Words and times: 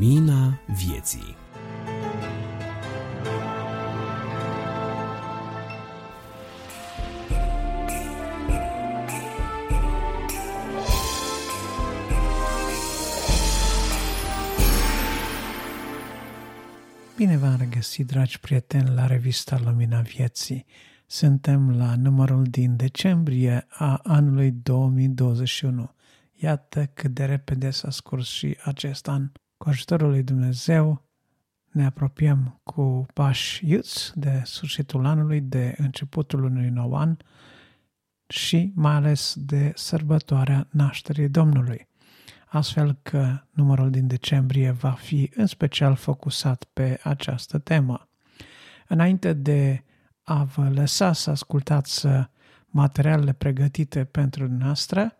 Lumina 0.00 0.60
vieții 0.66 1.36
Bine 17.16 17.36
v-am 17.36 17.56
regăsit, 17.58 18.06
dragi 18.06 18.40
prieteni, 18.40 18.94
la 18.94 19.06
revista 19.06 19.60
Lumina 19.64 20.00
Vieții. 20.00 20.66
Suntem 21.06 21.76
la 21.76 21.96
numărul 21.96 22.42
din 22.42 22.76
decembrie 22.76 23.66
a 23.68 24.00
anului 24.02 24.50
2021. 24.50 25.94
Iată 26.34 26.86
cât 26.94 27.10
de 27.10 27.24
repede 27.24 27.70
s-a 27.70 27.90
scurs 27.90 28.28
și 28.28 28.56
acest 28.64 29.08
an. 29.08 29.30
Cu 29.62 29.68
ajutorul 29.68 30.08
lui 30.08 30.22
Dumnezeu 30.22 31.02
ne 31.70 31.84
apropiem 31.84 32.60
cu 32.62 33.06
pași 33.14 33.70
iuți 33.70 34.18
de 34.18 34.42
sfârșitul 34.44 35.06
anului, 35.06 35.40
de 35.40 35.74
începutul 35.78 36.44
unui 36.44 36.68
nou 36.68 36.96
an 36.96 37.16
și 38.26 38.72
mai 38.74 38.92
ales 38.92 39.34
de 39.36 39.72
sărbătoarea 39.74 40.66
nașterii 40.70 41.28
Domnului 41.28 41.88
astfel 42.46 42.98
că 43.02 43.40
numărul 43.50 43.90
din 43.90 44.06
decembrie 44.06 44.70
va 44.70 44.90
fi 44.90 45.30
în 45.34 45.46
special 45.46 45.94
focusat 45.94 46.64
pe 46.72 47.00
această 47.02 47.58
temă. 47.58 48.08
Înainte 48.88 49.32
de 49.32 49.84
a 50.22 50.44
vă 50.44 50.68
lăsa 50.68 51.12
să 51.12 51.30
ascultați 51.30 52.06
materialele 52.66 53.32
pregătite 53.32 54.04
pentru 54.04 54.48
noastră, 54.48 55.16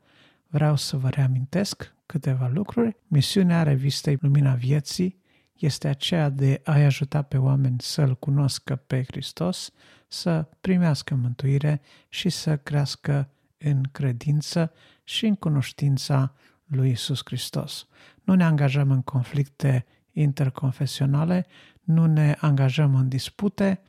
vreau 0.47 0.77
să 0.77 0.97
vă 0.97 1.09
reamintesc 1.09 1.99
câteva 2.11 2.49
lucruri. 2.49 2.97
Misiunea 3.07 3.63
revistei 3.63 4.19
Lumina 4.21 4.55
Vieții 4.55 5.21
este 5.57 5.89
aceea 5.89 6.29
de 6.29 6.61
a-i 6.65 6.85
ajuta 6.85 7.23
pe 7.23 7.37
oameni 7.37 7.77
să-L 7.81 8.17
cunoască 8.19 8.77
pe 8.77 9.05
Hristos, 9.07 9.73
să 10.09 10.49
primească 10.61 11.15
mântuire 11.15 11.81
și 12.09 12.29
să 12.29 12.57
crească 12.57 13.31
în 13.59 13.83
credință 13.93 14.73
și 15.05 15.27
în 15.27 15.35
cunoștința 15.35 16.35
lui 16.65 16.91
Isus 16.91 17.21
Hristos. 17.25 17.87
Nu 18.25 18.35
ne 18.35 18.45
angajăm 18.45 18.91
în 18.91 19.03
conflicte 19.03 19.87
interconfesionale, 20.13 21.47
nu 21.81 22.07
ne 22.07 22.37
angajăm 22.41 22.95
în 22.95 23.09
dispute 23.09 23.81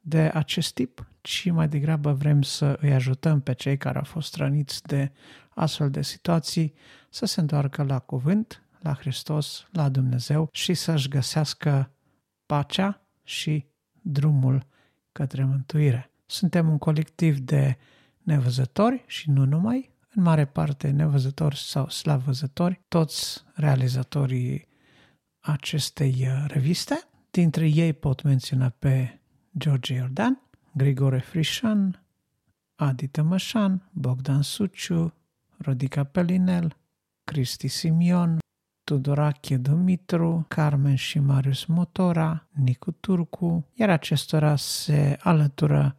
de 0.00 0.30
acest 0.34 0.74
tip, 0.74 1.06
ci 1.22 1.50
mai 1.50 1.68
degrabă 1.68 2.12
vrem 2.12 2.42
să 2.42 2.78
îi 2.80 2.92
ajutăm 2.92 3.40
pe 3.40 3.52
cei 3.52 3.76
care 3.76 3.98
au 3.98 4.04
fost 4.04 4.36
răniți 4.36 4.82
de 4.82 5.12
astfel 5.48 5.90
de 5.90 6.02
situații 6.02 6.74
să 7.10 7.26
se 7.26 7.40
întoarcă 7.40 7.82
la 7.82 7.98
cuvânt, 7.98 8.62
la 8.78 8.94
Hristos, 8.94 9.66
la 9.72 9.88
Dumnezeu 9.88 10.48
și 10.52 10.74
să-și 10.74 11.08
găsească 11.08 11.90
pacea 12.46 13.06
și 13.22 13.66
drumul 14.02 14.66
către 15.12 15.44
mântuire. 15.44 16.10
Suntem 16.26 16.68
un 16.68 16.78
colectiv 16.78 17.38
de 17.38 17.76
nevăzători 18.22 19.04
și 19.06 19.30
nu 19.30 19.44
numai, 19.44 19.90
în 20.14 20.22
mare 20.22 20.44
parte 20.44 20.90
nevăzători 20.90 21.56
sau 21.56 21.88
slavăzători, 21.88 22.80
toți 22.88 23.44
realizatorii 23.54 24.68
acestei 25.40 26.14
uh, 26.20 26.44
reviste. 26.46 27.02
Dintre 27.30 27.68
ei 27.68 27.92
pot 27.92 28.22
menționa 28.22 28.68
pe 28.68 29.20
George 29.58 29.94
Iordan, 29.94 30.40
Grigore 30.74 31.18
Frișan, 31.18 32.04
Adi 32.74 33.06
Tămășan, 33.06 33.88
Bogdan 33.92 34.42
Suciu, 34.42 35.14
Rodica 35.56 36.04
Pelinel, 36.04 36.76
Cristi 37.24 37.68
Simion, 37.68 38.38
Tudorache 38.84 39.56
Dumitru, 39.56 40.44
Carmen 40.48 40.94
și 40.94 41.18
Marius 41.18 41.64
Motora, 41.64 42.46
Nicu 42.50 42.90
Turcu, 42.90 43.66
iar 43.74 43.90
acestora 43.90 44.56
se 44.56 45.16
alătură 45.20 45.96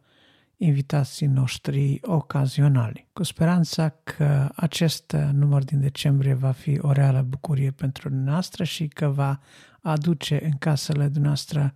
invitații 0.56 1.26
noștri 1.26 2.00
ocazionali, 2.02 3.08
cu 3.12 3.22
speranța 3.22 3.88
că 3.88 4.48
acest 4.54 5.16
număr 5.32 5.64
din 5.64 5.80
decembrie 5.80 6.34
va 6.34 6.50
fi 6.50 6.78
o 6.80 6.92
reală 6.92 7.22
bucurie 7.22 7.70
pentru 7.70 8.08
noastră 8.08 8.64
și 8.64 8.88
că 8.88 9.08
va 9.08 9.40
aduce 9.80 10.44
în 10.44 10.58
casele 10.58 11.10
noastre 11.14 11.74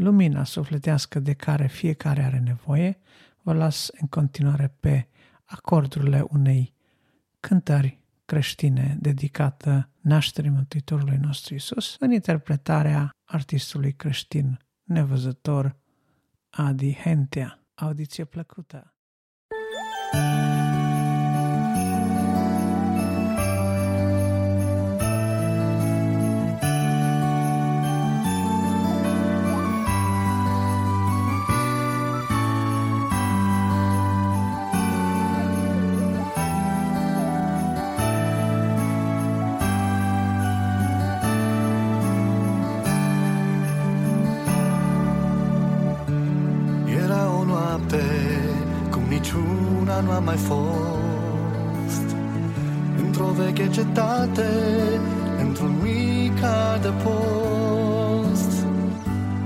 lumina 0.00 0.44
sufletească 0.44 1.18
de 1.20 1.32
care 1.32 1.66
fiecare 1.66 2.22
are 2.22 2.38
nevoie. 2.38 2.98
Vă 3.42 3.52
las 3.52 3.90
în 4.00 4.06
continuare 4.06 4.74
pe 4.80 5.08
acordurile 5.44 6.24
unei 6.28 6.74
cântări 7.40 8.04
creștine 8.24 8.96
dedicată 9.00 9.90
nașterii 10.00 10.50
Mântuitorului 10.50 11.16
nostru 11.16 11.54
Isus, 11.54 11.96
în 11.98 12.12
interpretarea 12.12 13.10
artistului 13.24 13.92
creștin 13.92 14.58
nevăzător 14.82 15.76
Adi 16.50 16.94
Hentea. 16.94 17.64
Audiție 17.74 18.24
plăcută! 18.24 18.94
Nu 50.00 50.10
am 50.10 50.24
mai 50.24 50.36
fost. 50.36 52.06
Într-o 53.04 53.26
veche 53.26 53.68
cetate, 53.68 54.48
într-un 55.40 55.74
mic 55.82 56.40
de 56.82 56.92
post 57.02 58.66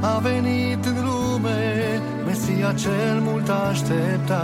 A 0.01 0.19
venit 0.19 0.85
în 0.85 0.95
lume 1.05 2.01
Mesia 2.27 2.73
cel 2.73 3.21
mult 3.21 3.49
așteptat. 3.49 4.43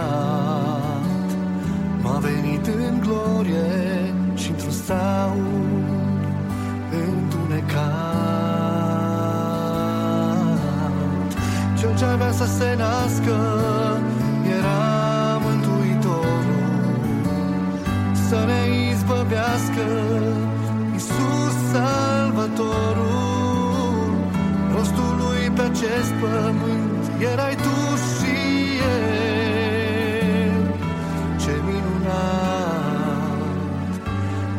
M-a 2.03 2.19
venit 2.19 2.67
în 2.67 3.01
glorie 3.01 4.15
și 4.35 4.51
într-un 4.51 4.71
staul 4.71 5.47
întunecat. 7.09 7.81
Cel 11.79 11.97
ce 11.97 12.05
avea 12.05 12.33
să 12.33 12.47
se 12.47 12.75
nască 12.79 13.37
era 14.59 15.00
să 18.31 18.45
ne 18.51 18.63
izbăvească. 18.91 19.87
Iisus 20.93 21.55
Salvatorul 21.73 23.11
Rostul 24.75 25.15
lui 25.23 25.43
pe 25.55 25.61
acest 25.61 26.13
pământ 26.21 27.05
Erai 27.33 27.55
tu 27.55 27.77
și 28.13 28.37
El. 28.93 30.53
Ce 31.43 31.55
minunat 31.67 32.21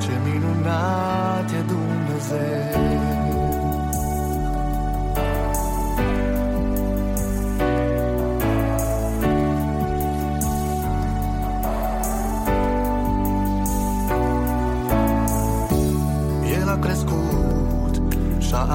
Ce 0.03 0.13
minunat 0.25 1.47
e 1.51 1.61
Dumnezeu 1.67 2.70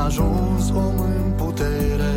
ajuns 0.07 0.71
om 0.71 0.99
în 0.99 1.33
putere. 1.37 2.15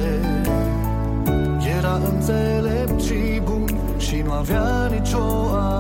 Era 1.78 2.00
înțelept 2.14 3.02
și 3.02 3.42
bun 3.44 3.70
și 3.98 4.22
nu 4.26 4.32
avea 4.32 4.90
nicio 4.92 5.26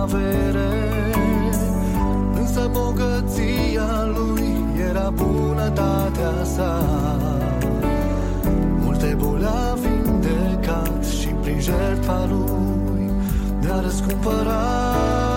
avere. 0.01 0.69
Însă 2.33 2.69
bogăția 2.71 4.05
lui 4.15 4.53
era 4.89 5.09
bunătatea 5.09 6.43
sa. 6.55 6.83
Multe 8.83 9.15
boli 9.19 9.45
a 9.45 9.73
vindecat 9.73 11.05
și 11.05 11.27
prin 11.27 11.59
jertfa 11.59 12.27
lui 12.29 13.11
ne-a 13.61 13.79
răscumpărat 13.79 15.28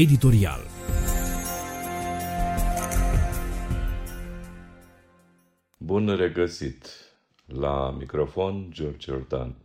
editorial. 0.00 0.60
Bun 5.78 6.16
regăsit! 6.16 6.86
La 7.46 7.90
microfon, 7.90 8.70
George 8.70 9.10
Jordan. 9.10 9.56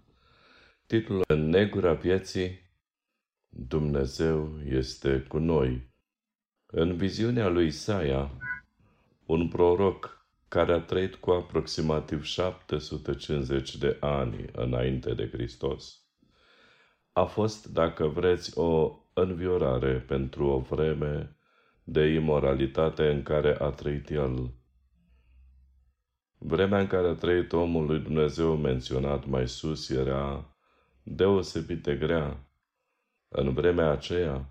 Titlul 0.86 1.22
În 1.28 1.50
negura 1.50 1.94
vieții, 1.94 2.60
Dumnezeu 3.50 4.60
este 4.70 5.26
cu 5.28 5.38
noi. 5.38 5.94
În 6.66 6.96
viziunea 6.96 7.48
lui 7.48 7.66
Isaia, 7.66 8.32
un 9.26 9.48
proroc 9.48 10.28
care 10.48 10.74
a 10.74 10.80
trăit 10.80 11.16
cu 11.16 11.32
aproximativ 11.32 12.24
750 12.24 13.76
de 13.76 13.98
ani 14.00 14.46
înainte 14.52 15.14
de 15.14 15.30
Hristos, 15.32 16.00
a 17.12 17.24
fost, 17.24 17.68
dacă 17.68 18.08
vreți, 18.08 18.58
o 18.58 19.00
înviorare 19.18 20.00
pentru 20.00 20.46
o 20.46 20.60
vreme 20.60 21.36
de 21.84 22.06
imoralitate 22.06 23.12
în 23.12 23.24
care 23.24 23.58
a 23.60 23.70
trăit 23.70 24.10
el. 24.10 24.54
Vremea 26.38 26.80
în 26.80 26.88
care 26.88 27.08
a 27.08 27.14
trăit 27.14 27.54
omul 27.54 27.86
lui 27.86 28.00
Dumnezeu 28.00 28.56
menționat 28.56 29.26
mai 29.26 29.48
sus 29.48 29.90
era 29.90 30.56
deosebit 31.04 31.84
de 31.84 31.96
grea. 31.96 32.50
În 33.28 33.54
vremea 33.54 33.90
aceea, 33.92 34.50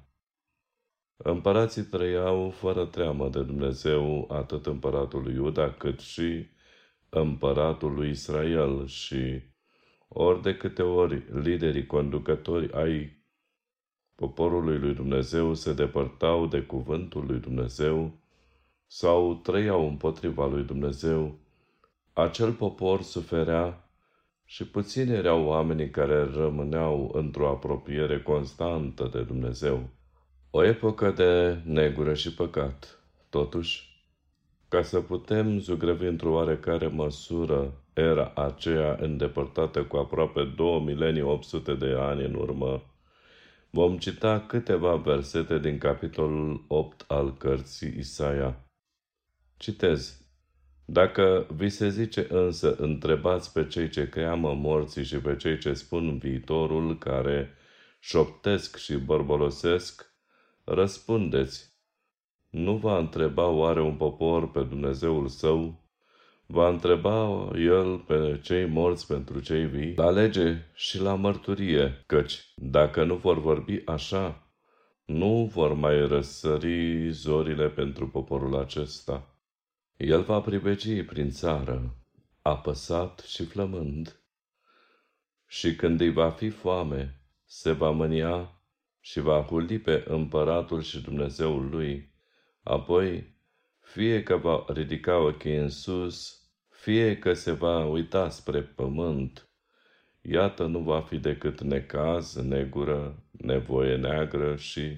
împărații 1.16 1.82
trăiau 1.82 2.50
fără 2.50 2.86
treamă 2.86 3.28
de 3.28 3.42
Dumnezeu 3.42 4.30
atât 4.30 4.66
împăratul 4.66 5.22
lui 5.22 5.34
Iuda 5.34 5.72
cât 5.72 6.00
și 6.00 6.46
împăratul 7.08 7.94
lui 7.94 8.10
Israel 8.10 8.86
și 8.86 9.42
ori 10.08 10.42
de 10.42 10.56
câte 10.56 10.82
ori 10.82 11.40
liderii 11.42 11.86
conducători 11.86 12.72
ai 12.72 13.13
poporului 14.14 14.78
lui 14.78 14.94
Dumnezeu 14.94 15.54
se 15.54 15.72
depărtau 15.72 16.46
de 16.46 16.60
cuvântul 16.60 17.24
lui 17.26 17.38
Dumnezeu 17.38 18.12
sau 18.86 19.34
trăiau 19.34 19.88
împotriva 19.88 20.46
lui 20.46 20.62
Dumnezeu, 20.62 21.38
acel 22.12 22.52
popor 22.52 23.02
suferea 23.02 23.88
și 24.44 24.66
puțini 24.66 25.10
erau 25.10 25.44
oamenii 25.44 25.90
care 25.90 26.24
rămâneau 26.24 27.10
într-o 27.14 27.48
apropiere 27.48 28.22
constantă 28.22 29.08
de 29.12 29.22
Dumnezeu. 29.22 29.88
O 30.50 30.64
epocă 30.64 31.10
de 31.10 31.60
negură 31.64 32.14
și 32.14 32.34
păcat. 32.34 33.02
Totuși, 33.30 34.02
ca 34.68 34.82
să 34.82 35.00
putem 35.00 35.58
zugrăvi 35.58 36.06
într-o 36.06 36.32
oarecare 36.32 36.86
măsură 36.86 37.72
era 37.92 38.32
aceea 38.34 38.98
îndepărtată 39.00 39.84
cu 39.84 39.96
aproape 39.96 40.52
2 40.56 40.80
milenii 40.80 41.22
800 41.22 41.74
de 41.74 41.94
ani 41.98 42.24
în 42.24 42.34
urmă, 42.34 42.82
vom 43.74 43.98
cita 43.98 44.40
câteva 44.40 44.96
versete 44.96 45.58
din 45.58 45.78
capitolul 45.78 46.64
8 46.68 47.04
al 47.08 47.36
cărții 47.36 47.98
Isaia. 47.98 48.66
Citez. 49.56 50.26
Dacă 50.84 51.46
vi 51.54 51.68
se 51.68 51.88
zice 51.88 52.26
însă, 52.28 52.74
întrebați 52.74 53.52
pe 53.52 53.66
cei 53.66 53.88
ce 53.88 54.08
cheamă 54.08 54.54
morții 54.54 55.04
și 55.04 55.16
pe 55.16 55.36
cei 55.36 55.58
ce 55.58 55.72
spun 55.72 56.18
viitorul, 56.18 56.98
care 56.98 57.54
șoptesc 58.00 58.76
și 58.76 58.96
bărbolosesc, 58.96 60.14
răspundeți. 60.64 61.72
Nu 62.50 62.76
va 62.76 62.98
întreba 62.98 63.46
oare 63.46 63.80
un 63.80 63.96
popor 63.96 64.50
pe 64.50 64.62
Dumnezeul 64.62 65.28
său? 65.28 65.83
Va 66.46 66.68
întreba 66.68 67.50
el 67.56 67.98
pe 67.98 68.40
cei 68.42 68.66
morți 68.66 69.06
pentru 69.06 69.40
cei 69.40 69.66
vii, 69.66 69.94
la 69.94 70.10
lege 70.10 70.70
și 70.74 71.00
la 71.00 71.14
mărturie, 71.14 72.02
căci 72.06 72.52
dacă 72.56 73.04
nu 73.04 73.14
vor 73.14 73.40
vorbi 73.40 73.82
așa, 73.84 74.48
nu 75.04 75.50
vor 75.54 75.72
mai 75.72 76.06
răsări 76.06 77.10
zorile 77.10 77.68
pentru 77.68 78.08
poporul 78.08 78.56
acesta. 78.56 79.38
El 79.96 80.22
va 80.22 80.40
privegi 80.40 81.02
prin 81.02 81.30
țară, 81.30 81.96
apăsat 82.42 83.18
și 83.18 83.44
flămând, 83.44 84.20
și 85.46 85.76
când 85.76 86.00
îi 86.00 86.12
va 86.12 86.30
fi 86.30 86.48
foame, 86.48 87.20
se 87.44 87.72
va 87.72 87.90
mânia 87.90 88.62
și 89.00 89.20
va 89.20 89.42
huli 89.42 89.78
pe 89.78 90.04
împăratul 90.06 90.82
și 90.82 91.00
Dumnezeul 91.00 91.68
lui, 91.70 92.14
apoi, 92.62 93.33
fie 93.84 94.22
că 94.22 94.36
va 94.36 94.64
ridica 94.68 95.18
ochii 95.18 95.56
în 95.56 95.68
sus, 95.68 96.42
fie 96.68 97.18
că 97.18 97.32
se 97.32 97.52
va 97.52 97.86
uita 97.86 98.28
spre 98.28 98.62
pământ, 98.62 99.48
iată 100.20 100.66
nu 100.66 100.78
va 100.78 101.00
fi 101.00 101.18
decât 101.18 101.60
necaz, 101.60 102.34
negură, 102.34 103.22
nevoie 103.30 103.96
neagră 103.96 104.56
și 104.56 104.96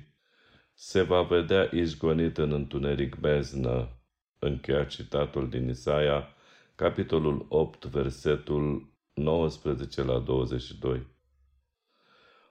se 0.75 1.03
va 1.03 1.23
vedea 1.23 1.69
izgonit 1.73 2.39
în 2.39 2.53
întuneric 2.53 3.17
beznă, 3.17 3.91
Încheia 4.39 4.85
citatul 4.85 5.49
din 5.49 5.69
Isaia, 5.69 6.29
capitolul 6.75 7.47
8, 7.49 7.85
versetul 7.85 8.93
19 9.15 10.03
la 10.03 10.19
22. 10.19 11.07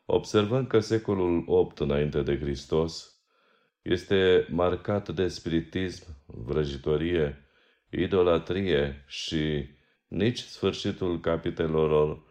Observăm 0.06 0.68
că 0.68 0.80
secolul 0.80 1.44
8 1.48 1.80
înainte 1.80 2.22
de 2.22 2.40
Hristos 2.40 3.15
este 3.86 4.48
marcat 4.50 5.10
de 5.10 5.28
spiritism, 5.28 6.06
vrăjitorie, 6.26 7.46
idolatrie 7.90 9.04
și 9.08 9.68
nici 10.08 10.40
sfârșitul 10.40 11.20
capitolelor 11.20 12.24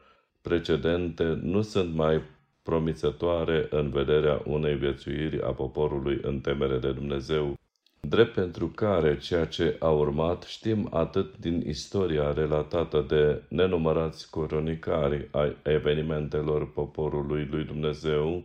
precedente 0.43 1.39
nu 1.43 1.63
sunt 1.63 1.95
mai 1.95 2.23
promițătoare 2.63 3.67
în 3.71 3.91
vederea 3.91 4.43
unei 4.45 4.75
viețuiri 4.75 5.43
a 5.43 5.51
poporului 5.51 6.19
în 6.23 6.41
temere 6.41 6.79
de 6.79 6.93
Dumnezeu. 6.93 7.59
Drept 8.01 8.35
pentru 8.35 8.67
care 8.69 9.19
ceea 9.19 9.45
ce 9.45 9.77
a 9.79 9.91
urmat 9.91 10.43
știm 10.43 10.89
atât 10.93 11.39
din 11.39 11.63
istoria 11.67 12.33
relatată 12.33 13.05
de 13.09 13.43
nenumărați 13.49 14.31
cronicari 14.31 15.29
ai 15.31 15.57
evenimentelor 15.63 16.73
poporului 16.73 17.49
lui 17.51 17.65
Dumnezeu, 17.65 18.45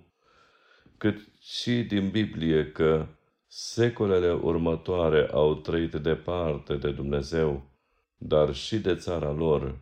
cât 0.99 1.27
și 1.41 1.71
din 1.71 2.09
Biblie 2.09 2.71
că 2.71 3.05
secolele 3.47 4.31
următoare 4.31 5.27
au 5.31 5.55
trăit 5.55 5.93
departe 5.93 6.75
de 6.75 6.91
Dumnezeu, 6.91 7.69
dar 8.17 8.53
și 8.53 8.77
de 8.77 8.95
țara 8.95 9.31
lor. 9.31 9.77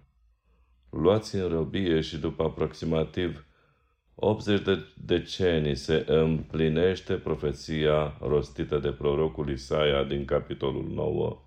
Luați 0.90 1.36
în 1.36 1.48
răbie 1.48 2.02
și 2.02 2.18
după 2.18 2.44
aproximativ 2.44 3.46
80 4.16 4.62
de 4.62 4.80
decenii 5.06 5.76
se 5.76 6.04
împlinește 6.08 7.14
profeția 7.14 8.18
rostită 8.22 8.78
de 8.78 8.92
prorocul 8.92 9.50
Isaia 9.50 10.04
din 10.04 10.26
capitolul 10.26 10.92
9, 10.94 11.42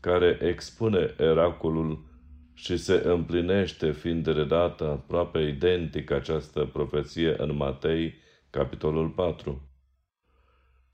care 0.00 0.38
expune 0.42 1.14
eracolul 1.18 2.06
și 2.54 2.76
se 2.76 3.02
împlinește 3.04 3.90
fiind 3.92 4.26
redată 4.26 4.84
aproape 4.84 5.40
identic 5.40 6.10
această 6.10 6.64
profeție 6.72 7.34
în 7.38 7.56
Matei, 7.56 8.14
capitolul 8.58 9.08
4. 9.08 9.68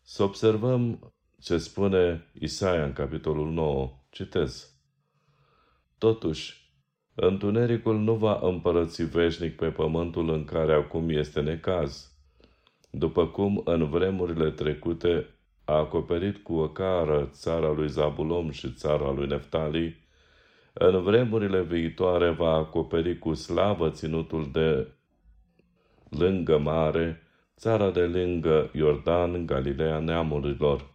Să 0.02 0.22
observăm 0.22 1.12
ce 1.40 1.58
spune 1.58 2.30
Isaia 2.40 2.84
în 2.84 2.92
capitolul 2.92 3.50
9. 3.50 3.90
Citez. 4.10 4.74
Totuși, 5.98 6.64
Întunericul 7.14 7.98
nu 7.98 8.14
va 8.14 8.38
împărăți 8.42 9.04
veșnic 9.04 9.56
pe 9.56 9.66
pământul 9.66 10.30
în 10.30 10.44
care 10.44 10.72
acum 10.72 11.08
este 11.08 11.40
necaz. 11.40 12.12
După 12.90 13.26
cum 13.26 13.62
în 13.64 13.88
vremurile 13.88 14.50
trecute 14.50 15.26
a 15.64 15.74
acoperit 15.74 16.36
cu 16.36 16.54
o 16.54 16.68
cară 16.68 17.28
țara 17.32 17.72
lui 17.72 17.88
Zabulom 17.88 18.50
și 18.50 18.72
țara 18.72 19.10
lui 19.10 19.26
Neftali, 19.26 20.06
în 20.72 21.02
vremurile 21.02 21.62
viitoare 21.62 22.30
va 22.30 22.50
acoperi 22.50 23.18
cu 23.18 23.34
slavă 23.34 23.90
ținutul 23.90 24.50
de 24.52 24.88
lângă 26.08 26.58
mare, 26.58 27.23
țara 27.56 27.90
de 27.90 28.00
lângă 28.00 28.70
Iordan, 28.72 29.46
Galileea 29.46 29.98
neamurilor. 29.98 30.92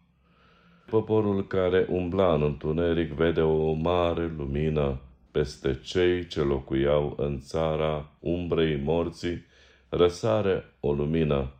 Poporul 0.85 1.47
care 1.47 1.85
umbla 1.89 2.33
în 2.33 2.43
întuneric 2.43 3.11
vede 3.11 3.41
o 3.41 3.71
mare 3.71 4.33
lumină 4.37 5.01
peste 5.31 5.79
cei 5.83 6.27
ce 6.27 6.41
locuiau 6.41 7.13
în 7.17 7.39
țara 7.39 8.17
umbrei 8.19 8.81
morții, 8.81 9.45
răsare 9.89 10.63
o 10.79 10.93
lumină. 10.93 11.53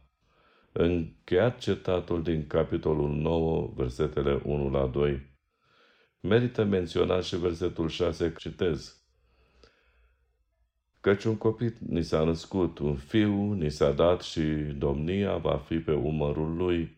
Încheiat 0.72 1.58
cetatul 1.58 2.24
din 2.24 2.48
capitolul 2.48 3.10
9, 3.10 3.72
versetele 3.76 4.42
1 4.44 4.70
la 4.70 4.86
2. 4.86 5.28
Merită 6.20 6.64
menționat 6.64 7.24
și 7.24 7.38
versetul 7.38 7.88
6, 7.90 8.34
citez. 8.38 8.99
Căci 11.02 11.24
un 11.24 11.38
copil 11.38 11.78
ni 11.88 12.04
s-a 12.04 12.24
născut, 12.24 12.80
un 12.80 12.96
fiu 12.96 13.54
ni 13.54 13.72
s-a 13.72 13.92
dat 13.92 14.22
și 14.22 14.42
domnia 14.78 15.38
va 15.38 15.58
fi 15.58 15.78
pe 15.78 15.92
umărul 15.92 16.56
lui 16.56 16.98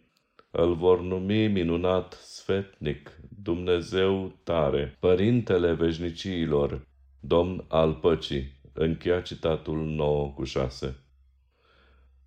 îl 0.51 0.75
vor 0.75 1.01
numi 1.01 1.47
minunat 1.47 2.13
sfetnic, 2.13 3.19
Dumnezeu 3.43 4.31
tare, 4.43 4.95
Părintele 4.99 5.73
veșniciilor, 5.73 6.87
Domn 7.19 7.65
al 7.67 7.93
păcii. 7.93 8.59
Încheia 8.73 9.21
citatul 9.21 9.85
9 9.85 10.29
cu 10.29 10.43
6. 10.43 10.95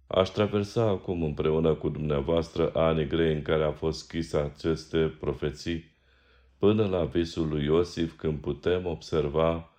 Aș 0.07 0.29
traversa 0.29 0.83
acum 0.83 1.23
împreună 1.23 1.75
cu 1.75 1.89
dumneavoastră 1.89 2.71
anii 2.75 3.07
grei 3.07 3.35
în 3.35 3.43
care 3.43 3.65
a 3.65 3.73
fost 3.73 3.99
scrise 3.99 4.37
aceste 4.37 5.17
profeții, 5.21 5.93
până 6.59 6.87
la 6.87 7.05
visul 7.05 7.49
lui 7.49 7.65
Iosif 7.65 8.17
când 8.17 8.39
putem 8.39 8.87
observa 8.87 9.74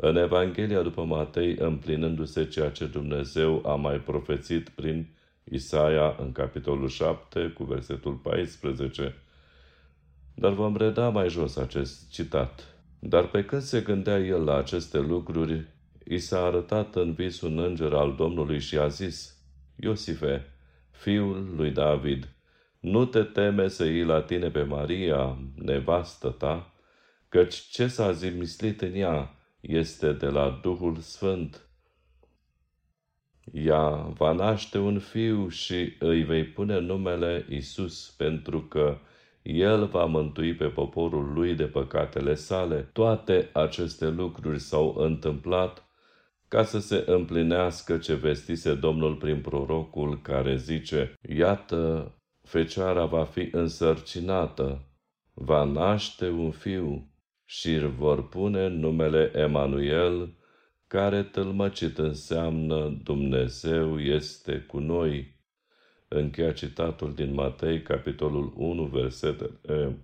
în 0.00 0.16
Evanghelia 0.16 0.82
după 0.82 1.04
Matei 1.04 1.56
împlinându-se 1.58 2.46
ceea 2.46 2.70
ce 2.70 2.86
Dumnezeu 2.86 3.66
a 3.66 3.74
mai 3.74 4.00
profețit 4.00 4.68
prin 4.68 5.06
Isaia 5.44 6.16
în 6.18 6.32
capitolul 6.32 6.88
7 6.88 7.48
cu 7.48 7.64
versetul 7.64 8.12
14. 8.12 9.14
Dar 10.34 10.52
vom 10.52 10.76
reda 10.76 11.08
mai 11.08 11.28
jos 11.28 11.56
acest 11.56 12.10
citat. 12.10 12.64
Dar 12.98 13.26
pe 13.26 13.44
când 13.44 13.62
se 13.62 13.80
gândea 13.80 14.18
el 14.18 14.44
la 14.44 14.56
aceste 14.56 14.98
lucruri, 14.98 15.66
i 16.04 16.18
s-a 16.18 16.44
arătat 16.44 16.96
în 16.96 17.12
vis 17.12 17.40
un 17.40 17.58
înger 17.58 17.92
al 17.92 18.14
Domnului 18.16 18.60
și 18.60 18.78
a 18.78 18.88
zis, 18.88 19.36
Iosife, 19.76 20.46
fiul 20.90 21.52
lui 21.56 21.70
David, 21.70 22.28
nu 22.80 23.04
te 23.04 23.22
teme 23.22 23.68
să 23.68 23.84
iei 23.84 24.04
la 24.04 24.22
tine 24.22 24.50
pe 24.50 24.62
Maria, 24.62 25.38
nevastă 25.54 26.28
ta, 26.28 26.72
căci 27.28 27.54
ce 27.54 27.86
s-a 27.86 28.12
zilmislit 28.12 28.80
în 28.80 28.94
ea 28.94 29.32
este 29.60 30.12
de 30.12 30.26
la 30.26 30.58
Duhul 30.62 30.96
Sfânt. 30.96 31.68
Ea 33.52 33.88
va 33.90 34.32
naște 34.32 34.78
un 34.78 34.98
fiu 34.98 35.48
și 35.48 35.96
îi 35.98 36.22
vei 36.22 36.44
pune 36.44 36.78
numele 36.78 37.46
Isus, 37.48 38.14
pentru 38.16 38.60
că 38.60 38.98
el 39.42 39.86
va 39.86 40.04
mântui 40.04 40.54
pe 40.54 40.66
poporul 40.66 41.32
lui 41.32 41.54
de 41.54 41.64
păcatele 41.64 42.34
sale. 42.34 42.90
Toate 42.92 43.50
aceste 43.52 44.08
lucruri 44.08 44.58
s-au 44.58 44.94
întâmplat 44.98 45.88
ca 46.48 46.64
să 46.64 46.78
se 46.78 47.04
împlinească 47.06 47.98
ce 47.98 48.14
vestise 48.14 48.74
Domnul 48.74 49.14
prin 49.16 49.40
prorocul 49.40 50.20
care 50.20 50.56
zice, 50.56 51.14
Iată, 51.28 52.12
fecioara 52.42 53.04
va 53.04 53.24
fi 53.24 53.48
însărcinată, 53.52 54.84
va 55.34 55.64
naște 55.64 56.28
un 56.28 56.50
fiu 56.50 57.10
și 57.50 57.74
îl 57.74 57.88
vor 57.88 58.28
pune 58.28 58.66
numele 58.66 59.32
Emanuel, 59.34 60.36
care 60.86 61.22
tălmăcit 61.22 61.98
înseamnă 61.98 63.00
Dumnezeu 63.02 64.00
este 64.00 64.58
cu 64.58 64.78
noi. 64.78 65.36
Încheia 66.08 66.52
citatul 66.52 67.14
din 67.14 67.34
Matei, 67.34 67.82
capitolul 67.82 68.52
1, 68.56 68.84
versetele 68.84 69.98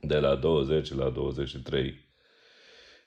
de 0.00 0.18
la 0.18 0.34
20 0.34 0.92
la 0.92 1.10
23. 1.10 2.08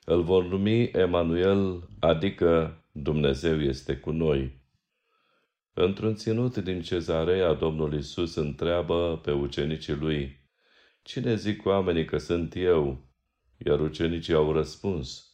Îl 0.04 0.22
vor 0.22 0.44
numi 0.44 0.84
Emanuel, 0.84 1.88
adică 2.00 2.78
Dumnezeu 2.92 3.60
este 3.60 3.96
cu 3.96 4.10
noi. 4.10 4.62
Într-un 5.72 6.14
ținut 6.14 6.56
din 6.56 6.82
cezarea, 6.82 7.52
Domnul 7.52 7.94
Isus 7.94 8.34
întreabă 8.34 9.20
pe 9.22 9.30
ucenicii 9.30 9.94
lui, 9.94 10.38
Cine 11.02 11.34
zic 11.34 11.66
oamenii 11.66 12.04
că 12.04 12.18
sunt 12.18 12.54
eu? 12.56 13.09
Iar 13.66 13.80
ucenicii 13.80 14.34
au 14.34 14.52
răspuns, 14.52 15.30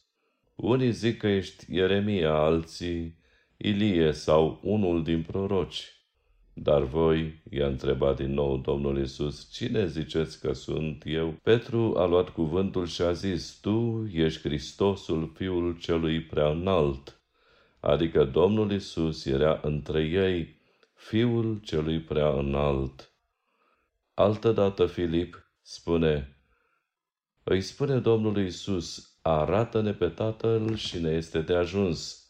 Unii 0.55 0.91
zic 0.91 1.17
că 1.17 1.27
ești 1.27 1.65
Ieremia, 1.75 2.33
alții 2.33 3.17
Ilie 3.57 4.11
sau 4.11 4.59
unul 4.63 5.03
din 5.03 5.23
proroci. 5.23 5.97
Dar 6.53 6.83
voi, 6.83 7.43
i-a 7.49 7.67
întrebat 7.67 8.15
din 8.15 8.33
nou 8.33 8.57
Domnul 8.57 9.01
Isus, 9.01 9.51
cine 9.51 9.87
ziceți 9.87 10.39
că 10.39 10.53
sunt 10.53 11.03
eu? 11.05 11.39
Petru 11.43 11.93
a 11.97 12.05
luat 12.05 12.29
cuvântul 12.29 12.85
și 12.85 13.01
a 13.01 13.11
zis, 13.11 13.57
tu 13.61 14.09
ești 14.13 14.41
Hristosul, 14.41 15.31
Fiul 15.35 15.77
celui 15.77 16.21
prea 16.21 16.49
înalt. 16.49 17.21
Adică 17.79 18.23
Domnul 18.23 18.71
Isus 18.71 19.25
era 19.25 19.59
între 19.63 20.03
ei, 20.03 20.59
Fiul 20.93 21.59
celui 21.63 21.99
prea 21.99 22.29
înalt. 22.29 23.11
Altădată 24.13 24.85
Filip 24.85 25.51
spune, 25.61 26.36
îi 27.49 27.61
spune 27.61 27.99
Domnului 27.99 28.45
Isus, 28.45 29.17
arată-ne 29.21 29.93
pe 29.93 30.07
Tatăl 30.07 30.75
și 30.75 31.01
ne 31.01 31.09
este 31.09 31.41
de 31.41 31.53
ajuns. 31.53 32.27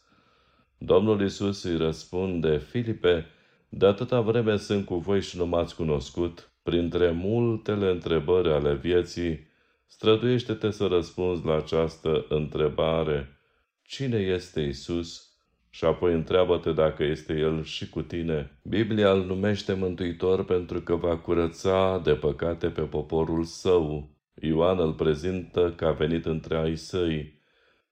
Domnul 0.78 1.22
Isus 1.22 1.64
îi 1.64 1.78
răspunde, 1.78 2.58
Filipe, 2.58 3.26
de 3.70 3.86
atâta 3.86 4.22
vreme 4.22 4.58
sunt 4.58 4.86
cu 4.86 4.96
voi 4.96 5.22
și 5.22 5.38
nu 5.38 5.46
m-ați 5.46 5.76
cunoscut, 5.76 6.52
printre 6.64 7.12
multele 7.12 7.90
întrebări 7.90 8.50
ale 8.50 8.74
vieții, 8.74 9.48
străduiește-te 9.88 10.72
să 10.72 10.86
răspunzi 10.86 11.46
la 11.46 11.56
această 11.56 12.26
întrebare. 12.30 13.40
Cine 13.82 14.18
este 14.18 14.62
Isus? 14.62 15.32
Și 15.70 15.86
apoi 15.86 16.14
întreabă-te 16.14 16.72
dacă 16.72 17.04
este 17.04 17.34
El 17.34 17.64
și 17.64 17.90
cu 17.90 18.02
tine. 18.02 18.60
Biblia 18.64 19.12
îl 19.12 19.26
numește 19.26 19.74
Mântuitor 19.74 20.46
pentru 20.46 20.82
că 20.82 20.96
va 20.96 21.18
curăța 21.18 22.02
de 22.04 22.14
păcate 22.14 22.70
pe 22.70 22.82
poporul 22.82 23.44
său. 23.44 24.17
Ioan 24.42 24.80
îl 24.80 24.94
prezintă 24.94 25.74
ca 25.76 25.92
venit 25.92 26.26
între 26.26 26.58
ai 26.58 26.76
săi. 26.76 27.42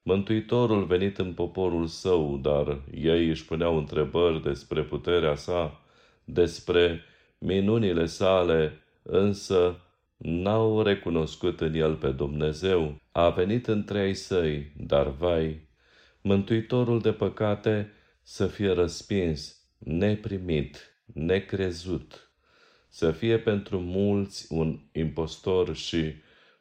Mântuitorul 0.01 0.85
venit 0.85 1.17
în 1.17 1.33
poporul 1.33 1.87
său, 1.87 2.37
dar 2.37 2.81
ei 2.93 3.29
își 3.29 3.45
puneau 3.45 3.77
întrebări 3.77 4.41
despre 4.41 4.83
puterea 4.83 5.35
sa, 5.35 5.81
despre 6.23 7.01
minunile 7.37 8.05
sale, 8.05 8.81
însă 9.01 9.79
n-au 10.17 10.81
recunoscut 10.81 11.61
în 11.61 11.73
el 11.73 11.95
pe 11.95 12.09
Dumnezeu. 12.09 12.95
A 13.11 13.29
venit 13.29 13.67
între 13.67 14.05
ei 14.05 14.13
săi, 14.13 14.71
dar 14.77 15.07
vai, 15.07 15.65
Mântuitorul 16.27 17.01
de 17.01 17.11
păcate 17.11 17.91
să 18.21 18.47
fie 18.47 18.71
răspins, 18.71 19.61
neprimit, 19.77 20.95
necrezut, 21.13 22.31
să 22.89 23.11
fie 23.11 23.39
pentru 23.39 23.79
mulți 23.79 24.53
un 24.53 24.79
impostor 24.91 25.75
și 25.75 26.13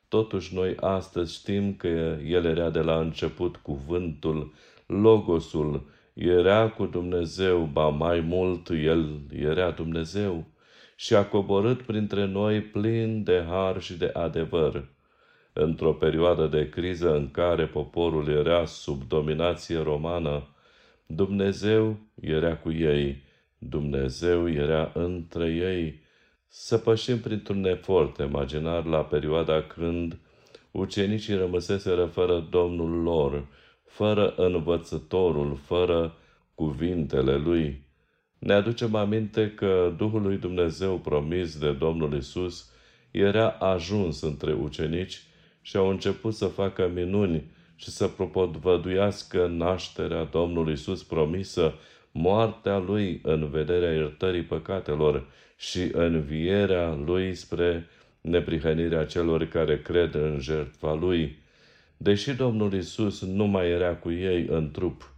Totuși 0.08 0.54
noi 0.54 0.76
astăzi 0.80 1.34
știm 1.34 1.74
că 1.74 2.16
El 2.26 2.44
era 2.44 2.70
de 2.70 2.80
la 2.80 3.00
început 3.00 3.56
cuvântul, 3.56 4.52
Logosul, 4.86 5.86
era 6.14 6.68
cu 6.68 6.86
Dumnezeu, 6.86 7.68
ba 7.72 7.88
mai 7.88 8.20
mult, 8.20 8.68
El 8.68 9.20
era 9.32 9.70
Dumnezeu 9.70 10.44
și 10.96 11.14
a 11.14 11.26
coborât 11.26 11.82
printre 11.82 12.24
noi 12.24 12.62
plin 12.62 13.22
de 13.22 13.44
har 13.48 13.80
și 13.80 13.94
de 13.94 14.10
adevăr. 14.12 14.88
Într-o 15.52 15.92
perioadă 15.92 16.46
de 16.46 16.68
criză 16.68 17.16
în 17.16 17.30
care 17.30 17.66
poporul 17.66 18.28
era 18.28 18.64
sub 18.64 19.08
dominație 19.08 19.78
romană, 19.78 20.48
Dumnezeu 21.06 21.96
era 22.20 22.56
cu 22.56 22.72
ei, 22.72 23.22
Dumnezeu 23.58 24.50
era 24.50 24.90
între 24.94 25.48
ei, 25.48 26.02
să 26.56 26.78
pășim 26.78 27.20
printr-un 27.20 27.64
efort 27.64 28.18
imaginar 28.18 28.84
la 28.84 29.04
perioada 29.04 29.62
când 29.62 30.18
ucenicii 30.70 31.36
rămăseseră 31.36 32.04
fără 32.04 32.46
Domnul 32.50 33.02
lor, 33.02 33.46
fără 33.84 34.34
învățătorul, 34.36 35.56
fără 35.64 36.14
cuvintele 36.54 37.36
lui. 37.36 37.82
Ne 38.38 38.52
aducem 38.52 38.94
aminte 38.94 39.50
că 39.50 39.94
Duhul 39.96 40.22
lui 40.22 40.36
Dumnezeu 40.36 40.98
promis 40.98 41.58
de 41.58 41.72
Domnul 41.72 42.16
Isus 42.16 42.70
era 43.10 43.50
ajuns 43.50 44.20
între 44.20 44.52
ucenici 44.52 45.22
și 45.60 45.76
au 45.76 45.88
început 45.88 46.34
să 46.34 46.46
facă 46.46 46.90
minuni 46.94 47.44
și 47.76 47.90
să 47.90 48.08
propovăduiască 48.08 49.46
nașterea 49.46 50.24
Domnului 50.24 50.72
Isus 50.72 51.02
promisă, 51.02 51.74
moartea 52.12 52.78
lui 52.78 53.20
în 53.22 53.50
vederea 53.50 53.92
iertării 53.92 54.42
păcatelor 54.42 55.26
și 55.56 55.90
învierea 55.92 56.94
lui 56.94 57.34
spre 57.34 57.86
neprihănirea 58.20 59.04
celor 59.04 59.44
care 59.44 59.80
cred 59.80 60.14
în 60.14 60.38
jertfa 60.40 60.94
lui. 60.94 61.38
Deși 61.96 62.32
Domnul 62.32 62.72
Isus 62.72 63.22
nu 63.22 63.44
mai 63.44 63.70
era 63.70 63.94
cu 63.94 64.10
ei 64.10 64.46
în 64.46 64.70
trup, 64.70 65.14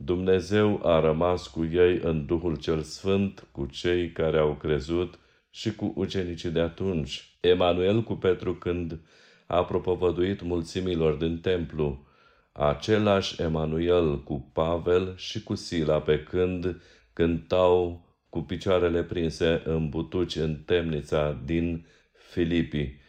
Dumnezeu 0.00 0.80
a 0.86 1.00
rămas 1.00 1.46
cu 1.46 1.64
ei 1.64 2.00
în 2.02 2.26
Duhul 2.26 2.56
cel 2.56 2.82
Sfânt, 2.82 3.46
cu 3.52 3.66
cei 3.66 4.12
care 4.12 4.38
au 4.38 4.54
crezut 4.54 5.18
și 5.50 5.74
cu 5.74 5.92
ucenicii 5.96 6.50
de 6.50 6.60
atunci. 6.60 7.28
Emanuel 7.40 8.02
cu 8.02 8.14
Petru 8.14 8.54
când 8.54 8.98
a 9.46 9.64
propovăduit 9.64 10.42
mulțimilor 10.42 11.14
din 11.14 11.38
templu, 11.38 12.06
același 12.52 13.42
Emanuel 13.42 14.22
cu 14.22 14.50
Pavel 14.52 15.14
și 15.16 15.42
cu 15.42 15.54
Sila 15.54 16.00
pe 16.00 16.22
când 16.22 16.80
cântau 17.12 18.07
cu 18.30 18.40
picioarele 18.40 19.02
prinse 19.02 19.62
în 19.64 19.88
butuci 19.88 20.36
în 20.36 20.56
temnița 20.66 21.40
din 21.44 21.86
Filipii. 22.30 23.00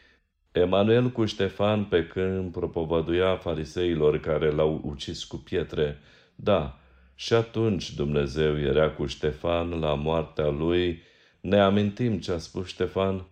Emanuel 0.52 1.10
cu 1.10 1.26
Ștefan 1.26 1.86
pe 1.86 2.08
când 2.08 2.52
propovăduia 2.52 3.36
fariseilor 3.36 4.20
care 4.20 4.52
l-au 4.52 4.82
ucis 4.84 5.24
cu 5.24 5.38
pietre. 5.38 5.98
Da, 6.36 6.80
și 7.16 7.34
atunci 7.34 7.94
Dumnezeu 7.94 8.60
era 8.60 8.90
cu 8.90 9.06
Ștefan 9.06 9.70
la 9.70 9.94
moartea 9.94 10.48
lui. 10.48 11.02
Ne 11.42 11.60
amintim 11.60 12.20
ce 12.20 12.32
a 12.32 12.38
spus 12.38 12.68
Ștefan? 12.68 13.28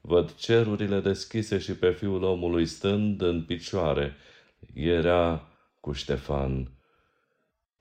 Văd 0.00 0.34
cerurile 0.34 1.00
deschise 1.00 1.58
și 1.58 1.72
pe 1.72 1.90
fiul 1.90 2.22
omului 2.22 2.66
stând 2.66 3.22
în 3.22 3.42
picioare. 3.42 4.16
Era 4.74 5.48
cu 5.80 5.92
Ștefan. 5.92 6.73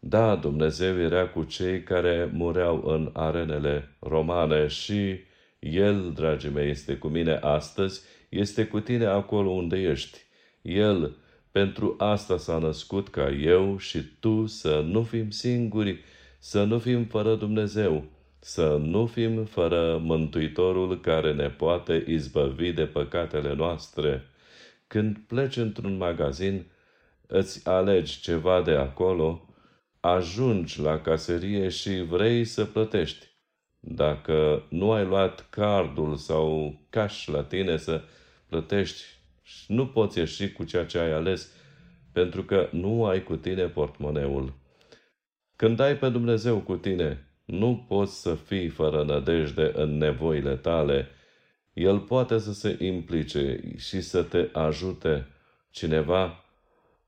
Da, 0.06 0.36
Dumnezeu 0.36 1.00
era 1.00 1.28
cu 1.28 1.44
cei 1.44 1.84
care 1.84 2.30
mureau 2.34 2.84
în 2.86 3.10
arenele 3.14 3.96
romane 4.00 4.68
și 4.68 5.20
El, 5.60 6.12
dragii 6.14 6.50
mei, 6.50 6.70
este 6.70 6.96
cu 6.96 7.08
mine 7.08 7.34
astăzi, 7.34 8.02
este 8.30 8.66
cu 8.66 8.80
tine 8.80 9.06
acolo 9.06 9.50
unde 9.50 9.78
ești. 9.78 10.18
El, 10.62 11.16
pentru 11.52 11.96
asta 11.98 12.38
s-a 12.38 12.58
născut 12.58 13.10
ca 13.10 13.30
eu 13.30 13.78
și 13.78 14.02
tu 14.20 14.46
să 14.46 14.84
nu 14.86 15.04
fim 15.04 15.30
singuri, 15.30 16.04
să 16.40 16.64
nu 16.64 16.80
fim 16.80 17.04
fără 17.04 17.36
Dumnezeu, 17.36 18.04
să 18.40 18.80
nu 18.82 19.06
fim 19.06 19.46
fără 19.46 20.02
Mântuitorul 20.04 21.00
care 21.00 21.34
ne 21.34 21.50
poate 21.50 22.04
izbăvi 22.08 22.72
de 22.72 22.86
păcatele 22.86 23.54
noastre. 23.54 24.24
Când 24.88 25.18
pleci 25.28 25.58
într-un 25.58 25.98
magazin, 25.98 26.66
îți 27.28 27.68
alegi 27.68 28.22
ceva 28.22 28.62
de 28.62 28.72
acolo, 28.72 29.48
ajungi 30.06 30.82
la 30.82 31.00
caserie 31.00 31.70
și 31.70 32.02
vrei 32.02 32.46
să 32.46 32.66
plătești. 32.66 33.26
Dacă 33.80 34.66
nu 34.70 34.92
ai 34.92 35.06
luat 35.06 35.50
cardul 35.50 36.16
sau 36.16 36.76
cash 36.90 37.26
la 37.26 37.44
tine 37.44 37.78
să 37.78 38.02
plătești, 38.50 39.04
nu 39.68 39.88
poți 39.88 40.18
ieși 40.18 40.52
cu 40.52 40.64
ceea 40.64 40.86
ce 40.86 40.98
ai 40.98 41.12
ales, 41.12 41.52
pentru 42.12 42.44
că 42.44 42.70
nu 42.72 43.06
ai 43.06 43.24
cu 43.24 43.36
tine 43.36 43.64
portmoneul. 43.64 44.54
Când 45.56 45.80
ai 45.80 45.98
pe 45.98 46.10
Dumnezeu 46.10 46.60
cu 46.60 46.76
tine, 46.76 47.28
nu 47.46 47.86
poți 47.88 48.22
să 48.22 48.36
fii 48.36 48.68
fără 48.68 49.04
nădejde 49.04 49.72
în 49.76 49.98
nevoile 49.98 50.56
tale. 50.56 51.08
El 51.74 52.00
poate 52.00 52.38
să 52.38 52.54
se 52.54 52.78
implice 52.80 53.60
și 53.78 54.02
să 54.02 54.24
te 54.24 54.50
ajute. 54.54 55.28
Cineva 55.70 56.43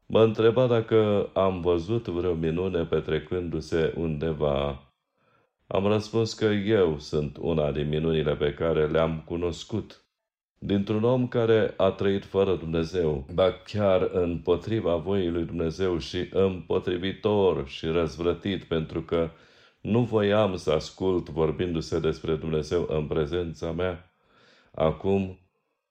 mă 0.05 0.23
întreba 0.23 0.67
dacă 0.67 1.29
am 1.33 1.61
văzut 1.61 2.07
vreo 2.07 2.33
minune 2.33 2.85
petrecându-se 2.85 3.93
undeva. 3.97 4.79
Am 5.67 5.87
răspuns 5.87 6.33
că 6.33 6.45
eu 6.45 6.99
sunt 6.99 7.37
una 7.39 7.71
din 7.71 7.89
minunile 7.89 8.35
pe 8.35 8.53
care 8.53 8.87
le-am 8.87 9.23
cunoscut 9.25 10.05
dintr-un 10.59 11.03
om 11.03 11.27
care 11.27 11.73
a 11.77 11.89
trăit 11.89 12.25
fără 12.25 12.55
Dumnezeu, 12.55 13.25
ba 13.33 13.51
chiar 13.51 14.09
împotriva 14.13 14.95
voii 14.95 15.29
lui 15.29 15.43
Dumnezeu 15.43 15.97
și 15.97 16.29
împotrivitor 16.31 17.67
și 17.67 17.85
răzvrătit, 17.85 18.63
pentru 18.63 19.01
că 19.01 19.29
nu 19.81 20.01
voiam 20.03 20.55
să 20.55 20.71
ascult 20.71 21.29
vorbindu-se 21.29 21.99
despre 21.99 22.35
Dumnezeu 22.35 22.87
în 22.89 23.07
prezența 23.07 23.71
mea. 23.71 24.13
Acum 24.71 25.39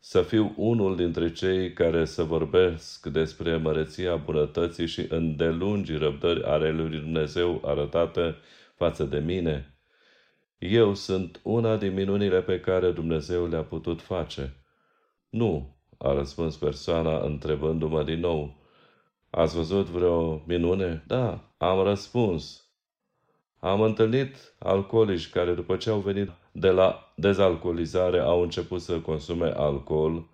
să 0.07 0.23
fiu 0.23 0.53
unul 0.57 0.97
dintre 0.97 1.33
cei 1.33 1.73
care 1.73 2.05
să 2.05 2.23
vorbesc 2.23 3.07
despre 3.07 3.57
măreția 3.57 4.17
bunătății 4.17 4.87
și 4.87 5.07
îndelungi 5.09 5.97
răbdări 5.97 6.43
ale 6.43 6.71
lui 6.71 6.99
Dumnezeu 6.99 7.63
arătate 7.65 8.37
față 8.75 9.05
de 9.05 9.19
mine. 9.19 9.77
Eu 10.59 10.95
sunt 10.95 11.41
una 11.43 11.77
din 11.77 11.95
minunile 11.95 12.43
pe 12.43 12.61
care 12.61 12.91
Dumnezeu 12.91 13.47
le-a 13.47 13.63
putut 13.63 14.03
face. 14.03 14.57
Nu, 15.29 15.77
a 15.99 16.13
răspuns 16.13 16.57
persoana 16.57 17.25
întrebându-mă 17.25 18.03
din 18.03 18.21
nou. 18.21 18.57
Ați 19.31 19.55
văzut 19.55 19.87
vreo 19.87 20.43
minune? 20.47 21.05
Da, 21.07 21.55
am 21.57 21.83
răspuns. 21.83 22.69
Am 23.61 23.81
întâlnit 23.81 24.55
alcoolici 24.59 25.31
care 25.31 25.55
după 25.55 25.77
ce 25.77 25.91
au 25.91 25.99
venit 25.99 26.31
de 26.57 26.71
la 26.71 27.13
dezalcoolizare 27.17 28.19
au 28.19 28.43
început 28.43 28.81
să 28.81 29.01
consume 29.01 29.53
alcool 29.57 30.27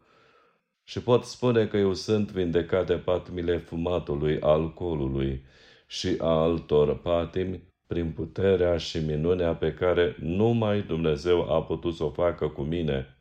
și 0.85 1.03
pot 1.03 1.25
spune 1.25 1.67
că 1.67 1.77
eu 1.77 1.95
sunt 1.95 2.31
vindecat 2.31 2.87
de 2.87 2.95
patimile 2.95 3.59
fumatului, 3.59 4.41
alcoolului 4.41 5.45
și 5.87 6.17
a 6.19 6.29
altor 6.29 6.99
patimi 6.99 7.63
prin 7.87 8.13
puterea 8.13 8.77
și 8.77 8.99
minunea 8.99 9.55
pe 9.55 9.75
care 9.75 10.17
numai 10.19 10.83
Dumnezeu 10.83 11.53
a 11.53 11.63
putut 11.63 11.95
să 11.95 12.05
o 12.05 12.11
facă 12.11 12.49
cu 12.49 12.63
mine. 12.63 13.17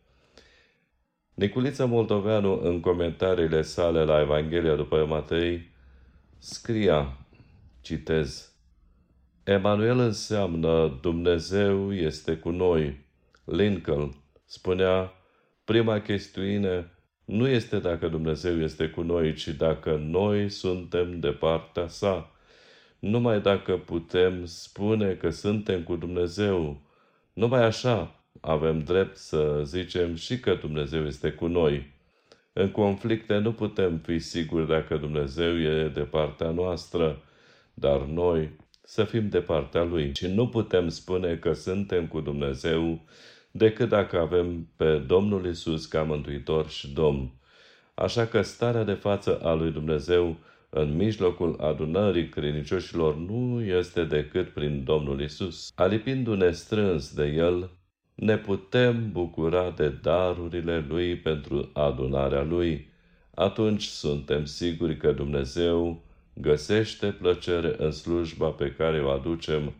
Niculița 1.34 1.86
Moldoveanu, 1.86 2.60
în 2.62 2.80
comentariile 2.80 3.62
sale 3.62 4.04
la 4.04 4.20
Evanghelia 4.20 4.76
după 4.76 5.06
Matei, 5.06 5.72
scria, 6.38 7.18
citez, 7.82 8.49
Emanuel 9.50 10.00
înseamnă 10.00 10.98
Dumnezeu 11.02 11.94
este 11.94 12.36
cu 12.38 12.50
noi. 12.50 13.06
Lincoln 13.46 14.16
spunea, 14.46 15.14
prima 15.64 16.02
chestiune 16.02 16.92
nu 17.26 17.48
este 17.48 17.80
dacă 17.80 18.08
Dumnezeu 18.08 18.62
este 18.62 18.90
cu 18.90 19.02
noi, 19.02 19.34
ci 19.34 19.48
dacă 19.48 19.96
noi 19.96 20.50
suntem 20.50 21.20
de 21.20 21.30
partea 21.30 21.88
sa. 21.88 22.32
Numai 23.00 23.42
dacă 23.42 23.78
putem 23.78 24.46
spune 24.46 25.14
că 25.14 25.30
suntem 25.30 25.84
cu 25.84 25.96
Dumnezeu, 25.96 26.82
numai 27.34 27.64
așa 27.64 28.24
avem 28.42 28.80
drept 28.80 29.16
să 29.16 29.62
zicem 29.64 30.16
și 30.16 30.40
că 30.40 30.54
Dumnezeu 30.54 31.06
este 31.06 31.32
cu 31.32 31.48
noi. 31.48 31.94
În 32.54 32.72
conflicte 32.72 33.38
nu 33.38 33.54
putem 33.54 33.98
fi 33.98 34.20
siguri 34.20 34.68
dacă 34.68 34.98
Dumnezeu 34.98 35.60
e 35.60 35.88
de 35.94 36.02
partea 36.02 36.50
noastră, 36.50 37.22
dar 37.74 38.00
noi 38.00 38.68
să 38.90 39.04
fim 39.04 39.30
de 39.30 39.40
partea 39.40 39.84
Lui. 39.84 40.12
Și 40.16 40.28
nu 40.28 40.48
putem 40.48 40.88
spune 40.88 41.36
că 41.36 41.54
suntem 41.54 42.08
cu 42.08 42.20
Dumnezeu 42.20 43.00
decât 43.52 43.90
dacă 43.90 44.20
avem 44.20 44.68
pe 44.76 44.98
Domnul 44.98 45.46
Isus 45.46 45.86
ca 45.86 46.04
Mântuitor 46.04 46.70
și 46.70 46.94
Domn. 46.94 47.32
Așa 47.94 48.26
că 48.26 48.42
starea 48.42 48.84
de 48.84 48.94
față 48.94 49.40
a 49.44 49.54
lui 49.54 49.72
Dumnezeu 49.72 50.38
în 50.70 50.96
mijlocul 50.96 51.56
adunării 51.62 52.30
credincioșilor 52.30 53.16
nu 53.16 53.62
este 53.64 54.04
decât 54.04 54.50
prin 54.50 54.84
Domnul 54.84 55.22
Isus. 55.22 55.72
Alipindu-ne 55.76 56.52
strâns 56.52 57.14
de 57.14 57.26
El, 57.26 57.70
ne 58.16 58.38
putem 58.38 59.12
bucura 59.12 59.72
de 59.72 59.90
darurile 60.02 60.86
Lui 60.88 61.16
pentru 61.18 61.70
adunarea 61.74 62.44
Lui. 62.44 62.90
Atunci 63.36 63.84
suntem 63.84 64.46
siguri 64.46 64.98
că 64.98 65.12
Dumnezeu 65.12 66.08
găsește 66.42 67.08
plăcere 67.08 67.76
în 67.78 67.92
slujba 67.92 68.50
pe 68.50 68.74
care 68.78 69.02
o 69.02 69.10
aducem. 69.10 69.74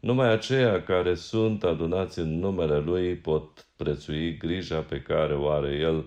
Numai 0.00 0.32
aceia 0.32 0.82
care 0.82 1.14
sunt 1.14 1.64
adunați 1.64 2.18
în 2.18 2.38
numele 2.38 2.78
Lui 2.78 3.14
pot 3.14 3.66
prețui 3.76 4.36
grija 4.36 4.80
pe 4.80 5.00
care 5.00 5.34
o 5.34 5.48
are 5.48 5.76
El 5.76 6.04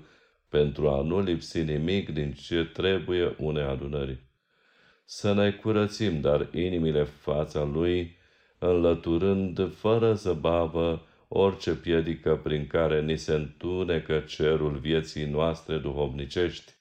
pentru 0.50 0.90
a 0.90 1.02
nu 1.02 1.22
lipsi 1.22 1.62
nimic 1.62 2.10
din 2.10 2.34
ce 2.34 2.64
trebuie 2.74 3.36
unei 3.38 3.64
adunări. 3.64 4.20
Să 5.06 5.34
ne 5.34 5.52
curățim, 5.52 6.22
dar 6.22 6.48
inimile 6.54 7.04
fața 7.04 7.64
Lui, 7.64 8.18
înlăturând 8.60 9.74
fără 9.74 10.14
zăbavă 10.14 11.06
orice 11.28 11.76
piedică 11.76 12.40
prin 12.44 12.68
care 12.68 13.02
ni 13.02 13.18
se 13.18 13.34
întunecă 13.34 14.20
cerul 14.20 14.78
vieții 14.78 15.26
noastre 15.26 15.78
duhovnicești. 15.78 16.81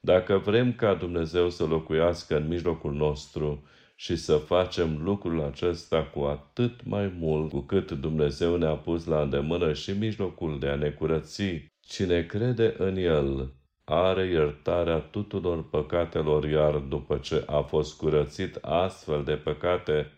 Dacă 0.00 0.38
vrem 0.38 0.72
ca 0.72 0.94
Dumnezeu 0.94 1.50
să 1.50 1.64
locuiască 1.64 2.36
în 2.36 2.48
mijlocul 2.48 2.92
nostru 2.92 3.62
și 3.94 4.16
să 4.16 4.36
facem 4.36 5.02
lucrul 5.02 5.42
acesta 5.42 6.04
cu 6.04 6.20
atât 6.20 6.84
mai 6.84 7.14
mult 7.18 7.50
cu 7.50 7.60
cât 7.60 7.90
Dumnezeu 7.90 8.56
ne-a 8.56 8.76
pus 8.76 9.04
la 9.04 9.22
îndemână 9.22 9.72
și 9.72 9.90
mijlocul 9.90 10.58
de 10.58 10.68
a 10.68 10.74
ne 10.74 10.90
curăți, 10.90 11.42
cine 11.80 12.22
crede 12.22 12.74
în 12.78 12.96
El 12.96 13.52
are 13.84 14.26
iertarea 14.26 14.98
tuturor 14.98 15.68
păcatelor, 15.68 16.44
iar 16.44 16.74
după 16.76 17.18
ce 17.18 17.42
a 17.46 17.60
fost 17.60 17.96
curățit 17.96 18.58
astfel 18.60 19.24
de 19.24 19.34
păcate, 19.34 20.12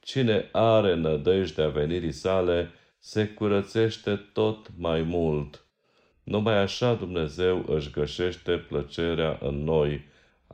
cine 0.00 0.48
are 0.52 0.94
nădejdea 0.94 1.68
venirii 1.68 2.12
sale, 2.12 2.70
se 2.98 3.28
curățește 3.28 4.16
tot 4.32 4.70
mai 4.78 5.02
mult. 5.02 5.63
Numai 6.24 6.58
așa 6.58 6.94
Dumnezeu 6.94 7.64
își 7.68 7.90
găsește 7.90 8.52
plăcerea 8.52 9.38
în 9.42 9.64
noi. 9.64 10.04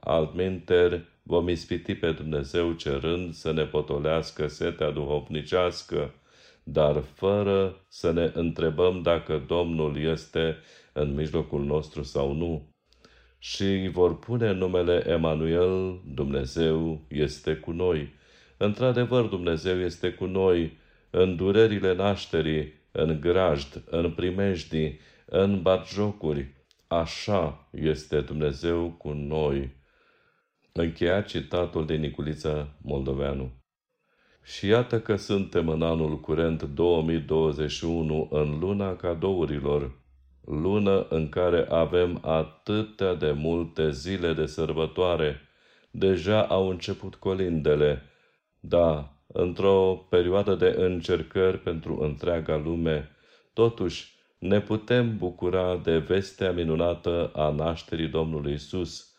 Altminteri, 0.01 1.05
vom 1.23 1.49
ispiti 1.49 1.95
pe 1.95 2.13
Dumnezeu 2.13 2.73
cerând 2.73 3.35
să 3.35 3.53
ne 3.53 3.65
potolească 3.65 4.47
setea 4.47 4.91
duhovnicească, 4.91 6.15
dar 6.63 7.03
fără 7.15 7.77
să 7.89 8.13
ne 8.13 8.31
întrebăm 8.35 9.03
dacă 9.03 9.45
Domnul 9.47 9.99
este 9.99 10.57
în 10.93 11.15
mijlocul 11.15 11.65
nostru 11.65 12.03
sau 12.03 12.33
nu. 12.33 12.69
Și 13.39 13.89
vor 13.93 14.19
pune 14.19 14.53
numele 14.53 15.05
Emanuel, 15.09 16.01
Dumnezeu 16.15 17.01
este 17.09 17.55
cu 17.55 17.71
noi. 17.71 18.13
Într-adevăr, 18.57 19.25
Dumnezeu 19.25 19.81
este 19.81 20.13
cu 20.13 20.25
noi, 20.25 20.79
în 21.11 21.37
durerile 21.37 21.95
nașterii, 21.95 22.73
în 22.93 23.21
grajd, 23.21 23.83
în 23.91 24.11
primejdii, 24.11 24.99
în 25.31 25.63
batjocuri. 25.63 26.55
Așa 26.87 27.69
este 27.71 28.21
Dumnezeu 28.21 28.91
cu 28.99 29.13
noi. 29.13 29.77
Încheia 30.73 31.23
citatul 31.23 31.87
de 31.87 31.95
Niculița 31.95 32.69
Moldoveanu. 32.83 33.51
Și 34.43 34.67
iată 34.67 35.01
că 35.01 35.17
suntem 35.17 35.69
în 35.69 35.83
anul 35.83 36.21
curent 36.21 36.63
2021, 36.63 38.29
în 38.31 38.59
luna 38.59 38.97
cadourilor, 38.97 39.99
lună 40.45 41.07
în 41.09 41.29
care 41.29 41.67
avem 41.69 42.19
atâtea 42.23 43.15
de 43.15 43.33
multe 43.33 43.91
zile 43.91 44.33
de 44.33 44.47
sărbătoare. 44.47 45.41
Deja 45.91 46.43
au 46.43 46.69
început 46.69 47.15
colindele, 47.15 48.03
Da, 48.61 49.13
într-o 49.27 50.07
perioadă 50.09 50.55
de 50.55 50.75
încercări 50.77 51.59
pentru 51.59 52.01
întreaga 52.01 52.57
lume, 52.57 53.11
totuși 53.53 54.20
ne 54.41 54.61
putem 54.61 55.17
bucura 55.17 55.77
de 55.77 55.99
vestea 55.99 56.53
minunată 56.53 57.31
a 57.35 57.51
nașterii 57.51 58.09
Domnului 58.09 58.53
Isus. 58.53 59.15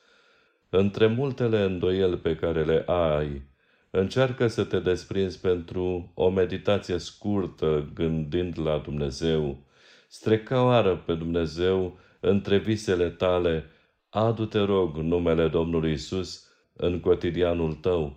Între 0.69 1.07
multele 1.07 1.61
îndoieli 1.61 2.17
pe 2.17 2.35
care 2.35 2.63
le 2.63 2.83
ai, 2.87 3.41
încearcă 3.89 4.47
să 4.47 4.63
te 4.63 4.79
desprinzi 4.79 5.39
pentru 5.39 6.11
o 6.13 6.29
meditație 6.29 6.97
scurtă 6.97 7.89
gândind 7.93 8.59
la 8.59 8.77
Dumnezeu. 8.77 9.57
Strecoară 10.07 10.95
pe 11.05 11.13
Dumnezeu 11.13 11.97
între 12.19 12.57
visele 12.57 13.09
tale, 13.09 13.65
adu-te 14.09 14.59
rog 14.59 14.97
numele 14.97 15.47
Domnului 15.47 15.91
Isus 15.91 16.47
în 16.73 16.99
cotidianul 16.99 17.73
tău. 17.73 18.15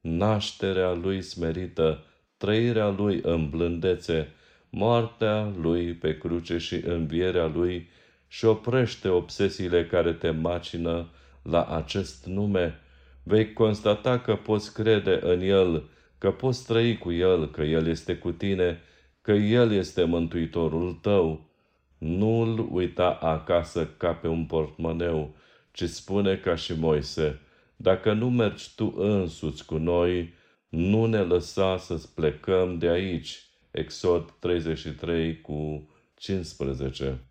Nașterea 0.00 0.92
lui 0.92 1.22
smerită, 1.22 2.04
trăirea 2.36 2.88
lui 2.88 3.20
în 3.22 3.50
blândețe, 3.50 4.32
moartea 4.74 5.52
lui 5.60 5.92
pe 5.92 6.18
cruce 6.18 6.58
și 6.58 6.74
învierea 6.74 7.46
lui 7.46 7.88
și 8.28 8.44
oprește 8.44 9.08
obsesiile 9.08 9.86
care 9.86 10.12
te 10.12 10.30
macină 10.30 11.08
la 11.42 11.64
acest 11.64 12.26
nume. 12.26 12.80
Vei 13.22 13.52
constata 13.52 14.18
că 14.18 14.36
poți 14.36 14.74
crede 14.74 15.18
în 15.22 15.40
el, 15.40 15.88
că 16.18 16.30
poți 16.30 16.66
trăi 16.66 16.98
cu 16.98 17.12
el, 17.12 17.50
că 17.50 17.62
el 17.62 17.86
este 17.86 18.16
cu 18.16 18.30
tine, 18.32 18.80
că 19.20 19.32
el 19.32 19.72
este 19.72 20.04
mântuitorul 20.04 20.98
tău. 21.02 21.50
Nu-l 21.98 22.68
uita 22.70 23.10
acasă 23.10 23.86
ca 23.96 24.12
pe 24.12 24.28
un 24.28 24.44
portmoneu, 24.44 25.34
ci 25.72 25.84
spune 25.84 26.36
ca 26.36 26.54
și 26.54 26.72
Moise, 26.78 27.40
dacă 27.76 28.12
nu 28.12 28.30
mergi 28.30 28.74
tu 28.76 28.94
însuți 28.96 29.64
cu 29.64 29.76
noi, 29.76 30.34
nu 30.68 31.06
ne 31.06 31.20
lăsa 31.20 31.76
să 31.76 32.02
plecăm 32.14 32.78
de 32.78 32.88
aici. 32.88 33.46
Exod 33.72 34.30
33 34.38 35.40
cu 35.40 35.88
15. 36.14 37.26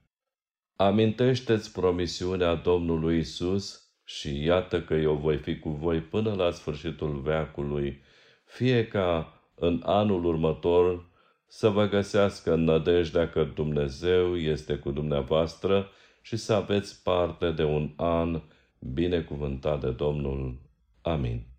Amintește-ți 0.75 1.71
promisiunea 1.71 2.55
Domnului 2.55 3.17
Isus 3.17 3.91
și 4.03 4.43
iată 4.43 4.81
că 4.81 4.93
eu 4.93 5.15
voi 5.15 5.37
fi 5.37 5.59
cu 5.59 5.69
voi 5.69 5.99
până 5.99 6.33
la 6.33 6.51
sfârșitul 6.51 7.19
veacului, 7.19 8.01
fie 8.45 8.87
ca 8.87 9.33
în 9.55 9.81
anul 9.85 10.25
următor 10.25 11.09
să 11.47 11.69
vă 11.69 11.87
găsească 11.87 12.53
în 12.53 12.63
nădejdea 12.63 13.29
că 13.29 13.43
Dumnezeu 13.43 14.37
este 14.37 14.75
cu 14.75 14.91
dumneavoastră 14.91 15.89
și 16.21 16.37
să 16.37 16.53
aveți 16.53 17.03
parte 17.03 17.51
de 17.51 17.63
un 17.63 17.93
an 17.95 18.41
binecuvântat 18.79 19.79
de 19.79 19.91
Domnul. 19.91 20.61
Amin. 21.01 21.50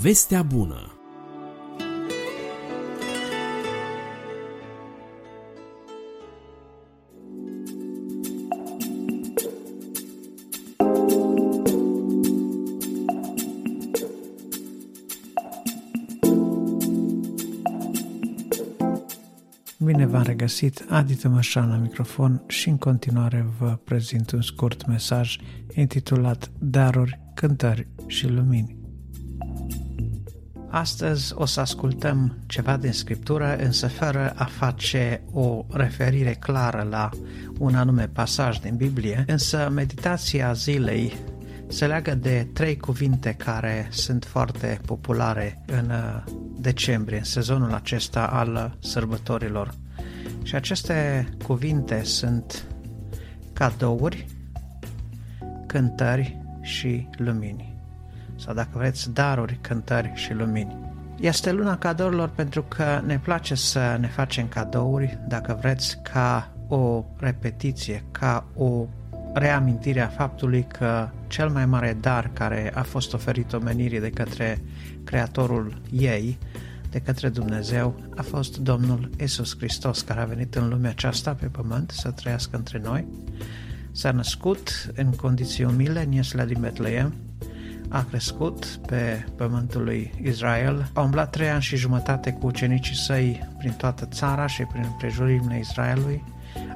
Vestea 0.00 0.42
bună 0.42 0.90
Bine 19.78 20.06
v-am 20.06 20.22
regăsit, 20.22 20.84
Adi 20.88 21.14
Tămășan 21.14 21.68
la 21.68 21.76
microfon 21.76 22.42
și 22.46 22.68
în 22.68 22.78
continuare 22.78 23.46
vă 23.58 23.78
prezint 23.84 24.30
un 24.30 24.42
scurt 24.42 24.86
mesaj 24.86 25.36
intitulat 25.74 26.50
Daruri, 26.58 27.20
cântări 27.34 27.88
și 28.06 28.26
lumini. 28.26 28.85
Astăzi 30.76 31.32
o 31.34 31.44
să 31.44 31.60
ascultăm 31.60 32.36
ceva 32.46 32.76
din 32.76 32.92
Scriptură, 32.92 33.56
însă 33.56 33.88
fără 33.88 34.32
a 34.36 34.44
face 34.44 35.22
o 35.32 35.64
referire 35.70 36.32
clară 36.32 36.86
la 36.90 37.10
un 37.58 37.74
anume 37.74 38.08
pasaj 38.08 38.58
din 38.58 38.76
Biblie, 38.76 39.24
însă 39.26 39.70
meditația 39.74 40.52
zilei 40.52 41.16
se 41.68 41.86
leagă 41.86 42.14
de 42.14 42.48
trei 42.52 42.76
cuvinte 42.76 43.32
care 43.32 43.88
sunt 43.90 44.24
foarte 44.24 44.80
populare 44.86 45.62
în 45.66 45.90
uh, 45.90 46.22
decembrie, 46.58 47.18
în 47.18 47.24
sezonul 47.24 47.74
acesta 47.74 48.26
al 48.26 48.76
sărbătorilor. 48.80 49.74
Și 50.42 50.54
aceste 50.54 51.28
cuvinte 51.44 52.02
sunt 52.04 52.64
cadouri, 53.52 54.26
cântări 55.66 56.40
și 56.62 57.08
lumini. 57.16 57.75
Sau 58.36 58.54
dacă 58.54 58.70
vreți, 58.72 59.12
daruri, 59.12 59.58
cântări 59.60 60.12
și 60.14 60.32
lumini. 60.32 60.76
Este 61.20 61.52
luna 61.52 61.78
cadourilor 61.78 62.28
pentru 62.28 62.62
că 62.62 63.02
ne 63.06 63.18
place 63.18 63.54
să 63.54 63.96
ne 64.00 64.06
facem 64.06 64.48
cadouri, 64.48 65.18
dacă 65.28 65.58
vreți, 65.60 65.98
ca 66.02 66.52
o 66.68 67.04
repetiție, 67.16 68.04
ca 68.10 68.46
o 68.54 68.86
reamintire 69.34 70.00
a 70.00 70.06
faptului 70.06 70.66
că 70.66 71.08
cel 71.26 71.48
mai 71.48 71.66
mare 71.66 71.96
dar 72.00 72.30
care 72.32 72.72
a 72.74 72.82
fost 72.82 73.14
oferit 73.14 73.52
omenirii 73.52 74.00
de 74.00 74.10
către 74.10 74.62
Creatorul 75.04 75.80
ei, 75.92 76.38
de 76.90 76.98
către 76.98 77.28
Dumnezeu, 77.28 78.00
a 78.16 78.22
fost 78.22 78.58
Domnul 78.58 79.10
Isus 79.20 79.56
Hristos, 79.56 80.00
care 80.00 80.20
a 80.20 80.24
venit 80.24 80.54
în 80.54 80.68
lumea 80.68 80.90
aceasta 80.90 81.34
pe 81.34 81.46
pământ 81.46 81.90
să 81.90 82.10
trăiască 82.10 82.56
între 82.56 82.80
noi. 82.84 83.06
S-a 83.92 84.10
născut 84.10 84.90
în 84.94 85.10
condiții 85.10 85.64
umile 85.64 86.02
în 86.02 86.12
Iesla 86.12 86.44
din 86.44 86.60
Betleem, 86.60 87.14
a 87.88 88.04
crescut 88.08 88.64
pe 88.86 89.24
pământul 89.36 89.84
lui 89.84 90.12
Israel, 90.22 90.90
a 90.92 91.00
umblat 91.00 91.30
trei 91.30 91.48
ani 91.48 91.62
și 91.62 91.76
jumătate 91.76 92.32
cu 92.32 92.46
ucenicii 92.46 92.96
săi 92.96 93.48
prin 93.58 93.72
toată 93.72 94.06
țara 94.06 94.46
și 94.46 94.62
prin 94.62 94.94
prejurimile 94.98 95.58
Israelului, 95.58 96.24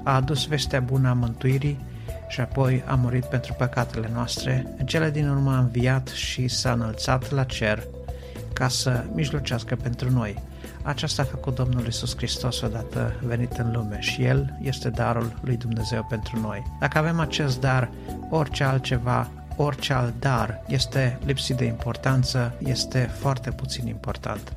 a 0.05 0.14
adus 0.14 0.46
vestea 0.46 0.81
bună 0.81 1.09
a 1.09 1.12
mântuirii 1.12 1.79
și 2.29 2.40
apoi 2.40 2.83
a 2.87 2.94
murit 2.94 3.25
pentru 3.25 3.55
păcatele 3.59 4.11
noastre, 4.12 4.75
în 4.79 4.87
cele 4.87 5.11
din 5.11 5.29
urmă 5.29 5.51
a 5.53 5.59
înviat 5.59 6.09
și 6.09 6.49
s-a 6.49 6.73
înălțat 6.73 7.31
la 7.31 7.44
cer 7.44 7.83
ca 8.53 8.68
să 8.68 9.05
mijlocească 9.14 9.77
pentru 9.77 10.11
noi. 10.11 10.42
Aceasta 10.83 11.23
a 11.23 11.25
făcut 11.25 11.55
Domnul 11.55 11.87
Isus 11.87 12.16
Hristos 12.16 12.61
odată 12.61 13.14
venit 13.23 13.53
în 13.53 13.73
lume 13.73 14.01
și 14.01 14.25
El 14.25 14.59
este 14.61 14.90
darul 14.90 15.38
lui 15.40 15.57
Dumnezeu 15.57 16.07
pentru 16.09 16.40
noi. 16.40 16.62
Dacă 16.81 16.99
avem 16.99 17.20
acest 17.20 17.61
dar, 17.61 17.90
orice 18.31 18.64
altceva, 18.64 19.31
orice 19.62 19.92
alt 19.92 20.14
dar 20.18 20.62
este 20.66 21.18
lipsit 21.25 21.57
de 21.57 21.64
importanță, 21.64 22.55
este 22.59 23.11
foarte 23.18 23.51
puțin 23.51 23.87
important. 23.87 24.53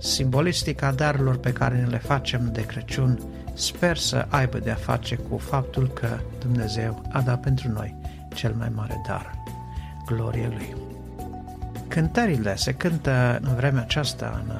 Simbolistica 0.00 0.92
darurilor 0.92 1.38
pe 1.38 1.52
care 1.52 1.76
ne 1.76 1.86
le 1.86 1.98
facem 1.98 2.50
de 2.52 2.66
Crăciun 2.66 3.20
sper 3.54 3.96
să 3.96 4.26
aibă 4.28 4.58
de 4.58 4.70
a 4.70 4.74
face 4.74 5.16
cu 5.16 5.36
faptul 5.36 5.88
că 5.88 6.08
Dumnezeu 6.40 7.02
a 7.12 7.20
dat 7.20 7.40
pentru 7.40 7.68
noi 7.68 7.96
cel 8.34 8.54
mai 8.58 8.68
mare 8.74 9.02
dar, 9.06 9.32
glorie 10.06 10.46
Lui. 10.46 10.74
Cântările 11.88 12.56
se 12.56 12.72
cântă 12.72 13.40
în 13.42 13.54
vremea 13.54 13.82
aceasta, 13.82 14.42
în 14.44 14.52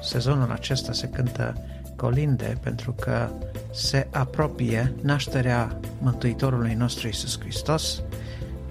sezonul 0.00 0.50
acesta 0.50 0.92
se 0.92 1.08
cântă 1.08 1.54
colinde 1.96 2.58
pentru 2.62 2.92
că 2.92 3.28
se 3.72 4.06
apropie 4.10 4.92
nașterea 5.02 5.80
Mântuitorului 5.98 6.74
nostru 6.74 7.08
Isus 7.08 7.40
Hristos 7.40 8.02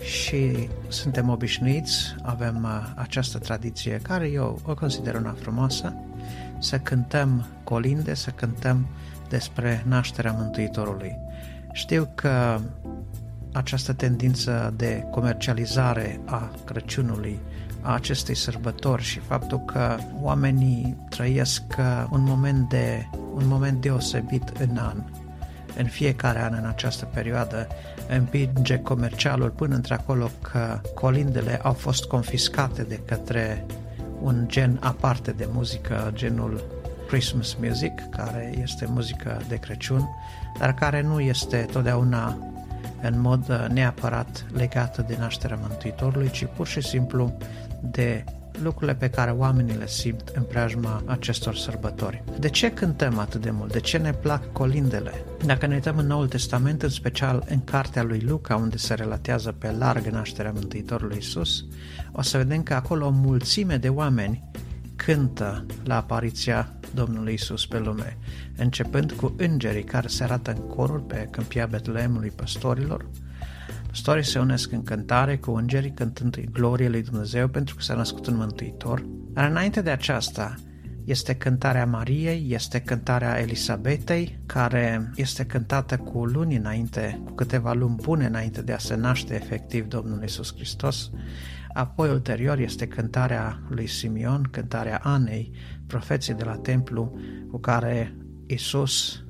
și 0.02 0.70
suntem 0.88 1.30
obișnuiți, 1.30 2.16
avem 2.22 2.64
uh, 2.64 2.92
această 2.96 3.38
tradiție 3.38 4.00
care 4.04 4.28
eu 4.28 4.62
o 4.66 4.74
consider 4.74 5.16
una 5.16 5.36
frumoasă, 5.40 5.94
să 6.60 6.78
cântăm 6.80 7.46
colinde, 7.64 8.14
să 8.14 8.30
cântăm 8.30 8.88
despre 9.30 9.84
nașterea 9.88 10.32
Mântuitorului. 10.32 11.18
Știu 11.72 12.12
că 12.16 12.60
această 13.54 13.94
tendință 13.94 14.74
de 14.78 15.08
comercializare 15.12 16.20
a 16.26 16.52
Crăciunului, 16.66 17.40
a 17.82 17.94
acestei 17.94 18.36
sărbători 18.36 19.04
și 19.04 19.20
faptul 19.20 19.60
că 19.60 19.98
oamenii 20.22 20.98
trăiesc 21.10 21.64
uh, 21.78 22.06
un 22.12 22.24
moment, 22.24 22.70
de, 22.70 23.08
un 23.34 23.48
moment 23.48 23.82
deosebit 23.82 24.52
în 24.60 24.78
an, 24.78 25.04
în 25.78 25.86
fiecare 25.86 26.42
an 26.42 26.54
în 26.62 26.66
această 26.66 27.06
perioadă, 27.06 27.68
împinge 28.10 28.80
comercialul 28.80 29.50
până 29.50 29.76
într-acolo 29.76 30.30
că 30.42 30.82
colindele 30.94 31.60
au 31.64 31.74
fost 31.74 32.06
confiscate 32.06 32.84
de 32.84 33.00
către 33.06 33.66
un 34.22 34.46
gen 34.48 34.78
aparte 34.82 35.32
de 35.32 35.48
muzică, 35.52 36.12
genul 36.14 36.64
Christmas 37.08 37.58
music, 37.62 38.10
care 38.10 38.54
este 38.62 38.86
muzică 38.90 39.42
de 39.48 39.56
Crăciun, 39.56 40.10
dar 40.60 40.74
care 40.74 41.02
nu 41.02 41.20
este 41.20 41.68
totdeauna 41.72 42.38
în 43.02 43.22
mod 43.22 43.50
uh, 43.50 43.66
neapărat 43.70 44.46
legată 44.54 45.06
de 45.08 45.16
nașterea 45.20 45.60
Mântuitorului, 45.62 46.30
ci 46.30 46.48
pur 46.56 46.68
și 46.68 46.82
simplu 46.82 47.38
de 47.82 48.24
lucrurile 48.62 48.96
pe 48.96 49.10
care 49.10 49.32
oamenii 49.32 49.76
le 49.76 49.88
simt 49.88 50.32
în 50.36 50.44
preajma 50.44 51.04
acestor 51.06 51.56
sărbători. 51.56 52.24
De 52.40 52.50
ce 52.50 52.72
cântăm 52.72 53.18
atât 53.18 53.42
de 53.42 53.52
mult? 53.52 53.72
De 53.72 53.80
ce 53.80 53.98
ne 53.98 54.12
plac 54.12 54.52
colindele? 54.52 55.12
Dacă 55.46 55.66
ne 55.66 55.74
uităm 55.74 55.98
în 55.98 56.08
Noul 56.08 56.28
Testament, 56.28 56.84
în 56.84 56.90
special 56.90 57.44
în 57.50 57.64
cartea 57.64 58.04
lui 58.04 58.20
Luca, 58.20 58.56
unde 58.56 58.78
se 58.78 58.94
relatează 58.94 59.52
pe 59.52 59.72
larg 59.72 60.06
nașterea 60.06 60.52
Mântuitorului 60.52 61.18
Isus, 61.18 61.66
o 62.12 62.22
să 62.22 62.38
vedem 62.38 62.64
că 62.64 62.74
acolo 62.74 63.06
o 63.06 63.10
mulțime 63.10 63.78
de 63.78 63.90
oameni 63.90 64.44
cântă 64.96 65.66
la 65.84 65.96
apariția 65.96 66.74
Domnului 66.94 67.34
Isus 67.34 67.66
pe 67.66 67.80
lume, 67.80 68.18
începând 68.56 69.12
cu 69.12 69.36
îngerii 69.38 69.84
care 69.84 70.08
se 70.08 70.24
arată 70.24 70.52
în 70.52 70.68
corul 70.68 71.00
pe 71.00 71.28
câmpia 71.32 71.66
Betleemului 71.66 72.32
păstorilor, 72.36 73.06
Păstorii 73.96 74.24
se 74.24 74.40
unesc 74.40 74.72
în 74.72 74.84
cântare 74.84 75.38
cu 75.38 75.52
îngerii 75.52 75.92
cântând 75.92 76.44
glorie 76.52 76.90
lui 76.90 77.02
Dumnezeu 77.02 77.48
pentru 77.48 77.76
că 77.76 77.82
s-a 77.82 77.96
născut 77.96 78.28
un 78.28 78.36
mântuitor. 78.36 79.06
Dar 79.34 79.50
înainte 79.50 79.82
de 79.82 79.90
aceasta 79.90 80.56
este 81.06 81.36
cântarea 81.36 81.86
Mariei, 81.86 82.46
este 82.50 82.82
cântarea 82.82 83.40
Elisabetei, 83.40 84.40
care 84.46 85.12
este 85.16 85.46
cântată 85.46 85.98
cu 85.98 86.26
luni 86.26 86.56
înainte, 86.56 87.22
cu 87.26 87.32
câteva 87.32 87.74
luni 87.74 87.96
bune 88.02 88.26
înainte 88.26 88.62
de 88.62 88.74
a 88.74 88.78
se 88.78 88.96
naște 88.96 89.36
efectiv 89.36 89.88
Domnul 89.88 90.24
Isus 90.24 90.54
Hristos. 90.56 91.12
Apoi, 91.74 92.10
ulterior, 92.10 92.60
este 92.60 92.88
cântarea 92.88 93.62
lui 93.70 93.88
Simeon, 93.88 94.48
cântarea 94.52 95.00
Anei, 95.04 95.52
profeții 95.88 96.34
de 96.34 96.44
la 96.44 96.56
templu, 96.56 97.20
cu 97.52 97.60
care 97.60 98.16
Isus, 98.48 99.24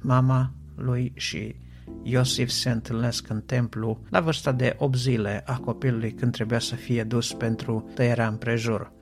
mama 0.00 0.54
lui 0.76 1.12
și 1.16 1.61
Iosif 2.02 2.50
se 2.50 2.70
întâlnesc 2.70 3.28
în 3.28 3.40
templu 3.40 3.98
la 4.10 4.20
vârsta 4.20 4.52
de 4.52 4.76
8 4.78 4.96
zile 4.96 5.42
a 5.46 5.56
copilului 5.56 6.12
când 6.12 6.32
trebuia 6.32 6.58
să 6.58 6.74
fie 6.74 7.04
dus 7.04 7.32
pentru 7.32 7.90
tăierea 7.94 8.28
împrejur. 8.28 8.92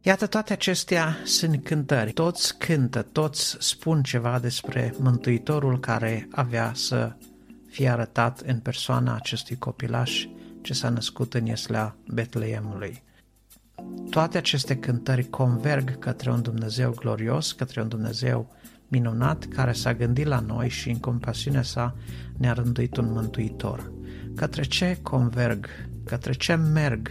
Iată, 0.00 0.26
toate 0.26 0.52
acestea 0.52 1.16
sunt 1.24 1.64
cântări. 1.64 2.12
Toți 2.12 2.58
cântă, 2.58 3.02
toți 3.02 3.56
spun 3.58 4.02
ceva 4.02 4.38
despre 4.38 4.94
Mântuitorul 4.98 5.80
care 5.80 6.28
avea 6.30 6.72
să 6.74 7.16
fie 7.68 7.88
arătat 7.88 8.40
în 8.40 8.58
persoana 8.58 9.14
acestui 9.14 9.58
copilaș 9.58 10.26
ce 10.60 10.72
s-a 10.72 10.88
născut 10.88 11.34
în 11.34 11.46
Ieslea 11.46 11.96
Betleemului. 12.08 13.02
Toate 14.10 14.38
aceste 14.38 14.76
cântări 14.76 15.28
converg 15.28 15.98
către 15.98 16.30
un 16.30 16.42
Dumnezeu 16.42 16.90
glorios, 16.90 17.52
către 17.52 17.80
un 17.80 17.88
Dumnezeu 17.88 18.54
minunat 18.88 19.44
care 19.44 19.72
s-a 19.72 19.94
gândit 19.94 20.26
la 20.26 20.40
noi 20.40 20.68
și 20.68 20.90
în 20.90 20.98
compasiunea 20.98 21.62
sa 21.62 21.96
ne-a 22.36 22.52
rânduit 22.52 22.96
un 22.96 23.12
mântuitor. 23.12 23.92
Către 24.34 24.62
ce 24.62 24.98
converg, 25.02 25.66
către 26.04 26.32
ce 26.32 26.54
merg 26.54 27.08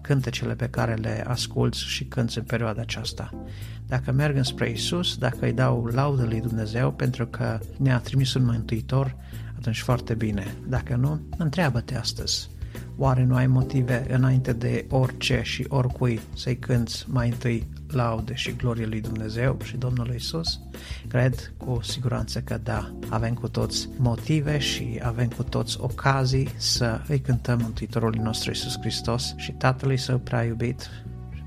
cântecele 0.00 0.54
pe 0.54 0.68
care 0.68 0.94
le 0.94 1.24
asculți 1.26 1.84
și 1.84 2.04
cânți 2.04 2.38
în 2.38 2.44
perioada 2.44 2.80
aceasta. 2.80 3.46
Dacă 3.86 4.12
merg 4.12 4.36
înspre 4.36 4.70
Isus, 4.70 5.16
dacă 5.16 5.38
îi 5.40 5.52
dau 5.52 5.84
laudă 5.84 6.24
lui 6.24 6.40
Dumnezeu 6.40 6.92
pentru 6.92 7.26
că 7.26 7.58
ne-a 7.78 7.98
trimis 7.98 8.34
un 8.34 8.44
mântuitor, 8.44 9.16
atunci 9.56 9.80
foarte 9.80 10.14
bine. 10.14 10.54
Dacă 10.68 10.96
nu, 10.96 11.20
întreabă-te 11.38 11.96
astăzi. 11.96 12.50
Oare 12.96 13.24
nu 13.24 13.34
ai 13.34 13.46
motive 13.46 14.14
înainte 14.14 14.52
de 14.52 14.86
orice 14.90 15.40
și 15.44 15.66
oricui 15.68 16.20
să-i 16.36 16.58
cânți 16.58 17.04
mai 17.08 17.28
întâi 17.28 17.68
laude 17.94 18.34
și 18.34 18.56
glorie 18.56 18.86
lui 18.86 19.00
Dumnezeu 19.00 19.58
și 19.62 19.76
Domnului 19.76 20.14
Isus? 20.16 20.60
Cred 21.08 21.52
cu 21.56 21.78
siguranță 21.82 22.40
că 22.40 22.58
da. 22.62 22.94
Avem 23.08 23.34
cu 23.34 23.48
toți 23.48 23.88
motive 23.96 24.58
și 24.58 25.00
avem 25.02 25.28
cu 25.28 25.42
toți 25.42 25.80
ocazii 25.80 26.48
să 26.56 27.00
îi 27.08 27.20
cântăm 27.20 27.58
Mântuitorului 27.62 28.18
nostru 28.18 28.50
Isus 28.50 28.78
Hristos 28.80 29.34
și 29.36 29.52
Tatălui 29.52 29.96
Său 29.96 30.18
prea 30.18 30.44
iubit, 30.44 30.90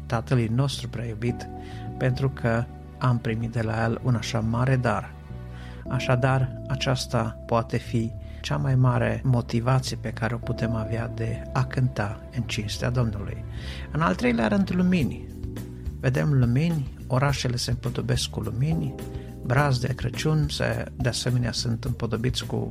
Tatălui 0.05 0.47
nostru 0.47 0.89
prea 0.89 1.05
iubit, 1.05 1.47
pentru 1.97 2.29
că 2.29 2.65
am 2.97 3.19
primit 3.19 3.51
de 3.51 3.61
la 3.61 3.83
El 3.83 4.01
un 4.03 4.15
așa 4.15 4.39
mare 4.39 4.75
dar. 4.75 5.13
Așadar, 5.89 6.61
aceasta 6.67 7.43
poate 7.45 7.77
fi 7.77 8.11
cea 8.41 8.57
mai 8.57 8.75
mare 8.75 9.21
motivație 9.23 9.97
pe 10.01 10.09
care 10.09 10.33
o 10.33 10.37
putem 10.37 10.75
avea 10.75 11.11
de 11.15 11.41
a 11.53 11.65
cânta 11.65 12.19
în 12.35 12.43
cinstea 12.43 12.89
Domnului. 12.89 13.43
În 13.91 14.01
al 14.01 14.15
treilea 14.15 14.47
rând, 14.47 14.71
lumini. 14.75 15.25
Vedem 15.99 16.33
lumini, 16.33 16.97
orașele 17.07 17.55
se 17.55 17.71
împodobesc 17.71 18.29
cu 18.29 18.39
lumini, 18.39 18.95
brazi 19.45 19.79
de 19.79 19.93
Crăciun 19.93 20.47
se, 20.49 20.91
de 20.95 21.09
asemenea 21.09 21.51
sunt 21.51 21.83
împodobiți 21.83 22.45
cu 22.45 22.69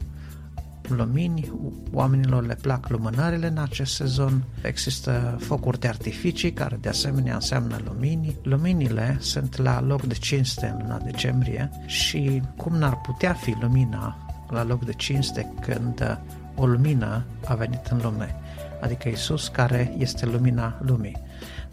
lumini, 0.89 1.53
oamenilor 1.93 2.47
le 2.47 2.55
plac 2.55 2.89
lumânările 2.89 3.47
în 3.47 3.59
acest 3.59 3.95
sezon, 3.95 4.45
există 4.63 5.37
focuri 5.41 5.81
de 5.81 5.89
artificii 5.89 6.53
care 6.53 6.79
de 6.81 6.89
asemenea 6.89 7.35
înseamnă 7.35 7.81
lumini. 7.85 8.37
Luminile 8.43 9.17
sunt 9.21 9.57
la 9.57 9.81
loc 9.81 10.03
de 10.03 10.15
cinste 10.15 10.67
în 10.67 10.79
luna 10.83 10.99
decembrie 10.99 11.71
și 11.87 12.43
cum 12.57 12.77
n-ar 12.77 13.01
putea 13.01 13.33
fi 13.33 13.57
lumina 13.61 14.17
la 14.51 14.65
loc 14.65 14.85
de 14.85 14.93
cinste 14.93 15.53
când 15.61 16.21
o 16.55 16.67
lumină 16.67 17.25
a 17.45 17.55
venit 17.55 17.87
în 17.91 18.01
lume, 18.03 18.35
adică 18.81 19.09
Isus 19.09 19.49
care 19.49 19.95
este 19.99 20.27
lumina 20.27 20.79
lumii. 20.81 21.17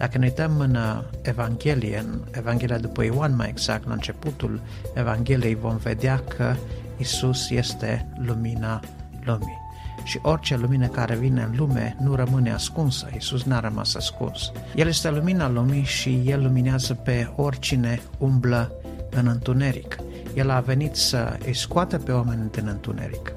Dacă 0.04 0.18
ne 0.18 0.26
uităm 0.26 0.60
în 0.60 0.76
uh, 0.76 1.04
Evanghelie, 1.22 1.98
în 1.98 2.22
Evanghelia 2.32 2.78
după 2.78 3.04
Ioan 3.04 3.36
mai 3.36 3.50
exact, 3.50 3.88
la 3.88 3.94
începutul 3.94 4.62
Evangheliei 4.94 5.56
vom 5.56 5.78
vedea 5.78 6.24
că 6.38 6.56
Isus 6.98 7.50
este 7.50 8.08
lumina 8.26 8.80
lumii. 9.24 9.58
Și 10.04 10.20
orice 10.22 10.58
lumină 10.58 10.88
care 10.88 11.16
vine 11.16 11.42
în 11.42 11.56
lume 11.58 11.96
nu 12.00 12.16
rămâne 12.16 12.52
ascunsă. 12.52 13.08
Isus 13.16 13.44
n-a 13.44 13.60
rămas 13.60 13.96
ascuns. 13.96 14.52
El 14.76 14.88
este 14.88 15.10
lumina 15.10 15.50
lumii 15.50 15.84
și 15.84 16.22
El 16.26 16.42
luminează 16.42 16.94
pe 16.94 17.30
oricine 17.36 18.02
umblă 18.18 18.72
în 19.10 19.28
întuneric. 19.28 19.98
El 20.34 20.50
a 20.50 20.60
venit 20.60 20.96
să 20.96 21.38
îi 21.46 21.56
scoată 21.56 21.98
pe 21.98 22.12
oameni 22.12 22.52
din 22.52 22.68
întuneric. 22.68 23.34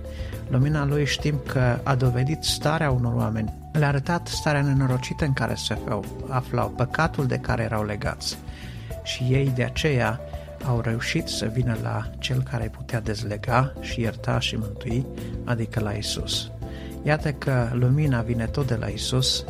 Lumina 0.48 0.84
lui 0.84 1.06
știm 1.06 1.40
că 1.46 1.78
a 1.82 1.94
dovedit 1.94 2.42
starea 2.42 2.90
unor 2.90 3.14
oameni, 3.14 3.52
le-a 3.78 3.88
arătat 3.88 4.26
starea 4.26 4.62
nenorocită 4.62 5.24
în 5.24 5.32
care 5.32 5.54
se 5.54 5.78
aflau, 6.28 6.68
păcatul 6.68 7.26
de 7.26 7.36
care 7.36 7.62
erau 7.62 7.84
legați. 7.84 8.38
Și 9.02 9.22
ei 9.22 9.52
de 9.54 9.64
aceea 9.64 10.20
au 10.64 10.80
reușit 10.80 11.26
să 11.26 11.46
vină 11.46 11.76
la 11.82 12.10
cel 12.18 12.42
care 12.42 12.62
îi 12.62 12.68
putea 12.68 13.00
dezlega 13.00 13.72
și 13.80 14.00
ierta 14.00 14.40
și 14.40 14.56
mântui, 14.56 15.06
adică 15.44 15.80
la 15.80 15.92
Isus. 15.92 16.50
Iată 17.02 17.32
că 17.32 17.68
lumina 17.72 18.20
vine 18.20 18.46
tot 18.46 18.66
de 18.66 18.74
la 18.74 18.86
Isus 18.86 19.44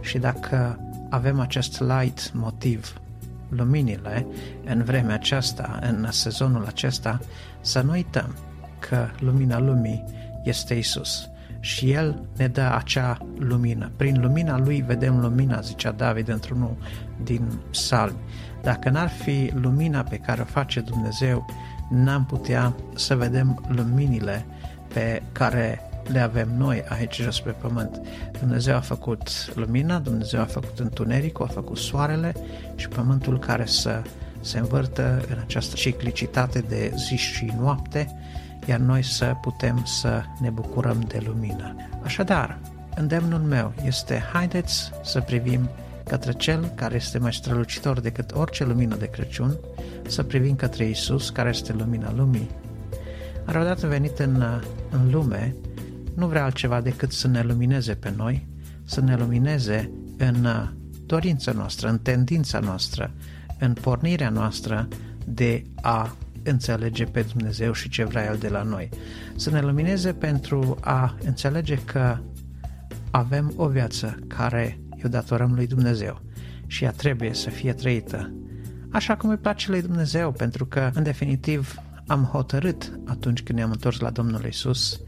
și 0.00 0.18
dacă 0.18 0.80
avem 1.10 1.40
acest 1.40 1.80
light 1.80 2.32
motiv 2.34 3.00
luminile 3.48 4.26
în 4.64 4.84
vremea 4.84 5.14
aceasta, 5.14 5.78
în 5.82 6.06
sezonul 6.10 6.64
acesta, 6.66 7.20
să 7.60 7.80
nu 7.80 7.90
uităm 7.90 8.34
că 8.78 9.06
lumina 9.18 9.58
lumii 9.58 10.04
este 10.44 10.74
Isus 10.74 11.28
și 11.60 11.90
El 11.90 12.22
ne 12.36 12.48
dă 12.48 12.72
acea 12.76 13.18
lumină. 13.38 13.90
Prin 13.96 14.20
lumina 14.20 14.58
Lui 14.58 14.84
vedem 14.86 15.20
lumina, 15.20 15.60
zicea 15.60 15.90
David 15.90 16.28
într-unul 16.28 16.76
din 17.22 17.42
psalmi. 17.70 18.16
Dacă 18.62 18.90
n-ar 18.90 19.08
fi 19.08 19.50
lumina 19.54 20.02
pe 20.02 20.16
care 20.16 20.40
o 20.40 20.44
face 20.44 20.80
Dumnezeu, 20.80 21.46
n-am 21.90 22.24
putea 22.24 22.74
să 22.94 23.16
vedem 23.16 23.64
luminile 23.68 24.46
pe 24.94 25.22
care 25.32 25.80
le 26.06 26.20
avem 26.20 26.48
noi 26.56 26.84
aici 26.88 27.20
jos 27.22 27.40
pe 27.40 27.50
pământ. 27.50 28.00
Dumnezeu 28.38 28.76
a 28.76 28.80
făcut 28.80 29.52
lumina, 29.54 29.98
Dumnezeu 29.98 30.40
a 30.40 30.44
făcut 30.44 30.78
întunericul, 30.78 31.44
a 31.44 31.52
făcut 31.52 31.76
soarele 31.76 32.34
și 32.74 32.88
pământul 32.88 33.38
care 33.38 33.66
să 33.66 34.02
se 34.40 34.58
învârtă 34.58 35.24
în 35.30 35.38
această 35.40 35.74
ciclicitate 35.74 36.64
de 36.68 36.92
zi 36.96 37.16
și 37.16 37.52
noapte, 37.60 38.16
iar 38.68 38.78
noi 38.78 39.02
să 39.02 39.36
putem 39.40 39.84
să 39.84 40.22
ne 40.40 40.50
bucurăm 40.50 41.04
de 41.06 41.22
lumină. 41.26 41.76
Așadar, 42.02 42.58
îndemnul 42.94 43.40
meu 43.40 43.72
este 43.84 44.22
haideți 44.32 44.90
să 45.02 45.20
privim 45.20 45.68
către 46.04 46.32
Cel 46.32 46.72
care 46.74 46.94
este 46.94 47.18
mai 47.18 47.32
strălucitor 47.32 48.00
decât 48.00 48.34
orice 48.34 48.64
lumină 48.64 48.96
de 48.96 49.06
Crăciun, 49.06 49.56
să 50.06 50.22
privim 50.22 50.56
către 50.56 50.84
Isus, 50.84 51.30
care 51.30 51.48
este 51.48 51.72
lumina 51.72 52.12
lumii. 52.12 52.50
Are 53.44 53.58
odată 53.58 53.86
venit 53.86 54.18
în, 54.18 54.44
în 54.90 55.10
lume 55.10 55.54
nu 56.14 56.26
vrea 56.26 56.44
altceva 56.44 56.80
decât 56.80 57.12
să 57.12 57.28
ne 57.28 57.42
lumineze 57.42 57.94
pe 57.94 58.12
noi, 58.16 58.46
să 58.84 59.00
ne 59.00 59.16
lumineze 59.16 59.90
în 60.16 60.44
uh, 60.44 60.68
dorința 61.06 61.52
noastră, 61.52 61.88
în 61.88 61.98
tendința 61.98 62.58
noastră, 62.58 63.10
în 63.58 63.72
pornirea 63.72 64.30
noastră 64.30 64.88
de 65.24 65.64
a 65.74 66.16
înțelege 66.42 67.04
pe 67.04 67.26
Dumnezeu 67.32 67.72
și 67.72 67.88
ce 67.88 68.04
vrea 68.04 68.24
El 68.24 68.36
de 68.36 68.48
la 68.48 68.62
noi. 68.62 68.88
Să 69.36 69.50
ne 69.50 69.60
lumineze 69.60 70.12
pentru 70.12 70.76
a 70.80 71.16
înțelege 71.24 71.74
că 71.74 72.18
avem 73.10 73.52
o 73.56 73.68
viață 73.68 74.18
care 74.26 74.80
îi 75.02 75.10
datorăm 75.10 75.52
lui 75.54 75.66
Dumnezeu 75.66 76.22
și 76.66 76.84
ea 76.84 76.90
trebuie 76.90 77.34
să 77.34 77.50
fie 77.50 77.72
trăită 77.72 78.32
așa 78.90 79.16
cum 79.16 79.30
îi 79.30 79.36
place 79.36 79.70
lui 79.70 79.82
Dumnezeu, 79.82 80.32
pentru 80.32 80.66
că, 80.66 80.90
în 80.94 81.02
definitiv, 81.02 81.74
am 82.06 82.22
hotărât 82.22 82.98
atunci 83.06 83.42
când 83.42 83.58
ne-am 83.58 83.70
întors 83.70 83.98
la 83.98 84.10
Domnul 84.10 84.44
Isus 84.44 85.00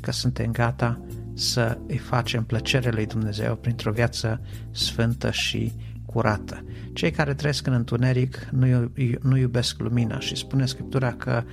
că 0.00 0.12
suntem 0.12 0.50
gata 0.50 1.00
să 1.34 1.78
îi 1.86 1.98
facem 1.98 2.44
plăcere 2.44 2.90
lui 2.90 3.06
Dumnezeu 3.06 3.56
printr-o 3.56 3.92
viață 3.92 4.40
sfântă 4.70 5.30
și 5.30 5.72
curată. 6.14 6.64
Cei 6.92 7.10
care 7.10 7.34
trăiesc 7.34 7.66
în 7.66 7.72
întuneric 7.72 8.48
nu, 8.50 8.90
nu 9.22 9.36
iubesc 9.36 9.78
lumina 9.78 10.18
și 10.18 10.36
spune 10.36 10.66
Scriptura 10.66 11.12
că 11.12 11.44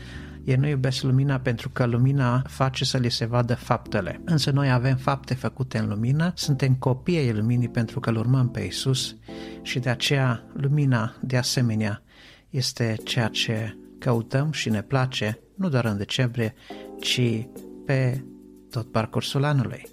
ei 0.43 0.55
nu 0.55 0.67
iubesc 0.67 1.03
lumina 1.03 1.39
pentru 1.39 1.69
că 1.69 1.85
lumina 1.85 2.41
face 2.47 2.85
să 2.85 2.97
li 2.97 3.11
se 3.11 3.25
vadă 3.25 3.55
faptele. 3.55 4.21
Însă 4.25 4.51
noi 4.51 4.71
avem 4.71 4.95
fapte 4.95 5.33
făcute 5.33 5.77
în 5.77 5.87
lumină, 5.87 6.31
suntem 6.35 6.75
copii 6.75 7.17
ai 7.17 7.33
luminii 7.33 7.69
pentru 7.69 7.99
că 7.99 8.09
îl 8.09 8.15
urmăm 8.15 8.49
pe 8.49 8.61
Isus 8.61 9.15
și 9.61 9.79
de 9.79 9.89
aceea 9.89 10.43
lumina, 10.53 11.15
de 11.21 11.37
asemenea, 11.37 12.01
este 12.49 12.95
ceea 13.03 13.27
ce 13.27 13.77
căutăm 13.99 14.51
și 14.51 14.69
ne 14.69 14.81
place, 14.81 15.39
nu 15.55 15.69
doar 15.69 15.85
în 15.85 15.97
decembrie, 15.97 16.53
ci 16.99 17.47
pe 17.85 18.23
tot 18.69 18.91
parcursul 18.91 19.43
anului. 19.43 19.87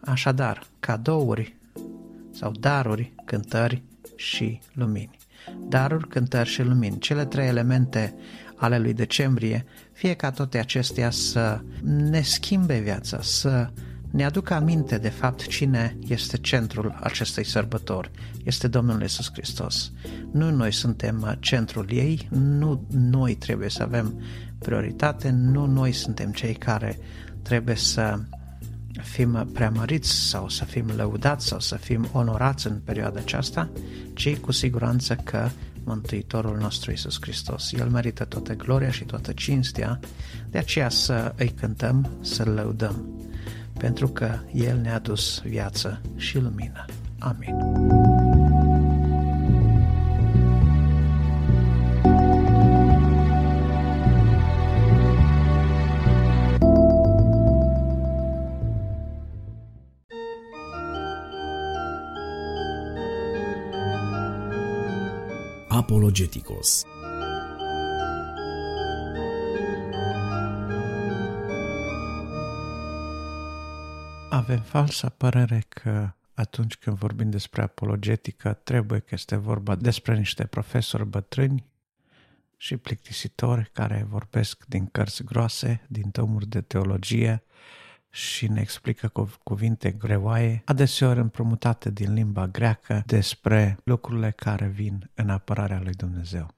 Așadar, 0.00 0.66
cadouri 0.80 1.56
sau 2.30 2.52
daruri, 2.60 3.12
cântări 3.24 3.82
și 4.24 4.60
lumini. 4.72 5.18
Daruri, 5.68 6.08
cântări 6.08 6.48
și 6.48 6.62
lumini, 6.62 6.98
cele 6.98 7.24
trei 7.24 7.46
elemente 7.46 8.14
ale 8.56 8.78
lui 8.78 8.92
decembrie, 8.92 9.64
fie 9.92 10.14
ca 10.14 10.30
toate 10.30 10.58
acestea 10.58 11.10
să 11.10 11.60
ne 11.82 12.20
schimbe 12.20 12.78
viața, 12.78 13.18
să 13.22 13.70
ne 14.10 14.24
aducă 14.24 14.54
aminte 14.54 14.98
de 14.98 15.08
fapt 15.08 15.46
cine 15.46 15.98
este 16.06 16.36
centrul 16.36 16.98
acestei 17.00 17.44
sărbători. 17.44 18.10
Este 18.44 18.68
Domnul 18.68 19.00
Iisus 19.00 19.30
Hristos. 19.32 19.92
Nu 20.32 20.50
noi 20.50 20.72
suntem 20.72 21.36
centrul 21.40 21.86
ei, 21.90 22.28
nu 22.30 22.86
noi 22.90 23.34
trebuie 23.34 23.68
să 23.68 23.82
avem 23.82 24.22
prioritate, 24.58 25.30
nu 25.30 25.66
noi 25.66 25.92
suntem 25.92 26.30
cei 26.30 26.54
care 26.54 26.98
trebuie 27.42 27.76
să 27.76 28.18
fim 29.02 29.48
preamăriți 29.52 30.10
sau 30.10 30.48
să 30.48 30.64
fim 30.64 30.90
lăudați 30.96 31.46
sau 31.46 31.60
să 31.60 31.76
fim 31.76 32.08
onorați 32.12 32.66
în 32.66 32.80
perioada 32.84 33.20
aceasta, 33.20 33.70
ci 34.14 34.36
cu 34.36 34.52
siguranță 34.52 35.14
că 35.14 35.48
Mântuitorul 35.84 36.56
nostru 36.56 36.90
Isus 36.90 37.16
Hristos. 37.20 37.72
El 37.72 37.88
merită 37.88 38.24
toată 38.24 38.54
gloria 38.54 38.90
și 38.90 39.04
toată 39.04 39.32
cinstea, 39.32 40.00
de 40.50 40.58
aceea 40.58 40.88
să 40.88 41.34
îi 41.36 41.48
cântăm, 41.48 42.10
să-L 42.20 42.48
lăudăm, 42.48 43.08
pentru 43.78 44.08
că 44.08 44.38
El 44.52 44.80
ne-a 44.80 44.98
dus 44.98 45.42
viață 45.44 46.00
și 46.16 46.38
lumină. 46.38 46.84
Amin. 47.18 48.33
Apologeticos. 65.84 66.82
Avem 74.30 74.60
falsa 74.60 75.08
părere 75.08 75.64
că 75.68 76.12
atunci 76.34 76.76
când 76.76 76.96
vorbim 76.96 77.30
despre 77.30 77.62
apologetică, 77.62 78.52
trebuie 78.52 78.98
că 78.98 79.08
este 79.10 79.36
vorba 79.36 79.74
despre 79.74 80.16
niște 80.16 80.46
profesori 80.46 81.06
bătrâni 81.06 81.64
și 82.56 82.76
plictisitori 82.76 83.70
care 83.72 84.06
vorbesc 84.08 84.64
din 84.66 84.86
cărți 84.86 85.24
groase, 85.24 85.84
din 85.88 86.10
tomuri 86.10 86.46
de 86.46 86.60
teologie, 86.60 87.42
și 88.14 88.48
ne 88.48 88.60
explică 88.60 89.08
cu 89.08 89.30
cuvinte 89.42 89.90
greoaie, 89.90 90.62
adeseori 90.64 91.18
împrumutate 91.18 91.90
din 91.90 92.12
limba 92.12 92.46
greacă, 92.46 93.02
despre 93.06 93.78
lucrurile 93.84 94.30
care 94.30 94.66
vin 94.66 95.10
în 95.14 95.30
apărarea 95.30 95.80
lui 95.80 95.92
Dumnezeu. 95.92 96.48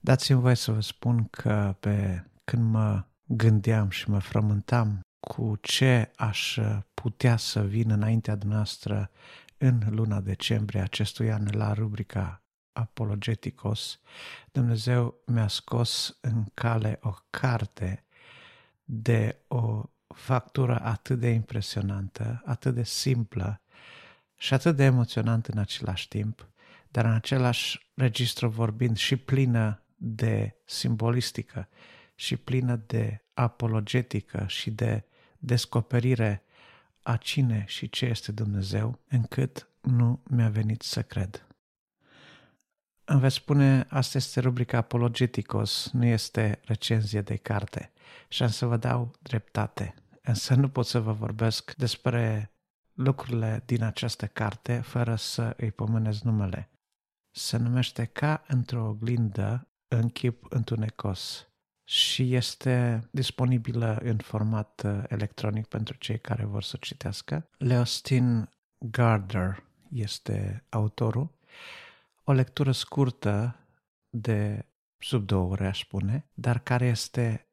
Dați-mi 0.00 0.40
voie 0.40 0.54
să 0.54 0.72
vă 0.72 0.80
spun 0.80 1.26
că 1.30 1.76
pe 1.80 2.24
când 2.44 2.70
mă 2.70 3.04
gândeam 3.24 3.90
și 3.90 4.10
mă 4.10 4.18
frământam 4.18 5.00
cu 5.20 5.56
ce 5.60 6.10
aș 6.16 6.58
putea 6.94 7.36
să 7.36 7.64
vin 7.64 7.90
înaintea 7.90 8.38
noastră 8.44 9.10
în 9.58 9.82
luna 9.90 10.20
decembrie 10.20 10.80
acestui 10.80 11.32
an 11.32 11.48
la 11.50 11.72
rubrica 11.72 12.42
Apologeticos, 12.72 14.00
Dumnezeu 14.52 15.14
mi-a 15.26 15.48
scos 15.48 16.18
în 16.20 16.44
cale 16.54 16.98
o 17.02 17.14
carte 17.30 18.04
de 18.84 19.38
o 19.48 19.82
factură 20.16 20.80
atât 20.82 21.18
de 21.18 21.28
impresionantă, 21.28 22.42
atât 22.44 22.74
de 22.74 22.84
simplă 22.84 23.60
și 24.36 24.54
atât 24.54 24.76
de 24.76 24.84
emoționantă 24.84 25.50
în 25.52 25.58
același 25.58 26.08
timp, 26.08 26.48
dar 26.88 27.04
în 27.04 27.12
același 27.12 27.90
registru 27.94 28.48
vorbind 28.48 28.96
și 28.96 29.16
plină 29.16 29.82
de 29.96 30.56
simbolistică 30.64 31.68
și 32.14 32.36
plină 32.36 32.76
de 32.86 33.24
apologetică 33.34 34.44
și 34.48 34.70
de 34.70 35.04
descoperire 35.38 36.42
a 37.02 37.16
cine 37.16 37.64
și 37.66 37.88
ce 37.88 38.06
este 38.06 38.32
Dumnezeu, 38.32 38.98
încât 39.08 39.68
nu 39.80 40.22
mi-a 40.24 40.48
venit 40.48 40.82
să 40.82 41.02
cred. 41.02 41.46
Îmi 43.04 43.20
veți 43.20 43.34
spune, 43.34 43.86
asta 43.88 44.18
este 44.18 44.40
rubrica 44.40 44.76
Apologeticos, 44.76 45.90
nu 45.92 46.04
este 46.04 46.60
recenzie 46.64 47.20
de 47.20 47.36
carte. 47.36 47.92
Și 48.28 48.42
am 48.42 48.48
să 48.48 48.66
vă 48.66 48.76
dau 48.76 49.12
dreptate 49.22 49.94
însă 50.22 50.54
nu 50.54 50.68
pot 50.68 50.86
să 50.86 51.00
vă 51.00 51.12
vorbesc 51.12 51.74
despre 51.74 52.52
lucrurile 52.92 53.62
din 53.66 53.82
această 53.82 54.26
carte 54.26 54.80
fără 54.80 55.14
să 55.14 55.54
îi 55.56 55.70
pomenez 55.70 56.20
numele. 56.20 56.70
Se 57.30 57.56
numește 57.56 58.04
Ca 58.04 58.42
într-o 58.46 58.88
oglindă 58.88 59.68
în 59.88 60.08
chip 60.08 60.46
întunecos 60.48 61.46
și 61.84 62.34
este 62.34 63.08
disponibilă 63.10 63.98
în 64.02 64.16
format 64.16 64.82
uh, 64.84 65.02
electronic 65.08 65.66
pentru 65.66 65.96
cei 65.96 66.18
care 66.18 66.44
vor 66.44 66.62
să 66.62 66.76
citească. 66.80 67.48
Leostin 67.58 68.50
Gardner 68.78 69.64
este 69.90 70.64
autorul. 70.68 71.30
O 72.24 72.32
lectură 72.32 72.72
scurtă 72.72 73.56
de 74.08 74.66
sub 74.98 75.26
două 75.26 75.50
ore, 75.50 75.66
aș 75.66 75.80
spune, 75.80 76.26
dar 76.34 76.58
care 76.58 76.86
este 76.86 77.46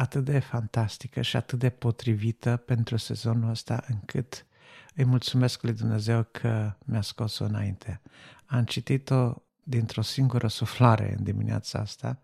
atât 0.00 0.24
de 0.24 0.38
fantastică 0.38 1.22
și 1.22 1.36
atât 1.36 1.58
de 1.58 1.70
potrivită 1.70 2.56
pentru 2.56 2.96
sezonul 2.96 3.50
ăsta 3.50 3.84
încât 3.88 4.46
îi 4.94 5.04
mulțumesc 5.04 5.62
lui 5.62 5.72
Dumnezeu 5.72 6.22
că 6.30 6.76
mi-a 6.84 7.00
scos-o 7.00 7.44
înainte. 7.44 8.00
Am 8.46 8.64
citit-o 8.64 9.34
dintr-o 9.62 10.02
singură 10.02 10.48
suflare 10.48 11.14
în 11.18 11.24
dimineața 11.24 11.78
asta 11.78 12.20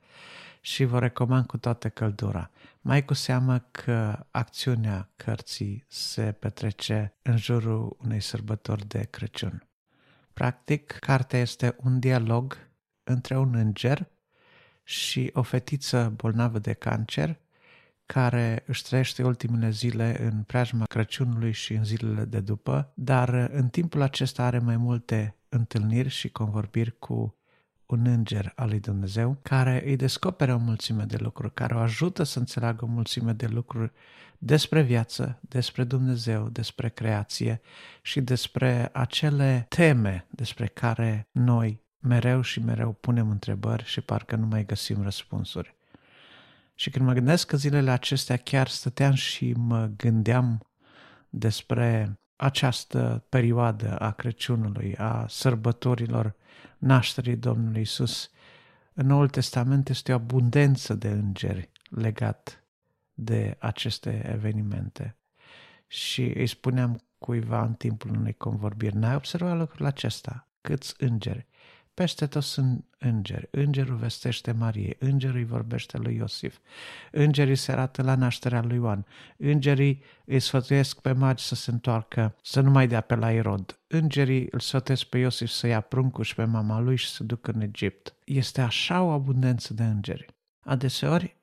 și 0.61 0.85
vă 0.85 0.99
recomand 0.99 1.47
cu 1.47 1.59
toată 1.59 1.89
căldura. 1.89 2.51
Mai 2.81 3.05
cu 3.05 3.15
seamă 3.15 3.59
că 3.59 4.27
acțiunea 4.31 5.11
cărții 5.17 5.85
se 5.89 6.33
petrece 6.33 7.17
în 7.23 7.37
jurul 7.37 7.97
unei 8.01 8.21
sărbători 8.21 8.87
de 8.87 9.05
Crăciun. 9.11 9.69
Practic, 10.33 10.93
cartea 10.93 11.39
este 11.39 11.77
un 11.79 11.99
dialog 11.99 12.71
între 13.05 13.37
un 13.37 13.55
înger 13.55 14.09
și 14.83 15.31
o 15.33 15.43
fetiță 15.43 16.13
bolnavă 16.17 16.59
de 16.59 16.73
cancer 16.73 17.45
care 18.07 18.63
își 18.67 18.83
trăiește 18.83 19.23
ultimele 19.23 19.71
zile 19.71 20.25
în 20.25 20.43
preajma 20.43 20.85
Crăciunului 20.85 21.53
și 21.53 21.73
în 21.73 21.85
zilele 21.85 22.25
de 22.25 22.41
după, 22.41 22.93
dar 22.95 23.29
în 23.53 23.69
timpul 23.69 24.03
acesta 24.03 24.45
are 24.45 24.59
mai 24.59 24.77
multe 24.77 25.37
întâlniri 25.49 26.09
și 26.09 26.29
convorbiri 26.29 26.99
cu 26.99 27.37
un 27.87 28.07
înger 28.07 28.53
al 28.55 28.69
lui 28.69 28.81
Dumnezeu 28.81 29.39
care 29.43 29.83
îi 29.87 29.97
descoperă 29.97 30.55
o 30.55 30.59
mulțime 30.59 31.05
de 31.05 31.17
lucruri, 31.17 31.55
care 31.55 31.75
o 31.75 31.79
ajută 31.79 32.23
să 32.23 32.39
înțeleagă 32.39 32.85
o 32.85 32.89
mulțime 32.89 33.33
de 33.33 33.47
lucruri 33.47 33.93
despre 34.39 34.83
viață, 34.83 35.39
despre 35.41 35.85
Dumnezeu, 35.85 36.49
despre 36.49 36.89
creație 36.89 37.61
și 38.03 38.21
despre 38.21 38.91
acele 38.93 39.67
teme 39.69 40.27
despre 40.31 40.67
care 40.67 41.29
noi 41.33 41.85
mereu 41.99 42.41
și 42.41 42.61
mereu 42.61 42.93
punem 42.93 43.31
întrebări 43.31 43.85
și 43.85 44.01
parcă 44.01 44.37
nu 44.37 44.47
mai 44.47 44.67
găsim 44.67 45.03
răspunsuri. 45.03 45.76
Și 46.79 46.91
când 46.91 47.05
mă 47.05 47.13
gândesc 47.13 47.47
că 47.47 47.57
zilele 47.57 47.91
acestea 47.91 48.37
chiar 48.37 48.69
stăteam 48.69 49.15
și 49.15 49.53
mă 49.53 49.91
gândeam 49.97 50.67
despre 51.29 52.19
această 52.37 53.25
perioadă 53.29 53.99
a 53.99 54.11
Crăciunului, 54.11 54.97
a 54.97 55.27
sărbătorilor 55.29 56.35
nașterii 56.79 57.37
Domnului 57.37 57.81
Isus, 57.81 58.31
în 58.93 59.07
Noul 59.07 59.29
Testament 59.29 59.89
este 59.89 60.13
o 60.13 60.15
abundență 60.15 60.95
de 60.95 61.09
îngeri 61.09 61.71
legat 61.91 62.65
de 63.15 63.57
aceste 63.59 64.31
evenimente. 64.33 65.17
Și 65.87 66.23
îi 66.23 66.47
spuneam 66.47 67.01
cuiva 67.19 67.63
în 67.63 67.73
timpul 67.73 68.11
unei 68.11 68.33
convorbiri, 68.33 68.97
n-ai 68.97 69.15
observat 69.15 69.57
lucrul 69.57 69.87
acesta? 69.87 70.49
Câți 70.61 70.95
îngeri? 70.99 71.47
Peste 71.97 72.27
tot 72.27 72.43
sunt 72.43 72.85
îngeri. 72.99 73.49
Îngerul 73.51 73.97
vestește 73.97 74.53
Marie, 74.53 74.97
îngerul 74.99 75.37
îi 75.37 75.45
vorbește 75.45 75.99
lui 75.99 76.17
Iosif, 76.17 76.59
îngerii 77.13 77.57
se 77.57 77.73
arată 77.73 78.03
la 78.03 78.15
nașterea 78.15 78.63
lui 78.63 78.77
Ioan, 78.77 79.07
îngerii 79.37 80.03
îi 80.25 80.41
sfătuiesc 80.41 81.01
pe 81.01 81.13
magi 81.13 81.45
să 81.45 81.55
se 81.55 81.71
întoarcă, 81.71 82.37
să 82.43 82.61
nu 82.61 82.71
mai 82.71 82.89
dea 82.89 83.01
pe 83.01 83.15
la 83.15 83.33
Irod, 83.33 83.79
îngerii 83.87 84.49
îl 84.51 84.61
sfătuiesc 84.61 85.05
pe 85.05 85.19
Iosif 85.19 85.49
să 85.49 85.67
ia 85.67 85.81
pruncul 85.81 86.25
și 86.25 86.35
pe 86.35 86.45
mama 86.45 86.81
lui 86.81 86.97
și 86.97 87.09
să 87.09 87.25
ducă 87.25 87.51
în 87.51 87.61
Egipt. 87.61 88.15
Este 88.25 88.61
așa 88.61 89.03
o 89.03 89.11
abundență 89.11 89.75
de 89.75 89.85
îngeri. 89.85 90.27
Adeseori, 90.61 91.37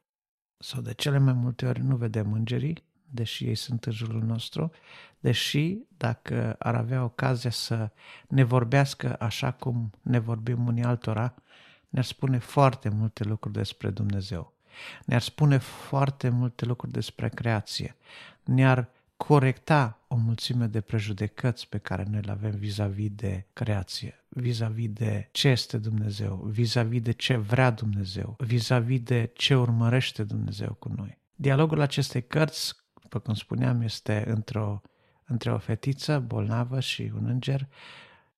sau 0.57 0.81
de 0.81 0.93
cele 0.93 1.17
mai 1.17 1.33
multe 1.33 1.65
ori, 1.65 1.81
nu 1.81 1.95
vedem 1.95 2.33
îngerii, 2.33 2.83
deși 3.13 3.45
ei 3.45 3.55
sunt 3.55 3.85
în 3.85 3.91
jurul 3.91 4.23
nostru, 4.23 4.71
deși 5.19 5.77
dacă 5.97 6.55
ar 6.59 6.75
avea 6.75 7.03
ocazia 7.03 7.49
să 7.49 7.89
ne 8.27 8.43
vorbească 8.43 9.15
așa 9.19 9.51
cum 9.51 9.91
ne 10.01 10.19
vorbim 10.19 10.67
unii 10.67 10.83
altora, 10.83 11.33
ne-ar 11.89 12.05
spune 12.05 12.37
foarte 12.37 12.89
multe 12.89 13.23
lucruri 13.23 13.55
despre 13.55 13.89
Dumnezeu. 13.89 14.53
Ne-ar 15.05 15.21
spune 15.21 15.57
foarte 15.57 16.29
multe 16.29 16.65
lucruri 16.65 16.91
despre 16.91 17.29
creație. 17.29 17.95
Ne-ar 18.43 18.89
corecta 19.17 19.99
o 20.07 20.15
mulțime 20.15 20.65
de 20.65 20.81
prejudecăți 20.81 21.69
pe 21.69 21.77
care 21.77 22.05
noi 22.09 22.21
le 22.21 22.31
avem 22.31 22.51
vis-a-vis 22.51 23.09
de 23.15 23.45
creație, 23.53 24.25
vis-a-vis 24.29 24.89
de 24.89 25.29
ce 25.31 25.47
este 25.47 25.77
Dumnezeu, 25.77 26.35
vis-a-vis 26.35 27.01
de 27.01 27.11
ce 27.11 27.37
vrea 27.37 27.69
Dumnezeu, 27.69 28.35
vis-a-vis 28.37 28.99
de 28.99 29.31
ce 29.33 29.55
urmărește 29.55 30.23
Dumnezeu 30.23 30.73
cu 30.73 30.91
noi. 30.95 31.17
Dialogul 31.35 31.81
acestei 31.81 32.23
cărți, 32.23 32.73
după 33.03 33.19
cum 33.19 33.33
spuneam, 33.33 33.81
este 33.81 34.23
într-o 34.27 34.81
între 35.25 35.51
o 35.51 35.57
fetiță 35.57 36.19
bolnavă 36.19 36.79
și 36.79 37.11
un 37.15 37.25
înger 37.25 37.67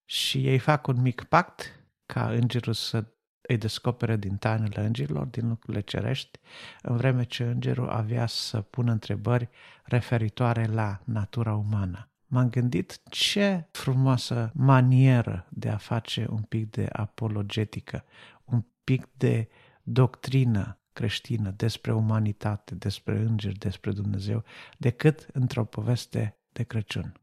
și 0.05 0.47
ei 0.47 0.57
fac 0.57 0.87
un 0.87 1.01
mic 1.01 1.23
pact 1.23 1.79
ca 2.05 2.29
îngerul 2.29 2.73
să 2.73 3.05
îi 3.47 3.57
descopere 3.57 4.17
din 4.17 4.35
tainele 4.35 4.85
îngerilor, 4.85 5.25
din 5.25 5.47
lucrurile 5.47 5.81
cerești, 5.81 6.39
în 6.81 6.97
vreme 6.97 7.23
ce 7.23 7.43
îngerul 7.43 7.89
avea 7.89 8.25
să 8.25 8.61
pună 8.61 8.91
întrebări 8.91 9.49
referitoare 9.83 10.65
la 10.65 11.01
natura 11.03 11.55
umană. 11.55 12.09
M-am 12.25 12.49
gândit 12.49 13.01
ce 13.09 13.67
frumoasă 13.71 14.51
manieră 14.53 15.47
de 15.49 15.69
a 15.69 15.77
face 15.77 16.27
un 16.29 16.41
pic 16.41 16.69
de 16.69 16.87
apologetică, 16.91 18.05
un 18.45 18.65
pic 18.83 19.07
de 19.17 19.49
doctrină 19.83 20.79
creștină 20.95 21.49
despre 21.49 21.93
umanitate, 21.93 22.75
despre 22.75 23.17
îngeri, 23.17 23.57
despre 23.57 23.91
Dumnezeu, 23.91 24.43
decât 24.77 25.27
într-o 25.33 25.63
poveste 25.65 26.37
de 26.51 26.63
Crăciun. 26.63 27.13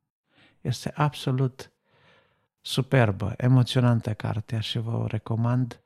Este 0.61 0.93
absolut 0.95 1.73
superbă, 2.61 3.35
emoționantă 3.37 4.15
cartea 4.15 4.61
și 4.61 4.79
vă 4.79 4.97
o 4.97 5.07
recomand 5.07 5.81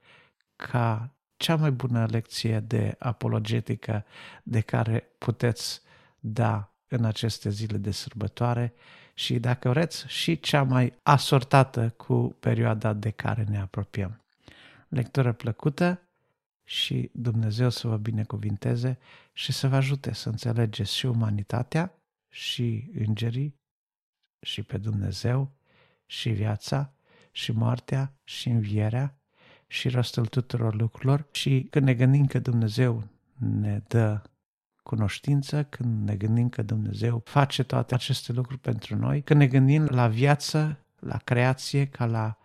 ca 0.57 1.14
cea 1.37 1.57
mai 1.57 1.70
bună 1.70 2.07
lecție 2.11 2.61
de 2.61 2.97
apologetică 2.99 4.05
de 4.43 4.61
care 4.61 5.09
puteți 5.18 5.80
da 6.18 6.72
în 6.89 7.05
aceste 7.05 7.51
zile 7.51 7.76
de 7.76 7.91
sărbătoare 7.91 8.74
și, 9.14 9.39
dacă 9.39 9.68
vreți, 9.68 10.05
și 10.09 10.41
cea 10.41 10.62
mai 10.62 10.99
asortată 11.03 11.89
cu 11.97 12.37
perioada 12.41 12.93
de 12.93 13.11
care 13.11 13.45
ne 13.49 13.59
apropiem. 13.59 14.20
Lectură 14.89 15.32
plăcută 15.32 16.01
și 16.69 17.11
Dumnezeu 17.12 17.69
să 17.69 17.89
vă 17.89 17.97
binecuvinteze 17.97 18.99
și 19.33 19.53
să 19.53 19.69
vă 19.69 19.77
ajute 19.77 20.14
să 20.14 20.29
înțelegeți 20.29 20.95
și 20.95 21.07
umanitatea 21.07 21.99
și 22.29 22.91
îngerii 22.95 23.61
și 24.41 24.62
pe 24.62 24.79
Dumnezeu 24.79 25.51
și 26.07 26.31
viața 26.31 26.93
și 27.31 27.53
moartea 27.53 28.14
și 28.25 28.49
învierea 28.49 29.19
și 29.67 29.89
rostul 29.89 30.27
tuturor 30.27 30.75
lucrurilor. 30.75 31.27
Și 31.33 31.67
când 31.71 31.85
ne 31.85 31.95
gândim 31.95 32.27
că 32.27 32.39
Dumnezeu 32.39 33.09
ne 33.39 33.83
dă 33.89 34.23
cunoștință, 34.83 35.64
când 35.64 36.09
ne 36.09 36.17
gândim 36.17 36.49
că 36.49 36.62
Dumnezeu 36.62 37.23
face 37.25 37.62
toate 37.62 37.95
aceste 37.95 38.33
lucruri 38.33 38.61
pentru 38.61 38.97
noi, 38.97 39.23
când 39.23 39.41
ne 39.41 39.47
gândim 39.47 39.85
la 39.85 40.09
viață, 40.09 40.85
la 41.01 41.17
creație 41.17 41.87
ca 41.87 42.07
la 42.07 42.39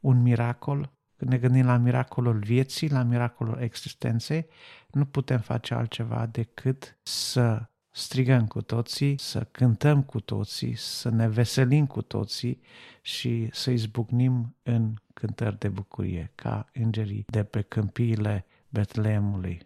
un 0.00 0.22
miracol, 0.22 0.92
când 1.20 1.32
ne 1.32 1.38
gândim 1.38 1.66
la 1.66 1.76
miracolul 1.76 2.38
vieții, 2.38 2.90
la 2.90 3.02
miracolul 3.02 3.58
existenței, 3.60 4.46
nu 4.90 5.04
putem 5.04 5.38
face 5.38 5.74
altceva 5.74 6.26
decât 6.26 6.98
să 7.02 7.68
strigăm 7.90 8.46
cu 8.46 8.62
toții, 8.62 9.18
să 9.18 9.44
cântăm 9.50 10.02
cu 10.02 10.20
toții, 10.20 10.74
să 10.76 11.10
ne 11.10 11.28
veselim 11.28 11.86
cu 11.86 12.02
toții 12.02 12.60
și 13.02 13.48
să 13.52 13.70
izbucnim 13.70 14.56
în 14.62 14.94
cântări 15.14 15.58
de 15.58 15.68
bucurie, 15.68 16.32
ca 16.34 16.68
îngerii 16.72 17.24
de 17.26 17.44
pe 17.44 17.62
câmpiile 17.62 18.46
Betleemului. 18.68 19.60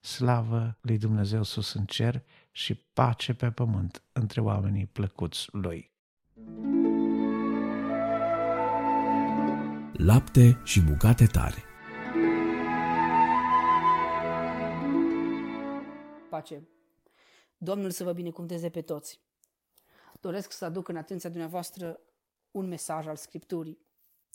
Slavă 0.00 0.78
lui 0.80 0.98
Dumnezeu 0.98 1.42
sus 1.42 1.72
în 1.72 1.84
cer 1.84 2.22
și 2.50 2.74
pace 2.74 3.34
pe 3.34 3.50
pământ 3.50 4.02
între 4.12 4.40
oamenii 4.40 4.86
plăcuți 4.86 5.48
lui. 5.52 5.90
Lapte 10.04 10.60
și 10.64 10.80
bucate 10.80 11.26
tare 11.26 11.64
Pace 16.28 16.68
Domnul 17.58 17.90
să 17.90 18.04
vă 18.04 18.12
binecuvânteze 18.12 18.70
pe 18.70 18.82
toți. 18.82 19.20
Doresc 20.20 20.52
să 20.52 20.64
aduc 20.64 20.88
în 20.88 20.96
atenția 20.96 21.28
dumneavoastră 21.28 22.00
un 22.50 22.68
mesaj 22.68 23.06
al 23.06 23.16
Scripturii, 23.16 23.78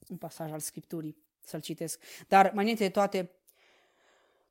un 0.09 0.17
pasaj 0.17 0.51
al 0.51 0.59
Scripturii, 0.59 1.17
să-l 1.41 1.61
citesc. 1.61 1.99
Dar 2.27 2.45
mai 2.45 2.63
înainte 2.63 2.83
de 2.83 2.89
toate, 2.89 3.31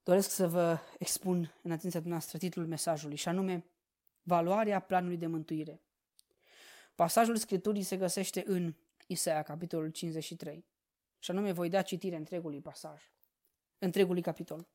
doresc 0.02 0.30
să 0.30 0.48
vă 0.48 0.78
expun 0.98 1.38
în 1.62 1.70
atenția 1.70 2.00
dumneavoastră 2.00 2.38
titlul 2.38 2.66
mesajului, 2.66 3.16
și 3.16 3.28
anume 3.28 3.64
Valoarea 4.22 4.80
planului 4.80 5.16
de 5.16 5.26
mântuire. 5.26 5.80
Pasajul 6.94 7.36
Scripturii 7.36 7.82
se 7.82 7.96
găsește 7.96 8.44
în 8.46 8.74
Isaia, 9.06 9.42
capitolul 9.42 9.88
53. 9.90 10.72
Și 11.24 11.30
anume 11.30 11.52
voi 11.52 11.68
da 11.68 11.82
citire 11.82 12.16
întregului 12.16 12.60
pasaj, 12.60 13.10
întregului 13.78 14.22
capitol. 14.22 14.68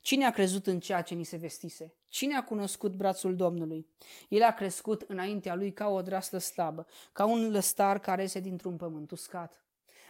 Cine 0.00 0.24
a 0.24 0.30
crezut 0.30 0.66
în 0.66 0.80
ceea 0.80 1.02
ce 1.02 1.14
ni 1.14 1.24
se 1.24 1.36
vestise? 1.36 1.94
Cine 2.08 2.36
a 2.36 2.44
cunoscut 2.44 2.94
brațul 2.94 3.36
Domnului? 3.36 3.86
El 4.28 4.42
a 4.42 4.52
crescut 4.52 5.02
înaintea 5.02 5.54
lui 5.54 5.72
ca 5.72 5.88
o 5.88 6.02
drastă 6.02 6.38
slabă, 6.38 6.86
ca 7.12 7.24
un 7.24 7.50
lăstar 7.50 7.98
care 7.98 8.22
iese 8.22 8.40
dintr-un 8.40 8.76
pământ 8.76 9.10
uscat. 9.10 9.64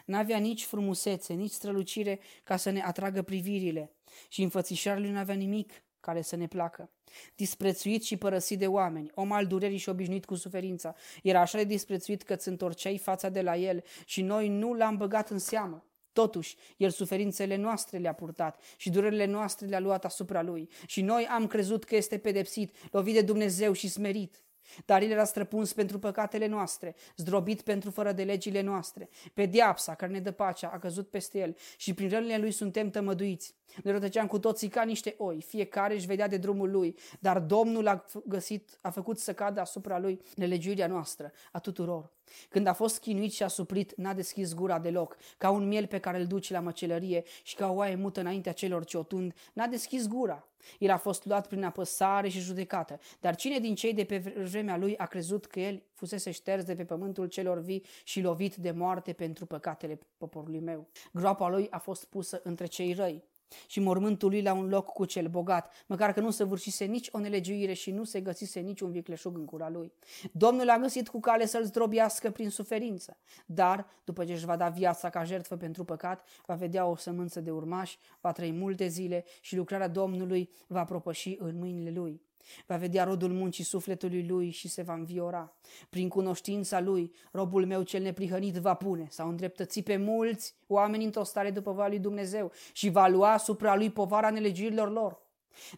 N-avea 0.07 0.39
nici 0.39 0.65
frumusețe, 0.65 1.33
nici 1.33 1.51
strălucire 1.51 2.21
ca 2.43 2.57
să 2.57 2.71
ne 2.71 2.83
atragă 2.83 3.23
privirile 3.23 3.97
și 4.29 4.43
înfățișarea 4.43 5.01
lui 5.01 5.11
n-avea 5.11 5.35
nimic 5.35 5.83
care 6.05 6.23
să 6.23 6.37
ne 6.37 6.47
placă. 6.47 6.91
Disprețuit 7.35 8.03
și 8.03 8.17
părăsit 8.17 8.59
de 8.59 8.67
oameni, 8.67 9.11
om 9.15 9.33
al 9.33 9.47
durerii 9.47 9.79
și 9.79 9.89
obișnuit 9.89 10.25
cu 10.25 10.35
suferința, 10.35 10.95
era 11.23 11.41
așa 11.41 11.59
de 11.59 11.65
disprețuit 11.65 12.23
că 12.23 12.33
îți 12.33 12.49
întorceai 12.49 12.99
fața 12.99 13.29
de 13.29 13.43
la 13.43 13.57
el 13.57 13.85
și 14.05 14.23
noi 14.23 14.49
nu 14.49 14.75
l-am 14.75 14.97
băgat 14.97 15.31
în 15.31 15.39
seamă. 15.39 15.85
Totuși, 16.13 16.57
El 16.77 16.91
suferințele 16.91 17.57
noastre 17.57 17.99
le-a 17.99 18.13
purtat 18.13 18.63
și 18.77 18.91
durerile 18.91 19.25
noastre 19.25 19.67
le-a 19.67 19.81
luat 19.81 20.05
asupra 20.05 20.43
Lui. 20.43 20.69
Și 20.87 21.03
noi 21.03 21.27
am 21.27 21.47
crezut 21.47 21.85
că 21.85 21.97
este 21.97 22.19
pedepsit, 22.19 22.75
lovit 22.91 23.15
de 23.15 23.23
Dumnezeu 23.23 23.73
și 23.73 23.89
smerit. 23.89 24.45
Dar 24.85 25.03
El 25.03 25.11
era 25.11 25.25
străpuns 25.25 25.73
pentru 25.73 25.99
păcatele 25.99 26.47
noastre, 26.47 26.95
zdrobit 27.17 27.63
pentru 27.63 27.91
fără 27.91 28.13
de 28.13 28.23
legile 28.23 28.61
noastre. 28.61 29.09
Pediapsa 29.35 29.95
care 29.95 30.13
ne 30.13 30.21
dă 30.21 30.31
pacea 30.31 30.69
a 30.69 30.79
căzut 30.79 31.09
peste 31.09 31.39
El 31.39 31.57
și 31.77 31.95
prin 31.95 32.09
rănile 32.09 32.39
Lui 32.39 32.51
suntem 32.51 32.91
tămăduiți. 32.91 33.55
Ne 33.83 33.93
rătăceam 33.93 34.27
cu 34.27 34.39
toții 34.39 34.69
ca 34.69 34.83
niște 34.83 35.15
oi, 35.19 35.43
fiecare 35.43 35.95
își 35.95 36.07
vedea 36.07 36.29
de 36.29 36.37
drumul 36.37 36.71
lui, 36.71 36.99
dar 37.21 37.41
Domnul 37.41 37.89
a 37.89 38.05
găsit, 38.27 38.79
a 38.81 38.91
făcut 38.91 39.19
să 39.19 39.35
cadă 39.35 39.61
asupra 39.61 39.99
lui 39.99 40.21
nelegiuirea 40.37 40.87
noastră, 40.87 41.33
a 41.53 41.59
tuturor. 41.59 42.14
Când 42.49 42.67
a 42.67 42.73
fost 42.73 43.01
chinuit 43.01 43.33
și 43.33 43.43
a 43.43 43.49
suplit, 43.49 43.97
n-a 43.97 44.13
deschis 44.13 44.55
gura 44.55 44.79
deloc, 44.79 45.17
ca 45.39 45.51
un 45.51 45.69
miel 45.69 45.87
pe 45.87 45.99
care 45.99 46.21
îl 46.21 46.27
duce 46.27 46.53
la 46.53 46.61
măcelărie 46.61 47.23
și 47.43 47.55
ca 47.55 47.71
o 47.71 47.75
oaie 47.75 47.95
mută 47.95 48.21
înaintea 48.21 48.53
celor 48.53 48.85
ce 48.85 48.97
o 48.97 49.03
tund, 49.03 49.35
n-a 49.53 49.67
deschis 49.67 50.09
gura. 50.09 50.49
El 50.79 50.91
a 50.91 50.97
fost 50.97 51.25
luat 51.25 51.47
prin 51.47 51.65
apăsare 51.65 52.29
și 52.29 52.41
judecată, 52.41 53.01
dar 53.21 53.35
cine 53.35 53.59
din 53.59 53.75
cei 53.75 53.95
de 53.95 54.05
pe 54.05 54.19
vremea 54.19 54.77
lui 54.77 54.97
a 54.97 55.07
crezut 55.07 55.47
că 55.47 55.61
el 55.61 55.83
fusese 55.95 56.31
șters 56.31 56.65
de 56.65 56.75
pe 56.75 56.85
pământul 56.85 57.27
celor 57.27 57.59
vii 57.59 57.85
și 58.05 58.21
lovit 58.21 58.55
de 58.55 58.71
moarte 58.71 59.13
pentru 59.13 59.47
păcatele 59.47 59.99
poporului 60.17 60.61
meu? 60.61 60.89
Groapa 61.13 61.49
lui 61.49 61.67
a 61.71 61.79
fost 61.79 62.05
pusă 62.05 62.41
între 62.43 62.67
cei 62.67 62.93
răi 62.93 63.25
și 63.67 63.81
mormântul 63.81 64.31
lui 64.31 64.43
la 64.43 64.53
un 64.53 64.69
loc 64.69 64.87
cu 64.87 65.05
cel 65.05 65.29
bogat, 65.29 65.73
măcar 65.87 66.13
că 66.13 66.21
nu 66.21 66.31
se 66.31 66.45
vârșise 66.45 66.85
nici 66.85 67.09
o 67.13 67.19
nelegiuire 67.19 67.73
și 67.73 67.91
nu 67.91 68.05
se 68.05 68.21
găsise 68.21 68.61
nici 68.61 68.81
un 68.81 68.91
vicleșug 68.91 69.37
în 69.37 69.45
cura 69.45 69.69
lui. 69.69 69.93
Domnul 70.33 70.71
a 70.71 70.79
găsit 70.79 71.09
cu 71.09 71.21
cale 71.21 71.47
să-l 71.47 71.65
zdrobiască 71.65 72.31
prin 72.31 72.51
suferință, 72.51 73.17
dar, 73.47 73.87
după 74.05 74.25
ce 74.25 74.33
își 74.33 74.45
va 74.45 74.57
da 74.57 74.69
viața 74.69 75.11
ca 75.11 75.25
jertfă 75.25 75.57
pentru 75.57 75.85
păcat, 75.85 76.29
va 76.47 76.55
vedea 76.55 76.87
o 76.87 76.97
sămânță 76.97 77.41
de 77.41 77.51
urmași, 77.51 77.99
va 78.21 78.33
trăi 78.33 78.53
multe 78.53 78.87
zile 78.87 79.25
și 79.41 79.57
lucrarea 79.57 79.89
Domnului 79.89 80.51
va 80.67 80.85
propăși 80.85 81.37
în 81.39 81.59
mâinile 81.59 81.91
lui. 81.91 82.23
Va 82.67 82.77
vedea 82.77 83.05
rodul 83.05 83.33
muncii 83.33 83.65
sufletului 83.65 84.27
lui 84.27 84.51
și 84.51 84.69
se 84.69 84.83
va 84.83 84.95
înviora. 84.95 85.57
Prin 85.89 86.09
cunoștința 86.09 86.81
lui, 86.81 87.15
robul 87.33 87.67
meu 87.67 87.83
cel 87.83 88.03
neprihănit 88.03 88.55
va 88.55 88.75
pune 88.75 89.07
sau 89.11 89.29
îndreptăți 89.29 89.83
pe 89.83 89.97
mulți 89.97 90.55
oameni 90.67 91.05
într-o 91.05 91.23
stare 91.23 91.51
după 91.51 91.73
voia 91.73 91.89
lui 91.89 91.99
Dumnezeu 91.99 92.53
și 92.73 92.89
va 92.89 93.09
lua 93.09 93.33
asupra 93.33 93.77
lui 93.77 93.91
povara 93.91 94.31
nelegirilor 94.31 94.93
lor. 94.93 95.23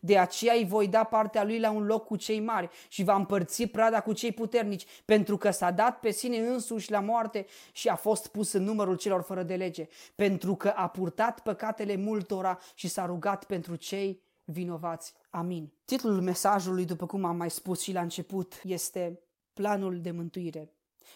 De 0.00 0.18
aceea 0.18 0.54
îi 0.54 0.64
voi 0.64 0.88
da 0.88 1.04
partea 1.04 1.44
lui 1.44 1.58
la 1.58 1.70
un 1.70 1.84
loc 1.84 2.06
cu 2.06 2.16
cei 2.16 2.40
mari 2.40 2.68
și 2.88 3.04
va 3.04 3.14
împărți 3.14 3.66
prada 3.66 4.00
cu 4.00 4.12
cei 4.12 4.32
puternici, 4.32 4.86
pentru 5.04 5.36
că 5.36 5.50
s-a 5.50 5.70
dat 5.70 6.00
pe 6.00 6.10
sine 6.10 6.36
însuși 6.36 6.90
la 6.90 7.00
moarte 7.00 7.46
și 7.72 7.88
a 7.88 7.94
fost 7.94 8.26
pus 8.26 8.52
în 8.52 8.62
numărul 8.62 8.96
celor 8.96 9.22
fără 9.22 9.42
de 9.42 9.54
lege, 9.54 9.88
pentru 10.14 10.54
că 10.54 10.68
a 10.68 10.88
purtat 10.88 11.40
păcatele 11.40 11.96
multora 11.96 12.58
și 12.74 12.88
s-a 12.88 13.06
rugat 13.06 13.44
pentru 13.44 13.76
cei 13.76 14.24
vinovați. 14.47 15.12
Amin. 15.30 15.72
Titlul 15.84 16.20
mesajului, 16.20 16.84
după 16.84 17.07
cum 17.07 17.24
am 17.24 17.36
mai 17.36 17.51
spus 17.51 17.80
și 17.80 17.92
la 17.92 18.01
început, 18.01 18.61
este 18.64 19.20
Planul 19.53 20.01
de 20.01 20.11
mântuire. 20.11 20.72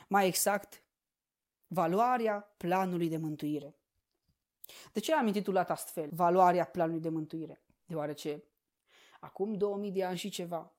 Mai 0.09 0.27
exact, 0.27 0.83
valoarea 1.67 2.55
planului 2.57 3.09
de 3.09 3.17
mântuire. 3.17 3.77
De 4.93 5.01
ce 5.01 5.15
am 5.15 5.27
intitulat 5.27 5.71
astfel 5.71 6.09
valoarea 6.13 6.65
planului 6.65 7.01
de 7.01 7.09
mântuire? 7.09 7.63
Deoarece 7.87 8.45
acum 9.21 9.55
2000 9.55 9.91
de 9.91 10.05
ani 10.05 10.17
și 10.17 10.29
ceva, 10.29 10.73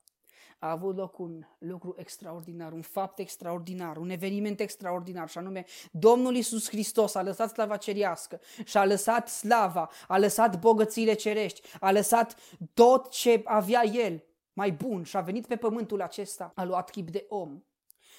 a 0.62 0.70
avut 0.70 0.96
loc 0.96 1.18
un 1.18 1.44
lucru 1.58 1.94
extraordinar, 1.98 2.72
un 2.72 2.82
fapt 2.82 3.18
extraordinar, 3.18 3.96
un 3.96 4.10
eveniment 4.10 4.60
extraordinar, 4.60 5.28
și 5.28 5.38
anume 5.38 5.64
Domnul 5.90 6.36
Isus 6.36 6.68
Hristos 6.68 7.14
a 7.14 7.22
lăsat 7.22 7.50
slava 7.50 7.76
cerească 7.76 8.40
și 8.64 8.76
a 8.76 8.84
lăsat 8.84 9.28
slava, 9.28 9.90
a 10.08 10.18
lăsat 10.18 10.60
bogățiile 10.60 11.14
cerești, 11.14 11.60
a 11.80 11.90
lăsat 11.90 12.36
tot 12.74 13.10
ce 13.10 13.40
avea 13.44 13.84
El 13.84 14.24
mai 14.52 14.72
bun 14.72 15.02
și 15.02 15.16
a 15.16 15.20
venit 15.20 15.46
pe 15.46 15.56
pământul 15.56 16.02
acesta, 16.02 16.52
a 16.54 16.64
luat 16.64 16.90
chip 16.90 17.10
de 17.10 17.26
om, 17.28 17.62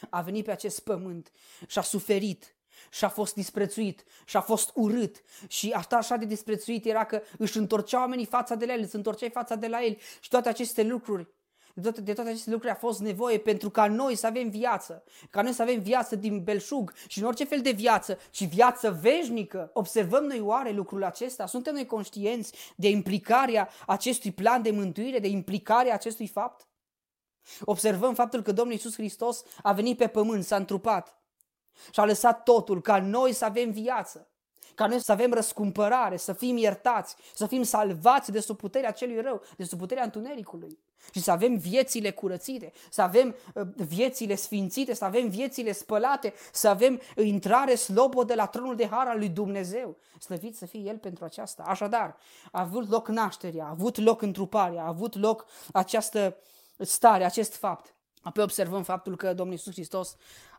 a 0.10 0.22
venit 0.22 0.46
pe 0.46 0.52
acest 0.52 0.80
pământ 0.80 1.32
și 1.68 1.78
a 1.78 1.82
suferit 1.82 2.56
și 2.92 3.06
a 3.06 3.10
fost 3.10 3.34
disprețuit 3.34 4.04
și 4.26 4.38
a 4.38 4.42
fost 4.42 4.72
urât. 4.74 5.24
Și 5.48 5.72
asta 5.72 5.96
așa 5.96 6.16
de 6.16 6.26
disprețuit 6.26 6.86
era 6.86 7.06
că 7.06 7.22
își 7.38 7.58
întorceau 7.58 8.02
oamenii 8.02 8.26
fața 8.26 8.56
de 8.56 8.66
la 8.66 8.74
el, 8.74 8.82
îți 8.82 8.96
întorceai 8.96 9.30
fața 9.30 9.56
de 9.56 9.68
la 9.68 9.84
el 9.84 9.98
și 10.20 10.30
toate 10.30 10.50
aceste 10.50 10.84
lucruri 10.84 11.33
de 11.74 11.82
toate, 11.82 12.02
de 12.02 12.14
toate 12.14 12.30
aceste 12.30 12.50
lucruri 12.50 12.74
a 12.74 12.78
fost 12.78 13.00
nevoie 13.00 13.38
pentru 13.38 13.70
ca 13.70 13.88
noi 13.88 14.16
să 14.16 14.28
avem 14.28 14.50
viață, 14.50 15.04
ca 15.30 15.42
noi 15.42 15.54
să 15.54 15.62
avem 15.62 15.82
viață 15.82 16.16
din 16.16 16.44
belșug 16.44 16.94
și 17.08 17.20
în 17.20 17.26
orice 17.26 17.44
fel 17.44 17.62
de 17.62 17.72
viață 17.72 18.18
și 18.32 18.46
viață 18.46 19.00
veșnică. 19.02 19.70
Observăm 19.74 20.24
noi 20.24 20.40
oare 20.40 20.72
lucrul 20.72 21.04
acesta? 21.04 21.46
Suntem 21.46 21.74
noi 21.74 21.86
conștienți 21.86 22.54
de 22.76 22.90
implicarea 22.90 23.70
acestui 23.88 24.32
plan 24.32 24.62
de 24.62 24.72
mântuire, 24.72 25.20
de 25.20 25.28
implicarea 25.28 25.94
acestui 25.94 26.28
fapt? 26.28 26.68
Observăm 27.62 28.14
faptul 28.14 28.42
că 28.42 28.52
Domnul 28.52 28.74
Iisus 28.74 28.94
Hristos 28.94 29.44
a 29.62 29.74
venit 29.74 29.98
pe 29.98 30.08
pământ, 30.08 30.44
s-a 30.44 30.56
întrupat 30.56 31.22
și 31.92 32.00
a 32.00 32.06
lăsat 32.06 32.44
totul 32.44 32.82
ca 32.82 33.00
noi 33.00 33.34
să 33.34 33.46
avem 33.46 33.72
viață 33.72 34.33
ca 34.76 34.88
noi 34.88 35.00
să 35.00 35.12
avem 35.12 35.34
răscumpărare, 35.34 36.18
să 36.18 36.34
fim 36.34 36.58
iertați, 36.58 37.16
să 37.34 37.46
fim 37.48 37.64
salvați 37.64 38.32
de 38.32 38.40
sub 38.40 38.58
puterea 38.58 38.92
celui 38.92 39.22
rău, 39.22 39.42
de 39.58 39.64
sub 39.64 39.80
puterea 39.80 40.04
întunericului 40.04 40.80
și 41.12 41.22
să 41.22 41.32
avem 41.32 41.58
viețile 41.58 42.12
curățite, 42.12 42.72
să 42.90 43.02
avem 43.02 43.36
uh, 43.54 43.68
viețile 43.76 44.36
sfințite, 44.36 44.94
să 44.94 45.06
avem 45.06 45.30
viețile 45.30 45.72
spălate, 45.72 46.34
să 46.52 46.68
avem 46.68 47.02
intrare 47.16 47.76
slobodă 47.76 48.36
la 48.36 48.46
tronul 48.46 48.76
de 48.76 48.88
har 48.88 49.08
al 49.08 49.18
lui 49.18 49.30
Dumnezeu. 49.30 49.98
Slăvit 50.20 50.56
să 50.56 50.66
fie 50.66 50.80
El 50.80 50.98
pentru 50.98 51.26
aceasta. 51.26 51.64
Așadar, 51.64 52.18
a 52.52 52.62
avut 52.62 52.90
loc 52.90 53.08
nașterea, 53.08 53.66
a 53.66 53.70
avut 53.70 53.98
loc 53.98 54.22
întruparea, 54.22 54.84
a 54.84 54.88
avut 54.88 55.16
loc 55.16 55.46
această 55.72 56.38
stare, 56.78 57.26
acest 57.26 57.56
fapt. 57.56 57.96
Apoi 58.22 58.44
observăm 58.44 58.84
faptul 58.84 59.16
că 59.16 59.34
Domnul 59.34 59.56
Iisus 59.56 59.74
Hristos 59.74 60.16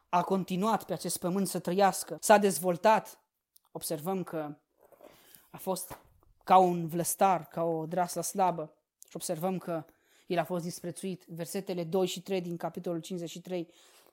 a 0.08 0.22
continuat 0.22 0.84
pe 0.84 0.92
acest 0.92 1.16
pământ 1.16 1.48
să 1.48 1.58
trăiască, 1.58 2.16
s-a 2.20 2.38
dezvoltat, 2.38 3.18
observăm 3.76 4.22
că 4.22 4.56
a 5.50 5.56
fost 5.56 5.98
ca 6.44 6.58
un 6.58 6.86
vlăstar, 6.86 7.46
ca 7.46 7.62
o 7.62 7.86
draslă 7.86 8.22
slabă 8.22 8.74
și 9.08 9.16
observăm 9.16 9.58
că 9.58 9.84
el 10.26 10.38
a 10.38 10.44
fost 10.44 10.64
disprețuit. 10.64 11.24
Versetele 11.28 11.84
2 11.84 12.06
și 12.06 12.22
3 12.22 12.40
din 12.40 12.56
capitolul 12.56 13.00
53 13.00 13.68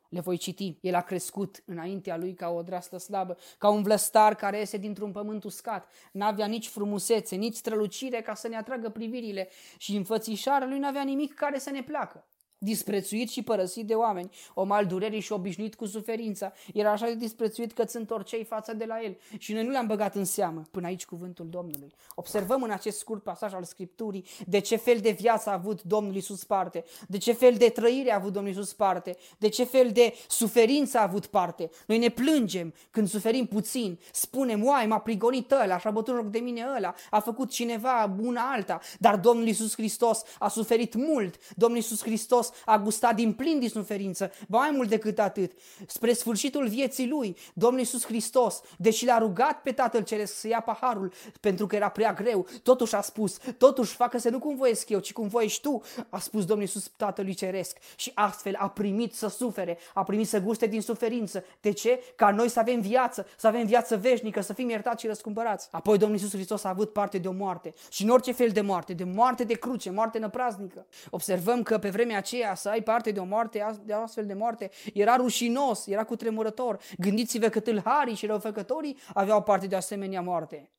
le 0.09 0.20
voi 0.20 0.38
citi. 0.38 0.78
El 0.82 0.95
a 0.95 1.01
crescut 1.01 1.64
înaintea 1.66 2.18
lui 2.18 2.34
ca 2.34 2.49
o 2.49 2.62
draslă 2.62 2.97
slabă, 2.97 3.38
ca 3.57 3.70
un 3.70 3.84
vlăstar 3.84 4.36
care 4.36 4.57
iese 4.57 4.78
dintr-un 4.78 5.12
pământ 5.12 5.43
uscat. 5.43 5.88
N-avea 6.12 6.45
nici 6.45 6.68
frumusețe, 6.68 7.36
nici 7.36 7.55
strălucire 7.55 8.22
ca 8.22 8.34
să 8.34 8.47
ne 8.47 8.57
atragă 8.57 8.89
privirile 8.89 9.49
și 9.78 9.95
în 9.95 10.03
fățișarea 10.03 10.68
lui 10.68 10.80
n-avea 10.80 11.03
nimic 11.03 11.34
care 11.34 11.59
să 11.59 11.70
ne 11.70 11.84
placă 11.84 12.26
disprețuit 12.64 13.30
și 13.30 13.41
părăsit 13.41 13.88
de 13.88 13.93
oameni, 13.93 14.30
om 14.53 14.72
al 14.72 14.86
durerii 14.86 15.20
și 15.20 15.32
obișnuit 15.32 15.76
cu 15.76 15.86
suferința. 15.86 16.53
Era 16.74 16.91
așa 16.91 17.05
de 17.05 17.16
disprețuit 17.16 17.72
că 17.72 17.82
îți 17.82 17.95
întorceai 17.95 18.43
față 18.43 18.74
de 18.74 18.86
la 18.86 19.01
el 19.03 19.18
și 19.38 19.53
noi 19.53 19.64
nu 19.64 19.72
l-am 19.72 19.88
băgat 19.88 20.16
în 20.16 20.26
seamă. 20.26 20.62
Până 20.72 20.88
aici 20.88 21.05
cuvântul 21.05 21.49
Domnului. 21.49 21.93
Observăm 22.16 22.64
în 22.64 22.72
acest 22.72 22.97
scurt 22.97 23.24
pasaj 23.24 23.53
al 23.53 23.64
Scripturii 23.64 24.26
de 24.47 24.59
ce 24.59 24.76
fel 24.76 24.97
de 24.97 25.12
viață 25.12 25.49
a 25.49 25.53
avut 25.53 25.82
Domnul 25.84 26.16
Iisus 26.16 26.43
parte, 26.43 26.84
de 27.07 27.18
ce 27.18 27.32
fel 27.32 27.53
de 27.53 27.70
trăire 27.70 28.12
a 28.12 28.16
avut 28.16 28.34
Domnul 28.34 28.51
Iisus 28.51 28.74
parte, 28.74 29.18
de 29.38 29.49
ce 29.49 29.64
fel 29.64 29.91
de 29.91 30.14
suferință 30.28 30.97
a 30.97 31.01
avut 31.01 31.26
parte. 31.26 31.70
Noi 31.88 31.97
ne 31.97 32.09
plângem 32.09 32.74
când 32.91 33.07
suferim 33.07 33.45
puțin, 33.45 33.99
spunem, 34.12 34.66
uai, 34.66 34.86
m-a 34.86 34.99
prigonit 34.99 35.51
ăla, 35.51 35.78
și-a 35.78 35.91
bătut 35.91 36.16
joc 36.16 36.26
de 36.26 36.39
mine 36.39 36.66
ăla, 36.76 36.93
a 37.09 37.20
făcut 37.20 37.49
cineva 37.49 38.16
una 38.22 38.51
alta, 38.51 38.80
dar 38.99 39.18
Domnul 39.18 39.47
Iisus 39.47 39.74
Hristos 39.74 40.24
a 40.39 40.47
suferit 40.47 40.95
mult. 40.95 41.36
Domnul 41.55 41.78
Iisus 41.78 42.01
Hristos 42.01 42.51
a 42.66 42.78
gustat 42.78 43.16
din 43.16 43.34
plin 43.34 43.60
din 43.60 43.70
suferință, 43.70 44.32
ba 44.47 44.58
mai 44.58 44.72
mult 44.72 44.89
decât 44.89 45.20
atât. 45.20 45.52
Spre 45.88 46.14
sfârșitul 46.14 46.68
vieții 46.68 47.08
lui, 47.08 47.38
Domnul 47.54 47.80
Iisus 47.80 48.06
Hristos, 48.06 48.62
deși 48.78 49.06
l-a 49.06 49.18
rugat 49.18 49.62
pe 49.62 49.72
Tatăl 49.72 50.04
Ceresc 50.04 50.34
să 50.34 50.47
ia 50.47 50.62
paharul 50.62 51.14
pentru 51.39 51.68
că 51.68 51.76
era 51.76 51.89
prea 51.89 52.14
greu, 52.14 52.47
totuși 52.64 52.95
a 52.95 53.02
spus, 53.02 53.38
totuși 53.58 53.95
facă-se 53.95 54.30
nu 54.30 54.39
cum 54.39 54.56
voiesc 54.56 54.89
eu, 54.89 54.99
ci 54.99 55.14
cum 55.14 55.28
voiești 55.28 55.62
tu, 55.62 55.82
a 56.10 56.20
spus 56.20 56.45
Domnul 56.45 56.66
Iisus 56.66 56.91
Tatălui 56.97 57.34
Ceresc 57.34 57.78
și 57.95 58.12
astfel 58.14 58.56
a 58.58 58.70
primit 58.70 59.14
să 59.14 59.28
sufere, 59.28 59.78
a 59.93 60.04
primit 60.04 60.28
să 60.28 60.39
guste 60.39 60.66
din 60.66 60.82
suferință. 60.82 61.43
De 61.62 61.72
ce? 61.72 62.04
Ca 62.16 62.32
noi 62.32 62.49
să 62.49 62.60
avem 62.60 62.82
viață, 62.82 63.28
să 63.38 63.47
avem 63.47 63.66
viață 63.66 63.97
veșnică, 63.97 64.41
să 64.41 64.54
fim 64.54 64.70
iertați 64.70 65.02
și 65.02 65.08
răscumpărați. 65.08 65.68
Apoi 65.72 65.97
Domnul 65.97 66.18
Iisus 66.18 66.34
Hristos 66.34 66.64
a 66.64 66.70
avut 66.70 66.93
parte 66.93 67.18
de 67.18 67.28
o 67.28 67.32
moarte 67.32 67.74
și 67.89 68.04
în 68.04 68.10
orice 68.10 68.32
fel 68.32 68.49
de 68.49 68.62
moarte, 68.62 68.93
de 68.93 69.04
moarte 69.04 69.43
de 69.43 69.54
cruce, 69.54 69.89
moarte 69.89 70.20
năpraznică. 70.20 70.86
Observăm 71.10 71.64
că 71.64 71.78
pe 71.78 71.89
vremea 71.89 72.18
aceea 72.18 72.40
aceea 72.41 72.55
să 72.55 72.69
ai 72.69 72.81
parte 72.81 73.11
de 73.11 73.19
o 73.19 73.23
moarte, 73.23 73.79
de 73.83 73.93
o 73.93 74.01
astfel 74.01 74.25
de 74.25 74.33
moarte, 74.33 74.69
era 74.93 75.15
rușinos, 75.15 75.87
era 75.87 76.03
cu 76.03 76.15
tremurător. 76.15 76.79
Gândiți-vă 76.97 77.47
că 77.47 77.59
tâlharii 77.59 78.15
și 78.15 78.25
răufăcătorii 78.25 78.97
aveau 79.13 79.43
parte 79.43 79.67
de 79.67 79.75
asemenea 79.75 80.21
moarte. 80.21 80.71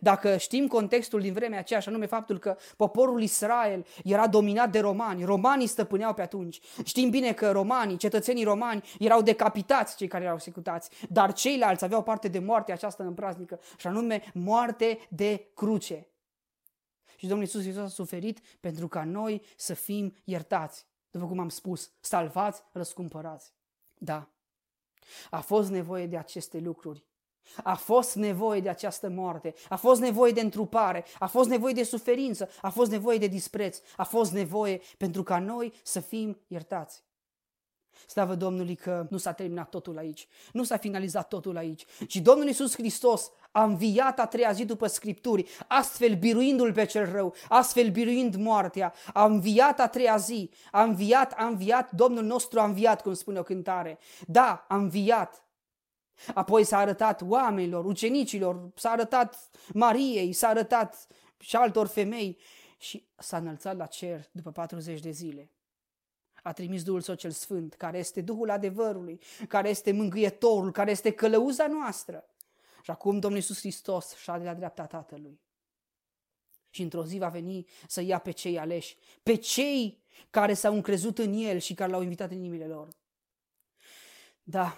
Dacă 0.00 0.36
știm 0.36 0.66
contextul 0.66 1.20
din 1.20 1.32
vremea 1.32 1.58
aceea, 1.58 1.80
și 1.80 1.88
anume 1.88 2.06
faptul 2.06 2.38
că 2.38 2.56
poporul 2.76 3.22
Israel 3.22 3.86
era 4.04 4.26
dominat 4.26 4.70
de 4.70 4.80
romani, 4.80 5.24
romanii 5.24 5.66
stăpâneau 5.66 6.14
pe 6.14 6.22
atunci. 6.22 6.60
Știm 6.84 7.10
bine 7.10 7.32
că 7.32 7.50
romanii, 7.50 7.96
cetățenii 7.96 8.44
romani, 8.44 8.82
erau 8.98 9.22
decapitați 9.22 9.96
cei 9.96 10.06
care 10.06 10.24
erau 10.24 10.38
secutați, 10.38 10.90
dar 11.08 11.32
ceilalți 11.32 11.84
aveau 11.84 12.02
parte 12.02 12.28
de 12.28 12.38
moarte 12.38 12.72
această 12.72 13.02
împraznică, 13.02 13.60
și 13.76 13.86
anume 13.86 14.22
moarte 14.34 14.98
de 15.08 15.48
cruce. 15.54 16.08
Și 17.24 17.30
Domnul 17.30 17.46
Iisus 17.46 17.62
Hristos 17.62 17.84
a 17.84 17.88
suferit 17.88 18.40
pentru 18.60 18.88
ca 18.88 19.04
noi 19.04 19.42
să 19.56 19.74
fim 19.74 20.14
iertați. 20.24 20.86
După 21.10 21.26
cum 21.26 21.38
am 21.38 21.48
spus, 21.48 21.90
salvați, 22.00 22.62
răscumpărați. 22.72 23.52
Da, 23.98 24.28
a 25.30 25.40
fost 25.40 25.70
nevoie 25.70 26.06
de 26.06 26.16
aceste 26.16 26.58
lucruri. 26.58 27.04
A 27.62 27.74
fost 27.74 28.14
nevoie 28.14 28.60
de 28.60 28.68
această 28.68 29.08
moarte, 29.08 29.54
a 29.68 29.76
fost 29.76 30.00
nevoie 30.00 30.32
de 30.32 30.40
întrupare, 30.40 31.04
a 31.18 31.26
fost 31.26 31.48
nevoie 31.48 31.72
de 31.72 31.82
suferință, 31.82 32.48
a 32.60 32.70
fost 32.70 32.90
nevoie 32.90 33.18
de 33.18 33.26
dispreț, 33.26 33.80
a 33.96 34.04
fost 34.04 34.32
nevoie 34.32 34.80
pentru 34.98 35.22
ca 35.22 35.38
noi 35.38 35.72
să 35.82 36.00
fim 36.00 36.40
iertați. 36.46 37.04
Slavă 38.06 38.34
Domnului 38.34 38.74
că 38.74 39.06
nu 39.10 39.16
s-a 39.16 39.32
terminat 39.32 39.68
totul 39.68 39.98
aici, 39.98 40.28
nu 40.52 40.64
s-a 40.64 40.76
finalizat 40.76 41.28
totul 41.28 41.56
aici, 41.56 41.84
ci 42.06 42.16
Domnul 42.16 42.46
Iisus 42.46 42.74
Hristos 42.74 43.30
a 43.54 43.62
înviat 43.62 44.18
a 44.18 44.26
treia 44.26 44.52
zi 44.52 44.64
după 44.64 44.86
Scripturi, 44.86 45.48
astfel 45.68 46.14
biruindu-l 46.14 46.72
pe 46.72 46.84
cel 46.84 47.12
rău, 47.12 47.34
astfel 47.48 47.90
biruind 47.90 48.34
moartea, 48.34 48.94
a 49.12 49.24
înviat 49.24 49.80
a 49.80 49.88
treia 49.88 50.16
zi, 50.16 50.50
a 50.70 50.82
înviat, 50.82 51.32
a 51.36 51.46
înviat, 51.46 51.90
Domnul 51.90 52.24
nostru 52.24 52.60
a 52.60 52.64
înviat, 52.64 53.02
cum 53.02 53.14
spune 53.14 53.38
o 53.38 53.42
cântare. 53.42 53.98
Da, 54.26 54.64
a 54.68 54.76
înviat. 54.76 55.44
Apoi 56.34 56.64
s-a 56.64 56.78
arătat 56.78 57.22
oamenilor, 57.28 57.84
ucenicilor, 57.84 58.68
s-a 58.74 58.90
arătat 58.90 59.50
Mariei, 59.72 60.32
s-a 60.32 60.48
arătat 60.48 61.06
și 61.38 61.56
altor 61.56 61.86
femei 61.86 62.38
și 62.78 63.06
s-a 63.16 63.36
înălțat 63.36 63.76
la 63.76 63.86
cer 63.86 64.28
după 64.32 64.50
40 64.50 65.00
de 65.00 65.10
zile 65.10 65.50
a 66.42 66.52
trimis 66.52 66.82
Duhul 66.82 67.00
Său 67.00 67.14
cel 67.14 67.30
Sfânt, 67.30 67.74
care 67.74 67.98
este 67.98 68.20
Duhul 68.20 68.50
adevărului, 68.50 69.20
care 69.48 69.68
este 69.68 69.92
mângâietorul, 69.92 70.72
care 70.72 70.90
este 70.90 71.10
călăuza 71.10 71.66
noastră. 71.66 72.24
Și 72.84 72.90
acum 72.90 73.18
Domnul 73.18 73.38
Iisus 73.38 73.58
Hristos 73.58 74.16
șade 74.16 74.44
la 74.44 74.54
dreapta 74.54 74.86
Tatălui. 74.86 75.40
și 76.70 76.82
într-o 76.82 77.04
zi 77.04 77.18
va 77.18 77.28
veni 77.28 77.66
să 77.88 78.00
ia 78.00 78.18
pe 78.18 78.30
cei 78.30 78.58
aleși, 78.58 78.96
pe 79.22 79.34
cei 79.34 80.02
care 80.30 80.54
s-au 80.54 80.74
încrezut 80.74 81.18
în 81.18 81.32
El 81.32 81.58
și 81.58 81.74
care 81.74 81.90
l-au 81.90 82.02
invitat 82.02 82.30
în 82.30 82.36
inimile 82.36 82.66
lor. 82.66 82.88
Da, 84.42 84.76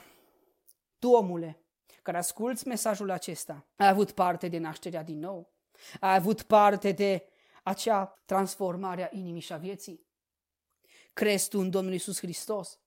tu, 0.99 1.11
omule, 1.11 1.65
care 2.03 2.17
asculți 2.17 2.67
mesajul 2.67 3.11
acesta, 3.11 3.67
ai 3.77 3.89
avut 3.89 4.11
parte 4.11 4.49
de 4.49 4.59
nașterea 4.59 5.03
din 5.03 5.19
nou, 5.19 5.53
ai 6.01 6.15
avut 6.15 6.43
parte 6.43 6.93
de 6.93 7.29
acea 7.63 8.23
transformare 8.25 9.05
a 9.05 9.17
inimii 9.17 9.41
și 9.41 9.53
a 9.53 9.57
vieții. 9.57 10.07
Crezi 11.13 11.49
tu 11.49 11.59
în 11.59 11.71
Domnul 11.71 11.93
Isus 11.93 12.19
Hristos? 12.19 12.81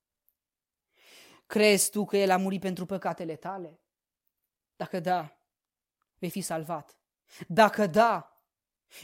Crezi 1.46 1.90
tu 1.90 2.06
că 2.06 2.18
El 2.18 2.30
a 2.30 2.38
murit 2.38 2.62
pentru 2.62 2.86
păcatele 2.86 3.36
tale? 3.36 3.80
Dacă 4.80 5.00
da, 5.00 5.38
vei 6.18 6.30
fi 6.30 6.42
salvat. 6.42 6.98
Dacă 7.48 7.88
da, 7.88 8.44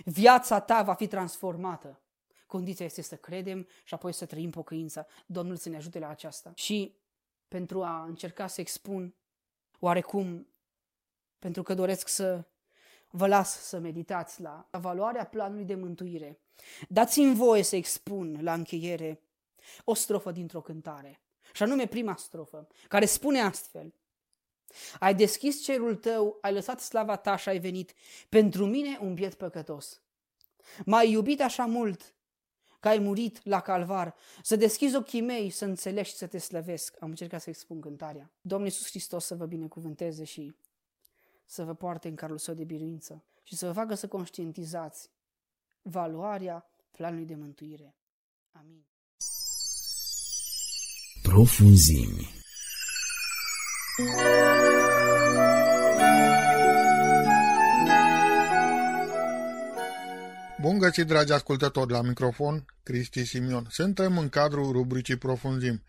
viața 0.05 0.59
ta 0.59 0.84
va 0.84 0.93
fi 0.93 1.07
transformată. 1.07 2.01
Condiția 2.47 2.86
este 2.86 3.01
să 3.01 3.15
credem 3.15 3.67
și 3.84 3.93
apoi 3.93 4.13
să 4.13 4.26
trăim 4.26 4.49
pocăința. 4.49 5.05
Domnul 5.26 5.55
să 5.55 5.69
ne 5.69 5.76
ajute 5.76 5.99
la 5.99 6.07
aceasta. 6.07 6.51
Și 6.55 6.97
pentru 7.47 7.84
a 7.84 8.03
încerca 8.03 8.47
să 8.47 8.61
expun 8.61 9.15
oarecum, 9.80 10.47
pentru 11.39 11.63
că 11.63 11.73
doresc 11.73 12.07
să 12.07 12.45
vă 13.09 13.28
las 13.28 13.59
să 13.59 13.80
meditați 13.80 14.41
la 14.41 14.67
valoarea 14.71 15.26
planului 15.26 15.65
de 15.65 15.76
mântuire. 15.76 16.39
Dați-mi 16.89 17.36
voie 17.36 17.63
să 17.63 17.76
expun 17.76 18.38
la 18.41 18.53
încheiere 18.53 19.21
o 19.84 19.93
strofă 19.93 20.32
dintr-o 20.32 20.61
cântare, 20.61 21.21
și 21.53 21.63
anume 21.63 21.88
prima 21.88 22.15
strofă, 22.15 22.67
care 22.88 23.05
spune 23.05 23.41
astfel. 23.41 23.93
Ai 24.99 25.15
deschis 25.15 25.63
cerul 25.63 25.95
tău, 25.95 26.38
ai 26.41 26.53
lăsat 26.53 26.80
slava 26.80 27.15
ta 27.15 27.36
și 27.36 27.49
ai 27.49 27.59
venit 27.59 27.93
pentru 28.30 28.65
mine 28.65 28.97
un 29.01 29.13
biet 29.13 29.34
păcătos. 29.34 30.01
M-ai 30.86 31.11
iubit 31.11 31.41
așa 31.41 31.65
mult 31.65 32.15
că 32.80 32.88
ai 32.88 32.99
murit 32.99 33.39
la 33.43 33.61
calvar, 33.61 34.15
să 34.41 34.55
deschizi 34.55 34.95
ochii 34.95 35.21
mei, 35.21 35.49
să 35.49 35.65
înțelegi 35.65 36.09
și 36.09 36.15
să 36.15 36.28
te 36.28 36.38
slăvesc. 36.38 36.95
Am 36.99 37.09
încercat 37.09 37.41
să 37.41 37.49
expun 37.49 37.82
cântarea. 37.82 38.32
Domnul 38.41 38.67
Iisus 38.67 38.88
Hristos 38.88 39.26
să 39.26 39.36
vă 39.36 39.45
binecuvânteze 39.45 40.23
și 40.23 40.55
să 41.45 41.63
vă 41.63 41.73
poarte 41.73 42.07
în 42.07 42.15
carul 42.15 42.38
său 42.38 42.53
de 42.53 42.63
biruință 42.63 43.23
și 43.43 43.55
să 43.55 43.65
vă 43.65 43.71
facă 43.71 43.95
să 43.95 44.07
conștientizați 44.07 45.09
valoarea 45.82 46.69
planului 46.91 47.26
de 47.26 47.36
mântuire. 47.36 47.95
Amin. 48.51 48.86
Profunzimi 51.21 52.34
Bun 60.66 60.78
găsit, 60.78 61.05
dragi 61.07 61.32
ascultători, 61.32 61.91
la 61.91 62.01
microfon, 62.01 62.66
Cristi 62.84 63.26
Simion. 63.26 63.68
Suntem 63.70 64.18
în 64.18 64.30
cadrul 64.30 64.72
rubricii 64.72 65.16
Profunzim. 65.18 65.84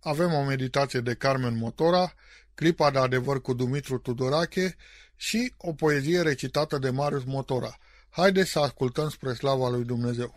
Avem 0.00 0.32
o 0.32 0.44
meditație 0.44 1.00
de 1.00 1.14
Carmen 1.14 1.56
Motora, 1.56 2.12
clipa 2.54 2.90
de 2.90 2.98
adevăr 2.98 3.40
cu 3.40 3.52
Dumitru 3.52 3.98
Tudorache 3.98 4.76
și 5.16 5.54
o 5.56 5.72
poezie 5.72 6.22
recitată 6.22 6.78
de 6.78 6.90
Marius 6.90 7.24
Motora. 7.24 7.78
Haideți 8.10 8.50
să 8.50 8.58
ascultăm 8.58 9.08
spre 9.08 9.32
slava 9.32 9.68
lui 9.68 9.84
Dumnezeu. 9.84 10.36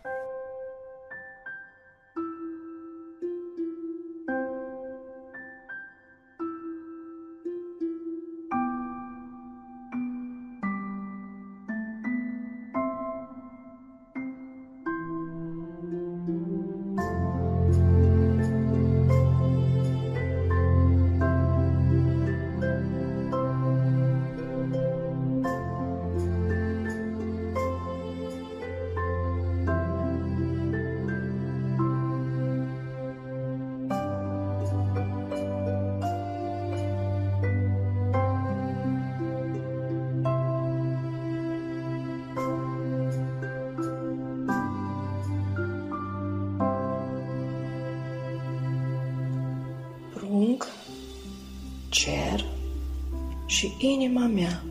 Și 53.56 53.74
inima 53.78 54.26
mea. 54.26 54.62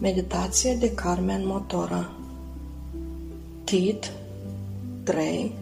Meditație 0.00 0.74
de 0.74 0.94
Carmen 0.94 1.46
Motora 1.46 2.10
Tit 3.64 4.12
3 5.02 5.52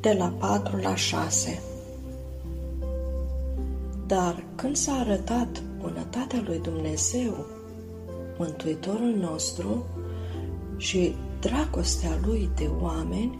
de 0.00 0.12
la 0.18 0.32
4 0.38 0.76
la 0.76 0.94
6 0.94 1.62
Dar 4.06 4.44
când 4.54 4.76
s-a 4.76 4.92
arătat 4.92 5.62
bunătatea 5.80 6.42
lui 6.46 6.58
Dumnezeu, 6.58 7.46
Mântuitorul 8.38 9.14
nostru 9.20 9.86
și 10.76 11.14
dragostea 11.40 12.18
lui 12.26 12.50
de 12.56 12.70
oameni, 12.80 13.38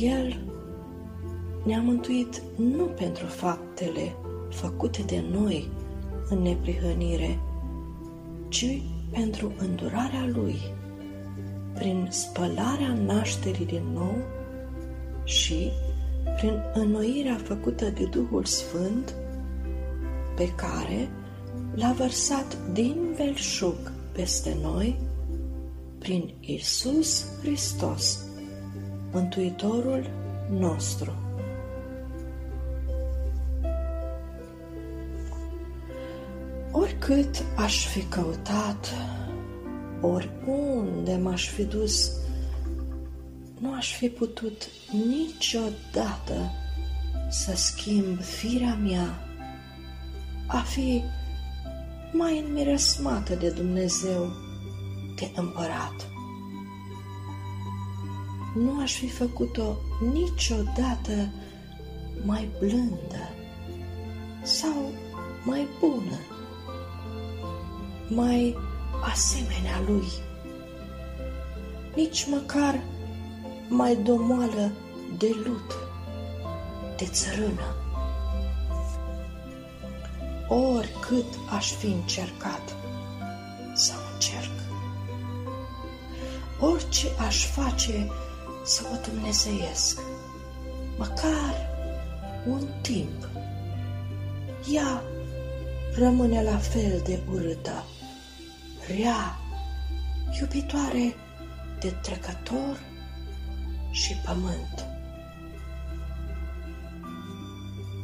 El 0.00 0.40
ne-a 1.64 1.80
mântuit 1.80 2.42
nu 2.56 2.84
pentru 2.84 3.26
faptele 3.26 4.14
făcute 4.48 5.02
de 5.02 5.24
noi 5.30 5.70
în 6.32 6.42
neprihănire, 6.42 7.38
ci 8.48 8.82
pentru 9.10 9.52
îndurarea 9.58 10.30
Lui, 10.32 10.56
prin 11.74 12.06
spălarea 12.10 12.98
nașterii 13.06 13.66
din 13.66 13.82
nou 13.92 14.16
și 15.24 15.70
prin 16.36 16.62
înnoirea 16.74 17.36
făcută 17.42 17.84
de 17.84 18.04
Duhul 18.04 18.44
Sfânt, 18.44 19.14
pe 20.36 20.54
care 20.54 21.08
l-a 21.74 21.92
vărsat 21.92 22.56
din 22.72 22.96
belșug 23.16 23.92
peste 24.12 24.56
noi 24.62 25.00
prin 25.98 26.34
Isus 26.40 27.26
Hristos, 27.40 28.18
Mântuitorul 29.12 30.10
nostru. 30.50 31.21
Oricât 37.08 37.44
aș 37.56 37.86
fi 37.86 38.02
căutat, 38.02 38.94
oriunde 40.00 41.16
m-aș 41.16 41.48
fi 41.48 41.64
dus, 41.64 42.10
nu 43.58 43.74
aș 43.74 43.96
fi 43.96 44.08
putut 44.08 44.68
niciodată 45.08 46.50
să 47.30 47.52
schimb 47.56 48.20
firea 48.20 48.74
mea, 48.74 49.28
a 50.46 50.58
fi 50.58 51.02
mai 52.12 52.38
înmiresmată 52.38 53.34
de 53.34 53.50
Dumnezeu, 53.50 54.32
de 55.16 55.32
împărat. 55.36 56.08
Nu 58.54 58.80
aș 58.80 58.92
fi 58.92 59.08
făcut-o 59.08 59.76
niciodată 60.12 61.32
mai 62.24 62.48
blândă 62.58 63.28
sau 64.42 64.92
mai 65.44 65.66
bună 65.80 66.31
mai 68.14 68.56
asemenea 69.12 69.82
lui. 69.86 70.06
Nici 71.94 72.26
măcar 72.30 72.80
mai 73.68 73.96
domoală 73.96 74.72
de 75.18 75.30
lut, 75.44 75.74
de 76.96 77.04
țărână. 77.04 77.76
Oricât 80.48 81.38
aș 81.56 81.72
fi 81.72 81.86
încercat 81.86 82.76
să 83.74 83.92
încerc, 84.12 84.50
orice 86.60 87.06
aș 87.26 87.46
face 87.46 88.10
să 88.64 88.82
o 88.92 89.10
dumnezeiesc, 89.10 90.00
măcar 90.98 91.70
un 92.46 92.68
timp, 92.80 93.28
ea 94.72 95.02
rămâne 95.94 96.42
la 96.42 96.56
fel 96.56 97.00
de 97.04 97.20
urâtă 97.32 97.84
rea, 98.96 99.38
iubitoare 100.40 101.14
de 101.80 101.90
trecător 101.90 102.80
și 103.90 104.14
pământ. 104.24 104.86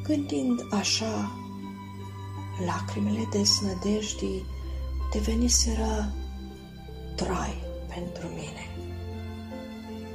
Gândind 0.02 0.60
așa, 0.70 1.32
lacrimile 2.66 3.28
de 3.30 3.44
snădejdii 3.44 4.46
deveniseră 5.12 6.12
trai 7.16 7.64
pentru 7.94 8.26
mine. 8.26 8.66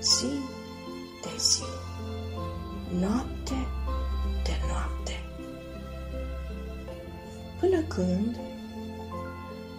Zi 0.02 0.32
de 1.22 1.38
zi, 1.38 1.64
noapte 3.00 3.68
de 4.44 4.52
noapte. 4.68 5.24
Până 7.60 7.82
când 7.82 8.40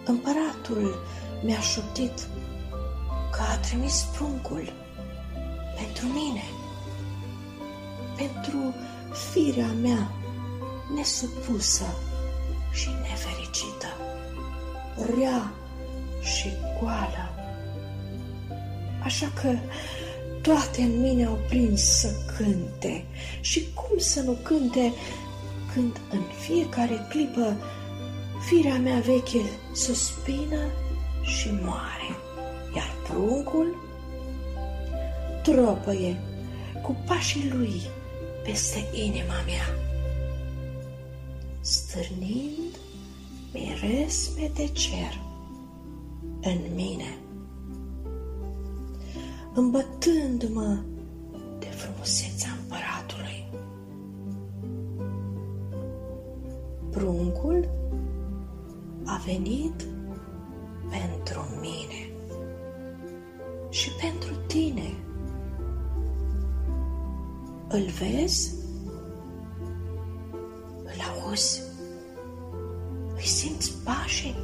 împăratul 0.05 1.03
mi-a 1.43 1.61
șoptit 1.61 2.27
că 3.31 3.41
a 3.53 3.57
trimis 3.59 4.07
pruncul 4.17 4.73
pentru 5.77 6.07
mine, 6.07 6.45
pentru 8.17 8.75
firea 9.33 9.73
mea 9.83 10.13
nesupusă 10.95 11.85
și 12.73 12.89
nefericită, 13.03 13.87
rea 15.17 15.53
și 16.21 16.49
goală. 16.81 17.35
Așa 19.03 19.33
că 19.41 19.49
toate 20.43 20.83
în 20.83 21.01
mine 21.01 21.25
au 21.25 21.39
prins 21.49 21.83
să 21.83 22.09
cânte 22.37 23.05
și 23.41 23.69
cum 23.75 23.99
să 23.99 24.21
nu 24.21 24.33
cânte 24.43 24.93
când 25.73 26.01
în 26.11 26.23
fiecare 26.41 27.07
clipă 27.09 27.57
firea 28.47 28.79
mea 28.79 29.01
veche 29.01 29.43
suspină 29.73 30.61
și 31.23 31.51
moare, 31.63 32.11
iar 32.77 32.95
pruncul 33.09 33.77
tropăie 35.43 36.21
cu 36.83 36.97
pașii 37.07 37.51
lui 37.53 37.81
peste 38.43 38.85
inima 38.93 39.43
mea, 39.47 39.67
stârnind 41.61 42.79
miresme 43.53 44.51
de 44.55 44.69
cer 44.73 45.21
în 46.43 46.59
mine, 46.75 47.19
îmbătându-mă 49.55 50.79
de 51.59 51.67
frumusețea 51.67 52.51
împăratului. 52.61 53.49
Pruncul 56.91 57.69
a 59.05 59.23
venit 59.25 59.87
pentru 60.91 61.47
mine 61.61 62.09
și 63.71 63.91
pentru 63.91 64.35
tine. 64.47 64.95
Îl 67.69 67.83
vezi? 67.83 68.55
Îl 70.83 71.25
auzi? 71.25 71.63
Îi 73.15 73.27
simți 73.27 73.73
pașii? 73.85 74.37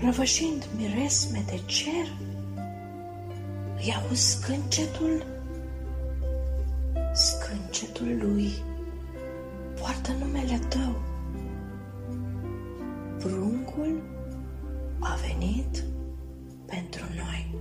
Răvășind 0.00 0.68
miresme 0.76 1.44
de 1.46 1.60
cer, 1.66 2.06
îi 3.76 3.94
auzi 4.02 4.30
scâncetul? 4.30 5.26
Scâncetul 7.14 8.16
lui 8.20 8.52
poartă 9.80 10.12
numele 10.12 10.58
tău. 10.68 11.07
Pruncul 13.18 14.02
a 14.98 15.18
venit 15.26 15.84
pentru 16.66 17.04
noi. 17.14 17.57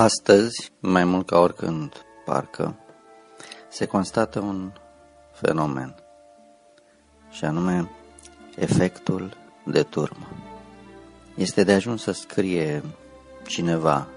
Astăzi, 0.00 0.72
mai 0.80 1.04
mult 1.04 1.26
ca 1.26 1.38
oricând, 1.38 1.92
parcă, 2.24 2.76
se 3.68 3.86
constată 3.86 4.40
un 4.40 4.72
fenomen, 5.32 5.94
și 7.30 7.44
anume 7.44 7.90
efectul 8.56 9.36
de 9.64 9.82
turmă. 9.82 10.28
Este 11.34 11.64
de 11.64 11.72
ajuns 11.72 12.02
să 12.02 12.12
scrie 12.12 12.82
cineva 13.46 14.08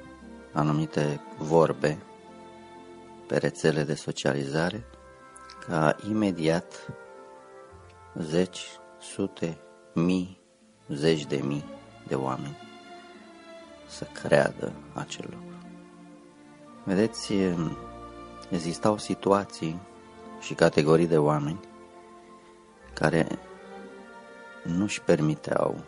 anumite 0.51 1.21
vorbe 1.38 1.97
pe 3.27 3.38
rețele 3.38 3.84
de 3.84 3.93
socializare 3.93 4.84
ca 5.67 5.95
imediat 6.09 6.93
zeci, 8.19 8.65
sute, 8.99 9.57
mii, 9.93 10.39
zeci 10.88 11.25
de 11.25 11.38
mii 11.38 11.65
de 12.07 12.15
oameni 12.15 12.57
să 13.88 14.07
creadă 14.23 14.73
acel 14.93 15.25
lucru. 15.29 15.51
Vedeți, 16.84 17.34
existau 18.49 18.97
situații 18.97 19.79
și 20.39 20.53
categorii 20.53 21.07
de 21.07 21.17
oameni 21.17 21.59
care 22.93 23.27
nu-și 24.63 25.01
permiteau 25.01 25.84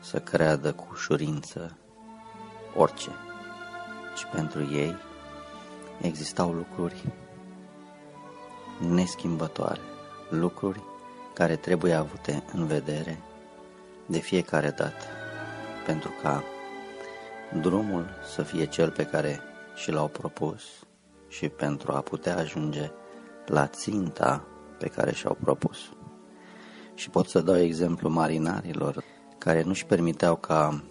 să 0.00 0.20
creadă 0.20 0.72
cu 0.72 0.88
ușurință 0.90 1.76
orice, 2.76 3.10
ci 4.16 4.26
pentru 4.32 4.62
ei 4.62 4.96
existau 6.00 6.52
lucruri 6.52 7.04
neschimbătoare, 8.88 9.80
lucruri 10.30 10.82
care 11.34 11.56
trebuie 11.56 11.94
avute 11.94 12.42
în 12.52 12.66
vedere 12.66 13.18
de 14.06 14.18
fiecare 14.18 14.70
dată, 14.70 15.04
pentru 15.86 16.10
ca 16.22 16.42
drumul 17.60 18.06
să 18.34 18.42
fie 18.42 18.64
cel 18.64 18.90
pe 18.90 19.04
care 19.06 19.40
și 19.78 19.90
l-au 19.90 20.08
propus 20.08 20.62
și 21.28 21.48
pentru 21.48 21.92
a 21.92 22.00
putea 22.00 22.36
ajunge 22.36 22.90
la 23.46 23.66
ținta 23.66 24.44
pe 24.78 24.88
care 24.88 25.12
și-au 25.12 25.36
propus. 25.42 25.78
Și 26.94 27.10
pot 27.10 27.28
să 27.28 27.40
dau 27.40 27.56
exemplu 27.56 28.08
marinarilor 28.08 29.04
care 29.38 29.62
nu-și 29.62 29.86
permiteau 29.86 30.36
ca 30.36 30.84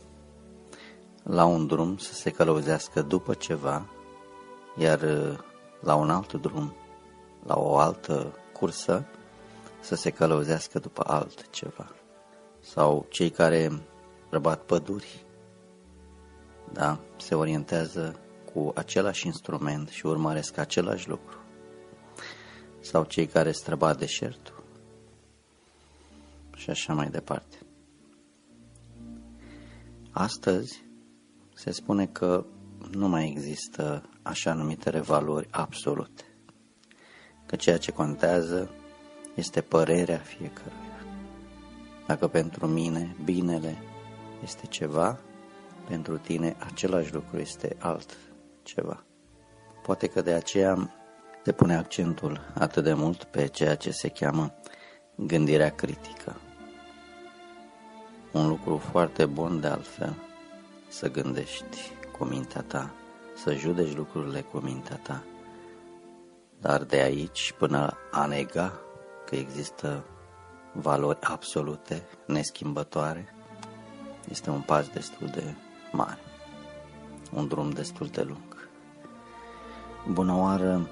la 1.23 1.45
un 1.45 1.67
drum 1.67 1.97
să 1.97 2.13
se 2.13 2.29
călăuzească 2.29 3.01
după 3.01 3.33
ceva, 3.33 3.85
iar 4.77 4.99
la 5.81 5.95
un 5.95 6.09
alt 6.09 6.33
drum, 6.33 6.75
la 7.45 7.59
o 7.59 7.77
altă 7.77 8.33
cursă, 8.53 9.05
să 9.79 9.95
se 9.95 10.09
călăuzească 10.09 10.79
după 10.79 11.03
altceva. 11.07 11.87
Sau 12.59 13.05
cei 13.09 13.29
care 13.29 13.81
răbat 14.29 14.61
păduri, 14.61 15.25
da, 16.73 16.99
se 17.17 17.35
orientează 17.35 18.19
cu 18.53 18.71
același 18.75 19.25
instrument 19.25 19.89
și 19.89 20.05
urmăresc 20.05 20.57
același 20.57 21.09
lucru. 21.09 21.37
Sau 22.79 23.03
cei 23.03 23.27
care 23.27 23.51
străbat 23.51 23.97
deșertul. 23.97 24.63
Și 26.55 26.69
așa 26.69 26.93
mai 26.93 27.09
departe. 27.09 27.57
Astăzi 30.11 30.83
se 31.53 31.71
spune 31.71 32.05
că 32.05 32.45
nu 32.91 33.07
mai 33.07 33.27
există 33.29 34.09
așa 34.21 34.53
numitele 34.53 34.99
valori 34.99 35.47
absolute. 35.51 36.23
Că 37.45 37.55
ceea 37.55 37.77
ce 37.77 37.91
contează 37.91 38.69
este 39.35 39.61
părerea 39.61 40.17
fiecăruia. 40.17 41.05
Dacă 42.07 42.27
pentru 42.27 42.67
mine 42.67 43.15
binele 43.23 43.77
este 44.43 44.65
ceva, 44.65 45.19
pentru 45.87 46.17
tine 46.17 46.55
același 46.59 47.13
lucru 47.13 47.39
este 47.39 47.75
alt 47.79 48.17
ceva. 48.67 49.03
Poate 49.83 50.07
că 50.07 50.21
de 50.21 50.33
aceea 50.33 50.91
se 51.43 51.51
pune 51.51 51.75
accentul 51.75 52.51
atât 52.53 52.83
de 52.83 52.93
mult 52.93 53.23
pe 53.23 53.47
ceea 53.47 53.75
ce 53.75 53.91
se 53.91 54.09
cheamă 54.09 54.53
gândirea 55.15 55.69
critică. 55.69 56.35
Un 58.31 58.47
lucru 58.47 58.77
foarte 58.77 59.25
bun 59.25 59.59
de 59.59 59.67
altfel, 59.67 60.15
să 60.87 61.11
gândești 61.11 61.91
cu 62.17 62.23
mintea 62.25 62.61
ta, 62.61 62.93
să 63.35 63.53
judeci 63.53 63.95
lucrurile 63.95 64.41
cu 64.41 64.57
mintea 64.57 64.99
ta. 65.03 65.23
Dar 66.59 66.83
de 66.83 66.97
aici 66.97 67.53
până 67.57 67.97
a 68.11 68.25
nega 68.25 68.79
că 69.25 69.35
există 69.35 70.03
valori 70.73 71.19
absolute, 71.21 72.07
neschimbătoare, 72.25 73.35
este 74.29 74.49
un 74.49 74.61
pas 74.61 74.87
destul 74.87 75.27
de 75.27 75.55
mare, 75.91 76.19
un 77.33 77.47
drum 77.47 77.69
destul 77.69 78.07
de 78.07 78.21
lung. 78.21 78.46
Bună 80.05 80.35
oară, 80.35 80.89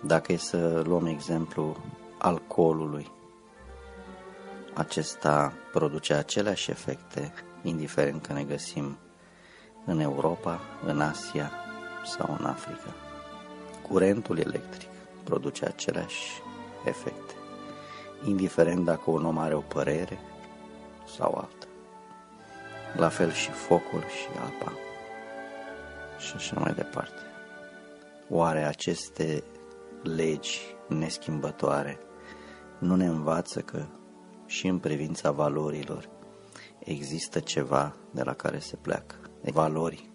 dacă 0.00 0.32
e 0.32 0.36
să 0.36 0.82
luăm 0.86 1.06
exemplu 1.06 1.76
alcoolului 2.18 3.14
acesta 4.76 5.52
produce 5.72 6.14
aceleași 6.14 6.70
efecte, 6.70 7.32
indiferent 7.62 8.26
că 8.26 8.32
ne 8.32 8.42
găsim 8.42 8.98
în 9.84 10.00
Europa, 10.00 10.60
în 10.86 11.00
Asia 11.00 11.50
sau 12.04 12.36
în 12.38 12.46
Africa. 12.46 12.94
Curentul 13.88 14.38
electric 14.38 14.88
produce 15.24 15.64
aceleași 15.64 16.42
efecte, 16.84 17.34
indiferent 18.24 18.84
dacă 18.84 19.10
un 19.10 19.24
om 19.24 19.38
are 19.38 19.54
o 19.54 19.60
părere 19.60 20.18
sau 21.16 21.34
alta. 21.34 21.66
La 22.96 23.08
fel 23.08 23.32
și 23.32 23.50
focul 23.50 24.00
și 24.00 24.28
apa 24.38 24.72
și 26.18 26.32
așa 26.36 26.60
mai 26.60 26.72
departe. 26.72 27.25
Oare 28.28 28.64
aceste 28.64 29.42
legi 30.02 30.60
neschimbătoare 30.88 31.98
nu 32.78 32.96
ne 32.96 33.06
învață 33.06 33.60
că 33.60 33.86
și 34.46 34.66
în 34.66 34.78
privința 34.78 35.30
valorilor 35.30 36.08
există 36.78 37.40
ceva 37.40 37.96
de 38.10 38.22
la 38.22 38.32
care 38.32 38.58
se 38.58 38.76
pleacă? 38.76 39.14
Valori 39.52 40.10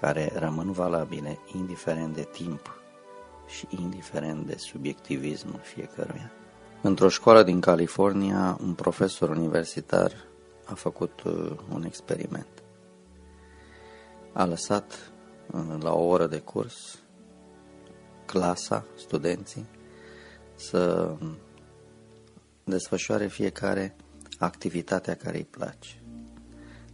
care 0.00 0.32
rămân 0.34 0.72
valabile 0.72 1.38
indiferent 1.54 2.14
de 2.14 2.28
timp 2.32 2.80
și 3.46 3.66
indiferent 3.70 4.46
de 4.46 4.56
subiectivismul 4.56 5.60
fiecăruia. 5.62 6.32
Într-o 6.82 7.08
școală 7.08 7.42
din 7.42 7.60
California, 7.60 8.58
un 8.60 8.74
profesor 8.74 9.28
universitar 9.28 10.12
a 10.64 10.74
făcut 10.74 11.22
uh, 11.22 11.50
un 11.72 11.84
experiment. 11.84 12.62
A 14.32 14.44
lăsat 14.44 14.92
uh, 14.92 15.17
la 15.80 15.92
o 15.92 16.04
oră 16.04 16.26
de 16.26 16.38
curs 16.38 16.98
clasa, 18.26 18.84
studenții, 18.96 19.66
să 20.54 21.14
desfășoare 22.64 23.26
fiecare 23.26 23.96
activitatea 24.38 25.14
care 25.14 25.36
îi 25.36 25.48
place. 25.50 26.02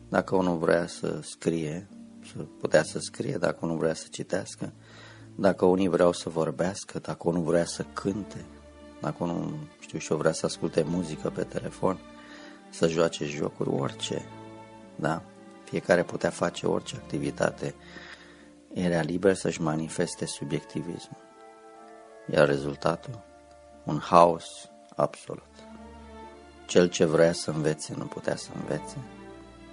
Dacă 0.08 0.36
unul 0.36 0.56
vrea 0.56 0.86
să 0.86 1.20
scrie, 1.22 1.88
să 2.32 2.42
putea 2.60 2.82
să 2.82 2.98
scrie, 2.98 3.36
dacă 3.36 3.58
unul 3.60 3.76
vrea 3.76 3.94
să 3.94 4.06
citească, 4.10 4.72
dacă 5.34 5.64
unii 5.64 5.88
vreau 5.88 6.12
să 6.12 6.28
vorbească, 6.28 6.98
dacă 6.98 7.28
unul 7.28 7.42
vrea 7.42 7.64
să 7.64 7.84
cânte, 7.92 8.44
dacă 9.00 9.24
unul, 9.24 9.58
știu 9.78 9.98
și 9.98 10.12
eu, 10.12 10.18
vrea 10.18 10.32
să 10.32 10.46
asculte 10.46 10.82
muzică 10.82 11.30
pe 11.30 11.42
telefon, 11.42 11.98
să 12.70 12.88
joace 12.88 13.26
jocuri, 13.26 13.68
orice, 13.68 14.24
da? 14.96 15.22
Fiecare 15.64 16.02
putea 16.02 16.30
face 16.30 16.66
orice 16.66 16.96
activitate, 16.96 17.74
era 18.74 19.00
liber 19.00 19.34
să-și 19.34 19.60
manifeste 19.60 20.26
subiectivismul. 20.26 21.22
Iar 22.32 22.46
rezultatul? 22.46 23.22
Un 23.84 23.98
haos 23.98 24.70
absolut. 24.96 25.52
Cel 26.66 26.88
ce 26.88 27.04
vrea 27.04 27.32
să 27.32 27.50
învețe 27.50 27.94
nu 27.96 28.04
putea 28.04 28.36
să 28.36 28.50
învețe, 28.60 28.96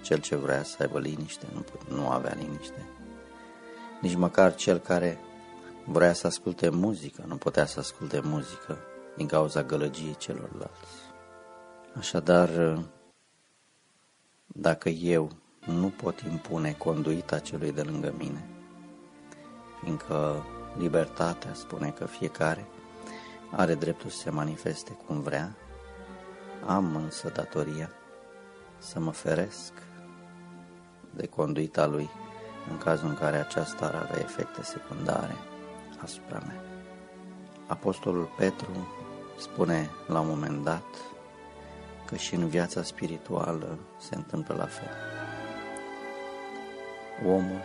cel 0.02 0.18
ce 0.18 0.36
vrea 0.36 0.62
să 0.62 0.76
aibă 0.80 0.98
liniște 0.98 1.46
nu, 1.52 1.60
put- 1.60 1.88
nu 1.88 2.08
avea 2.08 2.34
liniște. 2.38 2.86
Nici 4.00 4.14
măcar 4.14 4.54
cel 4.54 4.78
care 4.78 5.18
vrea 5.84 6.12
să 6.12 6.26
asculte 6.26 6.68
muzică 6.68 7.24
nu 7.26 7.36
putea 7.36 7.66
să 7.66 7.78
asculte 7.78 8.20
muzică 8.20 8.78
din 9.16 9.26
cauza 9.26 9.62
gălăgiei 9.62 10.16
celorlalți. 10.16 11.10
Așadar, 11.98 12.78
dacă 14.46 14.88
eu 14.88 15.30
nu 15.66 15.88
pot 15.88 16.20
impune 16.20 16.72
conduita 16.72 17.38
celui 17.38 17.72
de 17.72 17.82
lângă 17.82 18.14
mine, 18.18 18.46
fiindcă 19.82 20.44
libertatea 20.76 21.54
spune 21.54 21.90
că 21.90 22.04
fiecare 22.04 22.66
are 23.50 23.74
dreptul 23.74 24.10
să 24.10 24.18
se 24.18 24.30
manifeste 24.30 24.92
cum 25.06 25.20
vrea, 25.20 25.56
am 26.66 26.96
însă 26.96 27.28
datoria 27.34 27.90
să 28.78 29.00
mă 29.00 29.10
feresc 29.10 29.72
de 31.10 31.26
conduita 31.26 31.86
lui 31.86 32.10
în 32.70 32.78
cazul 32.78 33.08
în 33.08 33.14
care 33.14 33.36
aceasta 33.36 33.86
ar 33.86 33.94
avea 33.94 34.20
efecte 34.20 34.62
secundare 34.62 35.36
asupra 36.02 36.42
mea. 36.46 36.60
Apostolul 37.66 38.32
Petru 38.36 38.88
spune 39.38 39.90
la 40.06 40.20
un 40.20 40.28
moment 40.28 40.64
dat 40.64 40.84
că 42.06 42.16
și 42.16 42.34
în 42.34 42.48
viața 42.48 42.82
spirituală 42.82 43.78
se 43.98 44.14
întâmplă 44.14 44.54
la 44.54 44.66
fel. 44.66 44.90
Omul 47.26 47.60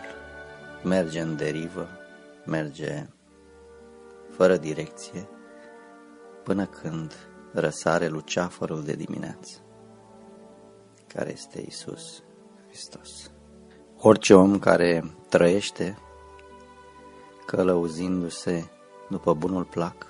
merge 0.84 1.20
în 1.20 1.36
derivă, 1.36 1.88
merge 2.48 3.06
fără 4.30 4.56
direcție, 4.56 5.28
până 6.44 6.66
când 6.66 7.14
răsare 7.52 8.08
luceafărul 8.08 8.84
de 8.84 8.92
dimineață, 8.92 9.58
care 11.06 11.32
este 11.32 11.64
Isus 11.66 12.22
Hristos. 12.66 13.30
Orice 13.98 14.34
om 14.34 14.58
care 14.58 15.04
trăiește 15.28 15.98
călăuzindu-se 17.46 18.70
după 19.08 19.34
bunul 19.34 19.64
plac 19.64 20.06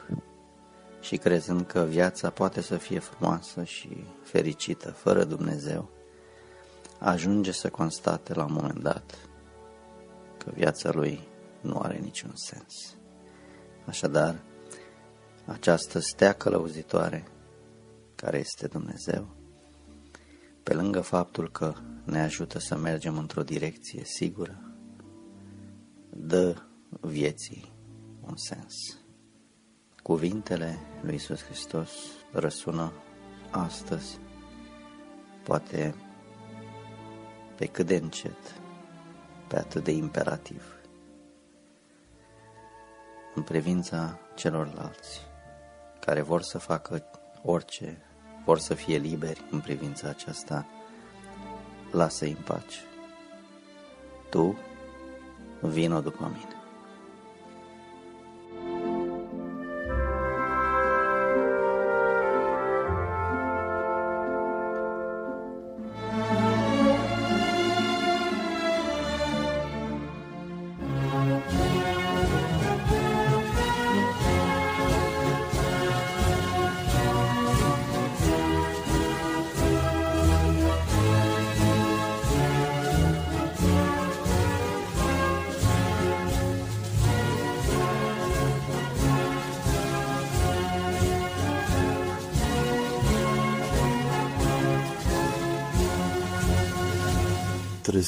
și 1.01 1.16
crezând 1.16 1.66
că 1.66 1.80
viața 1.80 2.30
poate 2.30 2.61
să 2.61 2.76
fie 2.76 2.99
frumoasă 2.99 3.64
și 3.64 4.05
fericită 4.22 4.91
fără 4.91 5.24
Dumnezeu, 5.24 5.89
ajunge 6.99 7.53
să 7.53 7.68
constate 7.68 8.34
la 8.34 8.45
un 8.45 8.53
moment 8.53 8.78
dat 8.82 9.18
că 10.36 10.51
viața 10.55 10.91
lui 10.93 11.28
nu 11.69 11.79
are 11.79 11.99
niciun 11.99 12.33
sens. 12.35 12.97
Așadar, 13.87 14.43
această 15.47 15.99
stea 15.99 16.33
călăuzitoare, 16.33 17.29
care 18.14 18.39
este 18.39 18.66
Dumnezeu, 18.66 19.37
pe 20.62 20.75
lângă 20.75 21.01
faptul 21.01 21.51
că 21.51 21.75
ne 22.05 22.21
ajută 22.21 22.59
să 22.59 22.77
mergem 22.77 23.19
într-o 23.19 23.43
direcție 23.43 24.05
sigură, 24.05 24.73
dă 26.11 26.62
vieții 27.01 27.73
un 28.21 28.37
sens. 28.37 28.75
Cuvintele 30.03 30.79
lui 31.03 31.14
Isus 31.14 31.43
Hristos 31.43 31.91
răsună 32.33 32.93
astăzi, 33.51 34.19
poate 35.45 35.95
pe 37.57 37.66
cât 37.66 37.87
de 37.87 37.97
încet, 37.97 38.61
pe 39.49 39.59
atât 39.59 39.85
de 39.85 39.91
imperativ, 39.91 40.78
în 43.39 43.45
privința 43.45 44.18
celorlalți 44.34 45.26
care 46.01 46.20
vor 46.20 46.43
să 46.43 46.59
facă 46.59 47.05
orice, 47.43 47.99
vor 48.45 48.59
să 48.59 48.74
fie 48.74 48.97
liberi 48.97 49.45
în 49.51 49.61
privința 49.61 50.09
aceasta, 50.09 50.66
lasă-i 51.91 52.30
în 52.30 52.43
pace. 52.45 52.78
Tu 54.30 54.59
vină 55.61 56.01
după 56.01 56.30
mine. 56.34 56.58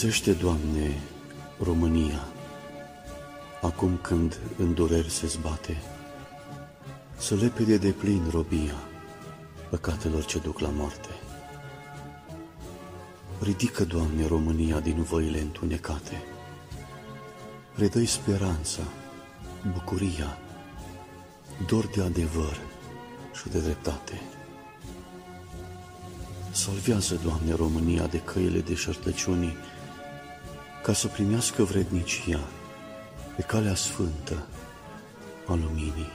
Trezește, 0.00 0.32
Doamne, 0.32 1.00
România, 1.62 2.28
acum 3.62 3.98
când 4.02 4.38
în 4.58 4.74
dureri 4.74 5.10
se 5.10 5.26
zbate, 5.26 5.76
să 7.16 7.34
lepede 7.34 7.76
de 7.76 7.90
plin 7.90 8.22
robia 8.30 8.74
păcatelor 9.70 10.24
ce 10.24 10.38
duc 10.38 10.58
la 10.58 10.68
moarte. 10.68 11.08
Ridică, 13.42 13.84
Doamne, 13.84 14.26
România 14.26 14.80
din 14.80 15.02
voile 15.02 15.40
întunecate, 15.40 16.22
redă 17.74 18.04
speranța, 18.04 18.82
bucuria, 19.72 20.38
dor 21.66 21.86
de 21.86 22.02
adevăr 22.02 22.60
și 23.34 23.48
de 23.48 23.58
dreptate. 23.60 24.20
Salvează, 26.50 27.20
Doamne, 27.24 27.54
România 27.54 28.06
de 28.06 28.18
căile 28.18 28.60
deșertăciunii, 28.60 29.56
ca 30.82 30.92
să 30.92 31.06
primească 31.06 31.62
vrednicia 31.62 32.40
pe 33.36 33.42
calea 33.42 33.74
sfântă 33.74 34.46
a 35.46 35.54
luminii. 35.54 36.10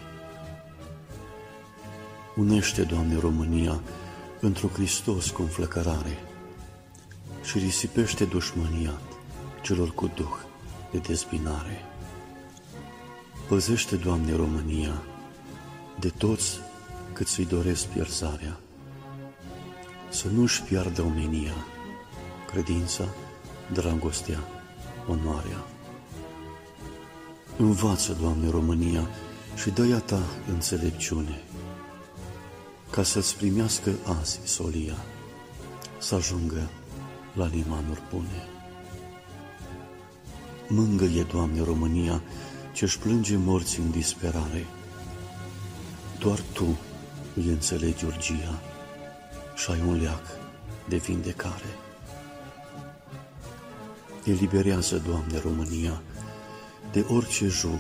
Unește, 2.36 2.82
Doamne, 2.84 3.20
România 3.20 3.82
într-o 4.40 4.68
Hristos 4.68 5.30
cu 5.30 5.42
înflăcărare 5.42 6.18
și 7.44 7.58
risipește 7.58 8.26
dușmânia 8.26 9.02
celor 9.62 9.92
cu 9.94 10.12
duh 10.16 10.36
de 10.92 10.98
dezbinare. 10.98 11.86
Păzește, 13.48 13.96
Doamne, 13.96 14.36
România 14.36 15.04
de 16.00 16.10
toți 16.10 16.60
cât 17.14 17.28
să-i 17.28 17.46
doresc 17.46 17.86
pierzarea, 17.86 18.60
să 20.10 20.28
nu-și 20.28 20.62
piardă 20.62 21.02
omenia, 21.02 21.66
credința, 22.52 23.04
dragostea, 23.72 24.40
onoarea. 25.08 25.66
Învață, 27.58 28.18
Doamne, 28.22 28.50
România 28.50 29.08
și 29.56 29.70
dă 29.70 30.00
ta 30.00 30.22
înțelepciune, 30.50 31.42
ca 32.90 33.04
să-ți 33.04 33.36
primească 33.38 33.92
azi 34.20 34.40
solia, 34.44 34.96
să 35.98 36.16
ajungă 36.16 36.70
la 37.34 37.48
limanuri 37.48 38.02
bune. 38.10 38.48
Mângăie, 40.68 41.24
Doamne, 41.24 41.64
România, 41.64 42.22
ce-și 42.74 43.00
plânge 43.00 43.38
morți 43.38 43.80
în 43.80 43.92
disperare. 43.92 44.66
Doar 46.20 46.40
Tu 46.54 46.78
îi 47.36 47.48
înțelegi 47.48 48.06
urgia 48.06 48.62
și 49.56 49.72
ai 49.72 49.82
un 49.88 50.02
leac 50.02 50.24
de 50.90 50.96
vindecare. 50.96 51.85
Eliberează, 54.26 54.98
Doamne, 55.08 55.40
România, 55.40 56.02
de 56.92 57.06
orice 57.10 57.48
jug 57.48 57.80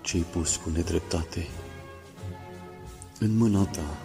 ce-ai 0.00 0.24
pus 0.30 0.56
cu 0.56 0.70
nedreptate. 0.70 1.46
În 3.18 3.36
mâna 3.36 3.64
Ta 3.64 3.96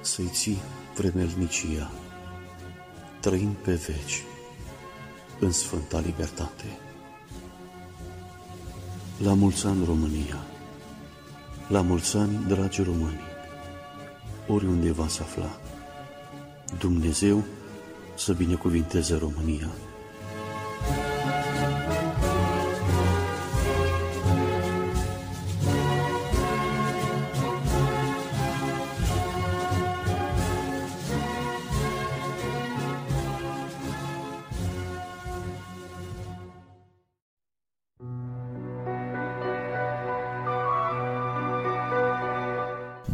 să-i 0.00 0.30
ții 0.32 0.58
vremelnicia, 0.96 1.90
trăind 3.20 3.54
pe 3.54 3.74
veci 3.74 4.22
în 5.40 5.52
sfânta 5.52 6.00
libertate. 6.00 6.78
La 9.22 9.32
mulți 9.32 9.66
ani, 9.66 9.84
România! 9.84 10.46
La 11.68 11.80
mulți 11.80 12.16
ani, 12.16 12.44
dragi 12.48 12.82
români! 12.82 13.20
Oriunde 14.48 14.92
v-ați 14.92 15.20
afla, 15.20 15.60
Dumnezeu 16.78 17.44
să 18.14 18.32
binecuvinteze 18.32 19.16
România! 19.16 19.68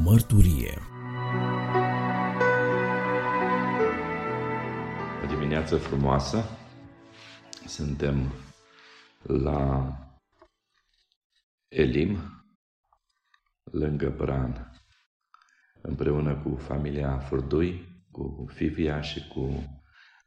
Mărturie 0.04 0.78
O 5.22 5.26
dimineață 5.26 5.76
frumoasă. 5.76 6.44
Suntem 7.72 8.32
la 9.22 9.92
Elim, 11.68 12.18
lângă 13.64 14.08
Bran, 14.10 14.72
împreună 15.80 16.36
cu 16.36 16.56
familia 16.56 17.18
Furdui, 17.18 18.04
cu 18.10 18.46
Fivia 18.48 19.00
și 19.00 19.28
cu 19.28 19.64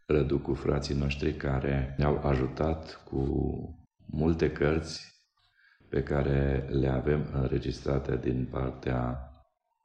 Rădu, 0.05 0.39
cu 0.39 0.53
frații 0.53 0.95
noștri 0.95 1.35
care 1.35 1.95
ne-au 1.97 2.23
ajutat 2.27 3.03
cu 3.03 3.23
multe 4.05 4.51
cărți 4.51 5.23
pe 5.89 6.03
care 6.03 6.67
le 6.69 6.87
avem 6.87 7.29
înregistrate 7.33 8.17
din 8.17 8.45
partea 8.45 9.31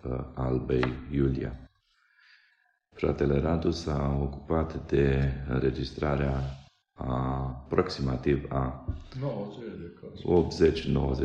uh, 0.04 0.30
albei 0.34 0.92
Iulia. 1.10 1.70
Fratele 2.90 3.40
Radu 3.40 3.70
s-a 3.70 4.18
ocupat 4.20 4.86
de 4.86 5.32
înregistrarea 5.48 6.36
a, 6.36 6.60
aproximativ 7.06 8.44
a 8.48 8.84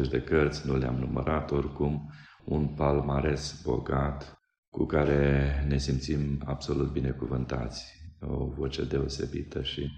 80-90 0.05 0.09
de 0.09 0.21
cărți, 0.21 0.67
nu 0.67 0.77
le-am 0.77 0.95
numărat 0.95 1.51
oricum, 1.51 2.09
un 2.45 2.67
palmares 2.67 3.61
bogat 3.63 4.39
cu 4.69 4.85
care 4.85 5.65
ne 5.67 5.77
simțim 5.77 6.41
absolut 6.45 6.91
binecuvântați, 6.91 7.85
o 8.21 8.45
voce 8.45 8.83
deosebită 8.83 9.61
și 9.63 9.91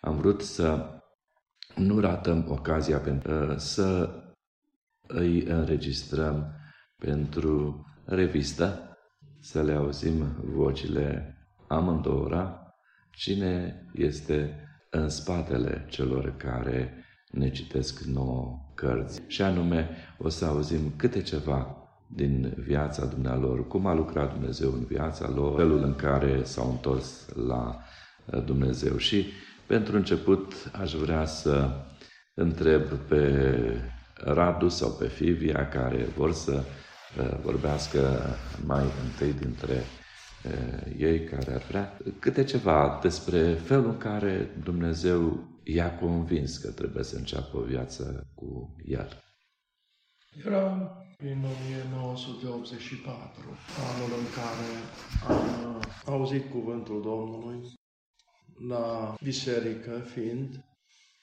am 0.00 0.16
vrut 0.16 0.42
să 0.42 1.00
nu 1.74 2.00
ratăm 2.00 2.46
ocazia 2.48 2.98
pentru 2.98 3.54
să 3.56 4.10
îi 5.06 5.42
înregistrăm 5.42 6.54
pentru 6.96 7.86
revistă, 8.04 8.96
să 9.40 9.62
le 9.62 9.72
auzim 9.72 10.24
vocile 10.42 11.36
amândouă, 11.68 12.58
cine 13.10 13.84
este 13.94 14.66
în 14.94 15.08
spatele 15.08 15.86
celor 15.88 16.36
care 16.36 17.04
ne 17.30 17.50
citesc 17.50 18.00
nouă 18.00 18.58
cărți. 18.74 19.22
Și 19.26 19.42
anume, 19.42 19.88
o 20.18 20.28
să 20.28 20.44
auzim 20.44 20.92
câte 20.96 21.22
ceva 21.22 21.76
din 22.06 22.54
viața 22.56 23.04
dumnealor, 23.04 23.66
cum 23.66 23.86
a 23.86 23.94
lucrat 23.94 24.32
Dumnezeu 24.32 24.72
în 24.72 24.84
viața 24.84 25.30
lor, 25.34 25.56
felul 25.56 25.82
în 25.82 25.94
care 25.94 26.44
s-au 26.44 26.70
întors 26.70 27.28
la 27.46 27.78
Dumnezeu. 28.44 28.96
Și 28.96 29.26
pentru 29.66 29.96
început 29.96 30.70
aș 30.80 30.92
vrea 30.92 31.24
să 31.24 31.70
întreb 32.34 32.82
pe 32.82 33.54
Radu 34.14 34.68
sau 34.68 34.90
pe 34.90 35.08
Fivia 35.08 35.68
care 35.68 36.06
vor 36.16 36.32
să 36.32 36.62
vorbească 37.42 38.20
mai 38.66 38.84
întâi 39.04 39.32
dintre 39.40 39.82
ei 40.98 41.24
care 41.24 41.52
ar 41.54 41.62
vrea, 41.62 41.98
câte 42.18 42.44
ceva 42.44 42.98
despre 43.02 43.54
felul 43.54 43.88
în 43.88 43.98
care 43.98 44.50
Dumnezeu 44.62 45.44
i-a 45.64 45.94
convins 45.98 46.56
că 46.56 46.70
trebuie 46.70 47.04
să 47.04 47.16
înceapă 47.16 47.56
o 47.56 47.62
viață 47.62 48.26
cu 48.34 48.76
El. 48.84 49.22
Era 50.46 50.72
în 51.18 51.44
1984, 51.44 53.40
anul 53.94 54.18
în 54.18 54.26
care 54.34 54.68
am 55.28 55.82
auzit 56.06 56.50
cuvântul 56.50 57.02
Domnului 57.02 57.60
la 58.68 59.14
biserică 59.22 59.98
fiind, 59.98 60.64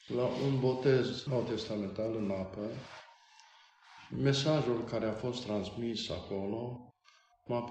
la 0.08 0.24
un 0.24 0.60
botez 0.60 1.26
nou 1.26 1.42
testamental 1.42 2.16
în 2.16 2.32
apă, 2.32 2.68
mesajul 4.22 4.84
care 4.84 5.06
a 5.06 5.14
fost 5.14 5.46
transmis 5.46 6.10
acolo 6.10 6.89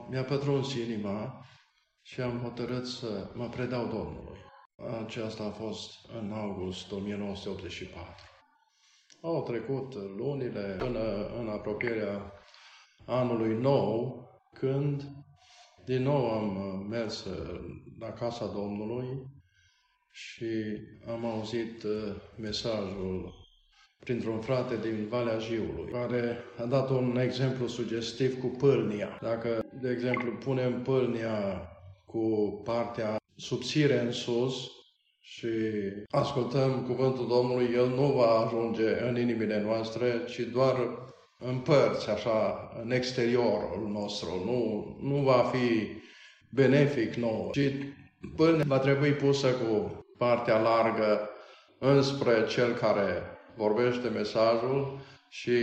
mi-a 0.08 0.24
pătruns 0.24 0.74
inima 0.74 1.44
și 2.02 2.20
am 2.20 2.38
hotărât 2.38 2.86
să 2.86 3.30
mă 3.34 3.48
predau 3.48 3.86
Domnului. 3.86 4.38
Aceasta 5.04 5.44
a 5.44 5.50
fost 5.50 5.90
în 6.20 6.32
august 6.32 6.92
1984. 6.92 8.24
Au 9.20 9.42
trecut 9.42 9.94
lunile 9.94 10.76
până 10.78 11.26
în 11.38 11.48
apropierea 11.48 12.32
anului 13.06 13.54
nou, 13.60 14.22
când 14.52 15.02
din 15.84 16.02
nou 16.02 16.30
am 16.30 16.78
mers 16.88 17.26
la 17.98 18.12
casa 18.12 18.46
Domnului 18.46 19.06
și 20.12 20.78
am 21.06 21.24
auzit 21.24 21.84
mesajul 22.36 23.34
printr-un 23.98 24.40
frate 24.40 24.76
din 24.76 25.06
Valea 25.08 25.38
Jiului, 25.38 25.92
care 25.92 26.38
a 26.58 26.64
dat 26.64 26.90
un 26.90 27.18
exemplu 27.18 27.66
sugestiv 27.66 28.40
cu 28.40 28.46
pâlnia. 28.46 29.18
Dacă, 29.22 29.64
de 29.80 29.90
exemplu, 29.90 30.30
punem 30.30 30.82
pâlnia 30.82 31.68
cu 32.06 32.52
partea 32.64 33.16
subțire 33.36 34.00
în 34.00 34.12
sus 34.12 34.70
și 35.20 35.48
ascultăm 36.10 36.84
cuvântul 36.86 37.26
Domnului, 37.28 37.68
El 37.74 37.88
nu 37.88 38.12
va 38.12 38.46
ajunge 38.46 39.00
în 39.08 39.18
inimile 39.18 39.60
noastre, 39.60 40.24
ci 40.28 40.38
doar 40.38 40.76
în 41.38 41.58
părți, 41.58 42.10
așa, 42.10 42.70
în 42.82 42.90
exteriorul 42.90 43.88
nostru. 43.92 44.42
Nu, 44.44 44.96
nu 45.08 45.22
va 45.22 45.50
fi 45.52 45.96
benefic 46.50 47.14
nou, 47.14 47.50
ci 47.52 47.72
pâlnia 48.36 48.64
va 48.66 48.78
trebui 48.78 49.12
pusă 49.12 49.48
cu 49.48 50.04
partea 50.18 50.58
largă 50.58 51.30
înspre 51.78 52.46
cel 52.48 52.74
care 52.74 53.22
vorbește 53.56 54.08
mesajul 54.08 55.00
și 55.28 55.58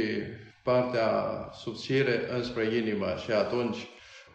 partea 0.63 1.09
subțire 1.53 2.33
înspre 2.35 2.75
inimă 2.75 3.15
și 3.23 3.31
atunci 3.31 3.77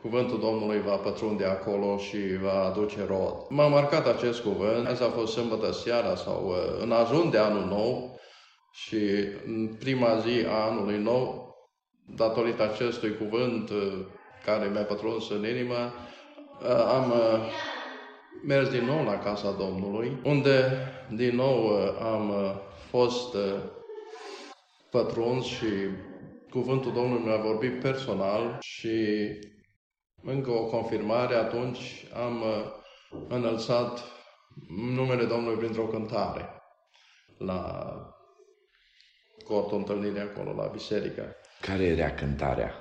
cuvântul 0.01 0.41
Domnului 0.41 0.81
va 0.81 0.97
pătrunde 0.97 1.45
acolo 1.45 1.97
și 1.97 2.19
va 2.43 2.65
aduce 2.65 3.05
rod. 3.07 3.35
M-a 3.49 3.67
marcat 3.67 4.07
acest 4.07 4.41
cuvânt, 4.41 4.87
azi 4.87 5.03
a 5.03 5.09
fost 5.09 5.33
sâmbătă 5.33 5.73
seara 5.73 6.15
sau 6.15 6.47
uh, 6.47 6.83
în 6.83 6.93
ajun 6.93 7.31
de 7.31 7.39
anul 7.39 7.65
nou 7.65 8.19
și 8.73 8.99
în 9.47 9.77
prima 9.79 10.19
zi 10.19 10.47
a 10.47 10.71
anului 10.71 10.99
nou, 10.99 11.55
datorită 12.17 12.63
acestui 12.63 13.17
cuvânt 13.17 13.71
uh, 13.71 13.93
care 14.45 14.69
mi-a 14.69 14.83
pătruns 14.83 15.31
în 15.31 15.47
inimă, 15.47 15.93
uh, 16.63 16.85
am 16.95 17.11
uh, 17.11 17.51
mers 18.47 18.69
din 18.69 18.85
nou 18.85 19.05
la 19.05 19.19
casa 19.19 19.51
Domnului, 19.59 20.21
unde 20.25 20.65
din 21.17 21.37
nou 21.37 21.65
uh, 21.65 22.13
am 22.13 22.33
fost 22.91 23.37
pătruns 24.91 25.45
și 25.45 25.67
cuvântul 26.51 26.93
Domnului 26.93 27.25
mi-a 27.25 27.37
vorbit 27.37 27.81
personal 27.81 28.57
și 28.61 28.99
încă 30.23 30.51
o 30.51 30.65
confirmare, 30.65 31.35
atunci 31.35 32.07
am 32.25 32.43
înălțat 33.29 34.03
numele 34.95 35.25
Domnului 35.25 35.59
printr-o 35.59 35.83
cântare 35.83 36.49
la 37.39 37.93
cortul 39.45 39.79
întâlnirii 39.79 40.21
acolo, 40.21 40.53
la 40.53 40.67
biserică. 40.73 41.23
Care 41.61 41.83
era 41.83 42.11
cântarea? 42.11 42.73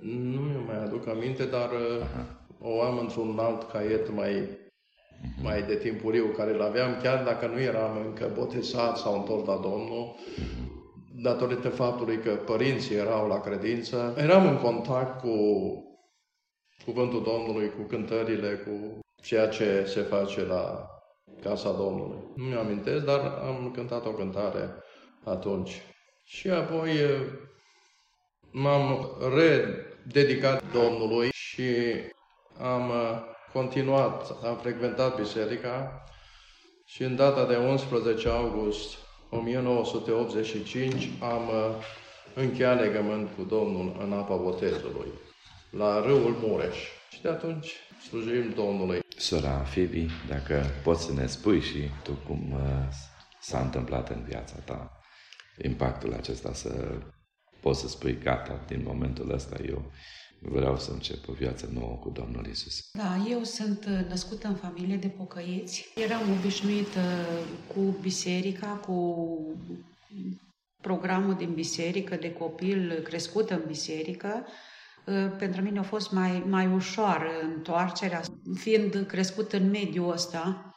Nu 0.00 0.40
mi 0.40 0.64
mai 0.66 0.82
aduc 0.82 1.08
aminte, 1.08 1.44
dar 1.44 1.70
Aha. 2.02 2.46
o 2.60 2.82
am 2.82 2.98
într-un 2.98 3.38
alt 3.38 3.70
caiet 3.70 4.10
mai, 4.10 4.32
uh-huh. 4.32 5.42
mai 5.42 5.62
de 5.62 5.76
timpuriu, 5.76 6.24
care 6.26 6.54
îl 6.54 6.62
aveam 6.62 7.00
chiar 7.02 7.24
dacă 7.24 7.46
nu 7.46 7.60
eram 7.60 7.96
încă 8.04 8.30
botezat 8.34 8.96
sau 8.96 9.14
întors 9.14 9.46
la 9.46 9.54
Domnul, 9.54 10.14
uh-huh. 10.14 11.22
datorită 11.22 11.68
faptului 11.68 12.18
că 12.18 12.30
părinții 12.30 12.96
erau 12.96 13.28
la 13.28 13.40
credință. 13.40 14.14
Eram 14.16 14.46
în 14.46 14.56
contact 14.56 15.20
cu 15.20 15.36
cuvântul 16.84 17.22
Domnului, 17.22 17.70
cu 17.70 17.82
cântările, 17.82 18.54
cu 18.54 18.98
ceea 19.22 19.48
ce 19.48 19.84
se 19.86 20.00
face 20.00 20.40
la 20.40 20.88
casa 21.42 21.72
Domnului. 21.72 22.18
Nu 22.36 22.44
mi 22.44 22.54
amintesc, 22.54 23.04
dar 23.04 23.20
am 23.20 23.70
cântat 23.74 24.06
o 24.06 24.10
cântare 24.10 24.70
atunci. 25.24 25.82
Și 26.24 26.50
apoi 26.50 26.90
m-am 28.50 29.08
rededicat 29.34 30.62
Domnului 30.72 31.28
și 31.32 31.64
am 32.60 32.92
continuat, 33.52 34.44
am 34.44 34.56
frecventat 34.56 35.16
biserica 35.16 36.04
și 36.84 37.02
în 37.02 37.16
data 37.16 37.46
de 37.46 37.56
11 37.56 38.28
august 38.28 38.98
1985 39.30 41.08
am 41.20 41.50
încheiat 42.34 42.80
legământ 42.80 43.28
cu 43.36 43.42
Domnul 43.42 43.96
în 44.00 44.12
apa 44.12 44.36
botezului, 44.36 45.12
la 45.76 46.00
râul 46.00 46.36
Mureș. 46.40 46.76
Și 47.10 47.22
de 47.22 47.28
atunci 47.28 47.72
slujim 48.08 48.52
Domnului. 48.54 48.98
Sora 49.16 49.58
Fibi, 49.58 50.06
dacă 50.28 50.64
poți 50.82 51.04
să 51.04 51.12
ne 51.12 51.26
spui 51.26 51.60
și 51.60 51.90
tu 52.02 52.12
cum 52.26 52.52
uh, 52.52 52.88
s-a 53.40 53.60
întâmplat 53.60 54.10
în 54.10 54.24
viața 54.28 54.54
ta 54.64 55.00
impactul 55.62 56.12
acesta 56.12 56.52
să 56.52 56.98
poți 57.60 57.80
să 57.80 57.88
spui 57.88 58.18
gata, 58.18 58.64
din 58.66 58.82
momentul 58.86 59.30
ăsta 59.30 59.56
eu 59.68 59.92
vreau 60.38 60.78
să 60.78 60.90
încep 60.90 61.28
o 61.28 61.32
viață 61.32 61.70
nouă 61.72 61.96
cu 61.96 62.08
Domnul 62.08 62.46
Isus. 62.46 62.90
Da, 62.92 63.24
eu 63.30 63.42
sunt 63.42 63.84
uh, 63.84 64.08
născută 64.08 64.48
în 64.48 64.54
familie 64.54 64.96
de 64.96 65.08
pocăiți. 65.08 65.92
Eram 65.94 66.30
obișnuită 66.38 67.00
cu 67.74 67.80
biserica, 67.80 68.66
cu 68.66 69.38
programul 70.80 71.34
din 71.34 71.52
biserică, 71.54 72.16
de 72.16 72.32
copil 72.32 73.00
crescut 73.02 73.50
în 73.50 73.62
biserică. 73.66 74.46
Uh, 75.06 75.30
pentru 75.38 75.62
mine 75.62 75.78
a 75.78 75.82
fost 75.82 76.12
mai, 76.12 76.42
mai 76.46 76.66
ușoară 76.66 77.30
întoarcerea, 77.42 78.20
fiind 78.54 79.04
crescut 79.08 79.52
în 79.52 79.70
mediul 79.70 80.12
ăsta, 80.12 80.74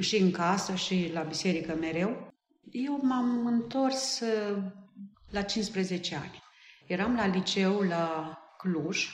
și 0.00 0.16
în 0.16 0.30
casă 0.30 0.74
și 0.74 1.10
la 1.12 1.22
biserică 1.22 1.76
mereu. 1.80 2.32
Eu 2.70 2.98
m-am 3.02 3.46
întors 3.46 4.20
uh, 4.20 4.62
la 5.30 5.42
15 5.42 6.14
ani. 6.14 6.42
Eram 6.86 7.14
la 7.14 7.26
liceu 7.26 7.80
la 7.80 8.38
Cluj 8.58 9.08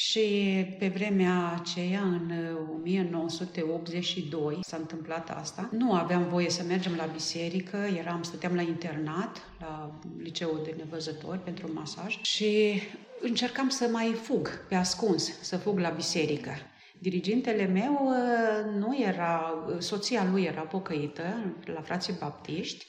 și 0.00 0.64
pe 0.78 0.88
vremea 0.88 1.60
aceea, 1.60 2.00
în 2.00 2.32
1982, 2.74 4.54
uh, 4.54 4.58
s-a 4.60 4.76
întâmplat 4.76 5.30
asta. 5.30 5.68
Nu 5.72 5.92
aveam 5.92 6.28
voie 6.28 6.50
să 6.50 6.62
mergem 6.62 6.94
la 6.96 7.04
biserică, 7.04 7.76
eram, 7.76 8.22
stăteam 8.22 8.54
la 8.54 8.60
internat, 8.60 9.42
la 9.60 10.00
liceul 10.22 10.60
de 10.64 10.74
nevăzători 10.76 11.38
pentru 11.38 11.72
masaj 11.72 12.20
și 12.22 12.82
încercam 13.20 13.68
să 13.68 13.88
mai 13.92 14.12
fug 14.12 14.66
pe 14.68 14.74
ascuns, 14.74 15.40
să 15.40 15.56
fug 15.56 15.78
la 15.78 15.90
biserică. 15.90 16.50
Dirigintele 16.98 17.66
meu 17.66 18.00
uh, 18.04 18.78
nu 18.78 18.98
era, 19.00 19.64
soția 19.78 20.28
lui 20.30 20.42
era 20.42 20.60
pocăită 20.60 21.54
la 21.64 21.80
frații 21.80 22.14
baptiști, 22.18 22.86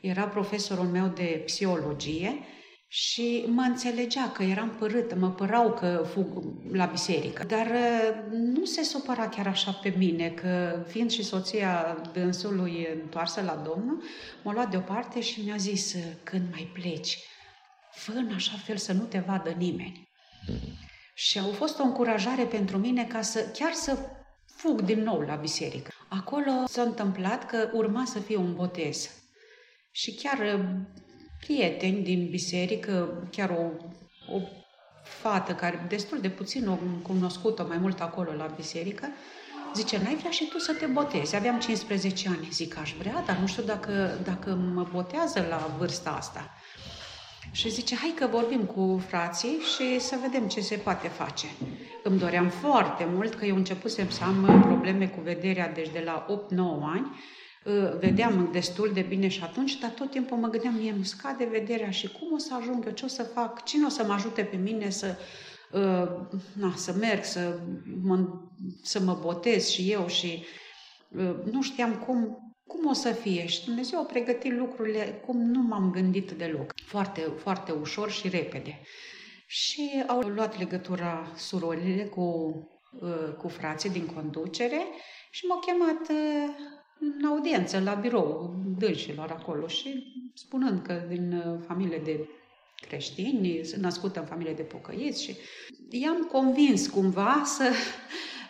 era 0.00 0.24
profesorul 0.24 0.86
meu 0.86 1.06
de 1.06 1.42
psihologie 1.44 2.38
și 2.98 3.44
mă 3.48 3.62
înțelegea 3.62 4.30
că 4.30 4.42
eram 4.42 4.70
părâtă, 4.70 5.14
mă 5.14 5.30
părau 5.30 5.72
că 5.72 6.06
fug 6.12 6.42
la 6.72 6.84
biserică. 6.84 7.44
Dar 7.44 7.66
uh, 7.66 8.16
nu 8.30 8.64
se 8.64 8.82
supăra 8.82 9.28
chiar 9.28 9.46
așa 9.46 9.70
pe 9.70 9.94
mine, 9.96 10.28
că 10.28 10.84
fiind 10.86 11.10
și 11.10 11.22
soția 11.22 12.02
dânsului 12.12 12.88
întoarsă 13.02 13.40
la 13.40 13.54
Domnul, 13.54 14.02
m-a 14.42 14.52
luat 14.52 14.70
deoparte 14.70 15.20
și 15.20 15.40
mi-a 15.40 15.56
zis, 15.56 15.96
când 16.22 16.42
mai 16.50 16.70
pleci, 16.72 17.18
fă 17.92 18.12
în 18.12 18.32
așa 18.34 18.56
fel 18.64 18.76
să 18.76 18.92
nu 18.92 19.02
te 19.02 19.18
vadă 19.18 19.50
nimeni. 19.50 20.08
Mm-hmm. 20.50 21.14
Și 21.14 21.38
au 21.38 21.50
fost 21.50 21.78
o 21.78 21.82
încurajare 21.82 22.44
pentru 22.44 22.78
mine 22.78 23.04
ca 23.04 23.22
să 23.22 23.50
chiar 23.52 23.72
să 23.72 23.98
fug 24.44 24.80
din 24.80 25.02
nou 25.02 25.20
la 25.20 25.34
biserică. 25.34 25.90
Acolo 26.08 26.50
s-a 26.66 26.82
întâmplat 26.82 27.46
că 27.46 27.70
urma 27.72 28.04
să 28.04 28.18
fie 28.18 28.36
un 28.36 28.54
botez. 28.54 29.10
Și 29.90 30.14
chiar 30.14 30.38
uh, 30.38 30.64
prieteni 31.46 32.02
din 32.02 32.28
biserică, 32.30 33.22
chiar 33.30 33.50
o, 33.50 33.62
o 34.34 34.40
fată 35.02 35.52
care 35.52 35.86
destul 35.88 36.18
de 36.20 36.28
puțin 36.28 36.68
o 36.68 36.78
cunoscut-o 37.02 37.66
mai 37.66 37.78
mult 37.78 38.00
acolo 38.00 38.32
la 38.32 38.52
biserică, 38.56 39.08
zice, 39.74 39.98
n-ai 40.02 40.16
vrea 40.16 40.30
și 40.30 40.48
tu 40.48 40.58
să 40.58 40.72
te 40.72 40.86
botezi? 40.86 41.36
Aveam 41.36 41.58
15 41.58 42.28
ani. 42.28 42.48
Zic, 42.52 42.78
aș 42.78 42.94
vrea, 42.98 43.22
dar 43.26 43.36
nu 43.36 43.46
știu 43.46 43.62
dacă, 43.62 44.18
dacă 44.24 44.54
mă 44.74 44.86
botează 44.92 45.46
la 45.48 45.74
vârsta 45.78 46.10
asta. 46.10 46.50
Și 47.50 47.70
zice, 47.70 47.96
hai 47.96 48.14
că 48.18 48.26
vorbim 48.26 48.64
cu 48.64 49.02
frații 49.06 49.58
și 49.74 50.00
să 50.00 50.18
vedem 50.22 50.48
ce 50.48 50.60
se 50.60 50.76
poate 50.76 51.08
face. 51.08 51.46
Îmi 52.02 52.18
doream 52.18 52.48
foarte 52.48 53.06
mult 53.14 53.34
că 53.34 53.44
eu 53.44 53.56
începusem 53.56 54.10
să 54.10 54.24
am 54.24 54.60
probleme 54.62 55.06
cu 55.06 55.20
vederea, 55.20 55.72
deci 55.72 55.88
de 55.92 56.02
la 56.04 56.26
8-9 56.26 56.28
ani, 56.94 57.06
ă, 57.06 57.18
vedeam 57.98 58.48
destul 58.52 58.90
de 58.94 59.00
bine 59.00 59.28
și 59.28 59.42
atunci, 59.42 59.78
dar 59.78 59.90
tot 59.90 60.10
timpul 60.10 60.36
mă 60.36 60.48
gândeam, 60.48 60.74
mie 60.74 60.94
nu 60.96 61.02
scade 61.02 61.44
vederea 61.44 61.90
și 61.90 62.08
cum 62.08 62.32
o 62.32 62.38
să 62.38 62.54
ajung 62.54 62.84
eu, 62.86 62.92
ce 62.92 63.04
o 63.04 63.08
să 63.08 63.22
fac, 63.22 63.64
cine 63.64 63.86
o 63.86 63.88
să 63.88 64.04
mă 64.04 64.12
ajute 64.12 64.42
pe 64.42 64.56
mine 64.56 64.90
să, 64.90 65.16
ă, 65.72 66.28
na, 66.52 66.72
să 66.76 66.92
merg, 66.92 67.24
să 67.24 67.58
mă, 68.02 68.28
să 68.82 69.00
mă 69.00 69.18
botez 69.20 69.68
și 69.68 69.90
eu 69.92 70.06
și 70.06 70.44
ă, 71.18 71.36
nu 71.50 71.62
știam 71.62 71.94
cum, 71.94 72.38
cum 72.66 72.86
o 72.86 72.92
să 72.92 73.12
fie? 73.12 73.46
Și 73.46 73.64
Dumnezeu 73.64 74.00
a 74.00 74.04
pregătit 74.04 74.52
lucrurile 74.52 75.22
cum 75.26 75.40
nu 75.40 75.62
m-am 75.62 75.90
gândit 75.90 76.30
deloc. 76.30 76.72
Foarte, 76.84 77.20
foarte 77.36 77.72
ușor 77.72 78.10
și 78.10 78.28
repede. 78.28 78.80
Și 79.46 80.04
au 80.06 80.20
luat 80.20 80.58
legătura 80.58 81.32
surorile 81.36 82.04
cu, 82.04 82.22
uh, 83.00 83.34
cu 83.38 83.48
frații 83.48 83.90
din 83.90 84.06
conducere 84.06 84.86
și 85.30 85.46
m-au 85.46 85.58
chemat 85.58 86.08
uh, 86.08 86.74
în 87.00 87.24
audiență 87.24 87.80
la 87.80 87.94
birou 87.94 88.54
dânșilor 88.78 89.30
acolo 89.30 89.66
și 89.66 90.12
spunând 90.34 90.82
că 90.82 91.02
din 91.08 91.32
uh, 91.32 91.60
familie 91.66 92.00
de 92.04 92.28
creștini, 92.80 93.64
sunt 93.64 93.82
născută 93.82 94.20
în 94.20 94.26
familie 94.26 94.52
de 94.52 94.62
pocăiți 94.62 95.22
și 95.22 95.36
i-am 95.90 96.22
convins 96.32 96.86
cumva 96.86 97.42
să, 97.44 97.72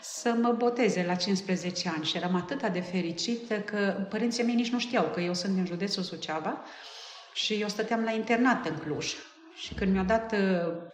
să 0.00 0.36
mă 0.40 0.52
boteze 0.52 1.04
la 1.06 1.14
15 1.14 1.88
ani 1.88 2.04
și 2.04 2.16
eram 2.16 2.34
atât 2.34 2.68
de 2.68 2.80
fericită 2.80 3.60
că 3.60 4.06
părinții 4.10 4.44
mei 4.44 4.54
nici 4.54 4.70
nu 4.70 4.78
știau 4.78 5.10
că 5.14 5.20
eu 5.20 5.34
sunt 5.34 5.54
din 5.54 5.66
județul 5.66 6.02
Suceava 6.02 6.64
și 7.34 7.54
eu 7.54 7.68
stăteam 7.68 8.02
la 8.04 8.10
internat 8.10 8.68
în 8.68 8.76
Cluj. 8.76 9.14
Și 9.54 9.74
când 9.74 9.92
mi-a 9.92 10.02
dat 10.02 10.32
uh, 10.32 10.38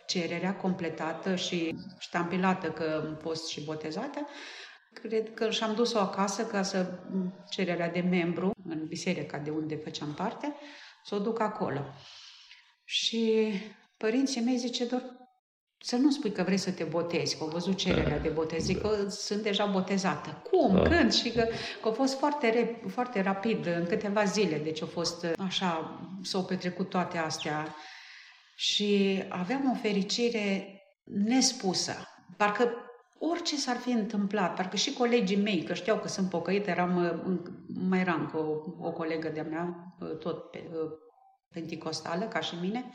cererea 0.07 0.55
completată 0.55 1.35
și 1.35 1.75
ștampilată 1.99 2.71
că 2.71 3.05
am 3.07 3.19
fost 3.23 3.49
și 3.49 3.61
botezată, 3.65 4.27
cred 4.93 5.35
că 5.35 5.51
și-am 5.51 5.75
dus-o 5.75 5.99
acasă 5.99 6.47
ca 6.47 6.63
să 6.63 6.99
cererea 7.51 7.91
de 7.91 8.01
membru 8.01 8.51
în 8.69 8.87
biserica 8.87 9.39
de 9.39 9.51
unde 9.51 9.77
făceam 9.77 10.15
parte, 10.15 10.55
să 11.05 11.15
o 11.15 11.19
duc 11.19 11.41
acolo. 11.41 11.81
Și 12.85 13.53
părinții 13.97 14.41
mei 14.41 14.57
zice, 14.57 14.85
doar 14.85 15.03
să 15.79 15.97
nu 15.97 16.11
spui 16.11 16.33
că 16.33 16.43
vrei 16.43 16.57
să 16.57 16.71
te 16.71 16.85
botezi, 16.85 17.37
că 17.37 17.43
au 17.43 17.49
văzut 17.49 17.77
cererea 17.77 18.19
de 18.19 18.29
botez, 18.29 18.65
zic 18.65 18.81
că 18.81 19.09
sunt 19.09 19.43
deja 19.43 19.67
botezată. 19.67 20.43
Cum? 20.51 20.75
Da. 20.75 20.83
Când? 20.83 21.13
Și 21.13 21.31
că, 21.31 21.47
că 21.83 21.89
a 21.89 21.93
fost 21.93 22.19
foarte, 22.19 22.51
rep, 22.51 22.91
foarte 22.91 23.23
rapid, 23.23 23.67
în 23.67 23.87
câteva 23.87 24.25
zile, 24.25 24.59
deci 24.59 24.83
a 24.83 24.87
fost 24.87 25.27
așa, 25.39 26.01
s-au 26.23 26.45
petrecut 26.45 26.89
toate 26.89 27.19
astea. 27.19 27.75
Și 28.57 29.23
aveam 29.29 29.71
o 29.71 29.75
fericire 29.81 30.77
nespusă. 31.05 31.93
Parcă 32.37 32.75
orice 33.31 33.57
s-ar 33.57 33.77
fi 33.77 33.91
întâmplat, 33.91 34.55
parcă 34.55 34.77
și 34.77 34.93
colegii 34.93 35.43
mei, 35.43 35.63
că 35.63 35.75
știau 35.75 35.99
că 35.99 36.09
sunt 36.09 36.29
pocăită, 36.29 36.71
eram, 36.71 37.23
mai 37.89 38.01
eram 38.01 38.31
cu 38.33 38.37
o, 38.37 38.87
o 38.87 38.93
colegă 38.93 39.29
de-a 39.29 39.43
mea, 39.43 39.95
tot 40.19 40.51
pe, 40.51 40.71
penticostală, 41.53 42.25
ca 42.25 42.41
și 42.41 42.55
mine, 42.61 42.93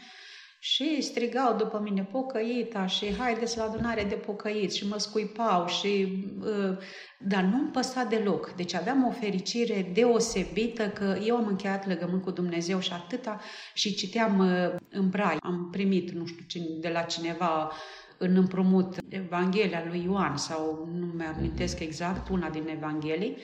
Și 0.59 1.01
strigau 1.01 1.55
după 1.55 1.79
mine 1.79 2.03
pocăita 2.03 2.85
și 2.85 3.15
haideți 3.15 3.57
la 3.57 3.63
adunare 3.63 4.03
de 4.03 4.15
pocăiți 4.15 4.77
și 4.77 4.87
mă 4.87 4.97
scuipau 4.97 5.67
și... 5.67 6.23
Uh, 6.39 6.77
dar 7.19 7.43
nu-mi 7.43 7.71
păsa 7.71 8.03
deloc. 8.03 8.53
Deci 8.55 8.73
aveam 8.73 9.07
o 9.07 9.11
fericire 9.11 9.91
deosebită 9.93 10.89
că 10.89 11.17
eu 11.23 11.35
am 11.35 11.47
încheiat 11.47 11.87
legământ 11.87 12.23
cu 12.23 12.31
Dumnezeu 12.31 12.79
și 12.79 12.93
atâta 12.93 13.39
și 13.73 13.95
citeam 13.95 14.39
uh, 14.39 14.75
în 14.89 15.09
brai. 15.09 15.37
Am 15.39 15.69
primit, 15.71 16.11
nu 16.11 16.25
știu, 16.25 16.61
de 16.79 16.89
la 16.89 17.01
cineva 17.01 17.71
în 18.17 18.35
împrumut 18.35 18.95
Evanghelia 19.09 19.83
lui 19.87 20.03
Ioan 20.03 20.37
sau 20.37 20.89
nu 20.93 21.05
mi-amintesc 21.05 21.79
exact 21.79 22.29
una 22.29 22.49
din 22.49 22.67
Evanghelii. 22.67 23.37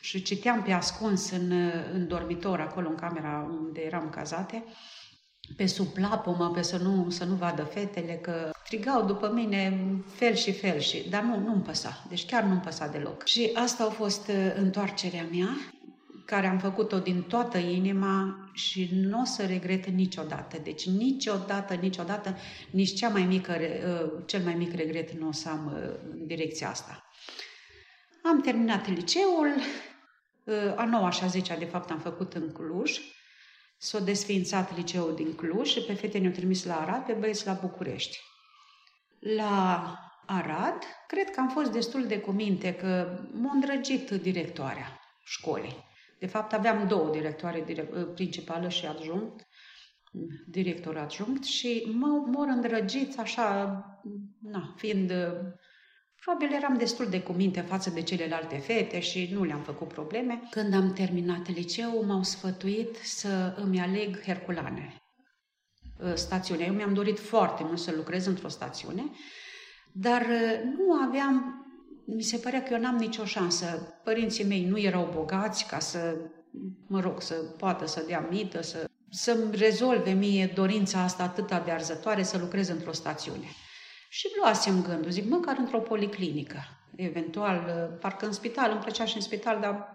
Și 0.00 0.22
citeam 0.22 0.62
pe 0.62 0.72
ascuns 0.72 1.30
în, 1.30 1.52
în 1.92 2.08
dormitor, 2.08 2.60
acolo 2.60 2.88
în 2.88 2.94
camera 2.94 3.50
unde 3.60 3.80
eram 3.80 4.10
cazate, 4.10 4.64
pe 5.56 5.66
sub 5.66 5.86
plapumă, 5.86 6.50
pe 6.50 6.62
să 6.62 6.76
nu, 6.76 7.10
să 7.10 7.24
nu 7.24 7.34
vadă 7.34 7.62
fetele, 7.62 8.12
că 8.12 8.50
strigau 8.64 9.04
după 9.04 9.30
mine 9.34 9.80
fel 10.14 10.34
și 10.34 10.52
fel, 10.52 10.78
și, 10.78 11.08
dar 11.08 11.22
nu, 11.22 11.38
nu-mi 11.38 11.62
păsa, 11.62 12.04
deci 12.08 12.26
chiar 12.26 12.42
nu-mi 12.42 12.60
păsa 12.60 12.86
deloc. 12.86 13.24
Și 13.24 13.50
asta 13.54 13.84
a 13.84 13.90
fost 13.90 14.28
uh, 14.28 14.52
întoarcerea 14.56 15.26
mea, 15.32 15.48
care 16.26 16.46
am 16.46 16.58
făcut-o 16.58 16.98
din 16.98 17.22
toată 17.22 17.58
inima 17.58 18.48
și 18.52 18.88
nu 18.92 19.20
o 19.20 19.24
să 19.24 19.46
regret 19.46 19.86
niciodată. 19.86 20.58
Deci 20.62 20.88
niciodată, 20.88 21.74
niciodată, 21.74 22.36
nici 22.70 22.94
cea 22.94 23.08
mai 23.08 23.22
mică, 23.22 23.58
uh, 23.60 24.22
cel 24.26 24.42
mai 24.42 24.54
mic 24.54 24.74
regret 24.74 25.10
nu 25.12 25.28
o 25.28 25.32
să 25.32 25.48
am 25.48 25.72
uh, 25.74 26.10
în 26.10 26.26
direcția 26.26 26.68
asta. 26.68 27.10
Am 28.22 28.40
terminat 28.40 28.88
liceul, 28.88 29.54
a 30.76 30.84
noua 30.84 31.10
și 31.10 31.24
a 31.24 31.26
zecea, 31.26 31.56
de 31.56 31.64
fapt, 31.64 31.90
am 31.90 31.98
făcut 31.98 32.34
în 32.34 32.52
Cluj. 32.52 33.00
S-a 33.78 33.98
desființat 33.98 34.76
liceul 34.76 35.14
din 35.14 35.34
Cluj 35.34 35.68
și 35.68 35.80
pe 35.80 35.94
fete 35.94 36.18
ne-au 36.18 36.32
trimis 36.32 36.64
la 36.64 36.80
Arad, 36.80 37.04
pe 37.04 37.12
băieți 37.12 37.46
la 37.46 37.52
București. 37.52 38.18
La 39.18 39.94
Arad, 40.26 40.82
cred 41.06 41.30
că 41.30 41.40
am 41.40 41.48
fost 41.48 41.70
destul 41.70 42.06
de 42.06 42.18
cuminte 42.18 42.74
că 42.74 43.20
m-a 43.32 43.50
îndrăgit 43.54 44.10
directoarea 44.10 45.00
școlii. 45.24 45.85
De 46.18 46.26
fapt, 46.26 46.52
aveam 46.52 46.88
două 46.88 47.10
directoare, 47.10 47.62
direct, 47.66 48.14
principală 48.14 48.68
și 48.68 48.86
adjunct, 48.86 49.46
director 50.46 50.96
adjunct 50.96 51.44
și 51.44 51.92
m-au 52.32 52.48
îndrăgit 52.48 53.18
așa, 53.18 53.80
na, 54.40 54.74
fiind 54.76 55.12
Probabil 56.26 56.52
eram 56.52 56.76
destul 56.76 57.06
de 57.06 57.22
cuminte 57.22 57.60
față 57.60 57.90
de 57.90 58.02
celelalte 58.02 58.56
fete 58.56 59.00
și 59.00 59.30
nu 59.32 59.44
le-am 59.44 59.62
făcut 59.62 59.88
probleme. 59.88 60.42
Când 60.50 60.74
am 60.74 60.92
terminat 60.92 61.48
liceu, 61.48 62.04
m-au 62.04 62.22
sfătuit 62.22 62.96
să 62.96 63.54
îmi 63.56 63.80
aleg 63.80 64.22
Herculane. 64.22 65.02
Uh, 66.02 66.14
stațiunea. 66.14 66.66
Eu 66.66 66.72
mi-am 66.72 66.94
dorit 66.94 67.18
foarte 67.18 67.62
mult 67.64 67.78
să 67.78 67.92
lucrez 67.96 68.26
într-o 68.26 68.48
stațiune, 68.48 69.02
dar 69.92 70.20
uh, 70.20 70.60
nu 70.76 70.92
aveam, 70.92 71.65
mi 72.06 72.22
se 72.22 72.36
părea 72.36 72.62
că 72.62 72.72
eu 72.72 72.80
n-am 72.80 72.96
nicio 72.96 73.24
șansă. 73.24 73.96
Părinții 74.04 74.44
mei 74.44 74.64
nu 74.64 74.78
erau 74.78 75.10
bogați 75.14 75.66
ca 75.66 75.78
să, 75.78 76.16
mă 76.86 77.00
rog, 77.00 77.22
să 77.22 77.34
poată 77.34 77.86
să 77.86 78.04
dea 78.06 78.28
mită, 78.30 78.62
să, 78.62 78.88
să-mi 79.10 79.56
rezolve 79.56 80.10
mie 80.10 80.52
dorința 80.54 81.02
asta 81.02 81.22
atât 81.22 81.46
de 81.64 81.70
arzătoare 81.70 82.22
să 82.22 82.38
lucrez 82.38 82.68
într-o 82.68 82.92
stațiune. 82.92 83.46
Și 84.08 84.28
luasem 84.40 84.82
gândul, 84.82 85.10
zic, 85.10 85.28
măcar 85.28 85.56
într-o 85.58 85.78
policlinică, 85.78 86.58
eventual, 86.96 87.64
uh, 87.66 87.98
parcă 88.00 88.26
în 88.26 88.32
spital, 88.32 88.70
îmi 88.70 88.80
plăcea 88.80 89.04
și 89.04 89.16
în 89.16 89.22
spital, 89.22 89.60
dar 89.60 89.94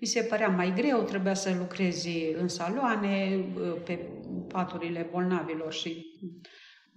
mi 0.00 0.06
se 0.06 0.22
părea 0.22 0.48
mai 0.48 0.72
greu, 0.76 1.02
trebuia 1.02 1.34
să 1.34 1.54
lucrezi 1.58 2.08
în 2.38 2.48
saloane, 2.48 3.44
uh, 3.54 3.76
pe 3.84 4.08
paturile 4.48 5.08
bolnavilor 5.10 5.72
și 5.72 6.06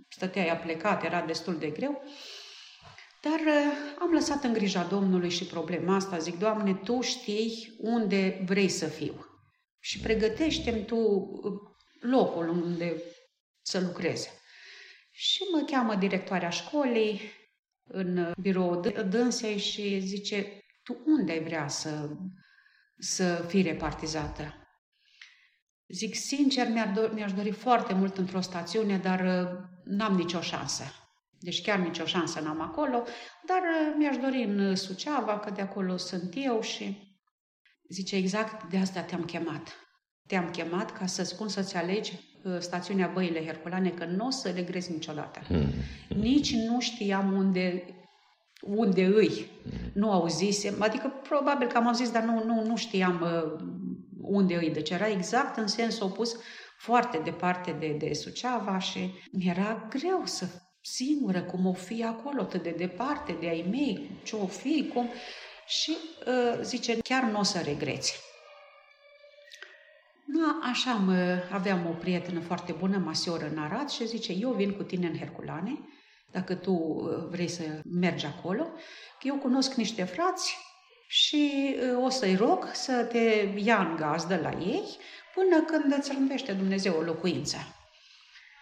stăteai 0.07 0.49
aplecat, 0.49 1.03
era 1.03 1.21
destul 1.21 1.57
de 1.57 1.67
greu. 1.67 2.03
Dar 3.21 3.39
uh, 3.39 3.97
am 3.99 4.11
lăsat 4.11 4.43
în 4.43 4.53
grija 4.53 4.83
Domnului 4.83 5.29
și 5.29 5.45
problema 5.45 5.95
asta. 5.95 6.17
Zic, 6.17 6.37
Doamne, 6.39 6.73
Tu 6.73 7.01
știi 7.01 7.75
unde 7.77 8.43
vrei 8.45 8.69
să 8.69 8.85
fiu. 8.85 9.25
Și 9.79 9.99
pregătește-mi 9.99 10.85
Tu 10.85 11.29
locul 11.99 12.49
unde 12.49 13.01
să 13.61 13.79
lucreze. 13.79 14.29
Și 15.11 15.43
mă 15.51 15.63
cheamă 15.71 15.95
directoarea 15.95 16.49
școlii 16.49 17.21
în 17.83 18.31
birou 18.41 18.79
dânsei 19.09 19.57
și 19.57 19.99
zice, 19.99 20.61
tu 20.83 21.01
unde 21.05 21.31
ai 21.31 21.43
vrea 21.43 21.67
să, 21.67 22.09
să 22.97 23.45
fii 23.47 23.61
repartizată? 23.61 24.53
Zic, 25.87 26.15
sincer, 26.15 26.67
mi-ar 26.67 26.87
do- 26.87 27.13
mi-aș 27.13 27.33
dori 27.33 27.51
foarte 27.51 27.93
mult 27.93 28.17
într-o 28.17 28.41
stațiune, 28.41 28.97
dar 28.97 29.19
uh, 29.19 29.57
n-am 29.83 30.15
nicio 30.15 30.41
șansă. 30.41 30.83
Deci 31.39 31.61
chiar 31.61 31.79
nicio 31.79 32.05
șansă 32.05 32.39
n-am 32.39 32.61
acolo, 32.61 33.03
dar 33.45 33.57
uh, 33.57 33.95
mi-aș 33.97 34.17
dori 34.17 34.43
în 34.43 34.75
Suceava, 34.75 35.39
că 35.39 35.49
de 35.49 35.61
acolo 35.61 35.97
sunt 35.97 36.33
eu 36.35 36.61
și 36.61 37.17
zice, 37.89 38.15
exact 38.15 38.69
de 38.69 38.77
asta 38.77 39.01
te-am 39.01 39.23
chemat. 39.23 39.75
Te-am 40.27 40.49
chemat 40.49 40.97
ca 40.97 41.05
să 41.05 41.23
spun 41.23 41.47
să-ți 41.47 41.75
alegi 41.75 42.29
Uh, 42.43 42.59
stațiunea 42.59 43.11
Băile 43.13 43.45
Herculane, 43.45 43.89
că 43.89 44.05
nu 44.05 44.25
o 44.25 44.29
să 44.29 44.49
regrezi 44.49 44.91
niciodată. 44.91 45.39
Mm. 45.49 45.71
Nici 46.07 46.53
nu 46.53 46.79
știam 46.79 47.33
unde, 47.33 47.83
unde 48.61 49.05
îi. 49.05 49.45
Mm. 49.63 49.71
Nu 49.93 50.11
auzisem, 50.11 50.75
adică 50.79 51.13
probabil 51.29 51.67
că 51.67 51.77
am 51.77 51.87
auzit, 51.87 52.07
dar 52.07 52.23
nu, 52.23 52.43
nu, 52.43 52.65
nu 52.65 52.75
știam 52.75 53.21
uh, 53.21 53.65
unde 54.21 54.55
îi. 54.55 54.69
Deci 54.69 54.89
era 54.89 55.07
exact 55.07 55.57
în 55.57 55.67
sens 55.67 55.99
opus, 55.99 56.35
foarte 56.77 57.21
departe 57.23 57.75
de, 57.79 57.95
de 57.99 58.13
Suceava 58.13 58.79
și 58.79 59.13
mi-era 59.31 59.87
greu 59.89 60.21
să 60.25 60.45
singură 60.81 61.41
cum 61.41 61.65
o 61.65 61.73
fi 61.73 62.03
acolo, 62.03 62.41
atât 62.41 62.63
de 62.63 62.75
departe 62.77 63.37
de 63.39 63.47
ai 63.47 63.65
mei, 63.69 64.09
ce 64.23 64.35
o 64.35 64.47
fi, 64.47 64.89
cum... 64.93 65.09
Și 65.65 65.97
uh, 66.27 66.59
zice, 66.61 66.97
chiar 66.97 67.23
nu 67.23 67.39
o 67.39 67.43
să 67.43 67.61
regreți. 67.63 68.19
Da, 70.25 70.59
așa, 70.69 70.91
mă, 70.91 71.43
aveam 71.51 71.85
o 71.85 71.93
prietenă 71.93 72.39
foarte 72.39 72.71
bună, 72.71 72.97
masioră 72.97 73.49
în 73.51 73.57
Arad 73.57 73.89
și 73.89 74.07
zice, 74.07 74.31
eu 74.31 74.51
vin 74.51 74.71
cu 74.71 74.83
tine 74.83 75.07
în 75.07 75.17
Herculane, 75.17 75.79
dacă 76.31 76.55
tu 76.55 76.71
uh, 76.71 77.27
vrei 77.29 77.47
să 77.47 77.63
mergi 77.99 78.25
acolo, 78.25 78.63
că 79.19 79.27
eu 79.27 79.35
cunosc 79.35 79.73
niște 79.73 80.03
frați 80.03 80.57
și 81.07 81.75
uh, 81.75 82.03
o 82.05 82.09
să-i 82.09 82.35
rog 82.35 82.69
să 82.73 83.03
te 83.03 83.53
ia 83.55 83.79
în 83.79 83.95
gazdă 83.95 84.39
la 84.41 84.51
ei 84.59 84.83
până 85.35 85.61
când 85.61 85.93
îți 85.97 86.11
rândește 86.11 86.51
Dumnezeu 86.51 86.97
o 86.97 87.01
locuință. 87.01 87.57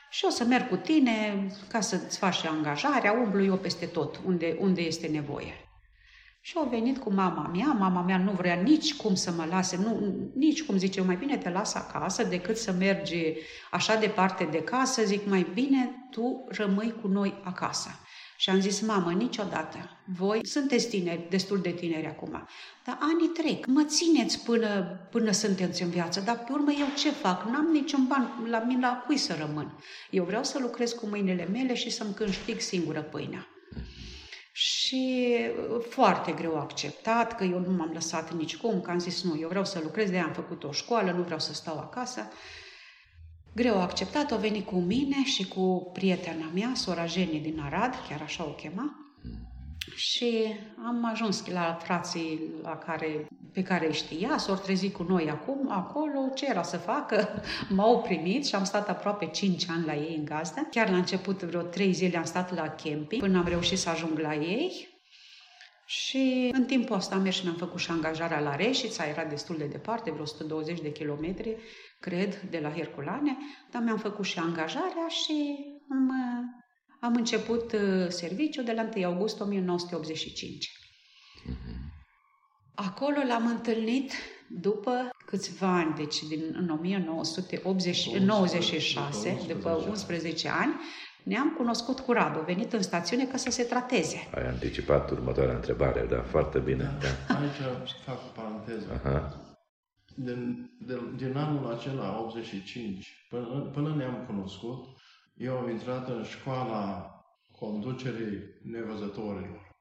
Și 0.09 0.25
o 0.25 0.29
să 0.29 0.43
merg 0.43 0.67
cu 0.67 0.75
tine 0.75 1.47
ca 1.67 1.79
să-ți 1.79 2.17
faci 2.17 2.45
angajarea, 2.45 3.11
umblu 3.11 3.43
eu 3.43 3.57
peste 3.57 3.85
tot 3.85 4.19
unde, 4.25 4.57
unde 4.59 4.81
este 4.81 5.07
nevoie. 5.07 5.53
Și 6.41 6.53
au 6.57 6.67
venit 6.69 6.97
cu 6.97 7.13
mama 7.13 7.51
mea, 7.55 7.71
mama 7.71 8.01
mea 8.01 8.17
nu 8.17 8.31
vrea 8.31 8.55
nici 8.55 8.95
cum 8.95 9.15
să 9.15 9.31
mă 9.31 9.45
lase, 9.49 9.77
nu, 9.77 10.15
nici 10.35 10.63
cum 10.63 10.77
zice, 10.77 11.01
mai 11.01 11.15
bine 11.15 11.37
te 11.37 11.49
las 11.49 11.73
acasă 11.73 12.23
decât 12.23 12.57
să 12.57 12.71
mergi 12.71 13.33
așa 13.71 13.95
departe 13.95 14.43
de 14.43 14.63
casă, 14.63 15.03
zic, 15.03 15.25
mai 15.25 15.47
bine 15.53 16.07
tu 16.09 16.45
rămâi 16.49 16.95
cu 17.01 17.07
noi 17.07 17.41
acasă. 17.43 17.89
Și 18.39 18.49
am 18.49 18.59
zis, 18.59 18.81
mamă, 18.81 19.11
niciodată, 19.11 19.97
voi 20.17 20.47
sunteți 20.47 20.89
tineri, 20.89 21.27
destul 21.29 21.61
de 21.61 21.69
tineri 21.69 22.05
acum, 22.05 22.47
dar 22.85 22.97
anii 22.99 23.27
trec, 23.27 23.65
mă 23.65 23.83
țineți 23.83 24.43
până, 24.43 24.99
până 25.11 25.31
sunteți 25.31 25.83
în 25.83 25.89
viață, 25.89 26.19
dar 26.19 26.39
pe 26.39 26.51
urmă 26.51 26.71
eu 26.71 26.87
ce 26.97 27.09
fac? 27.09 27.43
N-am 27.43 27.69
niciun 27.71 28.07
ban, 28.07 28.47
la 28.49 28.59
mine 28.59 28.79
la 28.79 29.03
cui 29.05 29.17
să 29.17 29.35
rămân. 29.39 29.79
Eu 30.09 30.23
vreau 30.23 30.43
să 30.43 30.59
lucrez 30.59 30.91
cu 30.91 31.07
mâinile 31.07 31.45
mele 31.51 31.73
și 31.73 31.89
să-mi 31.89 32.13
câștig 32.13 32.59
singură 32.59 33.01
pâinea 33.01 33.47
și 34.59 35.37
uh, 35.71 35.85
foarte 35.89 36.31
greu 36.31 36.59
acceptat, 36.59 37.35
că 37.35 37.43
eu 37.43 37.59
nu 37.59 37.71
m-am 37.71 37.91
lăsat 37.93 38.33
nicicum, 38.33 38.81
că 38.81 38.91
am 38.91 38.99
zis 38.99 39.23
nu, 39.23 39.37
eu 39.39 39.47
vreau 39.47 39.65
să 39.65 39.79
lucrez, 39.83 40.09
de 40.09 40.19
am 40.19 40.33
făcut 40.33 40.63
o 40.63 40.71
școală, 40.71 41.11
nu 41.11 41.21
vreau 41.21 41.39
să 41.39 41.53
stau 41.53 41.77
acasă. 41.77 42.31
Greu 43.57 43.81
acceptat, 43.81 44.31
o 44.31 44.37
venit 44.37 44.65
cu 44.65 44.75
mine 44.75 45.23
și 45.23 45.47
cu 45.47 45.89
prietena 45.93 46.51
mea, 46.53 46.71
sora 46.75 47.05
Jenny 47.05 47.39
din 47.39 47.59
Arad, 47.59 47.93
chiar 48.09 48.21
așa 48.21 48.43
o 48.43 48.51
chema, 48.51 48.95
și 49.95 50.55
am 50.85 51.05
ajuns 51.11 51.47
la 51.47 51.77
frații 51.83 52.39
la 52.61 52.77
care, 52.77 53.27
pe 53.53 53.63
care 53.63 53.87
îi 53.87 53.93
știa, 53.93 54.37
s-au 54.37 54.55
trezit 54.55 54.93
cu 54.93 55.03
noi 55.03 55.29
acum, 55.29 55.71
acolo, 55.71 56.19
ce 56.35 56.45
era 56.49 56.63
să 56.63 56.77
facă? 56.77 57.41
M-au 57.75 58.01
primit 58.01 58.45
și 58.45 58.55
am 58.55 58.63
stat 58.63 58.89
aproape 58.89 59.25
5 59.25 59.69
ani 59.69 59.85
la 59.85 59.95
ei 59.95 60.15
în 60.17 60.25
gazdă. 60.25 60.67
Chiar 60.71 60.89
la 60.89 60.97
început, 60.97 61.43
vreo 61.43 61.61
3 61.61 61.93
zile 61.93 62.17
am 62.17 62.23
stat 62.23 62.55
la 62.55 62.69
camping, 62.69 63.21
până 63.21 63.37
am 63.37 63.47
reușit 63.47 63.77
să 63.77 63.89
ajung 63.89 64.19
la 64.19 64.35
ei. 64.35 64.95
Și 65.85 66.49
în 66.53 66.65
timpul 66.65 66.95
ăsta 66.95 67.15
am 67.15 67.21
mers 67.21 67.35
și 67.35 67.43
mi-am 67.43 67.55
făcut 67.55 67.79
și 67.79 67.91
angajarea 67.91 68.39
la 68.39 68.55
Reșița, 68.55 69.07
era 69.07 69.23
destul 69.23 69.57
de 69.57 69.65
departe, 69.65 70.11
vreo 70.11 70.23
120 70.23 70.81
de 70.81 70.91
kilometri, 70.91 71.57
cred, 71.99 72.41
de 72.49 72.59
la 72.59 72.71
Herculane, 72.71 73.37
dar 73.71 73.81
mi-am 73.81 73.97
făcut 73.97 74.25
și 74.25 74.39
angajarea 74.39 75.07
și 75.07 75.57
am 75.91 76.11
am 76.99 77.15
început 77.15 77.71
uh, 77.71 77.79
serviciul 78.07 78.63
de 78.63 78.71
la 78.71 78.89
1 78.95 79.05
august 79.05 79.39
1985. 79.39 80.71
Mhm. 81.45 81.55
Acolo 82.75 83.17
l-am 83.27 83.47
întâlnit 83.47 84.11
după 84.49 85.09
câțiva 85.25 85.67
ani, 85.67 85.95
deci 85.95 86.23
din, 86.23 86.55
în 86.59 86.69
1996, 86.69 89.41
după 89.47 89.85
11 89.89 90.49
ani, 90.49 90.73
ne-am 91.23 91.53
cunoscut 91.57 91.99
cu 91.99 92.11
Radu, 92.11 92.39
venit 92.39 92.73
în 92.73 92.81
stațiune 92.81 93.25
ca 93.25 93.37
să 93.37 93.51
se 93.51 93.63
trateze. 93.63 94.27
Ai 94.35 94.47
anticipat 94.47 95.11
următoarea 95.11 95.55
întrebare, 95.55 96.05
da, 96.09 96.21
foarte 96.21 96.59
bine. 96.59 96.83
Da. 96.83 97.07
Da. 97.27 97.39
Aici 97.39 97.51
fac 98.05 98.15
o 98.15 98.29
paranteză. 98.35 99.01
Aha. 99.03 99.46
Din, 100.19 100.71
de, 100.79 100.99
din 101.15 101.37
anul 101.37 101.73
acela, 101.73 102.21
85, 102.21 103.25
până, 103.29 103.69
până 103.73 103.95
ne-am 103.95 104.23
cunoscut, 104.25 104.85
eu 105.35 105.57
am 105.57 105.69
intrat 105.69 106.09
în 106.09 106.23
școala 106.23 107.11
conducerii 107.51 108.43
nevăzătorilor. 108.63 109.75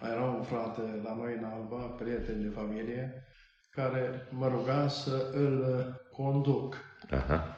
Era 0.00 0.24
un 0.24 0.42
frate 0.42 1.00
la 1.02 1.12
Măina 1.12 1.48
Alba, 1.54 1.76
prieten 1.76 2.42
de 2.42 2.48
familie, 2.48 3.24
care 3.70 4.28
mă 4.30 4.48
ruga 4.48 4.88
să 4.88 5.30
îl 5.32 5.84
conduc. 6.10 6.76
Aha. 7.10 7.56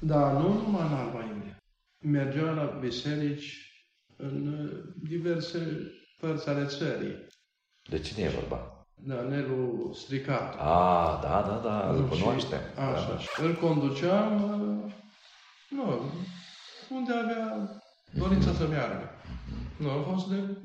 Dar 0.00 0.32
nu 0.32 0.52
numai 0.52 0.86
în 0.86 0.94
Alba 0.94 1.24
Iulia. 1.24 1.62
Mergea 1.98 2.50
la 2.50 2.64
biserici 2.64 3.74
în 4.16 4.46
uh, 4.46 4.94
diverse 5.02 5.92
părți 6.20 6.48
ale 6.48 6.66
țării. 6.66 7.26
De 7.88 7.98
cine 7.98 8.24
e 8.24 8.28
vorba? 8.28 8.73
Da, 8.94 9.20
Nelu 9.20 9.92
Stricat. 9.92 10.54
Ah, 10.54 11.18
da, 11.22 11.44
da, 11.48 11.60
da, 11.64 11.90
îl 11.90 12.08
cunoaște. 12.08 12.60
Așa. 12.76 13.08
Da. 13.08 13.18
Și 13.18 13.28
Îl 13.42 13.54
conduceam, 13.54 14.42
uh, 14.42 14.92
nu, 15.70 16.00
unde 16.90 17.12
avea 17.12 17.68
dorința 18.12 18.52
să 18.52 18.66
meargă. 18.66 19.10
Nu, 19.78 19.90
au 19.90 20.02
fost 20.02 20.28
de 20.28 20.56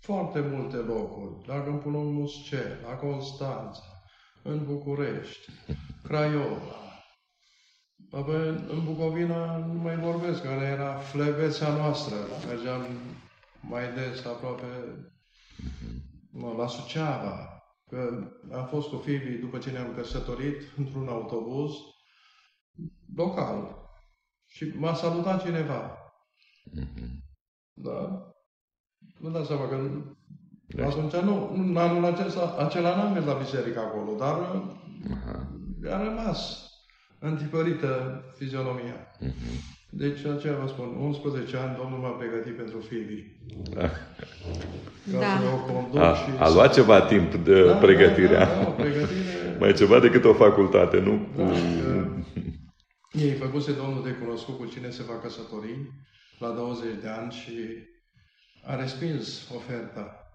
foarte 0.00 0.40
multe 0.40 0.76
locuri. 0.76 1.46
La 1.46 1.62
Câmpul 1.62 1.92
Muscel, 1.92 2.78
la 2.88 2.94
Constanța, 2.94 3.82
în 4.42 4.64
București, 4.64 5.50
Craiova. 6.02 6.74
Apoi 8.10 8.48
în 8.48 8.84
Bucovina 8.84 9.56
nu 9.56 9.72
mai 9.72 9.96
vorbesc, 9.96 10.42
care 10.42 10.64
era 10.64 10.94
flevețea 10.94 11.68
noastră. 11.68 12.14
Mergeam 12.46 12.82
mai 13.60 13.82
des 13.94 14.24
aproape 14.24 14.64
mă, 16.30 16.54
la 16.58 16.66
Suceava. 16.66 17.59
Că 17.90 18.28
am 18.52 18.66
fost 18.66 18.88
cu 18.88 18.96
Fibi 18.96 19.38
după 19.40 19.58
ce 19.58 19.70
ne-am 19.70 19.94
căsătorit 19.94 20.62
într-un 20.76 21.08
autobuz 21.08 21.72
local. 23.16 23.88
Și 24.46 24.72
m-a 24.76 24.94
salutat 24.94 25.42
cineva. 25.42 25.98
Da? 27.72 28.26
Vă 29.18 29.30
dați 29.30 29.46
seama 29.46 29.68
că 29.68 29.74
atunci 30.82 31.12
nu, 31.12 31.52
în 31.54 31.76
anul 31.76 32.04
acesta, 32.04 32.56
acela 32.58 32.96
n-am 32.96 33.12
mers 33.12 33.24
la 33.24 33.34
biserică 33.34 33.80
acolo, 33.80 34.14
dar 34.14 34.62
a 35.90 36.02
rămas 36.02 36.70
întipărită 37.18 38.22
fizionomia. 38.36 39.06
Deci 39.92 40.24
aceea 40.24 40.54
vă 40.54 40.66
spun, 40.68 40.96
11 41.00 41.56
ani 41.56 41.76
Domnul 41.76 41.98
m-a 41.98 42.08
pregătit 42.08 42.56
pentru 42.56 42.78
Fibi. 42.78 43.24
Ca 43.74 43.90
Da. 45.18 45.38
să 45.40 45.46
o 45.54 45.72
conduc 45.72 46.00
A, 46.00 46.14
și 46.14 46.30
a 46.38 46.46
să- 46.46 46.54
luat 46.54 46.74
ceva 46.74 47.00
timp 47.00 47.34
de 47.34 47.64
Da, 47.66 47.72
pregătirea. 47.74 48.44
Da, 48.46 48.54
da, 48.54 48.62
da, 48.62 48.68
o 48.68 48.70
pregătire. 48.70 49.56
Mai 49.58 49.72
ceva 49.72 49.98
decât 50.00 50.24
o 50.24 50.32
facultate, 50.34 51.00
nu? 51.00 51.26
Da, 51.36 51.44
că 51.44 52.06
ei 53.12 53.32
făcuse 53.32 53.72
Domnul 53.72 54.02
de 54.04 54.10
cunoscut 54.10 54.58
cu 54.58 54.66
cine 54.66 54.90
se 54.90 55.02
va 55.02 55.18
căsători 55.18 55.74
la 56.38 56.48
20 56.48 56.86
de 57.02 57.08
ani 57.08 57.32
și 57.32 57.52
a 58.64 58.74
respins 58.74 59.48
oferta 59.54 60.30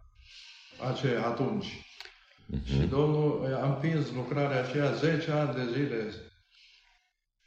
aceea 0.91 1.25
atunci. 1.27 1.85
Și 2.63 2.77
Domnul 2.89 3.59
a 3.61 3.65
împins 3.67 4.11
lucrarea 4.13 4.59
aceea 4.63 4.91
10 4.91 5.31
ani 5.31 5.53
de 5.55 5.71
zile 5.73 6.13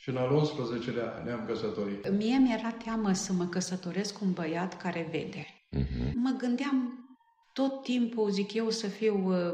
și 0.08 0.14
în 0.14 0.20
al 0.20 0.46
11-lea 0.46 1.24
ne-am 1.24 1.44
căsătorit. 1.46 2.10
Mie 2.10 2.38
mi-era 2.38 2.70
teamă 2.84 3.12
să 3.12 3.32
mă 3.32 3.44
căsătoresc 3.44 4.18
cu 4.18 4.24
un 4.24 4.32
băiat 4.32 4.76
care 4.76 5.08
vede. 5.10 5.46
Mă 6.14 6.34
gândeam 6.38 7.08
tot 7.52 7.82
timpul, 7.82 8.30
zic 8.30 8.52
eu, 8.52 8.70
să 8.70 8.86
fiu, 8.86 9.14
uh, 9.26 9.52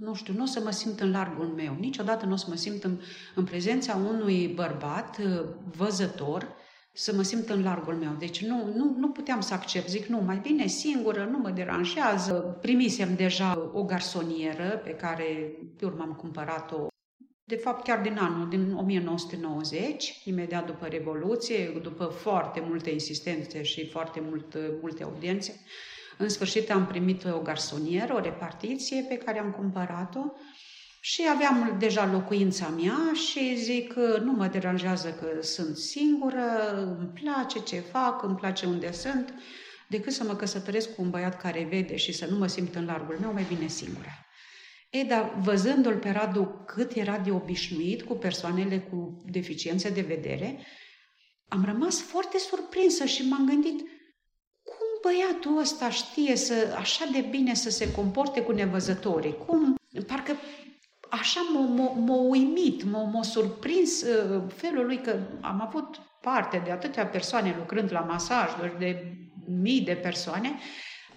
nu 0.00 0.14
știu, 0.14 0.34
nu 0.34 0.42
o 0.42 0.46
să 0.46 0.60
mă 0.64 0.70
simt 0.70 1.00
în 1.00 1.10
largul 1.10 1.46
meu. 1.46 1.76
Niciodată 1.80 2.26
nu 2.26 2.32
o 2.32 2.36
să 2.36 2.46
mă 2.48 2.54
simt 2.54 2.84
în, 2.84 3.00
în 3.34 3.44
prezența 3.44 3.96
unui 3.96 4.52
bărbat 4.54 5.18
uh, 5.18 5.44
văzător, 5.76 6.48
să 6.92 7.14
mă 7.14 7.22
simt 7.22 7.48
în 7.48 7.62
largul 7.62 7.94
meu. 7.94 8.12
Deci 8.18 8.44
nu, 8.44 8.72
nu, 8.74 8.94
nu 8.98 9.08
puteam 9.08 9.40
să 9.40 9.54
accept. 9.54 9.88
Zic, 9.88 10.06
nu, 10.06 10.22
mai 10.26 10.38
bine 10.42 10.66
singură, 10.66 11.28
nu 11.30 11.38
mă 11.38 11.50
deranjează. 11.50 12.58
Primisem 12.60 13.14
deja 13.14 13.70
o 13.72 13.82
garsonieră 13.82 14.80
pe 14.84 14.90
care 14.90 15.56
pe 15.76 15.84
urmă 15.84 16.02
am 16.02 16.12
cumpărat-o 16.12 16.89
de 17.50 17.56
fapt 17.56 17.84
chiar 17.84 18.00
din 18.00 18.18
anul, 18.18 18.48
din 18.48 18.74
1990, 18.74 20.20
imediat 20.24 20.66
după 20.66 20.86
Revoluție, 20.86 21.80
după 21.82 22.04
foarte 22.04 22.62
multe 22.68 22.90
insistențe 22.90 23.62
și 23.62 23.88
foarte 23.88 24.20
mult, 24.28 24.56
multe 24.80 25.02
audiențe, 25.02 25.60
în 26.18 26.28
sfârșit 26.28 26.70
am 26.70 26.86
primit 26.86 27.24
o 27.24 27.38
garsonieră, 27.38 28.14
o 28.14 28.20
repartiție 28.20 29.04
pe 29.08 29.16
care 29.16 29.38
am 29.38 29.50
cumpărat-o 29.50 30.20
și 31.00 31.22
aveam 31.34 31.76
deja 31.78 32.10
locuința 32.12 32.68
mea 32.68 32.98
și 33.14 33.56
zic 33.56 33.92
că 33.92 34.20
nu 34.24 34.32
mă 34.32 34.46
deranjează 34.46 35.08
că 35.08 35.42
sunt 35.42 35.76
singură, 35.76 36.72
îmi 36.76 37.10
place 37.22 37.60
ce 37.60 37.76
fac, 37.76 38.22
îmi 38.22 38.36
place 38.36 38.66
unde 38.66 38.92
sunt, 38.92 39.34
decât 39.88 40.12
să 40.12 40.24
mă 40.24 40.34
căsătoresc 40.34 40.94
cu 40.94 41.02
un 41.02 41.10
băiat 41.10 41.40
care 41.40 41.66
vede 41.70 41.96
și 41.96 42.12
să 42.12 42.26
nu 42.30 42.36
mă 42.36 42.46
simt 42.46 42.74
în 42.74 42.84
largul 42.84 43.18
meu, 43.20 43.32
mai 43.32 43.46
bine 43.48 43.66
singură. 43.66 44.29
E, 44.90 45.02
dar 45.02 45.34
văzându-l 45.40 45.96
pe 45.96 46.10
Radu 46.10 46.62
cât 46.66 46.92
era 46.92 47.18
de 47.18 47.30
obișnuit 47.30 48.02
cu 48.02 48.14
persoanele 48.14 48.78
cu 48.78 49.22
deficiențe 49.24 49.90
de 49.90 50.00
vedere, 50.00 50.58
am 51.48 51.64
rămas 51.64 52.00
foarte 52.00 52.38
surprinsă 52.38 53.04
și 53.04 53.28
m-am 53.28 53.46
gândit 53.46 53.80
cum 54.62 54.86
băiatul 55.02 55.58
ăsta 55.58 55.90
știe 55.90 56.36
să, 56.36 56.74
așa 56.78 57.04
de 57.12 57.20
bine 57.20 57.54
să 57.54 57.70
se 57.70 57.92
comporte 57.92 58.42
cu 58.42 58.52
nevăzătorii, 58.52 59.36
cum, 59.46 59.74
parcă 60.06 60.36
așa 61.10 61.40
m-a, 61.52 61.60
m-a, 61.60 61.90
m-a 61.90 62.20
uimit, 62.20 62.82
m-a, 62.82 63.02
m-a 63.02 63.22
surprins 63.22 64.02
uh, 64.02 64.42
felul 64.54 64.86
lui 64.86 65.00
că 65.00 65.18
am 65.40 65.60
avut 65.60 66.00
parte 66.20 66.62
de 66.64 66.70
atâtea 66.70 67.06
persoane 67.06 67.54
lucrând 67.58 67.92
la 67.92 68.00
masajuri, 68.00 68.78
de 68.78 69.16
mii 69.46 69.80
de 69.80 69.94
persoane, 69.94 70.58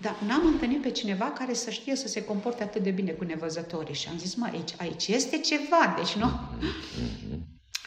dar 0.01 0.15
n-am 0.27 0.45
întâlnit 0.45 0.81
pe 0.81 0.91
cineva 0.91 1.25
care 1.25 1.53
să 1.53 1.69
știe 1.69 1.95
să 1.95 2.07
se 2.07 2.25
comporte 2.25 2.63
atât 2.63 2.83
de 2.83 2.91
bine 2.91 3.11
cu 3.11 3.23
nevăzătorii. 3.23 3.95
Și 3.95 4.07
am 4.09 4.17
zis, 4.17 4.35
mă, 4.35 4.49
aici, 4.51 4.73
aici 4.77 5.07
este 5.07 5.37
ceva, 5.39 5.93
deci 5.97 6.15
nu? 6.15 6.29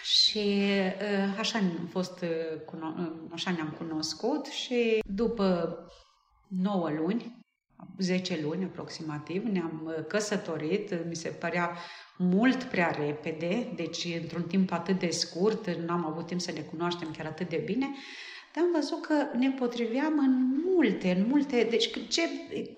Și 0.03 0.59
uh, 0.85 1.39
așa 1.39 1.59
am 1.59 1.89
fost, 1.91 2.21
uh, 2.21 2.61
cuno- 2.65 2.99
uh, 2.99 3.13
așa 3.33 3.51
ne-am 3.51 3.75
cunoscut 3.79 4.47
și 4.47 4.99
după 5.07 5.79
9 6.49 6.91
luni, 6.91 7.45
10 7.99 8.41
luni 8.43 8.65
aproximativ, 8.65 9.45
ne-am 9.45 9.83
uh, 9.85 10.05
căsătorit, 10.07 11.07
mi 11.09 11.17
se 11.17 11.29
părea 11.29 11.77
mult 12.19 12.63
prea 12.63 12.91
repede, 12.91 13.73
deci 13.77 14.07
într-un 14.21 14.43
timp 14.43 14.73
atât 14.73 14.99
de 14.99 15.11
scurt, 15.11 15.71
n-am 15.71 16.07
avut 16.07 16.27
timp 16.27 16.41
să 16.41 16.53
ne 16.53 16.61
cunoaștem 16.61 17.11
chiar 17.17 17.27
atât 17.27 17.49
de 17.49 17.63
bine, 17.65 17.87
dar 18.57 18.65
am 18.65 18.71
văzut 18.73 19.07
că 19.07 19.27
ne 19.39 19.51
potriveam 19.51 20.19
în 20.19 20.63
multe, 20.75 21.11
în 21.11 21.27
multe, 21.29 21.67
deci 21.71 22.09
ce, 22.09 22.21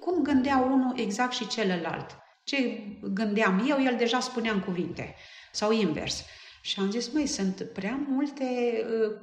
cum 0.01 0.23
gândea 0.23 0.59
unul 0.59 0.93
exact 0.97 1.33
și 1.33 1.47
celălalt. 1.47 2.17
Ce 2.45 2.83
gândeam 3.13 3.67
eu, 3.69 3.83
el 3.83 3.95
deja 3.99 4.21
spunea 4.21 4.53
în 4.53 4.61
cuvinte, 4.61 5.15
sau 5.53 5.73
invers. 5.73 6.25
Și 6.63 6.81
am 6.81 6.91
zis, 6.91 7.13
măi, 7.13 7.27
sunt 7.27 7.63
prea 7.75 8.07
multe, 8.09 8.45
uh, 8.45 9.17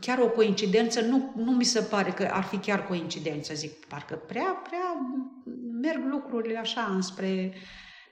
chiar 0.00 0.18
o 0.18 0.28
coincidență, 0.28 1.00
nu, 1.00 1.32
nu 1.36 1.52
mi 1.52 1.64
se 1.64 1.80
pare 1.80 2.10
că 2.10 2.28
ar 2.32 2.42
fi 2.42 2.56
chiar 2.56 2.86
coincidență, 2.86 3.54
zic, 3.54 3.84
parcă 3.86 4.14
prea, 4.14 4.62
prea 4.68 5.10
merg 5.80 6.04
lucrurile 6.10 6.58
așa 6.58 6.88
înspre, 6.90 7.52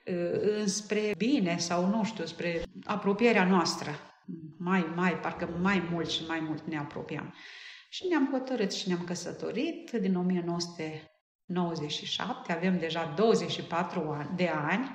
uh, 0.06 0.58
înspre 0.60 1.14
bine 1.16 1.56
sau 1.58 1.86
nu 1.86 2.04
știu, 2.04 2.24
spre 2.24 2.62
apropierea 2.84 3.44
noastră. 3.44 3.90
Mai, 4.58 4.92
mai, 4.94 5.18
parcă 5.18 5.58
mai 5.60 5.88
mult 5.90 6.08
și 6.08 6.22
mai 6.28 6.40
mult 6.40 6.62
ne 6.66 6.78
apropiam. 6.78 7.34
Și 7.92 8.06
ne-am 8.08 8.28
hotărât 8.30 8.72
și 8.72 8.88
ne-am 8.88 9.04
căsătorit. 9.04 9.90
Din 9.90 10.16
1997, 10.16 12.52
avem 12.52 12.78
deja 12.78 13.14
24 13.16 14.00
ani, 14.00 14.30
de 14.36 14.48
ani 14.48 14.90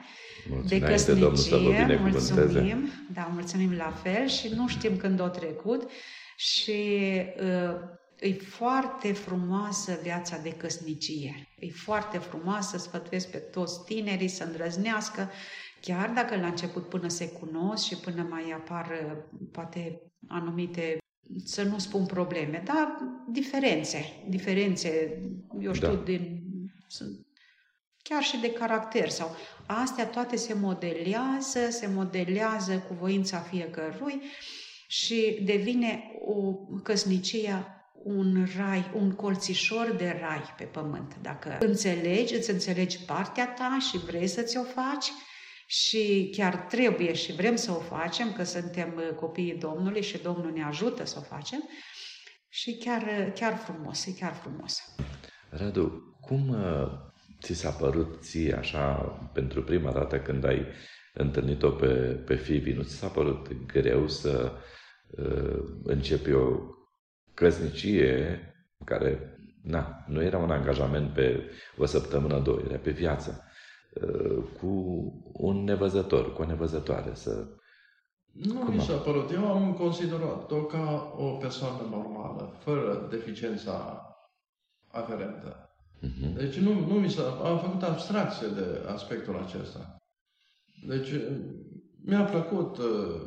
Mulți 0.49 0.67
de 0.67 0.75
înainte, 0.75 1.13
Domnul 1.13 1.35
să 1.35 1.55
vă 1.55 1.69
căsnicie, 1.69 1.85
binecuvânteze. 1.85 2.41
mulțumim, 2.41 2.89
da, 3.13 3.29
mulțumim 3.33 3.73
la 3.73 3.91
fel 3.91 4.27
și 4.27 4.47
nu 4.47 4.67
știm 4.67 4.97
când 4.97 5.19
o 5.19 5.27
trecut. 5.27 5.89
Și 6.35 7.11
uh, 7.39 7.75
e 8.19 8.33
foarte 8.33 9.13
frumoasă 9.13 9.99
viața 10.01 10.37
de 10.37 10.51
căsnicie. 10.51 11.47
E 11.59 11.71
foarte 11.71 12.17
frumoasă, 12.17 12.77
sfătuiesc 12.77 13.31
pe 13.31 13.37
toți 13.37 13.83
tinerii 13.83 14.27
să 14.27 14.43
îndrăznească, 14.43 15.29
chiar 15.81 16.09
dacă 16.09 16.35
la 16.35 16.47
început 16.47 16.89
până 16.89 17.07
se 17.07 17.29
cunosc 17.29 17.85
și 17.85 17.95
până 17.95 18.27
mai 18.29 18.51
apar 18.51 18.89
uh, 18.89 19.17
poate 19.51 20.01
anumite 20.27 20.97
să 21.43 21.63
nu 21.63 21.77
spun 21.77 22.05
probleme, 22.05 22.61
dar 22.65 22.97
diferențe, 23.29 24.23
diferențe, 24.29 25.21
eu 25.59 25.73
știu, 25.73 25.95
Da. 25.95 26.01
din, 26.01 26.41
sunt 26.87 27.25
chiar 28.03 28.23
și 28.23 28.37
de 28.37 28.51
caracter 28.51 29.09
sau 29.09 29.35
astea 29.65 30.07
toate 30.07 30.35
se 30.35 30.53
modelează, 30.53 31.69
se 31.69 31.87
modelează 31.87 32.77
cu 32.87 32.93
voința 32.93 33.39
fiecărui 33.39 34.21
și 34.87 35.41
devine 35.45 36.11
o 36.25 36.53
căsnicie 36.83 37.65
un 38.03 38.47
rai, 38.57 38.91
un 38.95 39.11
colțișor 39.11 39.95
de 39.97 40.17
rai 40.21 40.53
pe 40.57 40.63
pământ. 40.63 41.17
Dacă 41.21 41.57
înțelegi, 41.59 42.35
îți 42.35 42.49
înțelegi 42.49 42.99
partea 43.05 43.47
ta 43.47 43.77
și 43.89 43.97
vrei 43.97 44.27
să 44.27 44.41
ți-o 44.41 44.63
faci 44.63 45.11
și 45.69 46.29
chiar 46.35 46.55
trebuie 46.55 47.13
și 47.13 47.33
vrem 47.33 47.55
să 47.55 47.71
o 47.71 47.79
facem, 47.79 48.33
că 48.33 48.43
suntem 48.43 49.01
copiii 49.15 49.57
Domnului 49.57 50.01
și 50.01 50.17
Domnul 50.17 50.51
ne 50.51 50.63
ajută 50.63 51.05
să 51.05 51.15
o 51.19 51.35
facem, 51.35 51.69
și 52.49 52.77
chiar, 52.77 53.31
chiar 53.35 53.55
frumos, 53.55 54.05
e 54.05 54.11
chiar 54.19 54.33
frumos. 54.33 54.95
Radu, 55.49 56.17
cum 56.21 56.49
uh, 56.49 56.91
ți 57.41 57.53
s-a 57.53 57.69
părut 57.69 58.21
ție 58.21 58.53
așa 58.53 58.93
pentru 59.33 59.63
prima 59.63 59.91
dată 59.91 60.19
când 60.19 60.45
ai 60.45 60.65
întâlnit-o 61.13 61.69
pe, 61.69 61.87
pe 62.25 62.35
Fibi? 62.35 62.71
Nu 62.71 62.83
ți 62.83 62.95
s-a 62.95 63.07
părut 63.07 63.65
greu 63.65 64.07
să 64.07 64.51
uh, 65.09 65.63
începi 65.83 66.31
o 66.31 66.59
căsnicie 67.33 68.39
care 68.85 69.39
na, 69.63 70.05
nu 70.07 70.23
era 70.23 70.37
un 70.37 70.51
angajament 70.51 71.13
pe 71.13 71.51
o 71.77 71.85
săptămână, 71.85 72.39
două, 72.39 72.61
era 72.67 72.77
pe 72.77 72.91
viață, 72.91 73.41
uh, 73.41 73.46
cu 74.59 74.67
un 75.33 75.63
nevăzător, 75.63 76.33
cu 76.33 76.41
o 76.41 76.45
nevăzătoare, 76.45 77.11
să 77.13 77.47
nu 78.31 78.53
Cum 78.53 78.73
mi 78.73 78.81
s-a 78.81 78.97
părut. 78.97 79.31
Eu 79.31 79.51
am 79.51 79.73
considerat-o 79.73 80.63
ca 80.63 81.13
o 81.17 81.31
persoană 81.31 81.87
normală, 81.89 82.53
fără 82.59 83.07
deficiența 83.09 84.01
aferentă. 84.87 85.69
Uh-huh. 86.01 86.33
Deci 86.35 86.55
nu, 86.55 86.73
nu 86.73 86.93
mi 86.93 87.09
s-a... 87.09 87.39
Am 87.43 87.59
făcut 87.59 87.83
abstracție 87.83 88.47
de 88.47 88.85
aspectul 88.87 89.37
acesta. 89.37 89.97
Deci 90.87 91.09
mi-a 92.05 92.23
plăcut 92.23 92.77
uh, 92.77 93.21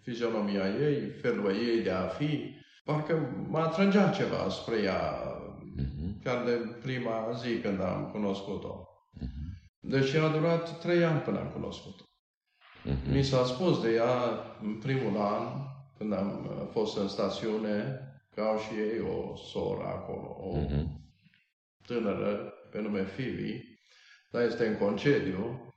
fizionomia 0.00 0.68
ei, 0.68 1.10
felul 1.10 1.50
ei 1.50 1.82
de 1.82 1.90
a 1.90 2.06
fi. 2.06 2.56
Parcă 2.84 3.46
mă 3.48 3.58
atrăgea 3.58 4.08
ceva 4.08 4.48
spre 4.48 4.82
ea, 4.82 5.12
uh-huh. 5.80 6.22
chiar 6.24 6.44
de 6.44 6.76
prima 6.82 7.32
zi 7.32 7.60
când 7.60 7.80
am 7.80 8.08
cunoscut-o. 8.12 8.87
Uh-huh. 9.78 9.90
Deci 9.90 10.14
a 10.14 10.28
durat 10.28 10.78
trei 10.80 11.04
ani 11.04 11.20
până 11.20 11.38
am 11.38 11.48
cunoscut-o. 11.48 12.04
Uh-huh. 12.84 13.12
Mi 13.12 13.22
s-a 13.22 13.44
spus 13.44 13.82
de 13.82 13.92
ea 13.92 14.12
în 14.62 14.78
primul 14.78 15.20
an, 15.20 15.46
când 15.98 16.12
am 16.12 16.50
uh, 16.50 16.68
fost 16.70 16.96
în 16.96 17.08
stațiune, 17.08 18.00
că 18.34 18.40
au 18.40 18.58
și 18.58 18.74
ei 18.74 19.00
o 19.00 19.36
soră 19.36 19.86
acolo, 19.86 20.36
o 20.40 20.58
uh-huh. 20.58 20.84
tânără 21.86 22.52
pe 22.70 22.80
nume 22.80 23.04
Fivi, 23.04 23.60
dar 24.30 24.42
este 24.42 24.66
în 24.66 24.76
concediu, 24.76 25.72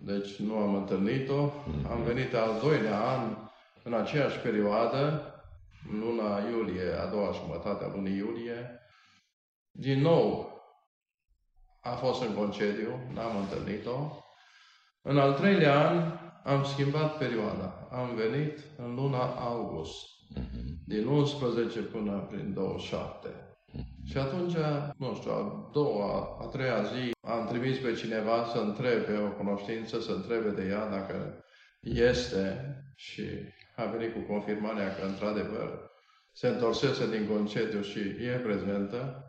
deci 0.00 0.36
nu 0.36 0.56
am 0.56 0.74
întâlnit-o. 0.74 1.50
Uh-huh. 1.50 1.90
Am 1.90 2.02
venit 2.02 2.34
al 2.34 2.60
doilea 2.62 3.00
an, 3.00 3.36
în 3.82 3.94
aceeași 3.94 4.38
perioadă, 4.38 5.28
în 5.90 5.98
luna 5.98 6.48
iulie, 6.48 6.92
a 6.92 7.06
doua 7.06 7.32
jumătate 7.32 7.84
a 7.84 7.88
lunii 7.88 8.16
iulie, 8.16 8.80
din 9.70 10.00
nou 10.00 10.53
a 11.84 11.90
fost 11.90 12.22
în 12.22 12.34
concediu, 12.34 13.00
n-am 13.14 13.36
întâlnit-o. 13.36 14.24
În 15.02 15.18
al 15.18 15.32
treilea 15.32 15.88
an 15.88 16.12
am 16.44 16.64
schimbat 16.64 17.18
perioada. 17.18 17.88
Am 17.90 18.14
venit 18.14 18.58
în 18.76 18.94
luna 18.94 19.24
august, 19.24 20.06
uh-huh. 20.38 20.84
din 20.86 21.06
11 21.06 21.78
până 21.78 22.26
prin 22.30 22.52
27. 22.52 23.28
Uh-huh. 23.28 24.10
Și 24.10 24.18
atunci, 24.18 24.54
nu 24.96 25.14
știu, 25.14 25.30
a 25.30 25.70
doua, 25.72 26.38
a 26.40 26.46
treia 26.46 26.82
zi, 26.82 27.10
am 27.26 27.46
trimis 27.46 27.78
pe 27.78 27.92
cineva 27.92 28.44
să 28.52 28.58
întrebe 28.58 29.16
o 29.16 29.30
cunoștință, 29.30 30.00
să 30.00 30.12
întrebe 30.12 30.50
de 30.50 30.68
ea 30.68 30.88
dacă 30.88 31.44
este 31.80 32.74
și 32.94 33.22
a 33.76 33.84
venit 33.84 34.12
cu 34.12 34.32
confirmarea 34.32 34.94
că, 34.94 35.04
într-adevăr, 35.06 35.90
se 36.32 36.48
întorsese 36.48 37.10
din 37.10 37.26
concediu 37.28 37.80
și 37.82 37.98
e 37.98 38.40
prezentă. 38.42 39.28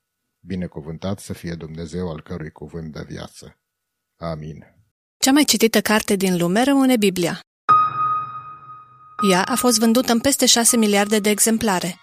Binecuvântat 0.43 1.19
să 1.19 1.33
fie 1.33 1.53
Dumnezeu 1.53 2.09
al 2.09 2.21
cărui 2.21 2.49
cuvânt 2.51 2.93
de 2.93 3.05
viață. 3.07 3.59
Amin. 4.17 4.65
Cea 5.17 5.31
mai 5.31 5.43
citită 5.43 5.81
carte 5.81 6.15
din 6.15 6.37
lume 6.37 6.63
rămâne 6.63 6.97
Biblia. 6.97 7.39
Ea 9.29 9.43
a 9.43 9.55
fost 9.55 9.79
vândută 9.79 10.11
în 10.11 10.19
peste 10.19 10.45
6 10.45 10.77
miliarde 10.77 11.19
de 11.19 11.29
exemplare. 11.29 11.95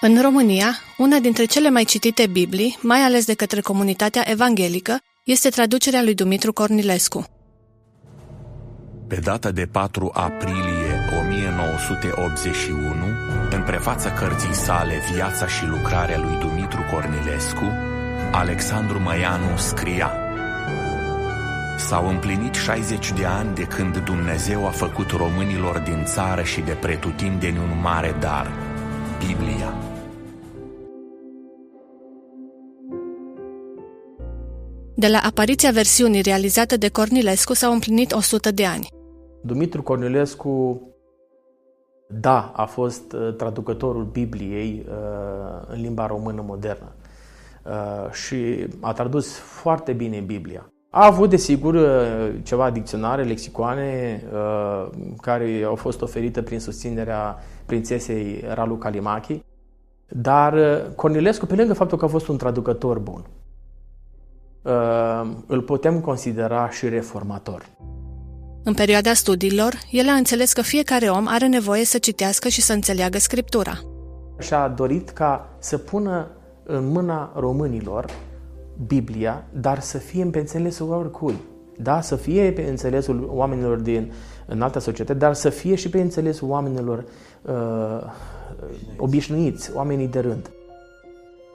În 0.00 0.22
România, 0.22 0.78
una 0.98 1.18
dintre 1.18 1.44
cele 1.44 1.70
mai 1.70 1.84
citite 1.84 2.26
Biblii, 2.26 2.78
mai 2.82 3.00
ales 3.00 3.24
de 3.24 3.34
către 3.34 3.60
comunitatea 3.60 4.22
evanghelică, 4.30 4.98
este 5.24 5.48
traducerea 5.48 6.02
lui 6.02 6.14
Dumitru 6.14 6.52
Cornilescu. 6.52 7.24
Pe 9.08 9.16
data 9.16 9.50
de 9.50 9.66
4 9.66 10.10
aprilie 10.14 10.79
1981, 11.60 13.06
în 13.50 13.62
prefața 13.62 14.10
cărții 14.12 14.54
sale 14.54 14.94
Viața 15.12 15.46
și 15.46 15.66
lucrarea 15.66 16.18
lui 16.18 16.38
Dumitru 16.40 16.84
Cornilescu, 16.92 17.64
Alexandru 18.32 19.00
Măianu 19.00 19.56
scria 19.56 20.10
S-au 21.80 22.08
împlinit 22.08 22.54
60 22.54 23.12
de 23.12 23.24
ani 23.24 23.54
de 23.54 23.62
când 23.62 23.98
Dumnezeu 23.98 24.66
a 24.66 24.70
făcut 24.70 25.10
românilor 25.10 25.78
din 25.78 26.04
țară 26.04 26.42
și 26.42 26.60
de 26.60 26.72
pretutindeni 26.72 27.58
un 27.58 27.80
mare 27.82 28.16
dar, 28.20 28.50
Biblia. 29.26 29.74
De 34.94 35.08
la 35.08 35.18
apariția 35.18 35.70
versiunii 35.70 36.22
realizată 36.22 36.76
de 36.76 36.88
Cornilescu 36.88 37.54
s-au 37.54 37.72
împlinit 37.72 38.12
100 38.12 38.50
de 38.50 38.64
ani. 38.64 38.88
Dumitru 39.42 39.82
Cornilescu, 39.82 40.80
da, 42.12 42.52
a 42.56 42.64
fost 42.64 43.12
uh, 43.12 43.34
traducătorul 43.36 44.04
Bibliei 44.04 44.86
uh, 44.88 44.94
în 45.66 45.80
limba 45.80 46.06
română 46.06 46.44
modernă. 46.46 46.92
Uh, 47.64 48.10
și 48.12 48.66
a 48.80 48.92
tradus 48.92 49.36
foarte 49.36 49.92
bine 49.92 50.20
Biblia. 50.20 50.72
A 50.90 51.06
avut, 51.06 51.30
desigur, 51.30 51.74
uh, 51.74 52.34
ceva 52.42 52.70
dicționare, 52.70 53.22
lexicoane 53.22 54.22
uh, 54.32 54.88
care 55.20 55.62
au 55.66 55.74
fost 55.74 56.02
oferite 56.02 56.42
prin 56.42 56.60
susținerea 56.60 57.36
prințesei 57.66 58.44
Ralu 58.54 58.76
Kalimaki, 58.76 59.44
dar 60.08 60.82
Cornilescu, 60.96 61.46
pe 61.46 61.54
lângă 61.54 61.74
faptul 61.74 61.98
că 61.98 62.04
a 62.04 62.08
fost 62.08 62.28
un 62.28 62.36
traducător 62.36 62.98
bun, 62.98 63.24
îl 65.46 65.62
putem 65.62 66.00
considera 66.00 66.70
și 66.70 66.88
reformator. 66.88 67.66
În 68.64 68.74
perioada 68.74 69.12
studiilor, 69.12 69.80
el 69.90 70.08
a 70.08 70.12
înțeles 70.12 70.52
că 70.52 70.62
fiecare 70.62 71.08
om 71.08 71.26
are 71.28 71.46
nevoie 71.46 71.84
să 71.84 71.98
citească 71.98 72.48
și 72.48 72.60
să 72.60 72.72
înțeleagă 72.72 73.18
Scriptura. 73.18 73.80
Și-a 74.38 74.68
dorit 74.68 75.10
ca 75.10 75.56
să 75.58 75.78
pună 75.78 76.30
în 76.64 76.88
mâna 76.88 77.32
românilor 77.36 78.10
Biblia, 78.86 79.44
dar 79.52 79.80
să 79.80 79.98
fie 79.98 80.24
pe 80.24 80.38
înțelesul 80.38 80.90
oricui. 80.90 81.36
Da? 81.76 82.00
Să 82.00 82.16
fie 82.16 82.52
pe 82.52 82.62
înțelesul 82.62 83.30
oamenilor 83.32 83.78
din 83.78 84.12
în 84.46 84.62
alta 84.62 84.78
societate, 84.78 85.18
dar 85.18 85.34
să 85.34 85.48
fie 85.48 85.74
și 85.74 85.88
pe 85.88 86.00
înțelesul 86.00 86.48
oamenilor 86.48 87.04
uh, 87.42 88.12
obișnuiți, 88.96 89.70
oamenii 89.74 90.06
de 90.06 90.18
rând. 90.18 90.50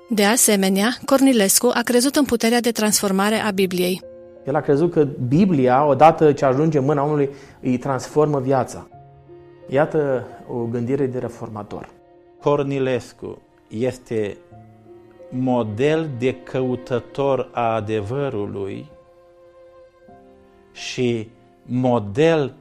De 0.09 0.23
asemenea, 0.23 0.97
Cornilescu 1.05 1.71
a 1.73 1.81
crezut 1.81 2.15
în 2.15 2.25
puterea 2.25 2.59
de 2.59 2.71
transformare 2.71 3.35
a 3.35 3.51
Bibliei. 3.51 4.14
El 4.45 4.55
a 4.55 4.61
crezut 4.61 4.91
că 4.91 5.07
Biblia, 5.27 5.85
odată 5.85 6.31
ce 6.31 6.45
ajunge 6.45 6.77
în 6.77 6.85
mâna 6.85 7.03
omului, 7.03 7.29
îi 7.61 7.77
transformă 7.77 8.39
viața. 8.39 8.87
Iată 9.69 10.27
o 10.47 10.65
gândire 10.65 11.05
de 11.05 11.19
reformator. 11.19 11.89
Cornilescu 12.41 13.41
este 13.67 14.37
model 15.29 16.09
de 16.17 16.35
căutător 16.35 17.49
a 17.51 17.73
adevărului 17.73 18.89
și 20.71 21.29
model 21.65 22.53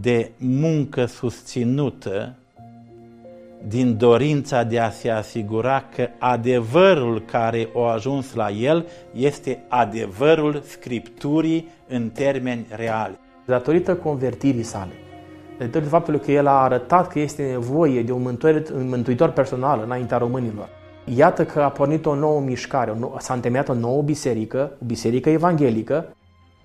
de 0.00 0.30
muncă 0.38 1.04
susținută 1.04 2.36
din 3.68 3.96
dorința 3.96 4.62
de 4.62 4.78
a 4.78 4.90
se 4.90 5.10
asigura 5.10 5.84
că 5.94 6.08
adevărul 6.18 7.22
care 7.30 7.68
a 7.76 7.92
ajuns 7.92 8.34
la 8.34 8.50
el 8.50 8.86
este 9.14 9.64
adevărul 9.68 10.60
Scripturii 10.64 11.68
în 11.88 12.08
termeni 12.08 12.66
reali. 12.68 13.18
Datorită 13.44 13.94
convertirii 13.94 14.62
sale, 14.62 14.92
datorită 15.58 15.90
faptului 15.90 16.20
că 16.20 16.32
el 16.32 16.46
a 16.46 16.62
arătat 16.62 17.08
că 17.08 17.18
este 17.18 17.42
nevoie 17.42 18.02
de 18.02 18.12
un 18.12 18.22
mântuitor, 18.22 18.76
un 18.76 18.88
mântuitor 18.88 19.30
personal 19.30 19.82
înaintea 19.84 20.18
românilor. 20.18 20.68
Iată 21.14 21.44
că 21.44 21.60
a 21.60 21.68
pornit 21.68 22.06
o 22.06 22.14
nouă 22.14 22.40
mișcare, 22.40 22.96
s-a 23.18 23.34
întemeiat 23.34 23.68
o 23.68 23.74
nouă 23.74 24.02
biserică, 24.02 24.70
o 24.82 24.84
biserică 24.84 25.30
evanghelică, 25.30 26.06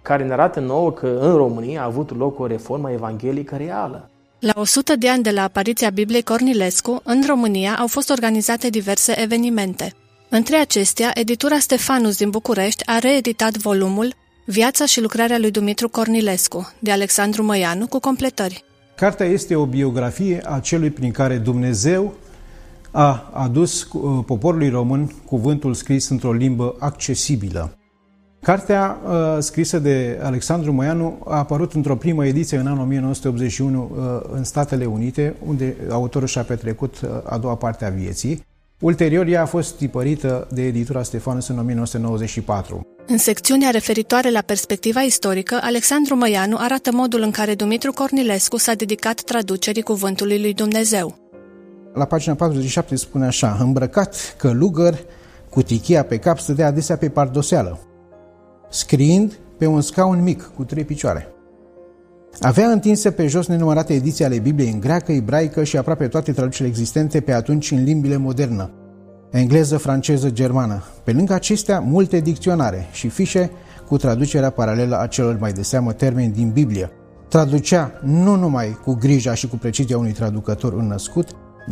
care 0.01 0.23
ne 0.25 0.33
arată 0.33 0.59
nouă 0.59 0.91
că 0.91 1.07
în 1.07 1.35
România 1.35 1.81
a 1.81 1.85
avut 1.85 2.17
loc 2.17 2.39
o 2.39 2.45
reformă 2.45 2.91
evanghelică 2.91 3.55
reală. 3.55 4.09
La 4.41 4.53
100 4.55 4.95
de 4.95 5.09
ani 5.09 5.23
de 5.23 5.31
la 5.31 5.43
apariția 5.43 5.89
Bibliei 5.89 6.23
Cornilescu, 6.23 7.01
în 7.03 7.23
România 7.27 7.75
au 7.75 7.87
fost 7.87 8.09
organizate 8.09 8.69
diverse 8.69 9.21
evenimente. 9.21 9.93
Între 10.29 10.55
acestea, 10.55 11.11
editura 11.13 11.59
Stefanus 11.59 12.17
din 12.17 12.29
București 12.29 12.83
a 12.85 12.97
reeditat 12.97 13.57
volumul 13.57 14.13
Viața 14.45 14.85
și 14.85 15.01
lucrarea 15.01 15.37
lui 15.37 15.51
Dumitru 15.51 15.89
Cornilescu, 15.89 16.73
de 16.79 16.91
Alexandru 16.91 17.43
Măianu, 17.43 17.87
cu 17.87 17.99
completări. 17.99 18.63
Cartea 18.95 19.25
este 19.25 19.55
o 19.55 19.65
biografie 19.65 20.41
a 20.45 20.59
celui 20.59 20.89
prin 20.89 21.11
care 21.11 21.37
Dumnezeu 21.37 22.13
a 22.91 23.29
adus 23.33 23.83
uh, 23.83 24.23
poporului 24.25 24.69
român 24.69 25.11
cuvântul 25.25 25.73
scris 25.73 26.09
într-o 26.09 26.33
limbă 26.33 26.75
accesibilă. 26.79 27.75
Cartea 28.41 28.99
uh, 29.05 29.37
scrisă 29.39 29.79
de 29.79 30.19
Alexandru 30.21 30.71
Moianu 30.71 31.19
a 31.25 31.37
apărut 31.37 31.73
într-o 31.73 31.95
primă 31.95 32.25
ediție 32.25 32.57
în 32.57 32.67
anul 32.67 32.83
1981 32.83 33.91
uh, 33.91 34.29
în 34.31 34.43
Statele 34.43 34.85
Unite, 34.85 35.35
unde 35.45 35.75
autorul 35.89 36.27
și-a 36.27 36.41
petrecut 36.41 36.99
uh, 37.01 37.09
a 37.23 37.37
doua 37.37 37.55
parte 37.55 37.85
a 37.85 37.89
vieții. 37.89 38.45
Ulterior, 38.79 39.27
ea 39.27 39.41
a 39.41 39.45
fost 39.45 39.75
tipărită 39.75 40.47
de 40.51 40.65
editura 40.65 41.03
Stefanus 41.03 41.47
în 41.47 41.57
1994. 41.59 42.87
În 43.07 43.17
secțiunea 43.17 43.69
referitoare 43.69 44.31
la 44.31 44.41
perspectiva 44.41 44.99
istorică, 44.99 45.59
Alexandru 45.61 46.15
Măianu 46.15 46.57
arată 46.59 46.91
modul 46.93 47.21
în 47.21 47.31
care 47.31 47.55
Dumitru 47.55 47.91
Cornilescu 47.91 48.57
s-a 48.57 48.73
dedicat 48.73 49.21
traducerii 49.21 49.81
cuvântului 49.81 50.41
lui 50.41 50.53
Dumnezeu. 50.53 51.15
La 51.93 52.05
pagina 52.05 52.35
47 52.35 52.95
spune 52.95 53.25
așa, 53.25 53.57
îmbrăcat 53.59 54.35
călugăr, 54.37 54.99
cu 55.49 55.61
tichia 55.61 56.03
pe 56.03 56.17
cap, 56.17 56.39
stătea 56.39 56.67
adesea 56.67 56.97
pe 56.97 57.09
pardoseală 57.09 57.79
scriind 58.71 59.39
pe 59.57 59.65
un 59.65 59.81
scaun 59.81 60.23
mic 60.23 60.51
cu 60.55 60.63
trei 60.63 60.83
picioare. 60.83 61.27
Avea 62.39 62.67
întinse 62.67 63.11
pe 63.11 63.27
jos 63.27 63.47
nenumărate 63.47 63.93
ediții 63.93 64.25
ale 64.25 64.39
Bibliei 64.39 64.71
în 64.71 64.79
greacă, 64.79 65.11
ebraică 65.11 65.63
și 65.63 65.77
aproape 65.77 66.07
toate 66.07 66.31
traducerile 66.31 66.69
existente 66.69 67.21
pe 67.21 67.33
atunci 67.33 67.71
în 67.71 67.83
limbile 67.83 68.17
modernă, 68.17 68.71
engleză, 69.31 69.77
franceză, 69.77 70.29
germană. 70.29 70.83
Pe 71.03 71.11
lângă 71.11 71.33
acestea, 71.33 71.79
multe 71.79 72.19
dicționare 72.19 72.87
și 72.91 73.09
fișe 73.09 73.51
cu 73.87 73.97
traducerea 73.97 74.49
paralelă 74.49 74.99
a 74.99 75.07
celor 75.07 75.37
mai 75.39 75.51
de 75.51 75.61
seamă 75.61 75.93
termeni 75.93 76.33
din 76.33 76.49
Biblie. 76.49 76.89
Traducea 77.27 77.91
nu 78.03 78.35
numai 78.35 78.79
cu 78.83 78.93
grija 78.93 79.33
și 79.33 79.47
cu 79.47 79.55
precizia 79.55 79.97
unui 79.97 80.11
traducător 80.11 80.73
înnăscut, 80.73 81.27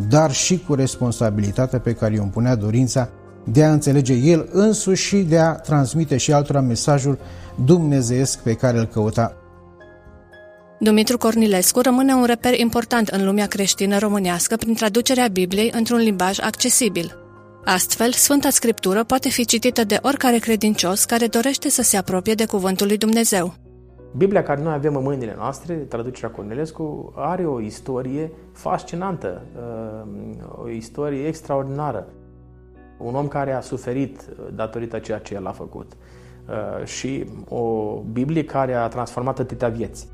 dar 0.08 0.32
și 0.32 0.64
cu 0.66 0.74
responsabilitatea 0.74 1.78
pe 1.78 1.92
care 1.92 2.14
îi 2.14 2.22
impunea 2.22 2.54
dorința 2.54 3.08
de 3.44 3.64
a 3.64 3.72
înțelege 3.72 4.14
el 4.14 4.48
însuși 4.52 5.06
și 5.06 5.16
de 5.16 5.38
a 5.38 5.52
transmite 5.54 6.16
și 6.16 6.32
altora 6.32 6.60
mesajul 6.60 7.18
dumnezeiesc 7.64 8.38
pe 8.38 8.54
care 8.54 8.78
îl 8.78 8.84
căuta. 8.86 9.34
Dumitru 10.78 11.18
Cornilescu 11.18 11.80
rămâne 11.80 12.14
un 12.14 12.24
reper 12.24 12.58
important 12.58 13.08
în 13.08 13.24
lumea 13.24 13.46
creștină 13.46 13.98
românească 13.98 14.56
prin 14.56 14.74
traducerea 14.74 15.28
Bibliei 15.28 15.70
într-un 15.74 15.98
limbaj 15.98 16.38
accesibil. 16.40 17.14
Astfel, 17.64 18.12
Sfânta 18.12 18.50
Scriptură 18.50 19.04
poate 19.04 19.28
fi 19.28 19.44
citită 19.44 19.84
de 19.84 19.98
oricare 20.02 20.38
credincios 20.38 21.04
care 21.04 21.26
dorește 21.26 21.68
să 21.68 21.82
se 21.82 21.96
apropie 21.96 22.34
de 22.34 22.46
Cuvântul 22.46 22.86
lui 22.86 22.96
Dumnezeu. 22.96 23.54
Biblia 24.16 24.42
care 24.42 24.62
noi 24.62 24.72
avem 24.72 24.96
în 24.96 25.02
mâinile 25.02 25.34
noastre, 25.36 25.74
traducerea 25.74 26.30
Cornilescu, 26.30 27.12
are 27.16 27.46
o 27.46 27.60
istorie 27.60 28.32
fascinantă, 28.52 29.42
uh, 29.56 30.64
o 30.64 30.70
istorie 30.70 31.26
extraordinară 31.26 32.06
un 33.02 33.14
om 33.14 33.28
care 33.28 33.52
a 33.52 33.60
suferit 33.60 34.20
uh, 34.20 34.46
datorită 34.54 34.98
ceea 34.98 35.18
ce 35.18 35.34
el 35.34 35.46
a 35.46 35.52
făcut 35.52 35.92
uh, 35.92 36.86
și 36.86 37.24
o 37.48 37.94
Biblie 38.12 38.44
care 38.44 38.74
a 38.74 38.88
transformat 38.88 39.38
atâtea 39.38 39.68
vieți. 39.68 40.08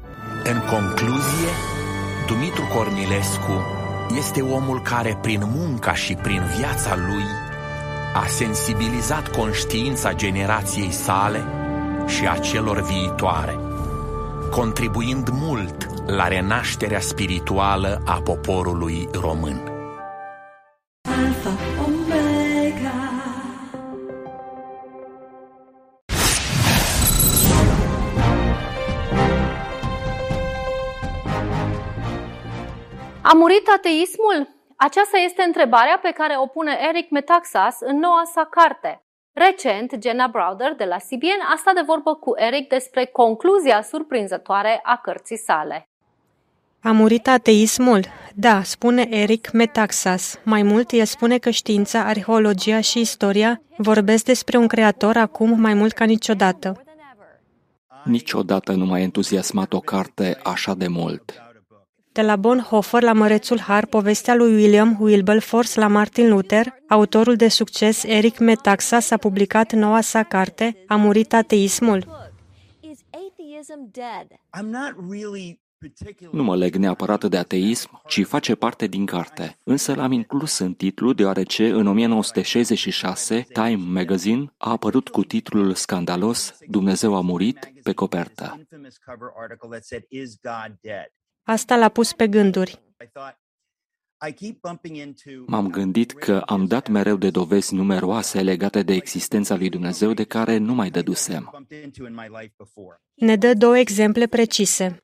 În 0.45 0.59
concluzie, 0.71 1.51
Dumitru 2.27 2.63
Cornilescu 2.75 3.63
este 4.17 4.43
omul 4.43 4.81
care 4.83 5.19
prin 5.23 5.43
munca 5.55 5.95
și 5.95 6.15
prin 6.15 6.43
viața 6.59 6.97
lui 6.97 7.25
a 8.15 8.27
sensibilizat 8.27 9.29
conștiința 9.29 10.13
generației 10.13 10.91
sale 10.91 11.45
și 12.07 12.27
a 12.27 12.39
celor 12.39 12.83
viitoare, 12.83 13.59
contribuind 14.51 15.29
mult 15.33 15.87
la 16.07 16.29
renașterea 16.29 17.01
spirituală 17.01 18.03
a 18.05 18.21
poporului 18.25 19.09
român. 19.21 19.76
Murit 33.37 33.69
ateismul? 33.77 34.49
Aceasta 34.77 35.17
este 35.19 35.43
întrebarea 35.43 35.99
pe 36.03 36.11
care 36.11 36.35
o 36.39 36.47
pune 36.47 36.79
Eric 36.89 37.11
Metaxas 37.11 37.77
în 37.81 37.99
noua 37.99 38.23
sa 38.35 38.49
carte. 38.51 39.01
Recent, 39.33 40.03
Jenna 40.03 40.27
Browder 40.27 40.75
de 40.75 40.85
la 40.85 40.97
CBN 40.97 41.41
a 41.53 41.57
stat 41.57 41.75
de 41.75 41.83
vorbă 41.87 42.15
cu 42.15 42.33
Eric 42.37 42.69
despre 42.69 43.05
concluzia 43.05 43.83
surprinzătoare 43.83 44.81
a 44.83 44.97
cărții 45.03 45.39
sale. 45.39 45.89
A 46.83 46.93
murit 46.93 47.29
ateismul? 47.29 48.05
Da, 48.35 48.63
spune 48.63 49.07
Eric 49.11 49.51
Metaxas. 49.53 50.39
Mai 50.43 50.63
mult, 50.63 50.91
el 50.91 51.05
spune 51.05 51.39
că 51.39 51.51
știința, 51.51 52.05
arheologia 52.05 52.81
și 52.81 53.01
istoria 53.01 53.61
vorbesc 53.77 54.25
despre 54.25 54.57
un 54.57 54.67
creator 54.67 55.17
acum 55.17 55.61
mai 55.61 55.75
mult 55.75 55.93
ca 55.93 56.05
niciodată. 56.05 56.85
Niciodată 58.05 58.73
nu 58.73 58.85
m-a 58.85 58.99
entuziasmat 58.99 59.73
o 59.73 59.81
carte 59.81 60.39
așa 60.43 60.75
de 60.75 60.89
mult. 60.89 61.46
De 62.17 62.23
la 62.23 62.37
Bonhoeffer 62.37 63.03
la 63.03 63.13
Mărețul 63.13 63.61
Har, 63.61 63.87
povestea 63.87 64.35
lui 64.35 64.55
William 64.55 64.97
Wilberforce 65.01 65.81
la 65.81 65.87
Martin 65.87 66.29
Luther, 66.29 66.75
autorul 66.89 67.37
de 67.37 67.49
succes 67.49 68.05
Eric 68.05 68.39
Metaxa 68.39 69.01
s-a 69.01 69.17
publicat 69.17 69.73
noua 69.73 70.01
sa 70.01 70.23
carte, 70.23 70.85
A 70.87 70.97
murit 70.97 71.33
ateismul. 71.33 72.05
Nu 76.31 76.43
mă 76.43 76.57
leg 76.57 76.77
neapărat 76.77 77.25
de 77.25 77.37
ateism, 77.37 78.03
ci 78.07 78.25
face 78.25 78.55
parte 78.55 78.87
din 78.87 79.07
carte. 79.07 79.59
Însă 79.65 79.95
l-am 79.95 80.13
inclus 80.13 80.59
în 80.59 80.75
titlu 80.75 81.13
deoarece 81.13 81.69
în 81.69 81.87
1966 81.87 83.47
Time 83.53 83.83
Magazine 83.87 84.55
a 84.57 84.71
apărut 84.71 85.09
cu 85.09 85.25
titlul 85.25 85.75
scandalos 85.75 86.57
Dumnezeu 86.69 87.17
a 87.17 87.21
murit 87.21 87.73
pe 87.83 87.93
copertă. 87.93 88.61
Asta 91.49 91.77
l-a 91.77 91.89
pus 91.89 92.13
pe 92.13 92.29
gânduri. 92.29 92.81
M-am 95.47 95.71
gândit 95.71 96.13
că 96.13 96.43
am 96.47 96.67
dat 96.67 96.89
mereu 96.89 97.17
de 97.17 97.31
dovezi 97.31 97.75
numeroase 97.75 98.43
legate 98.43 98.83
de 98.83 98.95
existența 98.95 99.57
lui 99.57 99.69
Dumnezeu 99.69 100.13
de 100.13 100.25
care 100.25 100.57
nu 100.57 100.75
mai 100.75 100.91
dădusem. 100.91 101.67
Ne 103.15 103.37
dă 103.37 103.55
două 103.55 103.79
exemple 103.79 104.27
precise. 104.27 104.99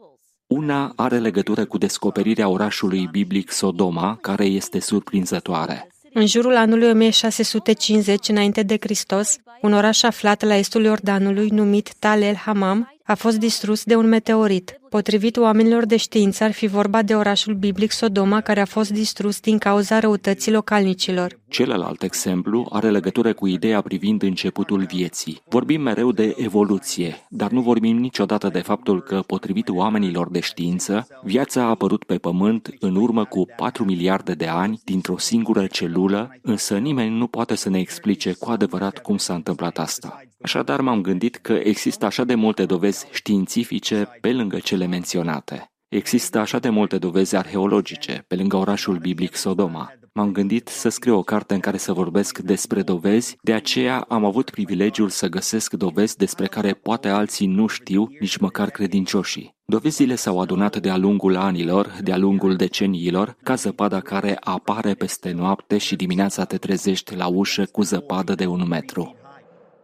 Una 0.46 0.92
are 0.96 1.18
legătură 1.18 1.64
cu 1.64 1.78
descoperirea 1.78 2.48
orașului 2.48 3.08
biblic 3.10 3.50
Sodoma, 3.50 4.16
care 4.20 4.44
este 4.44 4.78
surprinzătoare. 4.78 5.86
În 6.12 6.26
jurul 6.26 6.56
anului 6.56 6.90
1650 6.90 8.28
înainte 8.28 8.62
de 8.62 8.76
Hristos, 8.80 9.36
un 9.60 9.72
oraș 9.72 10.02
aflat 10.02 10.42
la 10.42 10.54
estul 10.54 10.84
Iordanului 10.84 11.48
numit 11.48 11.94
Tal 11.98 12.22
el 12.22 12.34
Hamam 12.34 12.94
a 13.04 13.14
fost 13.14 13.38
distrus 13.38 13.84
de 13.84 13.96
un 13.96 14.08
meteorit. 14.08 14.80
Potrivit 14.92 15.36
oamenilor 15.36 15.86
de 15.86 15.96
știință, 15.96 16.44
ar 16.44 16.52
fi 16.52 16.66
vorba 16.66 17.02
de 17.02 17.14
orașul 17.14 17.54
biblic 17.54 17.90
Sodoma, 17.90 18.40
care 18.40 18.60
a 18.60 18.64
fost 18.64 18.90
distrus 18.90 19.40
din 19.40 19.58
cauza 19.58 19.98
răutății 19.98 20.52
localnicilor. 20.52 21.38
Celălalt 21.48 22.02
exemplu 22.02 22.66
are 22.70 22.90
legătură 22.90 23.32
cu 23.32 23.46
ideea 23.46 23.80
privind 23.80 24.22
începutul 24.22 24.84
vieții. 24.84 25.42
Vorbim 25.48 25.80
mereu 25.80 26.12
de 26.12 26.34
evoluție, 26.38 27.26
dar 27.28 27.50
nu 27.50 27.60
vorbim 27.60 27.96
niciodată 27.96 28.48
de 28.48 28.58
faptul 28.58 29.00
că, 29.00 29.22
potrivit 29.26 29.68
oamenilor 29.68 30.30
de 30.30 30.40
știință, 30.40 31.06
viața 31.22 31.62
a 31.62 31.68
apărut 31.68 32.04
pe 32.04 32.16
Pământ 32.16 32.70
în 32.80 32.96
urmă 32.96 33.24
cu 33.24 33.46
4 33.56 33.84
miliarde 33.84 34.32
de 34.32 34.46
ani 34.46 34.80
dintr-o 34.84 35.18
singură 35.18 35.66
celulă, 35.66 36.36
însă 36.42 36.76
nimeni 36.76 37.16
nu 37.16 37.26
poate 37.26 37.54
să 37.54 37.70
ne 37.70 37.78
explice 37.78 38.32
cu 38.32 38.50
adevărat 38.50 38.98
cum 38.98 39.16
s-a 39.16 39.34
întâmplat 39.34 39.78
asta. 39.78 40.22
Așadar 40.42 40.80
m-am 40.80 41.00
gândit 41.00 41.36
că 41.36 41.52
există 41.52 42.04
așa 42.04 42.24
de 42.24 42.34
multe 42.34 42.64
dovezi 42.64 43.06
științifice 43.12 44.08
pe 44.20 44.32
lângă 44.32 44.58
cele 44.58 44.81
menționate. 44.86 45.72
Există 45.88 46.38
așa 46.38 46.58
de 46.58 46.68
multe 46.68 46.98
dovezi 46.98 47.36
arheologice 47.36 48.24
pe 48.26 48.34
lângă 48.34 48.56
orașul 48.56 48.96
biblic 48.96 49.34
Sodoma. 49.34 49.92
M-am 50.14 50.32
gândit 50.32 50.68
să 50.68 50.88
scriu 50.88 51.16
o 51.16 51.22
carte 51.22 51.54
în 51.54 51.60
care 51.60 51.76
să 51.76 51.92
vorbesc 51.92 52.38
despre 52.38 52.82
dovezi, 52.82 53.36
de 53.42 53.52
aceea 53.52 54.04
am 54.08 54.24
avut 54.24 54.50
privilegiul 54.50 55.08
să 55.08 55.28
găsesc 55.28 55.72
dovezi 55.72 56.16
despre 56.16 56.46
care 56.46 56.72
poate 56.72 57.08
alții 57.08 57.46
nu 57.46 57.66
știu, 57.66 58.06
nici 58.20 58.36
măcar 58.36 58.70
credincioșii. 58.70 59.54
Dovezile 59.64 60.14
s-au 60.14 60.40
adunat 60.40 60.76
de-a 60.76 60.96
lungul 60.96 61.36
anilor, 61.36 61.96
de-a 62.00 62.16
lungul 62.16 62.56
deceniilor, 62.56 63.36
ca 63.42 63.54
zăpada 63.54 64.00
care 64.00 64.36
apare 64.40 64.94
peste 64.94 65.32
noapte 65.32 65.78
și 65.78 65.96
dimineața 65.96 66.44
te 66.44 66.56
trezești 66.56 67.14
la 67.14 67.26
ușă 67.26 67.64
cu 67.64 67.82
zăpadă 67.82 68.34
de 68.34 68.46
un 68.46 68.66
metru. 68.68 69.16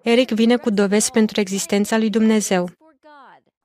Eric 0.03 0.31
vine 0.31 0.57
cu 0.57 0.71
dovezi 0.71 1.11
pentru 1.11 1.41
existența 1.41 1.99
lui 1.99 2.11
Dumnezeu. 2.11 2.78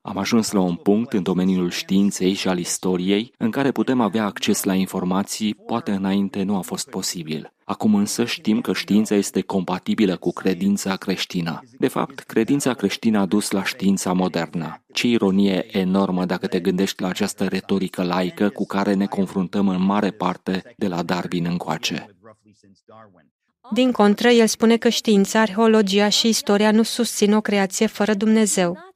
Am 0.05 0.17
ajuns 0.17 0.51
la 0.51 0.59
un 0.59 0.75
punct 0.75 1.13
în 1.13 1.23
domeniul 1.23 1.69
științei 1.69 2.34
și 2.34 2.47
al 2.47 2.57
istoriei 2.57 3.34
în 3.38 3.51
care 3.51 3.71
putem 3.71 4.01
avea 4.01 4.25
acces 4.25 4.63
la 4.63 4.73
informații, 4.73 5.53
poate 5.53 5.91
înainte 5.91 6.43
nu 6.43 6.57
a 6.57 6.61
fost 6.61 6.89
posibil. 6.89 7.53
Acum 7.63 7.95
însă 7.95 8.25
știm 8.25 8.61
că 8.61 8.73
știința 8.73 9.15
este 9.15 9.41
compatibilă 9.41 10.15
cu 10.17 10.31
credința 10.31 10.95
creștină. 10.95 11.59
De 11.80 11.88
fapt, 11.88 12.19
credința 12.19 12.73
creștină 12.73 13.19
a 13.19 13.25
dus 13.25 13.51
la 13.51 13.63
știința 13.63 14.13
modernă. 14.13 14.84
Ce 14.93 15.07
ironie 15.07 15.77
enormă 15.77 16.25
dacă 16.25 16.47
te 16.47 16.59
gândești 16.59 17.01
la 17.01 17.07
această 17.07 17.43
retorică 17.43 18.03
laică 18.03 18.49
cu 18.49 18.65
care 18.65 18.93
ne 18.93 19.05
confruntăm 19.05 19.67
în 19.67 19.81
mare 19.81 20.11
parte 20.11 20.73
de 20.77 20.88
la 20.88 21.03
Darwin 21.03 21.45
încoace. 21.45 22.15
Din 23.71 23.91
contră, 23.91 24.30
el 24.30 24.47
spune 24.47 24.77
că 24.77 24.89
știința, 24.89 25.39
arheologia 25.39 26.09
și 26.09 26.27
istoria 26.27 26.71
nu 26.71 26.84
susțin 26.84 27.34
o 27.34 27.41
creație 27.41 27.85
fără 27.85 28.13
Dumnezeu. 28.13 28.93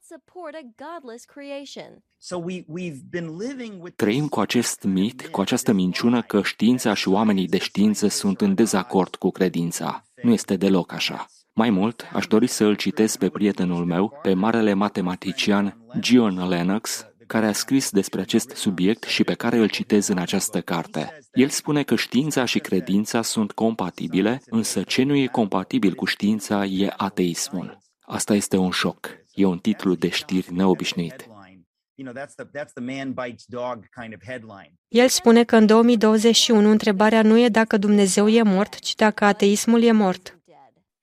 Trăim 3.96 4.28
cu 4.28 4.40
acest 4.40 4.82
mit, 4.82 5.26
cu 5.26 5.40
această 5.40 5.72
minciună 5.72 6.22
că 6.22 6.42
știința 6.42 6.94
și 6.94 7.08
oamenii 7.08 7.46
de 7.46 7.58
știință 7.58 8.08
sunt 8.08 8.40
în 8.40 8.54
dezacord 8.54 9.14
cu 9.16 9.30
credința. 9.30 10.04
Nu 10.22 10.32
este 10.32 10.56
deloc 10.56 10.92
așa. 10.92 11.26
Mai 11.52 11.70
mult, 11.70 12.08
aș 12.12 12.26
dori 12.26 12.46
să 12.46 12.64
îl 12.64 12.74
citesc 12.74 13.18
pe 13.18 13.28
prietenul 13.28 13.84
meu, 13.84 14.18
pe 14.22 14.34
marele 14.34 14.72
matematician 14.72 15.76
John 16.00 16.48
Lennox, 16.48 17.06
care 17.26 17.46
a 17.46 17.52
scris 17.52 17.90
despre 17.90 18.20
acest 18.20 18.50
subiect 18.50 19.02
și 19.02 19.24
pe 19.24 19.34
care 19.34 19.56
îl 19.56 19.68
citez 19.68 20.08
în 20.08 20.18
această 20.18 20.60
carte. 20.60 21.18
El 21.32 21.48
spune 21.48 21.82
că 21.82 21.94
știința 21.94 22.44
și 22.44 22.58
credința 22.58 23.22
sunt 23.22 23.52
compatibile, 23.52 24.42
însă 24.46 24.82
ce 24.82 25.02
nu 25.02 25.14
e 25.14 25.26
compatibil 25.26 25.94
cu 25.94 26.04
știința 26.04 26.64
e 26.64 26.94
ateismul. 26.96 27.78
Asta 28.00 28.34
este 28.34 28.56
un 28.56 28.70
șoc. 28.70 29.10
E 29.38 29.44
un 29.44 29.58
titlu 29.58 29.94
de 29.94 30.08
știri 30.08 30.52
neobișnuit. 30.52 31.28
El 34.88 35.08
spune 35.08 35.44
că 35.44 35.56
în 35.56 35.66
2021 35.66 36.70
întrebarea 36.70 37.22
nu 37.22 37.38
e 37.38 37.48
dacă 37.48 37.76
Dumnezeu 37.76 38.28
e 38.28 38.42
mort, 38.42 38.78
ci 38.78 38.94
dacă 38.94 39.24
ateismul 39.24 39.82
e 39.82 39.92
mort. 39.92 40.38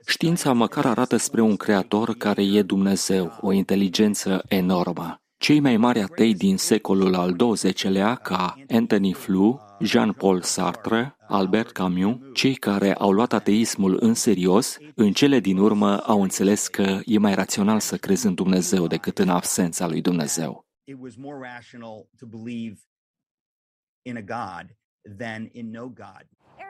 Știința 0.08 0.54
măcar 0.54 0.86
arată 0.86 1.18
spre 1.18 1.42
un 1.42 1.56
creator 1.56 2.16
care 2.18 2.44
e 2.44 2.62
Dumnezeu, 2.62 3.38
o 3.42 3.52
inteligență 3.52 4.44
enormă. 4.48 5.20
Cei 5.38 5.60
mai 5.60 5.78
mari 5.78 6.00
atei 6.00 6.34
din 6.34 6.58
secolul 6.58 7.16
al 7.16 7.36
XX-lea, 7.36 8.16
ca 8.16 8.56
Anthony 8.70 9.14
Flew, 9.14 9.65
Jean-Paul 9.80 10.42
Sartre, 10.42 11.16
Albert 11.28 11.72
Camus, 11.72 12.18
cei 12.34 12.56
care 12.56 12.94
au 12.94 13.12
luat 13.12 13.34
ateismul 13.34 13.98
în 14.00 14.14
serios, 14.14 14.78
în 14.96 15.12
cele 15.12 15.40
din 15.40 15.58
urmă 15.58 15.98
au 15.98 16.22
înțeles 16.22 16.68
că 16.68 17.00
e 17.06 17.18
mai 17.18 17.36
rațional 17.36 17.80
să 17.80 17.98
crezi 17.98 18.26
în 18.26 18.34
Dumnezeu 18.34 18.88
decât 18.88 19.20
în 19.20 19.30
absența 19.30 19.88
lui 19.88 20.02
Dumnezeu. 20.02 20.66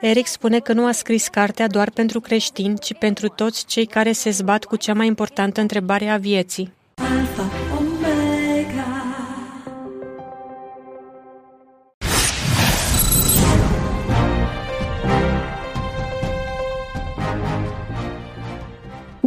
Eric 0.02 0.26
spune 0.26 0.60
că 0.60 0.74
nu 0.74 0.86
a 0.86 0.92
scris 0.92 1.28
cartea 1.28 1.68
doar 1.68 1.90
pentru 1.90 2.20
creștini, 2.20 2.80
ci 2.80 2.98
pentru 2.98 3.28
toți 3.28 3.66
cei 3.66 3.86
care 3.86 4.12
se 4.12 4.30
zbat 4.30 4.64
cu 4.64 4.76
cea 4.76 4.94
mai 4.94 5.08
importantă 5.08 5.62
întrebare 5.62 6.10
a 6.10 6.18
vieții. 6.18 6.74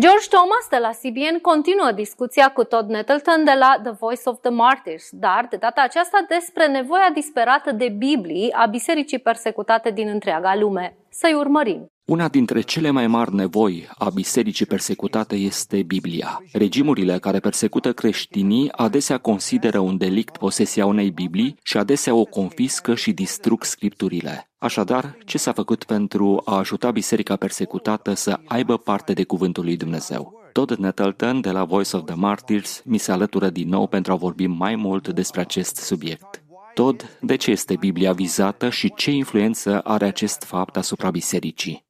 George 0.01 0.29
Thomas 0.29 0.69
de 0.71 0.79
la 0.79 0.91
CBN 0.91 1.39
continuă 1.41 1.93
discuția 1.93 2.49
cu 2.53 2.65
Todd 2.65 2.91
Nettleton 2.91 3.45
de 3.45 3.53
la 3.59 3.81
The 3.83 3.93
Voice 3.93 4.23
of 4.25 4.41
the 4.41 4.51
Martyrs, 4.51 5.09
dar 5.13 5.47
de 5.51 5.57
data 5.57 5.83
aceasta 5.83 6.25
despre 6.29 6.67
nevoia 6.67 7.11
disperată 7.15 7.73
de 7.73 7.89
Biblii 7.89 8.53
a 8.53 8.67
bisericii 8.67 9.19
persecutate 9.19 9.91
din 9.91 10.09
întreaga 10.09 10.57
lume. 10.57 10.97
Să-i 11.09 11.33
urmărim. 11.33 11.87
Una 12.09 12.29
dintre 12.29 12.61
cele 12.61 12.91
mai 12.91 13.07
mari 13.07 13.35
nevoi 13.35 13.89
a 13.99 14.11
bisericii 14.11 14.67
persecutate 14.67 15.37
este 15.37 15.83
Biblia. 15.83 16.43
Regimurile 16.53 17.19
care 17.19 17.39
persecută 17.39 17.93
creștinii 17.93 18.73
adesea 18.73 19.19
consideră 19.19 19.79
un 19.79 19.97
delict 19.97 20.37
posesia 20.37 20.87
unei 20.87 21.11
Biblii 21.11 21.57
și 21.63 21.77
adesea 21.77 22.15
o 22.15 22.25
confiscă 22.25 22.95
și 22.95 23.13
distrug 23.13 23.65
scripturile. 23.65 24.51
Așadar, 24.59 25.17
ce 25.25 25.39
s-a 25.39 25.53
făcut 25.53 25.85
pentru 25.85 26.43
a 26.45 26.57
ajuta 26.57 26.91
biserica 26.91 27.37
persecutată 27.37 28.15
să 28.15 28.41
aibă 28.45 28.77
parte 28.77 29.13
de 29.13 29.25
cuvântul 29.25 29.65
lui 29.65 29.77
Dumnezeu? 29.77 30.41
Todd 30.53 30.79
Nettleton 30.79 31.41
de 31.41 31.51
la 31.51 31.65
Voice 31.65 31.97
of 31.97 32.05
the 32.05 32.15
Martyrs 32.15 32.83
mi 32.85 32.99
se 32.99 33.13
alătură 33.13 33.51
din 33.51 33.69
nou 33.69 33.87
pentru 33.87 34.13
a 34.13 34.17
vorbi 34.17 34.47
mai 34.47 34.77
mult 34.77 35.09
despre 35.09 35.41
acest 35.41 35.77
subiect. 35.77 36.43
Todd, 36.75 37.19
de 37.21 37.37
ce 37.37 37.51
este 37.51 37.77
Biblia 37.77 38.13
vizată 38.13 38.71
și 38.71 38.93
ce 38.97 39.11
influență 39.11 39.81
are 39.81 40.07
acest 40.07 40.43
fapt 40.43 40.77
asupra 40.77 41.11
bisericii? 41.11 41.87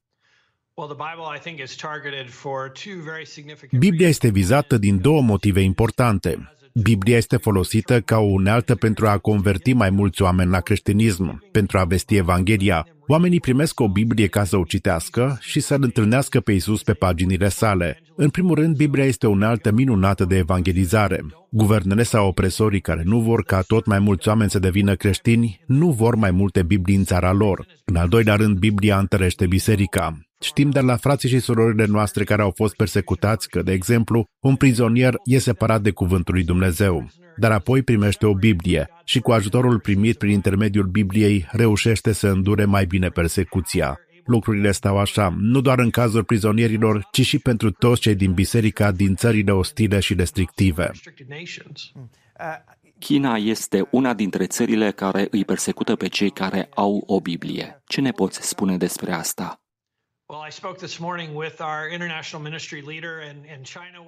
Biblia 3.79 4.07
este 4.07 4.29
vizată 4.29 4.77
din 4.77 5.01
două 5.01 5.21
motive 5.21 5.61
importante. 5.61 6.53
Biblia 6.73 7.17
este 7.17 7.37
folosită 7.37 8.01
ca 8.01 8.17
o 8.17 8.25
unealtă 8.25 8.75
pentru 8.75 9.07
a 9.07 9.17
converti 9.17 9.73
mai 9.73 9.89
mulți 9.89 10.21
oameni 10.21 10.51
la 10.51 10.59
creștinism, 10.59 11.43
pentru 11.51 11.77
a 11.77 11.83
vesti 11.83 12.15
Evanghelia. 12.15 12.87
Oamenii 13.07 13.39
primesc 13.39 13.79
o 13.79 13.89
Biblie 13.89 14.27
ca 14.27 14.43
să 14.43 14.57
o 14.57 14.63
citească 14.63 15.37
și 15.41 15.59
să-L 15.59 15.83
întâlnească 15.83 16.39
pe 16.39 16.51
Isus 16.51 16.83
pe 16.83 16.93
paginile 16.93 17.49
sale. 17.49 18.01
În 18.15 18.29
primul 18.29 18.55
rând, 18.55 18.75
Biblia 18.75 19.05
este 19.05 19.27
o 19.27 19.29
unealtă 19.29 19.71
minunată 19.71 20.25
de 20.25 20.35
evangelizare. 20.35 21.25
Guvernele 21.51 22.03
sau 22.03 22.27
opresorii 22.27 22.79
care 22.79 23.01
nu 23.05 23.19
vor 23.19 23.43
ca 23.43 23.61
tot 23.61 23.85
mai 23.85 23.99
mulți 23.99 24.27
oameni 24.27 24.49
să 24.49 24.59
devină 24.59 24.95
creștini, 24.95 25.61
nu 25.65 25.91
vor 25.91 26.15
mai 26.15 26.31
multe 26.31 26.63
Biblii 26.63 26.95
în 26.95 27.03
țara 27.03 27.31
lor. 27.31 27.65
În 27.85 27.95
al 27.95 28.07
doilea 28.07 28.35
rând, 28.35 28.57
Biblia 28.57 28.97
întărește 28.97 29.47
biserica. 29.47 30.19
Știm 30.41 30.69
de 30.69 30.79
la 30.79 30.95
frații 30.95 31.29
și 31.29 31.39
surorile 31.39 31.85
noastre 31.85 32.23
care 32.23 32.41
au 32.41 32.51
fost 32.55 32.75
persecutați 32.75 33.49
că, 33.49 33.61
de 33.61 33.71
exemplu, 33.71 34.25
un 34.39 34.55
prizonier 34.55 35.13
e 35.23 35.37
separat 35.37 35.81
de 35.81 35.91
cuvântul 35.91 36.33
lui 36.33 36.43
Dumnezeu, 36.43 37.09
dar 37.37 37.51
apoi 37.51 37.81
primește 37.81 38.25
o 38.25 38.33
Biblie 38.33 38.89
și 39.03 39.19
cu 39.19 39.31
ajutorul 39.31 39.79
primit 39.79 40.17
prin 40.17 40.31
intermediul 40.31 40.85
Bibliei 40.85 41.47
reușește 41.51 42.11
să 42.11 42.27
îndure 42.27 42.65
mai 42.65 42.85
bine 42.85 43.07
persecuția. 43.07 43.99
Lucrurile 44.25 44.71
stau 44.71 44.97
așa, 44.97 45.35
nu 45.37 45.61
doar 45.61 45.79
în 45.79 45.89
cazul 45.89 46.23
prizonierilor, 46.23 47.07
ci 47.11 47.25
și 47.25 47.39
pentru 47.39 47.71
toți 47.71 48.01
cei 48.01 48.15
din 48.15 48.33
biserica 48.33 48.91
din 48.91 49.15
țările 49.15 49.51
ostile 49.51 49.99
și 49.99 50.13
restrictive. 50.13 50.91
China 52.99 53.35
este 53.35 53.87
una 53.91 54.13
dintre 54.13 54.45
țările 54.45 54.91
care 54.91 55.27
îi 55.31 55.45
persecută 55.45 55.95
pe 55.95 56.07
cei 56.07 56.29
care 56.29 56.69
au 56.75 57.03
o 57.05 57.19
Biblie. 57.19 57.81
Ce 57.85 58.01
ne 58.01 58.11
poți 58.11 58.47
spune 58.47 58.77
despre 58.77 59.11
asta? 59.11 59.61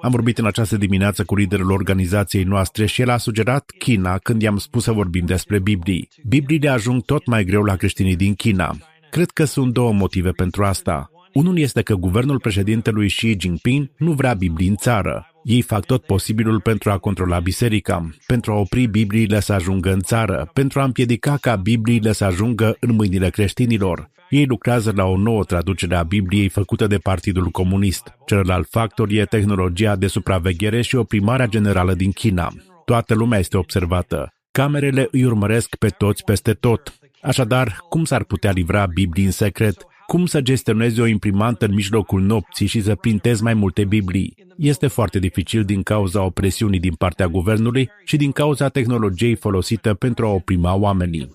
Am 0.02 0.12
vorbit 0.12 0.38
în 0.38 0.46
această 0.46 0.78
dimineață 0.78 1.24
cu 1.24 1.36
liderul 1.36 1.72
organizației 1.72 2.44
noastre 2.44 2.86
și 2.86 3.02
el 3.02 3.10
a 3.10 3.18
sugerat 3.18 3.72
China 3.78 4.18
când 4.18 4.42
i-am 4.42 4.58
spus 4.58 4.84
să 4.84 4.92
vorbim 4.92 5.26
despre 5.26 5.60
Biblii. 5.60 6.10
Bibliile 6.28 6.70
ajung 6.70 7.06
tot 7.06 7.26
mai 7.26 7.44
greu 7.44 7.64
la 7.64 7.76
creștinii 7.76 8.16
din 8.16 8.36
China. 8.36 8.78
Cred 9.12 9.30
că 9.30 9.44
sunt 9.44 9.74
două 9.74 9.94
motive 9.94 10.30
pentru 10.30 10.64
asta. 10.64 11.12
Unul 11.34 11.60
este 11.60 11.82
că 11.82 11.96
guvernul 11.96 12.40
președintelui 12.40 13.08
Xi 13.08 13.36
Jinping 13.40 13.92
nu 13.98 14.12
vrea 14.12 14.34
Biblii 14.34 14.68
în 14.68 14.76
țară. 14.76 15.28
Ei 15.44 15.62
fac 15.62 15.86
tot 15.86 16.04
posibilul 16.04 16.62
pentru 16.62 16.92
a 16.92 16.98
controla 16.98 17.40
biserica, 17.40 18.10
pentru 18.28 18.52
a 18.52 18.56
opri 18.56 18.86
Bibliile 18.86 19.40
să 19.40 19.54
ajungă 19.54 19.92
în 19.92 20.00
țară, 20.00 20.50
pentru 20.54 20.80
a 20.80 20.84
împiedica 20.84 21.38
ca 21.38 21.56
Bibliile 21.56 22.12
să 22.12 22.24
ajungă 22.24 22.78
în 22.80 22.96
mâinile 22.96 23.30
creștinilor. 23.30 24.10
Ei 24.30 24.46
lucrează 24.46 24.92
la 24.96 25.06
o 25.06 25.18
nouă 25.18 25.44
traducere 25.44 25.96
a 25.96 26.04
Bibliei 26.04 26.50
făcută 26.50 26.88
de 26.88 26.98
Partidul 26.98 27.48
Comunist. 27.50 28.14
Celălalt 28.26 28.68
factor 28.70 29.10
e 29.10 29.26
tehnologia 29.26 29.96
de 29.96 30.08
supraveghere 30.08 30.82
și 30.82 30.96
oprimarea 30.96 31.46
generală 31.46 31.94
din 31.94 32.12
China. 32.12 32.54
Toată 32.86 33.14
lumea 33.14 33.40
este 33.40 33.58
observată. 33.58 34.34
Camerele 34.52 35.08
îi 35.12 35.24
urmăresc 35.24 35.76
pe 35.76 35.88
toți 35.88 36.24
peste 36.24 36.54
tot. 36.54 37.01
Așadar, 37.22 37.78
cum 37.90 38.04
s-ar 38.06 38.24
putea 38.24 38.52
livra 38.52 38.86
Biblii 38.86 39.26
în 39.26 39.32
secret? 39.32 39.86
Cum 40.08 40.26
să 40.26 40.42
gestionezi 40.42 41.00
o 41.00 41.06
imprimantă 41.06 41.66
în 41.66 41.74
mijlocul 41.74 42.22
nopții 42.22 42.68
și 42.68 42.82
să 42.82 42.96
printezi 42.96 43.44
mai 43.44 43.54
multe 43.54 43.86
Biblii? 43.86 44.36
Este 44.58 44.88
foarte 44.88 45.20
dificil 45.20 45.64
din 45.64 45.84
cauza 45.84 46.24
opresiunii 46.24 46.80
din 46.80 46.94
partea 46.94 47.28
guvernului 47.28 47.90
și 48.04 48.18
din 48.18 48.32
cauza 48.32 48.70
tehnologiei 48.70 49.36
folosită 49.36 49.94
pentru 49.94 50.26
a 50.26 50.30
oprima 50.30 50.76
oamenii. 50.76 51.32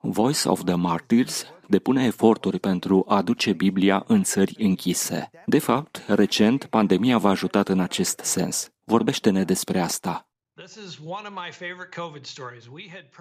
Voice 0.00 0.48
of 0.48 0.64
the 0.64 0.74
Martyrs 0.74 1.46
depune 1.66 2.04
eforturi 2.04 2.58
pentru 2.58 3.04
a 3.08 3.16
aduce 3.16 3.52
Biblia 3.52 4.04
în 4.06 4.22
țări 4.22 4.54
închise. 4.58 5.30
De 5.46 5.58
fapt, 5.58 6.04
recent, 6.06 6.64
pandemia 6.64 7.18
v-a 7.18 7.30
ajutat 7.30 7.68
în 7.68 7.80
acest 7.80 8.20
sens. 8.22 8.70
Vorbește-ne 8.84 9.44
despre 9.44 9.78
asta. 9.80 10.26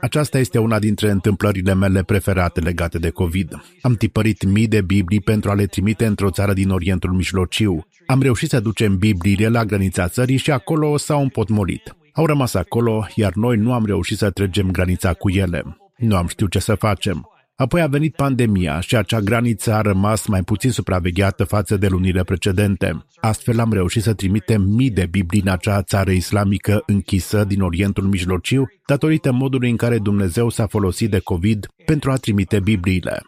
Aceasta 0.02 0.38
este 0.38 0.60
una 0.60 0.80
dintre 0.80 1.10
întâmplările 1.10 1.74
mele 1.74 2.04
preferate 2.04 2.60
legate 2.60 3.00
de 3.00 3.10
COVID. 3.10 3.64
Am 3.82 3.96
tipărit 3.96 4.44
mii 4.44 4.68
de 4.68 4.82
Biblii 4.82 5.22
pentru 5.22 5.50
a 5.50 5.54
le 5.54 5.66
trimite 5.66 6.06
într-o 6.06 6.32
țară 6.32 6.54
din 6.54 6.70
Orientul 6.70 7.12
Mijlociu. 7.12 7.88
Am 8.06 8.22
reușit 8.22 8.50
să 8.50 8.60
ducem 8.60 8.98
Bibliile 8.98 9.48
la 9.48 9.66
granița 9.66 10.08
țării 10.08 10.38
și 10.38 10.52
acolo 10.52 10.98
s-au 10.98 11.22
împotmolit. 11.22 11.96
Au 12.14 12.26
rămas 12.26 12.54
acolo, 12.54 13.08
iar 13.16 13.34
noi 13.34 13.58
nu 13.58 13.74
am 13.74 13.86
reușit 13.86 14.18
să 14.18 14.30
trecem 14.30 14.72
granița 14.72 15.14
cu 15.14 15.30
ele. 15.30 15.78
Nu 15.98 16.16
am 16.16 16.28
știut 16.28 16.52
ce 16.52 16.60
să 16.60 16.76
facem. 16.76 17.31
Apoi 17.62 17.82
a 17.82 17.88
venit 17.88 18.16
pandemia 18.16 18.80
și 18.80 18.96
acea 18.96 19.20
graniță 19.20 19.74
a 19.74 19.82
rămas 19.82 20.28
mai 20.28 20.44
puțin 20.44 20.72
supravegheată 20.72 21.44
față 21.44 21.78
de 21.78 21.88
lunile 21.88 22.24
precedente. 22.24 23.06
Astfel 23.16 23.60
am 23.60 23.74
reușit 23.74 24.02
să 24.02 24.14
trimitem 24.14 24.62
mii 24.62 24.90
de 24.90 25.06
Biblii 25.06 25.42
în 25.42 25.48
acea 25.48 25.82
țară 25.82 26.12
islamică 26.12 26.84
închisă 26.86 27.44
din 27.44 27.62
Orientul 27.62 28.04
Mijlociu, 28.04 28.66
datorită 28.86 29.32
modului 29.32 29.70
în 29.70 29.76
care 29.76 29.98
Dumnezeu 29.98 30.50
s-a 30.50 30.68
folosit 30.68 31.12
de 31.12 31.20
COVID 31.20 31.68
pentru 31.86 32.12
a 32.12 32.16
trimite 32.16 32.60
Bibliile. 32.60 33.22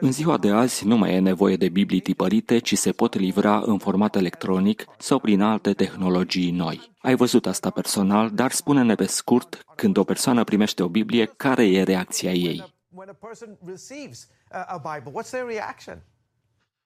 În 0.00 0.12
ziua 0.12 0.38
de 0.38 0.50
azi 0.50 0.86
nu 0.86 0.96
mai 0.96 1.14
e 1.14 1.18
nevoie 1.18 1.56
de 1.56 1.68
Biblii 1.68 2.00
tipărite, 2.00 2.58
ci 2.58 2.76
se 2.76 2.92
pot 2.92 3.14
livra 3.14 3.62
în 3.66 3.78
format 3.78 4.16
electronic 4.16 4.84
sau 4.98 5.18
prin 5.18 5.40
alte 5.40 5.72
tehnologii 5.72 6.50
noi. 6.50 6.92
Ai 6.98 7.14
văzut 7.14 7.46
asta 7.46 7.70
personal, 7.70 8.30
dar 8.30 8.50
spune-ne 8.50 8.94
pe 8.94 9.06
scurt, 9.06 9.64
când 9.76 9.96
o 9.96 10.04
persoană 10.04 10.44
primește 10.44 10.82
o 10.82 10.88
Biblie, 10.88 11.26
care 11.36 11.70
e 11.70 11.82
reacția 11.82 12.32
ei? 12.32 12.74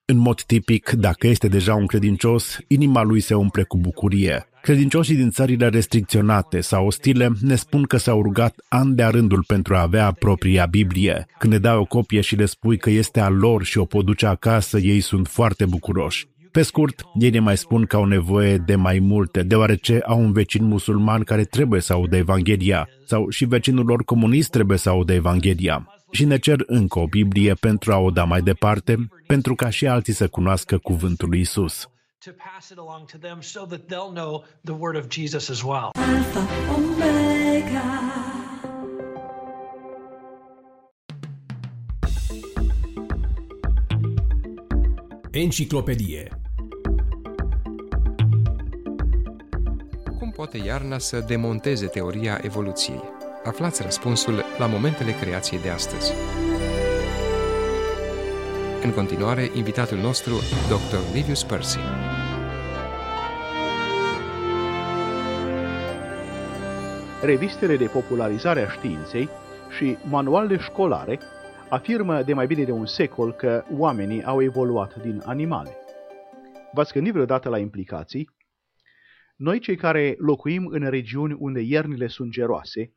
În 0.05 0.17
mod 0.17 0.41
tipic, 0.41 0.89
dacă 0.89 1.27
este 1.27 1.47
deja 1.47 1.75
un 1.75 1.85
credincios, 1.85 2.57
inima 2.67 3.01
lui 3.01 3.19
se 3.19 3.35
umple 3.35 3.63
cu 3.63 3.77
bucurie. 3.77 4.47
Credincioșii 4.67 5.15
din 5.15 5.29
țările 5.29 5.67
restricționate 5.67 6.61
sau 6.61 6.85
ostile 6.85 7.29
ne 7.41 7.55
spun 7.55 7.83
că 7.83 7.97
s-au 7.97 8.21
rugat 8.21 8.55
ani 8.69 8.95
de 8.95 9.03
rândul 9.03 9.43
pentru 9.43 9.75
a 9.75 9.81
avea 9.81 10.11
propria 10.11 10.65
Biblie. 10.65 11.25
Când 11.37 11.53
ne 11.53 11.59
dai 11.59 11.75
o 11.75 11.85
copie 11.85 12.21
și 12.21 12.35
le 12.35 12.45
spui 12.45 12.77
că 12.77 12.89
este 12.89 13.19
a 13.19 13.29
lor 13.29 13.63
și 13.63 13.77
o 13.77 13.85
pot 13.85 14.05
duce 14.05 14.25
acasă, 14.25 14.77
ei 14.77 14.99
sunt 14.99 15.27
foarte 15.27 15.65
bucuroși. 15.65 16.27
Pe 16.51 16.61
scurt, 16.61 17.03
ei 17.19 17.29
ne 17.29 17.39
mai 17.39 17.57
spun 17.57 17.85
că 17.85 17.95
au 17.95 18.05
nevoie 18.05 18.57
de 18.57 18.75
mai 18.75 18.99
multe, 18.99 19.43
deoarece 19.43 20.01
au 20.05 20.19
un 20.19 20.31
vecin 20.31 20.65
musulman 20.65 21.23
care 21.23 21.43
trebuie 21.43 21.81
să 21.81 21.93
audă 21.93 22.15
Evanghelia, 22.15 22.89
sau 23.05 23.29
și 23.29 23.45
vecinul 23.45 23.85
lor 23.85 24.03
comunist 24.03 24.49
trebuie 24.49 24.77
să 24.77 24.89
audă 24.89 25.13
Evanghelia 25.13 25.87
și 26.11 26.25
ne 26.25 26.37
cer 26.37 26.63
încă 26.65 26.99
o 26.99 27.07
Biblie 27.07 27.53
pentru 27.53 27.91
a 27.91 27.97
o 27.97 28.09
da 28.09 28.23
mai 28.23 28.41
departe, 28.41 29.07
pentru 29.27 29.55
ca 29.55 29.69
și 29.69 29.87
alții 29.87 30.13
să 30.13 30.27
cunoască 30.27 30.77
cuvântul 30.77 31.29
lui 31.29 31.39
Isus. 31.39 31.89
Enciclopedie 45.31 46.29
Cum 50.19 50.31
poate 50.31 50.57
iarna 50.57 50.97
să 50.97 51.19
demonteze 51.19 51.87
teoria 51.87 52.39
evoluției? 52.41 53.03
Aflați 53.43 53.81
răspunsul 53.81 54.43
la 54.57 54.65
momentele 54.65 55.11
creației 55.11 55.61
de 55.61 55.69
astăzi. 55.69 56.11
În 58.83 58.93
continuare, 58.93 59.49
invitatul 59.55 59.97
nostru, 59.97 60.33
Dr. 60.69 61.13
Livius 61.13 61.43
Percy. 61.43 61.79
Revistele 67.23 67.77
de 67.77 67.85
popularizare 67.85 68.61
a 68.61 68.69
științei 68.69 69.29
și 69.77 69.97
manualele 70.09 70.57
școlare 70.57 71.19
afirmă 71.69 72.21
de 72.21 72.33
mai 72.33 72.47
bine 72.47 72.63
de 72.63 72.71
un 72.71 72.85
secol 72.85 73.31
că 73.31 73.63
oamenii 73.71 74.23
au 74.23 74.41
evoluat 74.41 75.01
din 75.01 75.21
animale. 75.25 75.77
V-ați 76.73 76.93
gândit 76.93 77.13
vreodată 77.13 77.49
la 77.49 77.57
implicații? 77.57 78.29
Noi, 79.35 79.59
cei 79.59 79.75
care 79.75 80.15
locuim 80.19 80.67
în 80.67 80.89
regiuni 80.89 81.35
unde 81.39 81.61
iernile 81.61 82.07
sunt 82.07 82.31
geroase, 82.31 82.91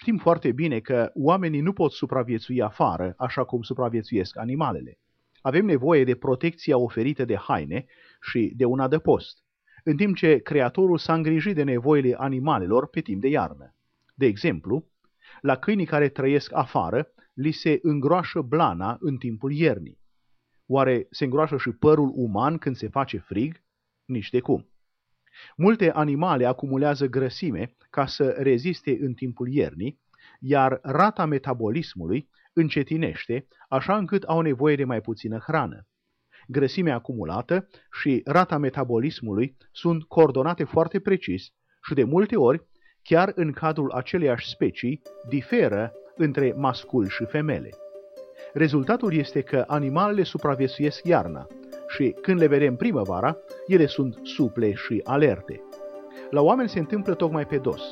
Știm 0.00 0.18
foarte 0.18 0.52
bine 0.52 0.80
că 0.80 1.10
oamenii 1.14 1.60
nu 1.60 1.72
pot 1.72 1.92
supraviețui 1.92 2.62
afară 2.62 3.14
așa 3.16 3.44
cum 3.44 3.62
supraviețuiesc 3.62 4.38
animalele. 4.38 4.98
Avem 5.40 5.64
nevoie 5.64 6.04
de 6.04 6.14
protecția 6.14 6.78
oferită 6.78 7.24
de 7.24 7.36
haine 7.36 7.86
și 8.20 8.52
de 8.56 8.64
un 8.64 8.80
adăpost, 8.80 9.44
în 9.84 9.96
timp 9.96 10.16
ce 10.16 10.38
Creatorul 10.38 10.98
s-a 10.98 11.14
îngrijit 11.14 11.54
de 11.54 11.62
nevoile 11.62 12.14
animalelor 12.18 12.88
pe 12.88 13.00
timp 13.00 13.20
de 13.20 13.28
iarnă. 13.28 13.74
De 14.14 14.26
exemplu, 14.26 14.86
la 15.40 15.56
câinii 15.56 15.86
care 15.86 16.08
trăiesc 16.08 16.52
afară, 16.54 17.12
li 17.34 17.50
se 17.50 17.78
îngroașă 17.82 18.40
blana 18.40 18.96
în 19.00 19.16
timpul 19.16 19.52
iernii. 19.52 19.98
Oare 20.66 21.06
se 21.10 21.24
îngroașă 21.24 21.56
și 21.56 21.70
părul 21.70 22.10
uman 22.14 22.58
când 22.58 22.76
se 22.76 22.88
face 22.88 23.18
frig? 23.18 23.62
Nici 24.04 24.30
de 24.30 24.40
cum. 24.40 24.68
Multe 25.56 25.90
animale 25.90 26.44
acumulează 26.44 27.06
grăsime 27.06 27.76
ca 27.90 28.06
să 28.06 28.28
reziste 28.28 28.98
în 29.00 29.14
timpul 29.14 29.48
iernii, 29.48 30.00
iar 30.40 30.78
rata 30.82 31.24
metabolismului 31.24 32.28
încetinește, 32.60 33.46
așa 33.68 33.96
încât 33.96 34.22
au 34.22 34.40
nevoie 34.40 34.76
de 34.76 34.84
mai 34.84 35.00
puțină 35.00 35.38
hrană. 35.38 35.86
Grăsimea 36.46 36.94
acumulată 36.94 37.68
și 38.00 38.20
rata 38.24 38.58
metabolismului 38.58 39.56
sunt 39.72 40.02
coordonate 40.02 40.64
foarte 40.64 41.00
precis 41.00 41.52
și 41.82 41.94
de 41.94 42.04
multe 42.04 42.36
ori, 42.36 42.66
chiar 43.02 43.32
în 43.34 43.52
cadrul 43.52 43.90
aceleiași 43.90 44.48
specii, 44.48 45.02
diferă 45.28 45.92
între 46.16 46.54
mascul 46.56 47.08
și 47.08 47.24
femele. 47.24 47.70
Rezultatul 48.52 49.14
este 49.14 49.40
că 49.40 49.64
animalele 49.66 50.22
supraviețuiesc 50.22 51.04
iarna, 51.04 51.46
și 51.88 52.16
când 52.22 52.40
le 52.40 52.46
vedem 52.46 52.76
primăvara, 52.76 53.36
ele 53.66 53.86
sunt 53.86 54.18
suple 54.22 54.72
și 54.72 55.00
alerte. 55.04 55.62
La 56.30 56.40
oameni 56.40 56.68
se 56.68 56.78
întâmplă 56.78 57.14
tocmai 57.14 57.46
pe 57.46 57.58
dos. 57.58 57.82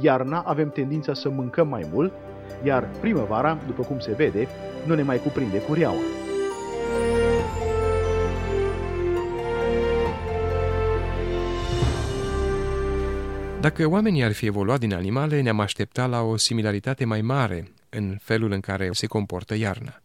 Iarna 0.00 0.40
avem 0.40 0.70
tendința 0.70 1.14
să 1.14 1.28
mâncăm 1.28 1.68
mai 1.68 1.88
mult, 1.92 2.12
iar 2.62 2.88
primăvara, 3.00 3.58
după 3.66 3.82
cum 3.82 3.98
se 3.98 4.12
vede, 4.12 4.48
nu 4.86 4.94
ne 4.94 5.02
mai 5.02 5.18
cuprinde 5.18 5.58
curiaua. 5.58 6.02
Dacă 13.60 13.88
oamenii 13.88 14.24
ar 14.24 14.32
fi 14.32 14.46
evoluat 14.46 14.78
din 14.78 14.94
animale, 14.94 15.40
ne-am 15.40 15.60
aștepta 15.60 16.06
la 16.06 16.20
o 16.20 16.36
similaritate 16.36 17.04
mai 17.04 17.20
mare 17.20 17.72
în 17.88 18.16
felul 18.22 18.52
în 18.52 18.60
care 18.60 18.88
se 18.92 19.06
comportă 19.06 19.54
iarna. 19.54 20.02